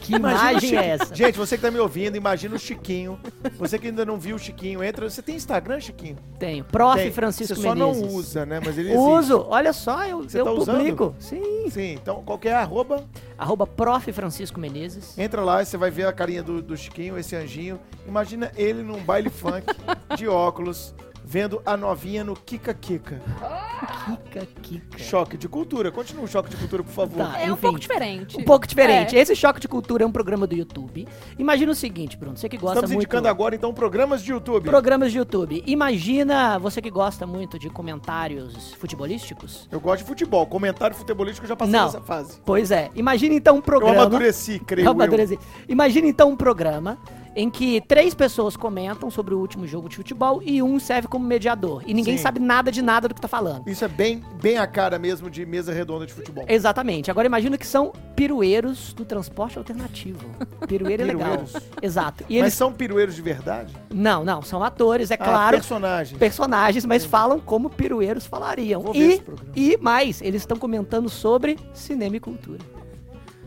que 0.00 0.14
Imagina 0.14 0.50
imagem 0.52 0.60
Chiquinho. 0.60 0.80
é 0.80 0.86
essa? 0.88 1.14
Gente, 1.14 1.36
você 1.38 1.56
que 1.56 1.62
tá 1.62 1.70
me 1.70 1.78
ouvindo, 1.78 2.16
imagina 2.16 2.54
o 2.54 2.58
Chiquinho. 2.58 3.18
Você 3.58 3.78
que 3.78 3.88
ainda 3.88 4.04
não 4.06 4.18
viu 4.18 4.36
o 4.36 4.38
Chiquinho, 4.38 4.82
entra. 4.82 5.08
Você 5.08 5.20
tem 5.20 5.36
Instagram, 5.36 5.80
Chiquinho? 5.80 6.16
Tenho. 6.38 6.64
Prof. 6.64 6.96
Tem. 7.02 7.12
Francisco 7.12 7.54
Você 7.56 7.62
só 7.62 7.74
Menezes. 7.74 8.02
não 8.02 8.08
usa, 8.08 8.46
né? 8.46 8.60
Mas 8.64 8.78
ele 8.78 8.88
existe. 8.90 9.06
Uso. 9.08 9.46
Olha 9.48 9.72
só, 9.72 10.04
eu, 10.06 10.22
Você 10.22 10.40
eu 10.40 10.44
tá 10.44 10.52
usando? 10.52 10.76
publico. 10.78 11.14
Sim. 11.18 11.68
Sim, 11.70 11.92
então 11.94 12.22
qualquer 12.24 12.54
arroba, 12.54 13.04
Arroba 13.36 13.66
Prof. 13.66 14.10
Francisco 14.12 14.58
Menezes. 14.60 15.18
entra 15.18 15.42
lá 15.42 15.62
e 15.62 15.66
você 15.66 15.76
vai 15.76 15.90
ver 15.90 16.06
a 16.06 16.12
carinha 16.12 16.42
do, 16.42 16.62
do 16.62 16.76
Chiquinho, 16.76 17.18
esse 17.18 17.34
anjinho. 17.36 17.78
Imagina 18.06 18.50
ele 18.56 18.82
num 18.82 18.98
baile 19.02 19.28
funk, 19.30 19.66
de 20.16 20.28
óculos, 20.28 20.94
vendo 21.24 21.62
a 21.64 21.76
novinha 21.76 22.22
no 22.22 22.36
Kika 22.36 22.74
Kika. 22.74 23.20
Kika, 24.04 24.46
Kika. 24.60 24.98
Choque 24.98 25.36
de 25.38 25.48
cultura. 25.48 25.90
Continua 25.90 26.24
o 26.24 26.28
choque 26.28 26.50
de 26.50 26.56
cultura, 26.56 26.84
por 26.84 26.92
favor. 26.92 27.26
Tá. 27.26 27.40
É 27.40 27.46
um 27.48 27.52
enfim. 27.54 27.62
pouco 27.62 27.78
diferente. 27.78 28.38
Um 28.38 28.44
pouco 28.44 28.66
diferente. 28.66 29.16
É. 29.16 29.20
Esse 29.20 29.34
Choque 29.34 29.58
de 29.58 29.66
Cultura 29.66 30.04
é 30.04 30.06
um 30.06 30.12
programa 30.12 30.46
do 30.46 30.54
YouTube. 30.54 31.08
Imagina 31.38 31.72
o 31.72 31.74
seguinte, 31.74 32.16
Bruno, 32.16 32.36
você 32.36 32.48
que 32.48 32.58
gosta 32.58 32.76
Estamos 32.76 32.90
muito... 32.90 33.04
indicando 33.04 33.28
agora, 33.28 33.54
então, 33.54 33.72
programas 33.72 34.22
de 34.22 34.32
YouTube. 34.32 34.64
Programas 34.68 35.12
de 35.12 35.18
YouTube. 35.18 35.62
Imagina 35.66 36.58
você 36.58 36.82
que 36.82 36.90
gosta 36.90 37.26
muito 37.26 37.58
de 37.58 37.70
comentários 37.70 38.74
futebolísticos. 38.74 39.66
Eu 39.72 39.80
gosto 39.80 40.02
de 40.02 40.08
futebol. 40.08 40.46
Comentário 40.46 40.94
futebolístico 40.94 41.46
eu 41.46 41.48
já 41.48 41.56
passei 41.56 41.72
Não. 41.72 41.86
nessa 41.86 42.00
fase. 42.00 42.38
Pois 42.44 42.70
é. 42.70 42.90
Imagina 42.94 43.34
então 43.34 43.54
um 43.54 43.58
Eu 43.58 43.62
programa... 43.62 44.02
amadureci, 44.02 44.58
creio 44.58 44.84
Eu 44.84 44.88
eu. 44.88 44.92
amadureci. 44.92 45.38
Imagina 45.68 46.06
então 46.06 46.30
um 46.30 46.36
programa 46.36 46.98
em 47.36 47.50
que 47.50 47.80
três 47.82 48.14
pessoas 48.14 48.56
comentam 48.56 49.10
sobre 49.10 49.34
o 49.34 49.38
último 49.38 49.66
jogo 49.66 49.88
de 49.88 49.96
futebol 49.96 50.40
e 50.42 50.62
um 50.62 50.78
serve 50.78 51.08
como 51.08 51.24
mediador. 51.26 51.82
E 51.86 51.92
ninguém 51.94 52.16
Sim. 52.16 52.22
sabe 52.22 52.40
nada 52.40 52.70
de 52.70 52.80
nada 52.82 53.08
do 53.08 53.14
que 53.14 53.20
tá 53.20 53.28
falando. 53.28 53.68
Isso 53.68 53.84
é 53.84 53.88
bem, 53.88 54.22
bem 54.40 54.56
a 54.58 54.66
cara 54.66 54.98
mesmo 54.98 55.28
de 55.28 55.44
mesa 55.44 55.72
redonda 55.72 56.06
de 56.06 56.12
futebol. 56.12 56.44
Exatamente. 56.48 57.10
Agora 57.10 57.26
imagina 57.26 57.58
que 57.58 57.66
são 57.66 57.92
pirueiros 58.14 58.92
do 58.92 59.04
transporte 59.04 59.58
alternativo. 59.58 60.24
Pirueiro 60.66 61.02
é 61.02 61.06
legal. 61.06 61.30
Pirueiros. 61.38 61.54
Exato. 61.82 62.24
E 62.28 62.34
Mas 62.34 62.42
eles 62.42 62.54
são 62.54 62.72
pirueiros 62.72 63.14
de 63.14 63.22
verdade? 63.22 63.74
Não, 63.92 64.24
não, 64.24 64.40
são 64.42 64.62
atores, 64.62 65.10
é 65.10 65.14
Ah, 65.14 65.18
claro. 65.18 65.56
personagens. 65.56 66.18
Personagens, 66.18 66.84
mas 66.84 67.04
falam 67.04 67.40
como 67.40 67.68
pirueiros 67.70 68.26
falariam. 68.26 68.80
Vou 68.82 68.92
ver 68.92 68.98
E, 68.98 69.12
esse 69.14 69.22
programa. 69.22 69.52
e 69.56 69.76
mais, 69.78 70.22
eles 70.22 70.42
estão 70.42 70.56
comentando 70.56 71.08
sobre 71.08 71.58
cinema 71.72 72.16
e 72.16 72.20
cultura. 72.20 72.58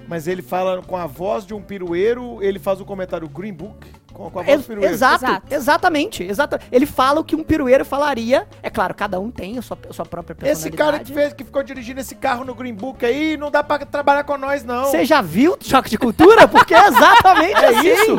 Mas 0.08 0.28
ele 0.28 0.41
fala 0.41 0.82
com 0.82 0.95
a 0.95 1.05
voz 1.05 1.45
de 1.45 1.53
um 1.53 1.62
pirueiro, 1.62 2.38
ele 2.41 2.60
faz 2.60 2.80
o 2.80 2.86
comentário 2.86 3.28
Green 3.28 3.51
Book 3.53 3.86
com, 4.14 4.30
com 4.32 4.39
a 4.39 4.43
voz 4.43 4.47
Ex- 4.47 4.62
do 4.62 4.68
pirueiro. 4.68 4.93
exato, 4.93 5.26
Exato. 5.26 5.53
exatamente, 5.53 6.24
exato. 6.24 6.58
Ele 6.72 6.86
fala 6.86 7.20
o 7.20 7.24
que 7.24 7.36
um 7.36 7.43
pirueiro 7.43 7.84
falaria. 7.86 8.47
É 8.64 8.70
claro, 8.70 8.95
cada 8.95 9.20
um 9.20 9.30
tem 9.30 9.58
a 9.58 9.62
sua, 9.62 9.78
a 9.89 9.93
sua 9.93 10.05
própria 10.05 10.34
Esse 10.49 10.70
personalidade. 10.70 10.78
cara 10.78 11.03
que, 11.03 11.14
fez, 11.14 11.34
que 11.34 11.43
ficou 11.43 11.62
dirigindo 11.62 11.99
esse 11.99 12.16
carro 12.16 12.45
no 12.45 12.55
Green 12.55 12.74
Book 12.74 13.05
aí, 13.05 13.36
não 13.38 13.51
dá 13.51 13.62
pra 13.64 13.80
trabalhar 13.80 14.24
com 14.24 14.38
nós, 14.38 14.64
não. 14.64 14.86
Você 14.86 15.03
já 15.05 15.22
viu 15.22 15.58
Choque 15.60 15.89
de 15.89 15.97
Cultura? 15.97 16.47
Porque 16.47 16.74
é 16.74 16.88
exatamente 16.88 17.55
É 17.64 17.68
assim. 17.68 17.88
isso? 17.89 18.18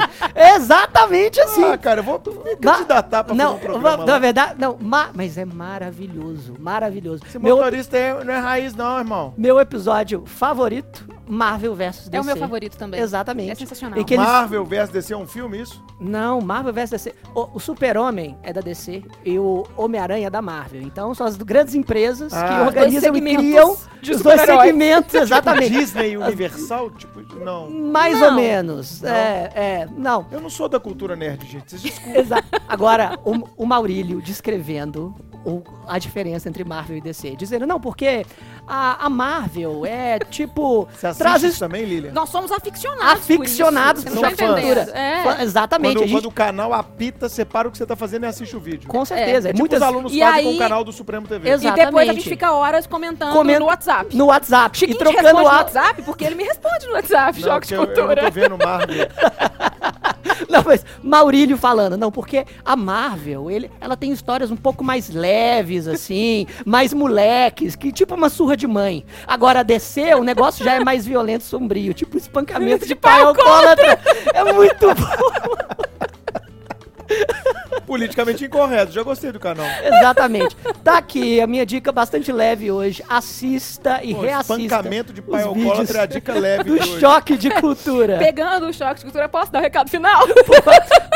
Exatamente 0.56 1.40
assim. 1.40 1.64
Ah, 1.64 1.78
cara, 1.78 2.00
eu 2.00 2.04
vou 2.04 2.20
me 2.44 2.54
candidatar 2.56 3.24
pra 3.24 3.34
não, 3.34 3.54
fazer 3.54 3.66
um 3.68 3.72
programa 3.72 4.04
na 4.04 4.18
verdade, 4.18 4.54
não, 4.58 4.76
ma- 4.80 5.08
mas 5.14 5.38
é 5.38 5.44
maravilhoso, 5.44 6.54
maravilhoso. 6.58 7.22
Esse 7.26 7.38
Meu, 7.38 7.56
motorista 7.56 7.96
é- 7.96 8.22
não 8.24 8.32
é 8.34 8.38
raiz, 8.38 8.74
não, 8.74 8.98
irmão. 8.98 9.34
meu 9.36 9.58
episódio 9.58 10.24
favorito, 10.26 11.06
Marvel 11.28 11.74
vs 11.74 12.08
DC. 12.08 12.16
É 12.16 12.20
o 12.20 12.24
meu 12.24 12.36
favorito 12.36 12.76
também. 12.76 13.00
Exatamente. 13.00 13.50
É 13.50 13.54
sensacional. 13.54 13.98
E 13.98 14.04
que 14.04 14.14
eles- 14.14 14.24
Marvel 14.26 14.64
vs 14.64 14.88
DC 14.90 15.12
é 15.12 15.16
um 15.16 15.26
filme, 15.26 15.60
isso? 15.60 15.82
Não, 16.00 16.40
Marvel 16.40 16.72
vs 16.72 16.90
DC. 16.90 17.14
O, 17.34 17.48
o 17.54 17.60
Super-Homem 17.60 18.36
é 18.42 18.52
da 18.52 18.60
DC 18.60 19.02
e 19.24 19.38
o 19.38 19.66
Homem-Aranha 19.76 20.26
é 20.28 20.30
da 20.30 20.40
Marvel. 20.42 20.80
Então 20.82 21.14
são 21.14 21.26
as 21.26 21.36
grandes 21.36 21.74
empresas 21.74 22.32
Ah. 22.32 22.46
que 22.48 22.60
organizam 22.66 23.14
e 23.16 23.20
criam 23.36 23.76
de 24.00 24.12
os 24.12 24.22
dois 24.22 24.40
segmentos, 24.40 25.14
exatamente. 25.14 25.70
Disney 25.70 26.16
Universal? 26.16 26.90
Tipo, 26.92 27.20
não. 27.44 27.70
Mais 27.70 28.18
Não. 28.18 28.28
ou 28.28 28.32
menos. 28.34 29.02
Não. 29.02 29.10
É, 29.10 29.50
é, 29.54 29.88
não. 29.96 30.26
Eu 30.30 30.40
não 30.40 30.50
sou 30.50 30.68
da 30.68 30.78
cultura 30.80 31.14
nerd, 31.16 31.44
gente. 31.46 31.70
Vocês 31.70 31.82
desculpem. 31.82 32.16
Exa 32.22 32.42
Agora, 32.68 33.18
o, 33.24 33.64
o 33.64 33.66
Maurílio 33.66 34.20
descrevendo 34.22 35.14
o- 35.44 35.62
a 35.86 35.98
diferença 35.98 36.48
entre 36.48 36.64
Marvel 36.64 36.96
e 36.96 37.00
DC. 37.00 37.36
Dizendo, 37.36 37.66
não, 37.66 37.80
porque 37.80 38.24
a, 38.66 39.04
a 39.06 39.10
Marvel 39.10 39.84
é 39.86 40.18
tipo. 40.18 40.86
Traz 41.18 41.42
isso 41.42 41.58
também, 41.58 41.84
Lilian? 41.84 42.12
Nós 42.12 42.28
somos 42.28 42.50
aficionados. 42.52 43.22
aficionados 43.22 44.04
por 44.04 44.12
por 44.12 44.28
isso. 44.30 44.42
Não 44.42 44.48
tá 44.48 44.54
cultura. 44.54 44.80
É. 44.98 45.42
Exatamente. 45.42 45.94
Quando, 45.94 46.02
a 46.04 46.06
gente, 46.06 46.12
quando 46.16 46.26
o 46.26 46.32
canal 46.32 46.72
apita, 46.72 47.28
separa 47.28 47.68
o 47.68 47.70
que 47.70 47.78
você 47.78 47.86
tá 47.86 47.96
fazendo 47.96 48.24
e 48.24 48.26
assiste 48.26 48.56
o 48.56 48.60
vídeo. 48.60 48.88
com 48.88 49.04
certeza. 49.04 49.48
É 49.48 49.50
É, 49.50 49.52
tipo 49.52 49.58
muitas 49.60 49.80
os 49.80 49.86
alunos 49.86 50.12
E 50.12 50.20
fazem 50.20 50.42
com 50.44 50.48
aí- 50.50 50.56
o 50.56 50.58
canal 50.58 50.84
do 50.84 50.92
Supremo 50.92 51.26
TV. 51.26 51.48
Exato. 51.50 51.66
E 51.66 51.70
depois 51.70 51.78
a 51.78 51.82
Exatamente. 52.02 52.14
gente 52.20 52.28
fica 52.28 52.52
horas 52.52 52.86
comentando 52.86 53.32
Comenta- 53.32 53.60
no 53.60 53.66
WhatsApp. 53.66 54.16
no 54.16 54.26
WhatsApp. 54.26 54.78
Chiquinho 54.78 54.94
e 54.96 54.98
trocando 54.98 55.22
responde 55.22 55.44
no 55.44 55.50
WhatsApp. 55.50 55.78
WhatsApp 55.86 56.02
porque 56.02 56.24
ele 56.24 56.34
me 56.34 56.44
responde 56.44 56.86
no 56.86 56.92
WhatsApp. 56.94 57.40
Não, 57.40 57.48
Choque 57.48 57.66
de 57.66 57.74
eu, 57.74 57.80
eu 57.82 57.86
não 57.86 57.94
cultura. 57.94 58.22
tô 58.24 58.30
vendo 58.30 58.58
Marvel. 58.58 59.08
Não, 60.48 60.62
mas 60.64 60.84
Maurílio 61.02 61.56
falando, 61.56 61.96
não, 61.96 62.10
porque 62.10 62.44
a 62.64 62.76
Marvel, 62.76 63.50
ele, 63.50 63.70
ela 63.80 63.96
tem 63.96 64.12
histórias 64.12 64.50
um 64.50 64.56
pouco 64.56 64.84
mais 64.84 65.08
leves, 65.10 65.86
assim, 65.86 66.46
mais 66.64 66.92
moleques, 66.92 67.74
que 67.74 67.92
tipo 67.92 68.14
uma 68.14 68.28
surra 68.28 68.56
de 68.56 68.66
mãe. 68.66 69.04
Agora 69.26 69.60
a 69.60 69.62
DC, 69.62 70.14
o 70.14 70.24
negócio 70.24 70.64
já 70.64 70.74
é 70.74 70.80
mais 70.80 71.06
violento, 71.06 71.44
sombrio, 71.44 71.94
tipo 71.94 72.16
espancamento 72.16 72.86
de 72.88 72.94
pai 72.94 73.22
alcoólatra. 73.22 73.98
É 74.34 74.52
muito 74.52 74.86
bom. 74.94 76.08
Politicamente 77.86 78.44
incorreto. 78.44 78.92
Já 78.92 79.02
gostei 79.02 79.32
do 79.32 79.40
canal. 79.40 79.66
Exatamente. 79.82 80.54
Tá 80.84 80.98
aqui 80.98 81.40
a 81.40 81.46
minha 81.46 81.64
dica 81.64 81.90
bastante 81.90 82.30
leve 82.30 82.70
hoje. 82.70 83.02
Assista 83.08 84.00
e 84.02 84.14
Pô, 84.14 84.20
reassista. 84.20 84.54
espancamento 84.62 85.12
de 85.12 85.22
pai 85.22 85.42
alcoólatra 85.42 85.76
vídeos 85.78 85.94
é 85.96 86.00
a 86.00 86.06
dica 86.06 86.34
leve 86.34 86.64
do 86.70 86.78
de 86.78 86.82
hoje. 86.90 87.00
choque 87.00 87.36
de 87.36 87.50
cultura. 87.50 88.18
Pegando 88.18 88.66
o 88.68 88.72
choque 88.74 88.96
de 88.96 89.02
cultura, 89.04 89.28
posso 89.28 89.50
dar 89.50 89.60
o 89.60 89.62
recado 89.62 89.88
final? 89.90 90.26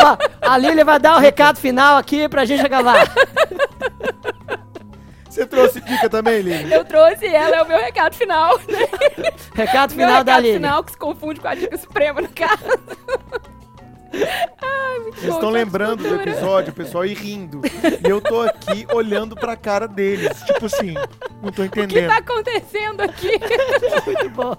Ó, 0.02 0.16
a 0.40 0.56
Lília 0.58 0.84
vai 0.84 0.98
dar 0.98 1.16
o 1.16 1.20
recado 1.20 1.58
final 1.58 1.96
aqui 1.98 2.26
pra 2.28 2.44
gente 2.46 2.64
acabar. 2.64 3.06
Você 5.28 5.46
trouxe 5.46 5.80
dica 5.80 6.10
também, 6.10 6.42
Lilian? 6.42 6.68
Eu 6.74 6.84
trouxe 6.84 7.26
ela, 7.26 7.56
é 7.56 7.62
o 7.62 7.68
meu 7.68 7.78
recado 7.78 8.14
final. 8.14 8.58
Né? 8.68 8.86
Recado 9.54 9.94
meu 9.94 10.06
final 10.06 10.24
da 10.24 10.32
recado 10.32 10.42
Lília. 10.42 10.58
final 10.58 10.84
que 10.84 10.90
se 10.92 10.96
confunde 10.98 11.40
com 11.40 11.48
a 11.48 11.54
dica 11.54 11.76
suprema, 11.78 12.20
no 12.20 12.28
caso. 12.28 12.62
Ai, 14.60 14.96
Eles 15.06 15.22
estão 15.24 15.48
de 15.48 15.54
lembrando 15.54 16.02
do 16.02 16.14
episódio, 16.16 16.72
pessoal, 16.72 17.04
e 17.04 17.14
rindo. 17.14 17.60
E 18.04 18.08
eu 18.08 18.20
tô 18.20 18.42
aqui 18.42 18.86
olhando 18.92 19.34
pra 19.34 19.56
cara 19.56 19.86
deles. 19.88 20.30
Tipo 20.42 20.66
assim, 20.66 20.94
não 21.42 21.50
tô 21.50 21.62
O 21.62 21.68
que 21.70 21.80
entendendo. 21.80 22.08
tá 22.08 22.18
acontecendo 22.18 23.00
aqui? 23.00 23.32
Muito 24.06 24.30
bom. 24.30 24.56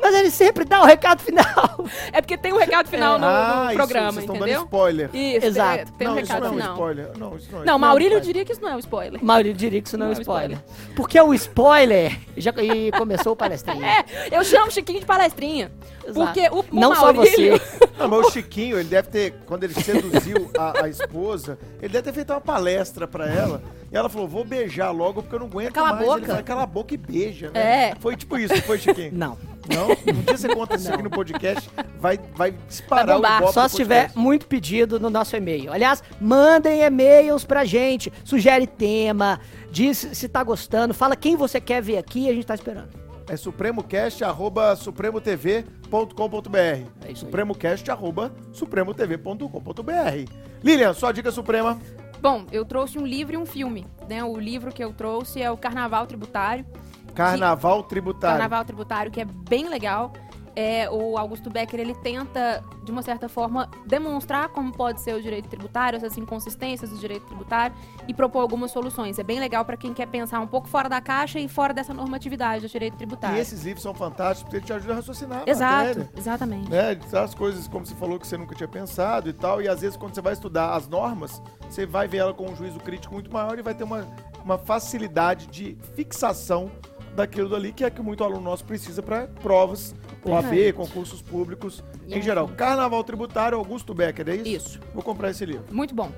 Mas 0.00 0.14
ele 0.14 0.30
sempre 0.30 0.64
dá 0.64 0.80
o 0.80 0.86
recado 0.86 1.20
final. 1.20 1.84
É 2.10 2.22
porque 2.22 2.38
tem 2.38 2.54
um 2.54 2.56
recado 2.58 2.88
final 2.88 3.18
no, 3.18 3.26
no 3.26 3.30
ah, 3.30 3.66
isso, 3.66 3.76
programa, 3.76 4.12
vocês 4.12 4.22
estão 4.24 4.34
dando 4.34 4.46
entendeu? 4.48 4.62
spoiler. 4.64 5.10
Isso, 5.12 5.46
Exato. 5.46 5.76
tem, 5.84 5.92
tem 5.98 6.06
não, 6.08 6.14
um 6.14 6.18
isso 6.18 6.32
recado 6.32 6.40
não 6.40 6.48
é 6.48 6.50
um 6.50 6.56
final. 6.58 6.72
spoiler. 6.72 7.10
Não, 7.18 7.36
isso 7.36 7.48
não 7.52 7.60
é 7.60 7.64
Não, 7.66 7.72
isso 7.74 7.78
Maurílio 7.80 8.14
é 8.14 8.18
um 8.18 8.22
diria 8.22 8.44
que 8.46 8.52
isso 8.52 8.62
não 8.62 8.68
é 8.70 8.74
um 8.74 8.78
spoiler. 8.78 9.22
Maurílio 9.24 9.54
diria 9.54 9.82
que 9.82 9.88
isso 9.88 9.98
não, 9.98 10.06
é 10.06 10.08
Não 10.08 10.14
um 10.14 10.18
é 10.18 10.22
spoiler. 10.22 10.58
Porque 10.96 11.20
o 11.20 11.34
spoiler. 11.34 12.18
Já, 12.36 12.50
e 12.62 12.90
começou 12.92 13.34
o 13.34 13.36
palestrinho. 13.36 13.84
É, 13.84 14.04
eu 14.32 14.42
chamo 14.42 14.70
Chiquinho 14.70 15.00
de 15.00 15.06
palestrinha. 15.06 15.70
Exato. 16.02 16.14
Porque 16.14 16.48
o, 16.48 16.60
o 16.60 16.80
Não 16.80 16.94
só 16.96 17.12
Maurílio... 17.12 17.58
você. 17.58 17.91
Não, 18.02 18.18
mas 18.18 18.26
o 18.26 18.30
Chiquinho, 18.30 18.78
ele 18.78 18.88
deve 18.88 19.08
ter, 19.08 19.34
quando 19.46 19.64
ele 19.64 19.74
seduziu 19.74 20.50
a, 20.58 20.84
a 20.84 20.88
esposa, 20.88 21.58
ele 21.80 21.92
deve 21.92 22.02
ter 22.02 22.12
feito 22.12 22.32
uma 22.32 22.40
palestra 22.40 23.06
pra 23.06 23.28
ela. 23.30 23.62
E 23.90 23.96
ela 23.96 24.08
falou: 24.08 24.26
vou 24.28 24.44
beijar 24.44 24.90
logo 24.90 25.22
porque 25.22 25.34
eu 25.34 25.40
não 25.40 25.46
aguento 25.46 25.72
Cala 25.74 25.90
a 25.90 25.92
mais. 25.94 26.06
boca. 26.06 26.18
Ele 26.18 26.26
falou: 26.26 26.42
cala 26.44 26.62
a 26.62 26.66
boca 26.66 26.94
e 26.94 26.96
beija. 26.96 27.50
Né? 27.50 27.90
É. 27.90 27.94
Foi 28.00 28.16
tipo 28.16 28.36
isso, 28.38 28.54
não 28.54 28.62
foi, 28.62 28.78
Chiquinho? 28.78 29.10
Não. 29.12 29.38
Não? 29.72 29.90
Um 29.92 30.22
dia 30.22 30.36
você 30.36 30.48
conta 30.48 30.74
isso 30.74 30.92
aqui 30.92 31.04
no 31.04 31.10
podcast, 31.10 31.70
vai, 32.00 32.18
vai 32.34 32.52
disparar 32.66 33.14
bombar. 33.14 33.34
o 33.34 33.36
Ibope 33.42 33.54
Só 33.54 33.62
do 33.62 33.68
se 33.68 33.76
tiver 33.76 34.00
podcast. 34.00 34.18
muito 34.18 34.46
pedido 34.46 34.98
no 34.98 35.08
nosso 35.08 35.36
e-mail. 35.36 35.72
Aliás, 35.72 36.02
mandem 36.20 36.82
e-mails 36.82 37.44
pra 37.44 37.64
gente. 37.64 38.12
Sugere 38.24 38.66
tema, 38.66 39.38
diz 39.70 40.08
se 40.14 40.28
tá 40.28 40.42
gostando, 40.42 40.92
fala 40.92 41.14
quem 41.14 41.36
você 41.36 41.60
quer 41.60 41.80
ver 41.80 41.96
aqui 41.96 42.28
a 42.28 42.32
gente 42.32 42.44
tá 42.44 42.56
esperando. 42.56 43.01
É 43.32 43.36
supremocast, 43.38 44.22
arroba 44.22 44.76
supremotv.com.br. 44.76 46.58
É 46.58 46.76
isso 46.76 46.86
aí. 47.06 47.16
Supremocast, 47.16 47.90
arroba 47.90 48.30
supremotv.com.br. 48.52 50.30
Lilian, 50.62 50.92
sua 50.92 51.12
dica 51.12 51.30
suprema. 51.30 51.80
Bom, 52.20 52.44
eu 52.52 52.62
trouxe 52.62 52.98
um 52.98 53.06
livro 53.06 53.32
e 53.32 53.38
um 53.38 53.46
filme. 53.46 53.86
Né? 54.06 54.22
O 54.22 54.38
livro 54.38 54.70
que 54.70 54.84
eu 54.84 54.92
trouxe 54.92 55.40
é 55.40 55.50
o 55.50 55.56
Carnaval 55.56 56.06
Tributário. 56.06 56.66
Carnaval 57.14 57.84
Tributário. 57.84 58.36
Carnaval 58.36 58.66
Tributário, 58.66 59.10
que 59.10 59.22
é 59.22 59.24
bem 59.24 59.66
legal. 59.66 60.12
É, 60.54 60.88
o 60.90 61.16
Augusto 61.16 61.48
Becker 61.48 61.80
ele 61.80 61.94
tenta, 61.94 62.62
de 62.82 62.90
uma 62.92 63.02
certa 63.02 63.28
forma, 63.28 63.70
demonstrar 63.86 64.48
como 64.50 64.72
pode 64.72 65.00
ser 65.00 65.14
o 65.14 65.22
direito 65.22 65.48
tributário, 65.48 65.96
essas 65.96 66.16
inconsistências 66.18 66.90
do 66.90 66.98
direito 66.98 67.26
tributário 67.26 67.74
e 68.06 68.12
propor 68.12 68.40
algumas 68.40 68.70
soluções. 68.70 69.18
É 69.18 69.22
bem 69.22 69.40
legal 69.40 69.64
para 69.64 69.76
quem 69.76 69.94
quer 69.94 70.06
pensar 70.06 70.40
um 70.40 70.46
pouco 70.46 70.68
fora 70.68 70.88
da 70.88 71.00
caixa 71.00 71.40
e 71.40 71.48
fora 71.48 71.72
dessa 71.72 71.94
normatividade 71.94 72.62
do 72.62 72.68
direito 72.68 72.96
tributário. 72.96 73.36
E 73.36 73.40
esses 73.40 73.62
livros 73.62 73.82
são 73.82 73.94
fantásticos 73.94 74.50
porque 74.50 74.66
te 74.66 74.72
ajuda 74.72 74.92
a 74.92 74.96
raciocinar. 74.96 75.42
Exato, 75.46 75.88
matéria. 75.88 76.10
exatamente. 76.16 76.70
Né, 76.70 76.98
as 77.12 77.34
coisas, 77.34 77.66
como 77.68 77.86
você 77.86 77.94
falou, 77.94 78.18
que 78.18 78.26
você 78.26 78.36
nunca 78.36 78.54
tinha 78.54 78.68
pensado 78.68 79.28
e 79.28 79.32
tal. 79.32 79.62
E 79.62 79.68
às 79.68 79.80
vezes, 79.80 79.96
quando 79.96 80.14
você 80.14 80.20
vai 80.20 80.32
estudar 80.32 80.74
as 80.74 80.88
normas, 80.88 81.42
você 81.68 81.86
vai 81.86 82.06
ver 82.06 82.18
ela 82.18 82.34
com 82.34 82.50
um 82.50 82.56
juízo 82.56 82.78
crítico 82.80 83.14
muito 83.14 83.32
maior 83.32 83.58
e 83.58 83.62
vai 83.62 83.74
ter 83.74 83.84
uma, 83.84 84.06
uma 84.44 84.58
facilidade 84.58 85.46
de 85.46 85.76
fixação 85.94 86.70
daquilo 87.14 87.48
dali, 87.48 87.72
que 87.72 87.84
é 87.84 87.90
que 87.90 88.00
muito 88.00 88.24
aluno 88.24 88.40
nosso 88.40 88.64
precisa 88.64 89.02
para 89.02 89.26
provas, 89.26 89.94
OAB, 90.24 90.72
concursos 90.74 91.20
públicos 91.20 91.82
em 92.08 92.18
é 92.18 92.22
geral. 92.22 92.48
Carnaval 92.48 93.02
Tributário, 93.04 93.58
Augusto 93.58 93.92
Becker, 93.92 94.28
é 94.28 94.36
isso? 94.36 94.48
Isso. 94.48 94.80
Vou 94.94 95.02
comprar 95.02 95.30
esse 95.30 95.44
livro. 95.44 95.64
Muito 95.70 95.94
bom. 95.94 96.12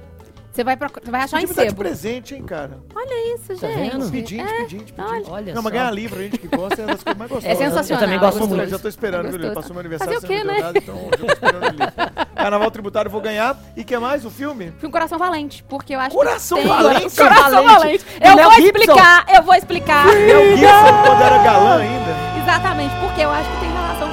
Você 0.55 0.62
vai, 0.62 0.76
proc- 0.76 1.00
você 1.05 1.11
vai 1.11 1.20
achar 1.22 1.38
em 1.42 1.46
Podia 1.48 1.48
me 1.48 1.57
dar 1.57 1.62
de 1.64 1.68
sebo. 1.70 1.80
presente, 1.82 2.34
hein, 2.36 2.42
cara? 2.44 2.78
Olha 2.94 3.34
isso, 3.34 3.61
Tá 3.61 3.66
gente. 3.66 3.90
vendo? 3.90 4.11
Pedinte, 4.12 4.40
É, 4.40 4.57
pedinte, 4.59 4.92
pedinte. 4.92 5.00
olha. 5.00 5.24
Olha 5.28 5.55
Não, 5.55 5.62
mas 5.62 5.72
ganhar 5.72 5.90
livro, 5.90 6.20
a 6.20 6.22
gente 6.22 6.38
que 6.38 6.46
gosta, 6.46 6.80
é 6.80 6.86
das 6.86 7.02
coisas 7.02 7.18
mais 7.18 7.28
gostosas. 7.30 7.61
É 7.61 7.64
sensacional. 7.64 8.02
Eu 8.02 8.07
também 8.07 8.18
gosto 8.20 8.38
gostoso. 8.38 8.57
muito. 8.57 8.70
Já 8.70 8.78
tô 8.78 8.88
esperando, 8.88 9.26
É 9.26 9.30
viu. 9.38 9.52
Passou 9.52 9.70
meu 9.72 9.80
aniversário, 9.80 10.14
Fazer 10.14 10.26
o 10.26 10.28
você 10.28 10.44
não 10.44 10.52
quê, 10.55 10.61
né? 10.61 10.64
nada, 10.64 10.78
então 10.78 11.09
eu 11.11 11.18
tô 11.18 11.26
esperando 11.26 11.62
o 11.64 11.70
livro. 11.70 11.92
Carnaval 12.36 12.70
Tributário 12.70 13.09
eu 13.09 13.12
vou 13.12 13.20
ganhar. 13.20 13.57
E 13.76 13.82
que 13.82 13.98
mais? 13.98 14.24
O 14.24 14.30
filme? 14.30 14.72
Filme 14.78 14.92
Coração 14.92 15.18
Valente, 15.18 15.64
porque 15.68 15.92
eu 15.96 15.98
acho 15.98 16.14
Coração 16.14 16.59
que 16.59 16.64
tem... 16.68 16.72
Valente? 16.72 17.16
Coração 17.16 17.64
Valente. 17.64 18.05
Eu 18.20 18.36
vou 18.36 18.52
Gibson. 18.52 18.66
explicar, 18.66 19.26
eu 19.34 19.42
vou 19.42 19.55
explicar. 19.57 20.07
Mel 20.07 20.57
Gibson, 20.57 21.02
quando 21.05 21.20
era 21.22 21.38
galã 21.42 21.78
ainda. 21.80 22.14
Exatamente, 22.42 22.94
porque 23.00 23.22
eu 23.22 23.30
acho 23.30 23.50
que 23.50 23.57
tem 23.61 23.72
relação 23.72 24.09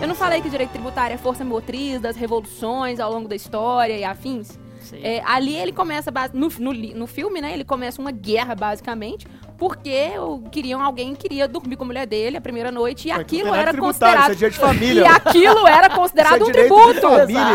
Eu 0.00 0.06
não 0.08 0.14
falei 0.14 0.40
que 0.42 0.48
o 0.48 0.50
direito 0.50 0.70
tributário 0.70 1.14
é 1.14 1.16
força 1.16 1.44
motriz 1.44 2.00
das 2.00 2.16
revoluções 2.16 3.00
ao 3.00 3.10
longo 3.10 3.26
da 3.28 3.34
história 3.34 3.94
e 3.96 4.04
afins. 4.04 4.58
Sim. 4.80 5.00
É, 5.02 5.20
ali 5.26 5.56
ele 5.56 5.72
começa, 5.72 6.12
no, 6.32 6.48
no, 6.60 6.72
no 6.72 7.06
filme, 7.08 7.40
né? 7.40 7.52
Ele 7.52 7.64
começa 7.64 8.00
uma 8.00 8.12
guerra, 8.12 8.54
basicamente, 8.54 9.26
porque 9.58 10.12
o- 10.16 10.42
queriam 10.48 10.80
alguém 10.80 11.12
que 11.14 11.22
queria 11.22 11.48
dormir 11.48 11.74
com 11.74 11.82
a 11.82 11.86
mulher 11.86 12.06
dele 12.06 12.36
a 12.36 12.40
primeira 12.40 12.70
noite 12.70 13.08
e 13.08 13.10
Mas 13.10 13.20
aquilo 13.20 13.52
era 13.52 13.74
considerado. 13.74 14.22
isso 14.24 14.32
é 14.32 14.34
dia 14.36 14.50
de 14.50 14.58
família. 14.58 15.02
E 15.02 15.06
aquilo 15.06 15.66
era 15.66 15.90
considerado 15.90 16.42
é 16.42 16.44
um 16.44 16.52
tributo. 16.52 17.06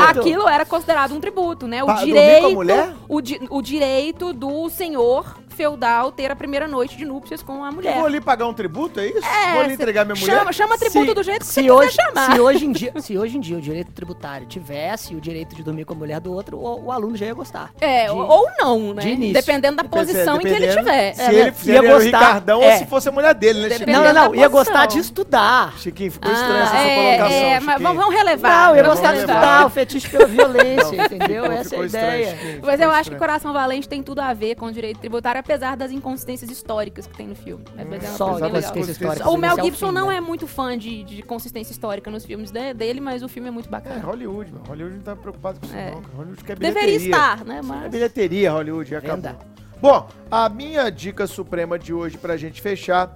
Aquilo 0.09 0.49
era 0.49 0.65
considerado 0.65 1.15
um 1.15 1.19
tributo, 1.21 1.67
né? 1.67 1.83
O 1.83 1.85
Pa- 1.85 2.03
direito. 2.03 2.41
com 2.41 2.47
a 2.47 2.51
mulher? 2.51 2.93
O, 3.07 3.21
di- 3.21 3.39
o 3.49 3.61
direito 3.61 4.33
do 4.33 4.67
senhor 4.69 5.37
feudal 5.51 6.11
ter 6.11 6.31
a 6.31 6.35
primeira 6.35 6.67
noite 6.67 6.95
de 6.97 7.05
núpcias 7.05 7.41
com 7.43 7.63
a 7.63 7.67
Eu 7.67 7.73
mulher. 7.73 7.95
vou 7.95 8.05
ali 8.05 8.19
pagar 8.21 8.47
um 8.47 8.53
tributo, 8.53 8.99
é 8.99 9.07
isso? 9.07 9.25
É, 9.25 9.51
vou 9.53 9.61
ali 9.61 9.73
entregar 9.73 10.05
minha 10.05 10.15
mulher? 10.19 10.37
Chama, 10.39 10.53
chama 10.53 10.77
tributo 10.77 11.07
Se- 11.09 11.13
do 11.13 11.23
jeito 11.23 11.39
que 11.41 11.45
você 11.45 11.61
quiser 11.61 11.73
hoje, 11.73 11.91
chamar. 11.95 12.31
Se 12.33 12.39
hoje, 12.39 12.65
em 12.65 12.71
dia, 12.73 12.93
se 12.99 13.17
hoje 13.17 13.37
em 13.37 13.39
dia 13.39 13.57
o 13.57 13.61
direito 13.61 13.91
tributário 13.91 14.47
tivesse 14.47 15.15
o 15.15 15.21
direito 15.21 15.55
de 15.55 15.63
dormir 15.63 15.85
com 15.85 15.93
a 15.93 15.97
mulher 15.97 16.19
do 16.19 16.33
outro, 16.33 16.57
o, 16.57 16.85
o 16.85 16.91
aluno 16.91 17.15
já 17.15 17.25
ia 17.25 17.33
gostar. 17.33 17.71
É, 17.79 18.05
De- 18.05 18.11
ou 18.11 18.47
não, 18.59 18.93
né? 18.93 19.01
de 19.01 19.09
início. 19.09 19.33
Dependendo 19.33 19.77
da 19.77 19.83
Depende- 19.83 20.05
posição 20.07 20.35
em 20.37 20.39
que 20.39 20.47
ele 20.47 20.59
dependendo 20.67 20.79
tiver. 20.85 21.13
Se 21.13 21.21
É, 21.21 21.33
ele 21.33 21.51
se 21.53 21.69
Ia 21.71 21.77
ele 21.77 21.87
era 21.87 21.95
o 21.95 21.99
gostar, 22.01 22.19
Ricardão 22.19 22.61
é. 22.63 22.71
ou 22.73 22.77
se 22.79 22.85
fosse 22.85 23.09
a 23.09 23.11
mulher 23.11 23.33
dele, 23.33 23.67
né, 23.67 23.77
Chiquinho? 23.77 23.97
Não, 23.97 24.13
não, 24.13 24.13
não. 24.29 24.35
Ia 24.35 24.47
gostar 24.47 24.85
de 24.85 24.99
estudar. 24.99 25.77
Chiquinho, 25.77 26.11
ficou 26.11 26.31
estranha 26.31 26.63
essa 26.63 26.73
Ah, 26.75 26.77
sua 26.77 26.79
é, 26.87 26.95
colocação, 27.17 27.37
é, 27.37 27.59
mas 27.59 27.61
Chiquinho. 27.61 27.79
vamos, 27.87 27.97
vamos 28.03 28.15
relevar. 28.15 28.51
Não, 28.67 28.69
eu 28.71 28.75
ia 28.83 28.89
gostar 28.89 29.11
de 29.13 29.17
estudar 29.19 29.65
o 29.65 29.69
fetiche 29.69 30.09
pela 30.09 30.25
violência, 30.25 30.95
entendeu? 31.05 31.45
Essa 31.45 31.75
é 31.75 31.79
a 31.79 31.85
ideia. 31.85 32.37
Mas 32.63 32.79
eu 32.79 32.91
acho 32.91 33.09
que. 33.11 33.21
Coração 33.21 33.53
Valente 33.53 33.87
tem 33.87 34.01
tudo 34.01 34.19
a 34.19 34.33
ver 34.33 34.55
com 34.55 34.65
o 34.65 34.71
direito 34.71 34.99
tributário, 34.99 35.39
apesar 35.41 35.75
das 35.75 35.91
inconsistências 35.91 36.49
históricas 36.49 37.05
que 37.05 37.15
tem 37.15 37.27
no 37.27 37.35
filme. 37.35 37.63
É, 37.77 37.83
mas 37.83 38.03
é 38.03 38.07
uma 38.07 38.17
Só 38.17 38.37
inconsistência 38.47 38.91
histórica. 38.91 39.29
O 39.29 39.37
Mel 39.37 39.57
é 39.57 39.61
o 39.61 39.65
Gibson 39.65 39.87
fim, 39.89 39.93
não 39.93 40.07
né? 40.07 40.15
é 40.15 40.21
muito 40.21 40.47
fã 40.47 40.77
de, 40.77 41.03
de 41.03 41.21
consistência 41.21 41.71
histórica 41.71 42.09
nos 42.09 42.25
filmes 42.25 42.49
de- 42.51 42.73
dele, 42.73 43.01
mas 43.01 43.21
o 43.23 43.27
filme 43.27 43.49
é 43.49 43.51
muito 43.51 43.67
É, 43.67 43.71
bacana. 43.71 43.99
Hollywood, 44.01 44.51
mano. 44.53 44.65
Hollywood 44.67 44.95
não 44.95 45.03
tá 45.03 45.15
preocupado 45.15 45.59
com 45.59 45.65
isso, 45.65 45.75
É. 45.75 45.91
não. 45.91 46.01
Hollywood 46.15 46.43
quer 46.43 46.57
bilheteria. 46.57 46.89
Deveria 46.89 47.05
estar, 47.09 47.45
né? 47.45 47.57
É 47.57 47.61
Mas... 47.61 47.91
bilheteria, 47.91 48.51
Hollywood, 48.51 48.91
e 48.91 48.95
acabou. 48.95 49.15
Venda. 49.17 49.37
Bom, 49.81 50.07
a 50.29 50.47
minha 50.47 50.89
dica 50.89 51.25
suprema 51.27 51.77
de 51.77 51.91
hoje 51.93 52.17
pra 52.17 52.37
gente 52.37 52.61
fechar 52.61 53.15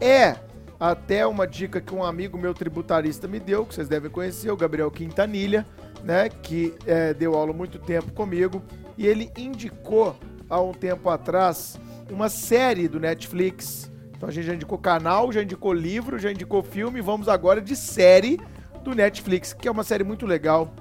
é 0.00 0.36
até 0.78 1.26
uma 1.26 1.46
dica 1.46 1.80
que 1.80 1.94
um 1.94 2.04
amigo 2.04 2.36
meu 2.36 2.52
tributarista 2.52 3.26
me 3.28 3.38
deu, 3.38 3.64
que 3.64 3.74
vocês 3.74 3.88
devem 3.88 4.10
conhecer, 4.10 4.50
o 4.50 4.56
Gabriel 4.56 4.90
Quintanilha, 4.90 5.64
né, 6.02 6.28
que 6.28 6.74
é, 6.86 7.14
deu 7.14 7.34
aula 7.34 7.52
muito 7.52 7.78
tempo 7.78 8.12
comigo, 8.12 8.60
e 8.98 9.06
ele 9.06 9.30
indicou 9.38 10.16
há 10.52 10.60
um 10.60 10.72
tempo 10.72 11.08
atrás 11.08 11.80
uma 12.10 12.28
série 12.28 12.86
do 12.86 13.00
Netflix. 13.00 13.90
Então 14.14 14.28
a 14.28 14.32
gente 14.32 14.44
já 14.44 14.54
indicou 14.54 14.76
canal, 14.76 15.32
já 15.32 15.42
indicou 15.42 15.72
livro, 15.72 16.18
já 16.18 16.30
indicou 16.30 16.62
filme, 16.62 17.00
vamos 17.00 17.26
agora 17.26 17.60
de 17.60 17.74
série 17.74 18.38
do 18.84 18.94
Netflix, 18.94 19.54
que 19.54 19.66
é 19.66 19.70
uma 19.70 19.82
série 19.82 20.04
muito 20.04 20.26
legal, 20.26 20.72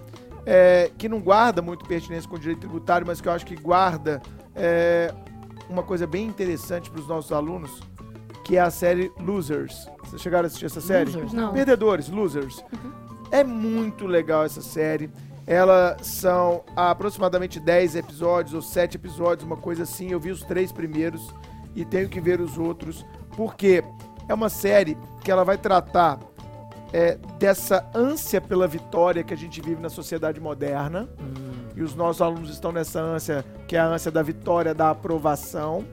é, 0.46 0.92
que 0.98 1.08
não 1.08 1.22
guarda 1.22 1.62
muito 1.62 1.86
pertinência 1.86 2.30
com 2.30 2.36
o 2.36 2.40
direito 2.40 2.60
tributário, 2.60 3.08
mas 3.08 3.22
que 3.22 3.28
eu 3.28 3.32
acho 3.32 3.46
que 3.46 3.56
guarda 3.56 4.22
é, 4.54 5.14
uma 5.70 5.84
coisa 5.84 6.06
bem 6.06 6.28
interessante 6.28 6.92
para 6.92 7.00
os 7.00 7.08
nossos 7.08 7.32
alunos, 7.32 7.80
que 8.44 8.58
é 8.58 8.60
a 8.60 8.70
série 8.70 9.10
Losers. 9.20 9.88
Vocês 10.04 10.22
chegaram 10.22 10.46
a 10.46 10.48
assistir 10.48 10.66
essa 10.66 10.82
série? 10.82 11.12
Losers? 11.12 11.34
Não. 11.34 11.54
Perdedores, 11.54 12.10
Losers. 12.10 12.64
É 13.32 13.44
muito 13.44 14.06
legal 14.06 14.44
essa 14.44 14.62
série. 14.62 15.10
Elas 15.52 16.08
são 16.08 16.64
aproximadamente 16.78 17.60
10 17.60 17.98
episódios 17.98 18.54
ou 18.54 18.62
7 18.62 18.96
episódios, 18.96 19.46
uma 19.46 19.58
coisa 19.58 19.84
assim. 19.84 20.10
Eu 20.10 20.18
vi 20.18 20.32
os 20.32 20.44
três 20.44 20.72
primeiros 20.72 21.28
e 21.76 21.84
tenho 21.84 22.08
que 22.08 22.22
ver 22.22 22.40
os 22.40 22.58
outros, 22.58 23.06
porque 23.36 23.84
é 24.30 24.34
uma 24.34 24.48
série 24.48 24.98
que 25.22 25.30
ela 25.30 25.44
vai 25.44 25.58
tratar 25.58 26.20
é, 26.94 27.18
dessa 27.38 27.86
ânsia 27.94 28.40
pela 28.40 28.66
vitória 28.66 29.26
que 29.26 29.34
a 29.34 29.38
gente 29.38 29.60
vive 29.60 29.82
na 29.82 29.90
sociedade 29.90 30.40
moderna. 30.40 31.10
E 31.76 31.82
os 31.82 31.96
nossos 31.96 32.22
alunos 32.22 32.50
estão 32.50 32.72
nessa 32.72 33.02
ânsia, 33.02 33.44
que 33.68 33.76
é 33.76 33.80
a 33.82 33.88
ânsia 33.88 34.10
da 34.10 34.24
vitória, 34.24 34.74
da 34.74 34.90
aprovação. 34.90 35.84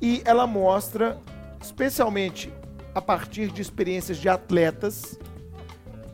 E 0.00 0.22
ela 0.24 0.46
mostra, 0.46 1.18
especialmente 1.60 2.50
a 2.94 3.02
partir 3.02 3.48
de 3.52 3.60
experiências 3.60 4.16
de 4.16 4.30
atletas 4.30 5.18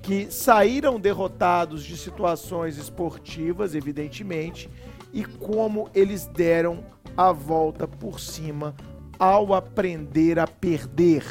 que 0.03 0.31
saíram 0.31 0.99
derrotados 0.99 1.85
de 1.85 1.97
situações 1.97 2.77
esportivas, 2.77 3.75
evidentemente, 3.75 4.69
e 5.13 5.25
como 5.25 5.89
eles 5.95 6.27
deram 6.27 6.85
a 7.17 7.31
volta 7.31 7.87
por 7.87 8.19
cima 8.19 8.75
ao 9.19 9.55
aprender 9.55 10.39
a 10.41 10.47
perder. 10.47 11.25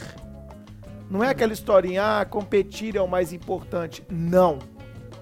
Não 1.10 1.22
é 1.22 1.30
aquela 1.30 1.52
historinha, 1.52 2.22
ah, 2.22 2.26
competir 2.26 2.96
é 2.96 3.02
o 3.02 3.08
mais 3.08 3.34
importante. 3.34 4.02
Não. 4.10 4.60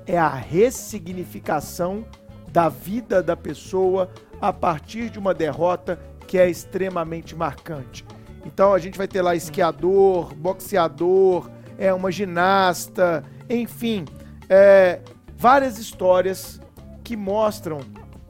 É 0.06 0.18
a 0.18 0.30
ressignificação 0.30 2.06
da 2.52 2.70
vida 2.70 3.24
da 3.24 3.36
pessoa 3.36 4.12
a 4.40 4.54
partir 4.54 5.10
de 5.10 5.18
uma 5.18 5.34
derrota 5.34 6.00
que 6.28 6.38
é 6.38 6.48
extremamente 6.48 7.36
marcante. 7.36 8.06
Então 8.46 8.74
a 8.74 8.78
gente 8.78 8.98
vai 8.98 9.08
ter 9.08 9.22
lá 9.24 9.36
esquiador, 9.36 10.34
boxeador, 10.36 11.50
é 11.80 11.94
uma 11.94 12.12
ginasta, 12.12 13.24
enfim, 13.50 14.04
é, 14.50 15.00
várias 15.36 15.80
histórias 15.80 16.60
que 17.04 17.16
mostram 17.16 17.80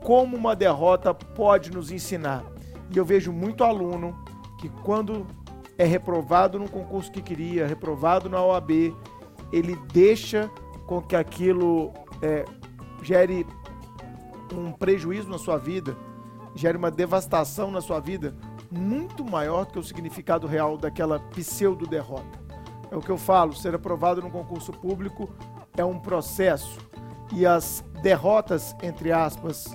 como 0.03 0.37
uma 0.37 0.55
derrota 0.55 1.13
pode 1.13 1.71
nos 1.71 1.91
ensinar. 1.91 2.43
E 2.91 2.97
eu 2.97 3.03
vejo 3.03 3.33
muito 3.33 3.63
aluno 3.63 4.15
que 4.59 4.69
quando 4.69 5.25
é 5.77 5.83
reprovado 5.83 6.59
num 6.59 6.67
concurso 6.67 7.11
que 7.11 7.21
queria, 7.21 7.65
reprovado 7.65 8.29
na 8.29 8.41
OAB, 8.43 8.95
ele 9.51 9.75
deixa 9.91 10.49
com 10.85 11.01
que 11.01 11.15
aquilo 11.15 11.91
é, 12.21 12.45
gere 13.01 13.47
um 14.53 14.71
prejuízo 14.71 15.27
na 15.27 15.39
sua 15.39 15.57
vida, 15.57 15.97
gere 16.53 16.77
uma 16.77 16.91
devastação 16.91 17.71
na 17.71 17.81
sua 17.81 17.99
vida 17.99 18.35
muito 18.71 19.25
maior 19.25 19.65
do 19.65 19.73
que 19.73 19.79
o 19.79 19.83
significado 19.83 20.45
real 20.45 20.77
daquela 20.77 21.19
pseudo-derrota. 21.19 22.48
É 22.91 22.95
o 22.95 23.01
que 23.01 23.09
eu 23.09 23.17
falo, 23.17 23.55
ser 23.55 23.75
aprovado 23.75 24.21
num 24.21 24.29
concurso 24.29 24.71
público 24.71 25.29
é 25.77 25.85
um 25.85 25.99
processo 25.99 26.77
e 27.33 27.45
as 27.45 27.83
derrotas, 28.01 28.75
entre 28.81 29.11
aspas, 29.11 29.65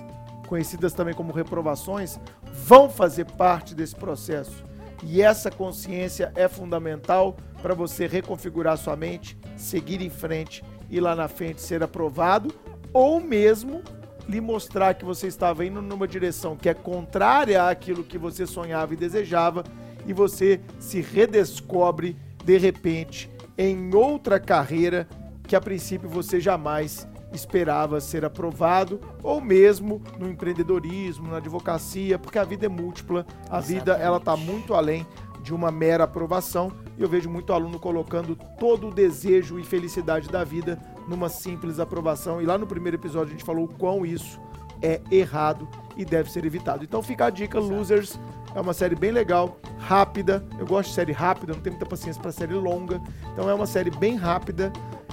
conhecidas 0.47 0.93
também 0.93 1.13
como 1.13 1.33
reprovações, 1.33 2.19
vão 2.51 2.89
fazer 2.89 3.25
parte 3.25 3.73
desse 3.73 3.95
processo. 3.95 4.63
E 5.03 5.21
essa 5.21 5.51
consciência 5.51 6.31
é 6.35 6.47
fundamental 6.47 7.35
para 7.61 7.73
você 7.73 8.07
reconfigurar 8.07 8.77
sua 8.77 8.95
mente, 8.95 9.37
seguir 9.55 10.01
em 10.01 10.09
frente 10.09 10.63
e 10.89 10.99
lá 10.99 11.15
na 11.15 11.27
frente 11.27 11.61
ser 11.61 11.83
aprovado 11.83 12.53
ou 12.93 13.19
mesmo 13.19 13.81
lhe 14.27 14.41
mostrar 14.41 14.93
que 14.95 15.05
você 15.05 15.27
estava 15.27 15.65
indo 15.65 15.81
numa 15.81 16.07
direção 16.07 16.55
que 16.55 16.69
é 16.69 16.73
contrária 16.73 17.67
àquilo 17.67 18.03
que 18.03 18.17
você 18.17 18.45
sonhava 18.45 18.93
e 18.93 18.97
desejava 18.97 19.63
e 20.07 20.13
você 20.13 20.59
se 20.79 21.01
redescobre 21.01 22.17
de 22.45 22.57
repente 22.59 23.29
em 23.57 23.93
outra 23.93 24.39
carreira 24.39 25.07
que 25.47 25.55
a 25.55 25.61
princípio 25.61 26.07
você 26.07 26.39
jamais 26.39 27.07
esperava 27.33 27.99
ser 27.99 28.23
aprovado 28.23 29.01
ou 29.21 29.41
mesmo 29.41 30.01
no 30.17 30.29
empreendedorismo, 30.29 31.27
na 31.27 31.37
advocacia, 31.37 32.17
porque 32.17 32.39
a 32.39 32.43
vida 32.43 32.67
é 32.67 32.69
múltipla, 32.69 33.25
a 33.49 33.59
vida 33.59 33.93
ela 33.93 34.19
tá 34.19 34.37
muito 34.37 34.73
além 34.73 35.05
de 35.41 35.53
uma 35.53 35.71
mera 35.71 36.05
aprovação. 36.05 36.71
E 36.97 37.01
eu 37.01 37.09
vejo 37.09 37.29
muito 37.29 37.51
aluno 37.51 37.79
colocando 37.79 38.37
todo 38.57 38.87
o 38.87 38.93
desejo 38.93 39.59
e 39.59 39.63
felicidade 39.63 40.29
da 40.29 40.43
vida 40.43 40.79
numa 41.07 41.29
simples 41.29 41.79
aprovação. 41.79 42.41
E 42.41 42.45
lá 42.45 42.57
no 42.57 42.65
primeiro 42.65 42.97
episódio 42.97 43.29
a 43.29 43.31
gente 43.31 43.43
falou 43.43 43.65
o 43.65 43.73
quão 43.73 44.05
isso 44.05 44.39
é 44.85 45.01
errado 45.09 45.67
e 45.97 46.05
deve 46.05 46.31
ser 46.31 46.45
evitado. 46.45 46.83
Então 46.83 47.01
fica 47.01 47.25
a 47.25 47.29
dica, 47.29 47.59
Losers. 47.59 48.19
É 48.53 48.61
uma 48.61 48.73
série 48.73 48.95
bem 48.95 49.11
legal, 49.11 49.57
rápida. 49.79 50.45
Eu 50.59 50.65
gosto 50.65 50.89
de 50.89 50.95
série 50.95 51.11
rápida, 51.11 51.53
não 51.53 51.61
tenho 51.61 51.75
muita 51.75 51.89
paciência 51.89 52.21
para 52.21 52.31
série 52.31 52.53
longa. 52.53 53.01
Então 53.33 53.49
é 53.49 53.53
uma 53.53 53.65
série 53.65 53.89
bem 53.89 54.15
rápida 54.15 54.71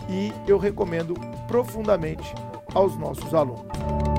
e 0.08 0.32
eu 0.46 0.58
recomendo 0.58 1.14
profundamente 1.48 2.34
aos 2.74 2.96
nossos 2.96 3.32
alunos. 3.34 4.11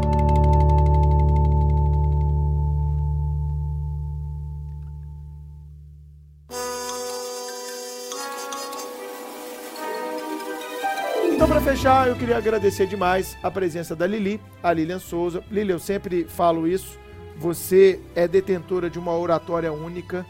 Fechar, 11.84 12.08
eu 12.08 12.16
queria 12.16 12.38
agradecer 12.38 12.88
demais 12.88 13.38
a 13.44 13.52
presença 13.52 13.94
da 13.94 14.08
Lili, 14.08 14.40
a 14.64 14.72
Lilian 14.72 15.00
Souza. 15.00 15.44
Lili, 15.52 15.70
eu 15.74 15.80
sempre 15.80 16.24
falo 16.24 16.66
isso. 16.66 16.98
Você 17.36 18.00
é 18.16 18.26
detentora 18.26 18.90
de 18.90 18.98
uma 18.98 19.12
oratória 19.12 19.74
única, 19.74 20.26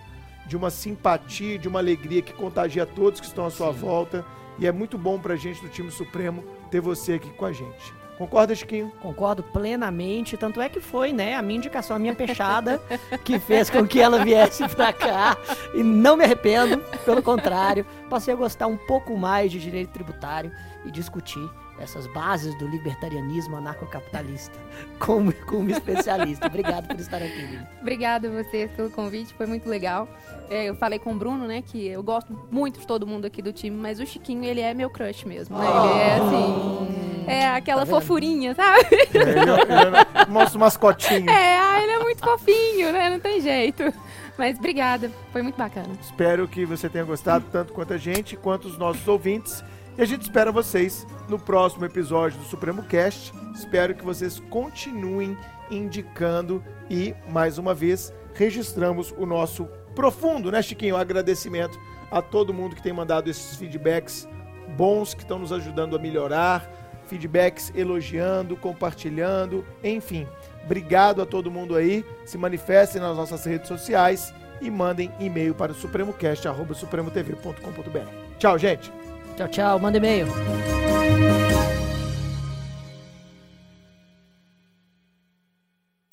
de 0.48 0.58
uma 0.58 0.72
simpatia, 0.72 1.60
de 1.60 1.68
uma 1.68 1.78
alegria 1.78 2.24
que 2.24 2.34
contagia 2.34 2.88
todos 2.88 3.20
que 3.20 3.28
estão 3.28 3.46
à 3.46 3.52
sua 3.52 3.70
volta. 3.70 4.26
E 4.58 4.66
é 4.66 4.72
muito 4.72 4.98
bom 4.98 5.20
pra 5.20 5.36
gente 5.36 5.62
do 5.62 5.70
time 5.70 5.92
Supremo 5.92 6.44
ter 6.72 6.82
você 6.82 7.14
aqui 7.14 7.30
com 7.30 7.46
a 7.46 7.54
gente. 7.54 7.94
Concorda, 8.18 8.54
Chiquinho? 8.54 8.92
Concordo 9.02 9.42
plenamente, 9.44 10.38
tanto 10.38 10.62
é 10.62 10.70
que 10.70 10.80
foi, 10.80 11.12
né, 11.12 11.36
a 11.36 11.42
minha 11.42 11.58
indicação, 11.58 11.96
a 11.96 12.00
minha 12.00 12.14
peixada, 12.14 12.82
que 13.26 13.40
fez 13.40 13.70
com 13.70 13.88
que 13.88 14.00
ela 14.00 14.24
viesse 14.24 14.68
pra 14.70 14.94
cá. 14.94 15.36
E 15.74 15.84
não 15.84 16.16
me 16.16 16.24
arrependo, 16.24 16.78
pelo 17.04 17.24
contrário, 17.24 17.86
passei 18.10 18.34
a 18.34 18.38
gostar 18.38 18.68
um 18.68 18.78
pouco 18.78 19.18
mais 19.18 19.52
de 19.52 19.60
direito 19.60 19.92
tributário 19.92 20.52
e 20.86 20.92
discutir 20.92 21.50
essas 21.80 22.06
bases 22.08 22.54
do 22.58 22.68
libertarianismo 22.68 23.56
anarcocapitalista 23.58 24.58
como, 25.00 25.34
como 25.46 25.70
especialista. 25.70 26.48
Obrigado 26.48 26.88
por 26.88 27.00
estar 27.00 27.18
aqui, 27.18 27.36
Lili. 27.42 27.68
Obrigada 27.82 28.28
a 28.28 28.44
vocês 28.44 28.72
pelo 28.72 28.90
convite, 28.92 29.34
foi 29.34 29.46
muito 29.46 29.68
legal. 29.68 30.08
É, 30.50 30.66
eu 30.66 30.76
falei 30.76 31.00
com 31.00 31.12
o 31.12 31.16
Bruno, 31.16 31.48
né, 31.48 31.62
que 31.62 31.88
eu 31.88 32.04
gosto 32.04 32.38
muito 32.52 32.80
de 32.80 32.88
todo 32.88 33.08
mundo 33.08 33.26
aqui 33.26 33.42
do 33.42 33.52
time, 33.52 33.76
mas 33.76 34.00
o 34.00 34.06
Chiquinho, 34.06 34.44
ele 34.44 34.62
é 34.62 34.74
meu 34.74 34.90
crush 34.90 35.26
mesmo, 35.26 35.58
né? 35.58 35.66
Ele 35.66 36.00
é 36.00 36.16
assim, 36.16 37.24
é 37.28 37.48
aquela 37.50 37.86
fofurinha, 37.86 38.54
sabe? 38.54 38.86
É, 38.92 39.18
ele, 39.18 39.30
é- 39.30 39.32
ele 39.42 39.98
é 39.98 40.26
nosso 40.30 40.60
mascotinho. 40.60 41.30
É, 41.30 41.58
ah, 41.58 41.82
ele 41.82 41.92
é 41.94 42.00
muito 42.00 42.24
fofinho, 42.24 42.92
né? 42.92 43.10
Não 43.10 43.20
tem 43.20 43.42
jeito. 43.42 43.84
Mas 44.38 44.58
obrigada, 44.58 45.12
foi 45.32 45.42
muito 45.44 45.56
bacana. 45.56 45.90
Espero 46.02 46.48
que 46.48 46.66
você 46.66 46.90
tenha 46.90 47.04
gostado 47.06 47.46
tanto 47.52 47.72
quanto 47.72 47.94
a 47.94 47.98
gente, 47.98 48.36
quanto 48.36 48.68
os 48.68 48.78
nossos 48.78 49.08
ouvintes. 49.08 49.64
E 49.98 50.02
a 50.02 50.06
gente 50.06 50.24
espera 50.24 50.52
vocês 50.52 51.06
no 51.30 51.38
próximo 51.38 51.86
episódio 51.86 52.40
do 52.40 52.46
Supremo 52.46 52.82
Cast. 52.84 53.32
Espero 53.54 53.94
que 53.94 54.04
vocês 54.04 54.40
continuem 54.50 55.38
indicando 55.70 56.64
e, 56.90 57.14
mais 57.30 57.60
uma 57.60 57.76
vez, 57.76 58.12
registramos 58.34 59.14
o 59.18 59.26
nosso 59.26 59.66
profundo, 59.96 60.52
né, 60.52 60.62
Chiquinho, 60.64 60.98
agradecimento 60.98 61.80
a 62.10 62.22
todo 62.22 62.54
mundo 62.54 62.76
que 62.76 62.82
tem 62.82 62.92
mandado 62.92 63.30
esses 63.30 63.56
feedbacks 63.56 64.28
bons 64.76 65.14
que 65.14 65.22
estão 65.22 65.38
nos 65.38 65.52
ajudando 65.52 65.96
a 65.96 66.00
melhorar, 66.00 66.68
feedbacks 67.06 67.72
elogiando, 67.76 68.58
compartilhando, 68.58 69.64
enfim. 69.84 70.28
Obrigado 70.64 71.22
a 71.22 71.26
todo 71.26 71.52
mundo 71.52 71.76
aí. 71.76 72.04
Se 72.26 72.36
manifestem 72.38 73.00
nas 73.00 73.16
nossas 73.16 73.46
redes 73.46 73.68
sociais 73.68 74.34
e 74.60 74.72
mandem 74.72 75.12
e-mail 75.20 75.54
para 75.54 75.72
supremocast@supremotv.com.br. 75.74 78.10
Tchau, 78.40 78.58
gente. 78.58 78.92
Tchau, 79.36 79.48
tchau, 79.48 79.80
manda 79.80 79.98
e-mail. 79.98 80.28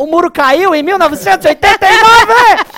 O 0.00 0.06
muro 0.06 0.30
caiu 0.30 0.74
em 0.74 0.82
1989! 0.82 2.69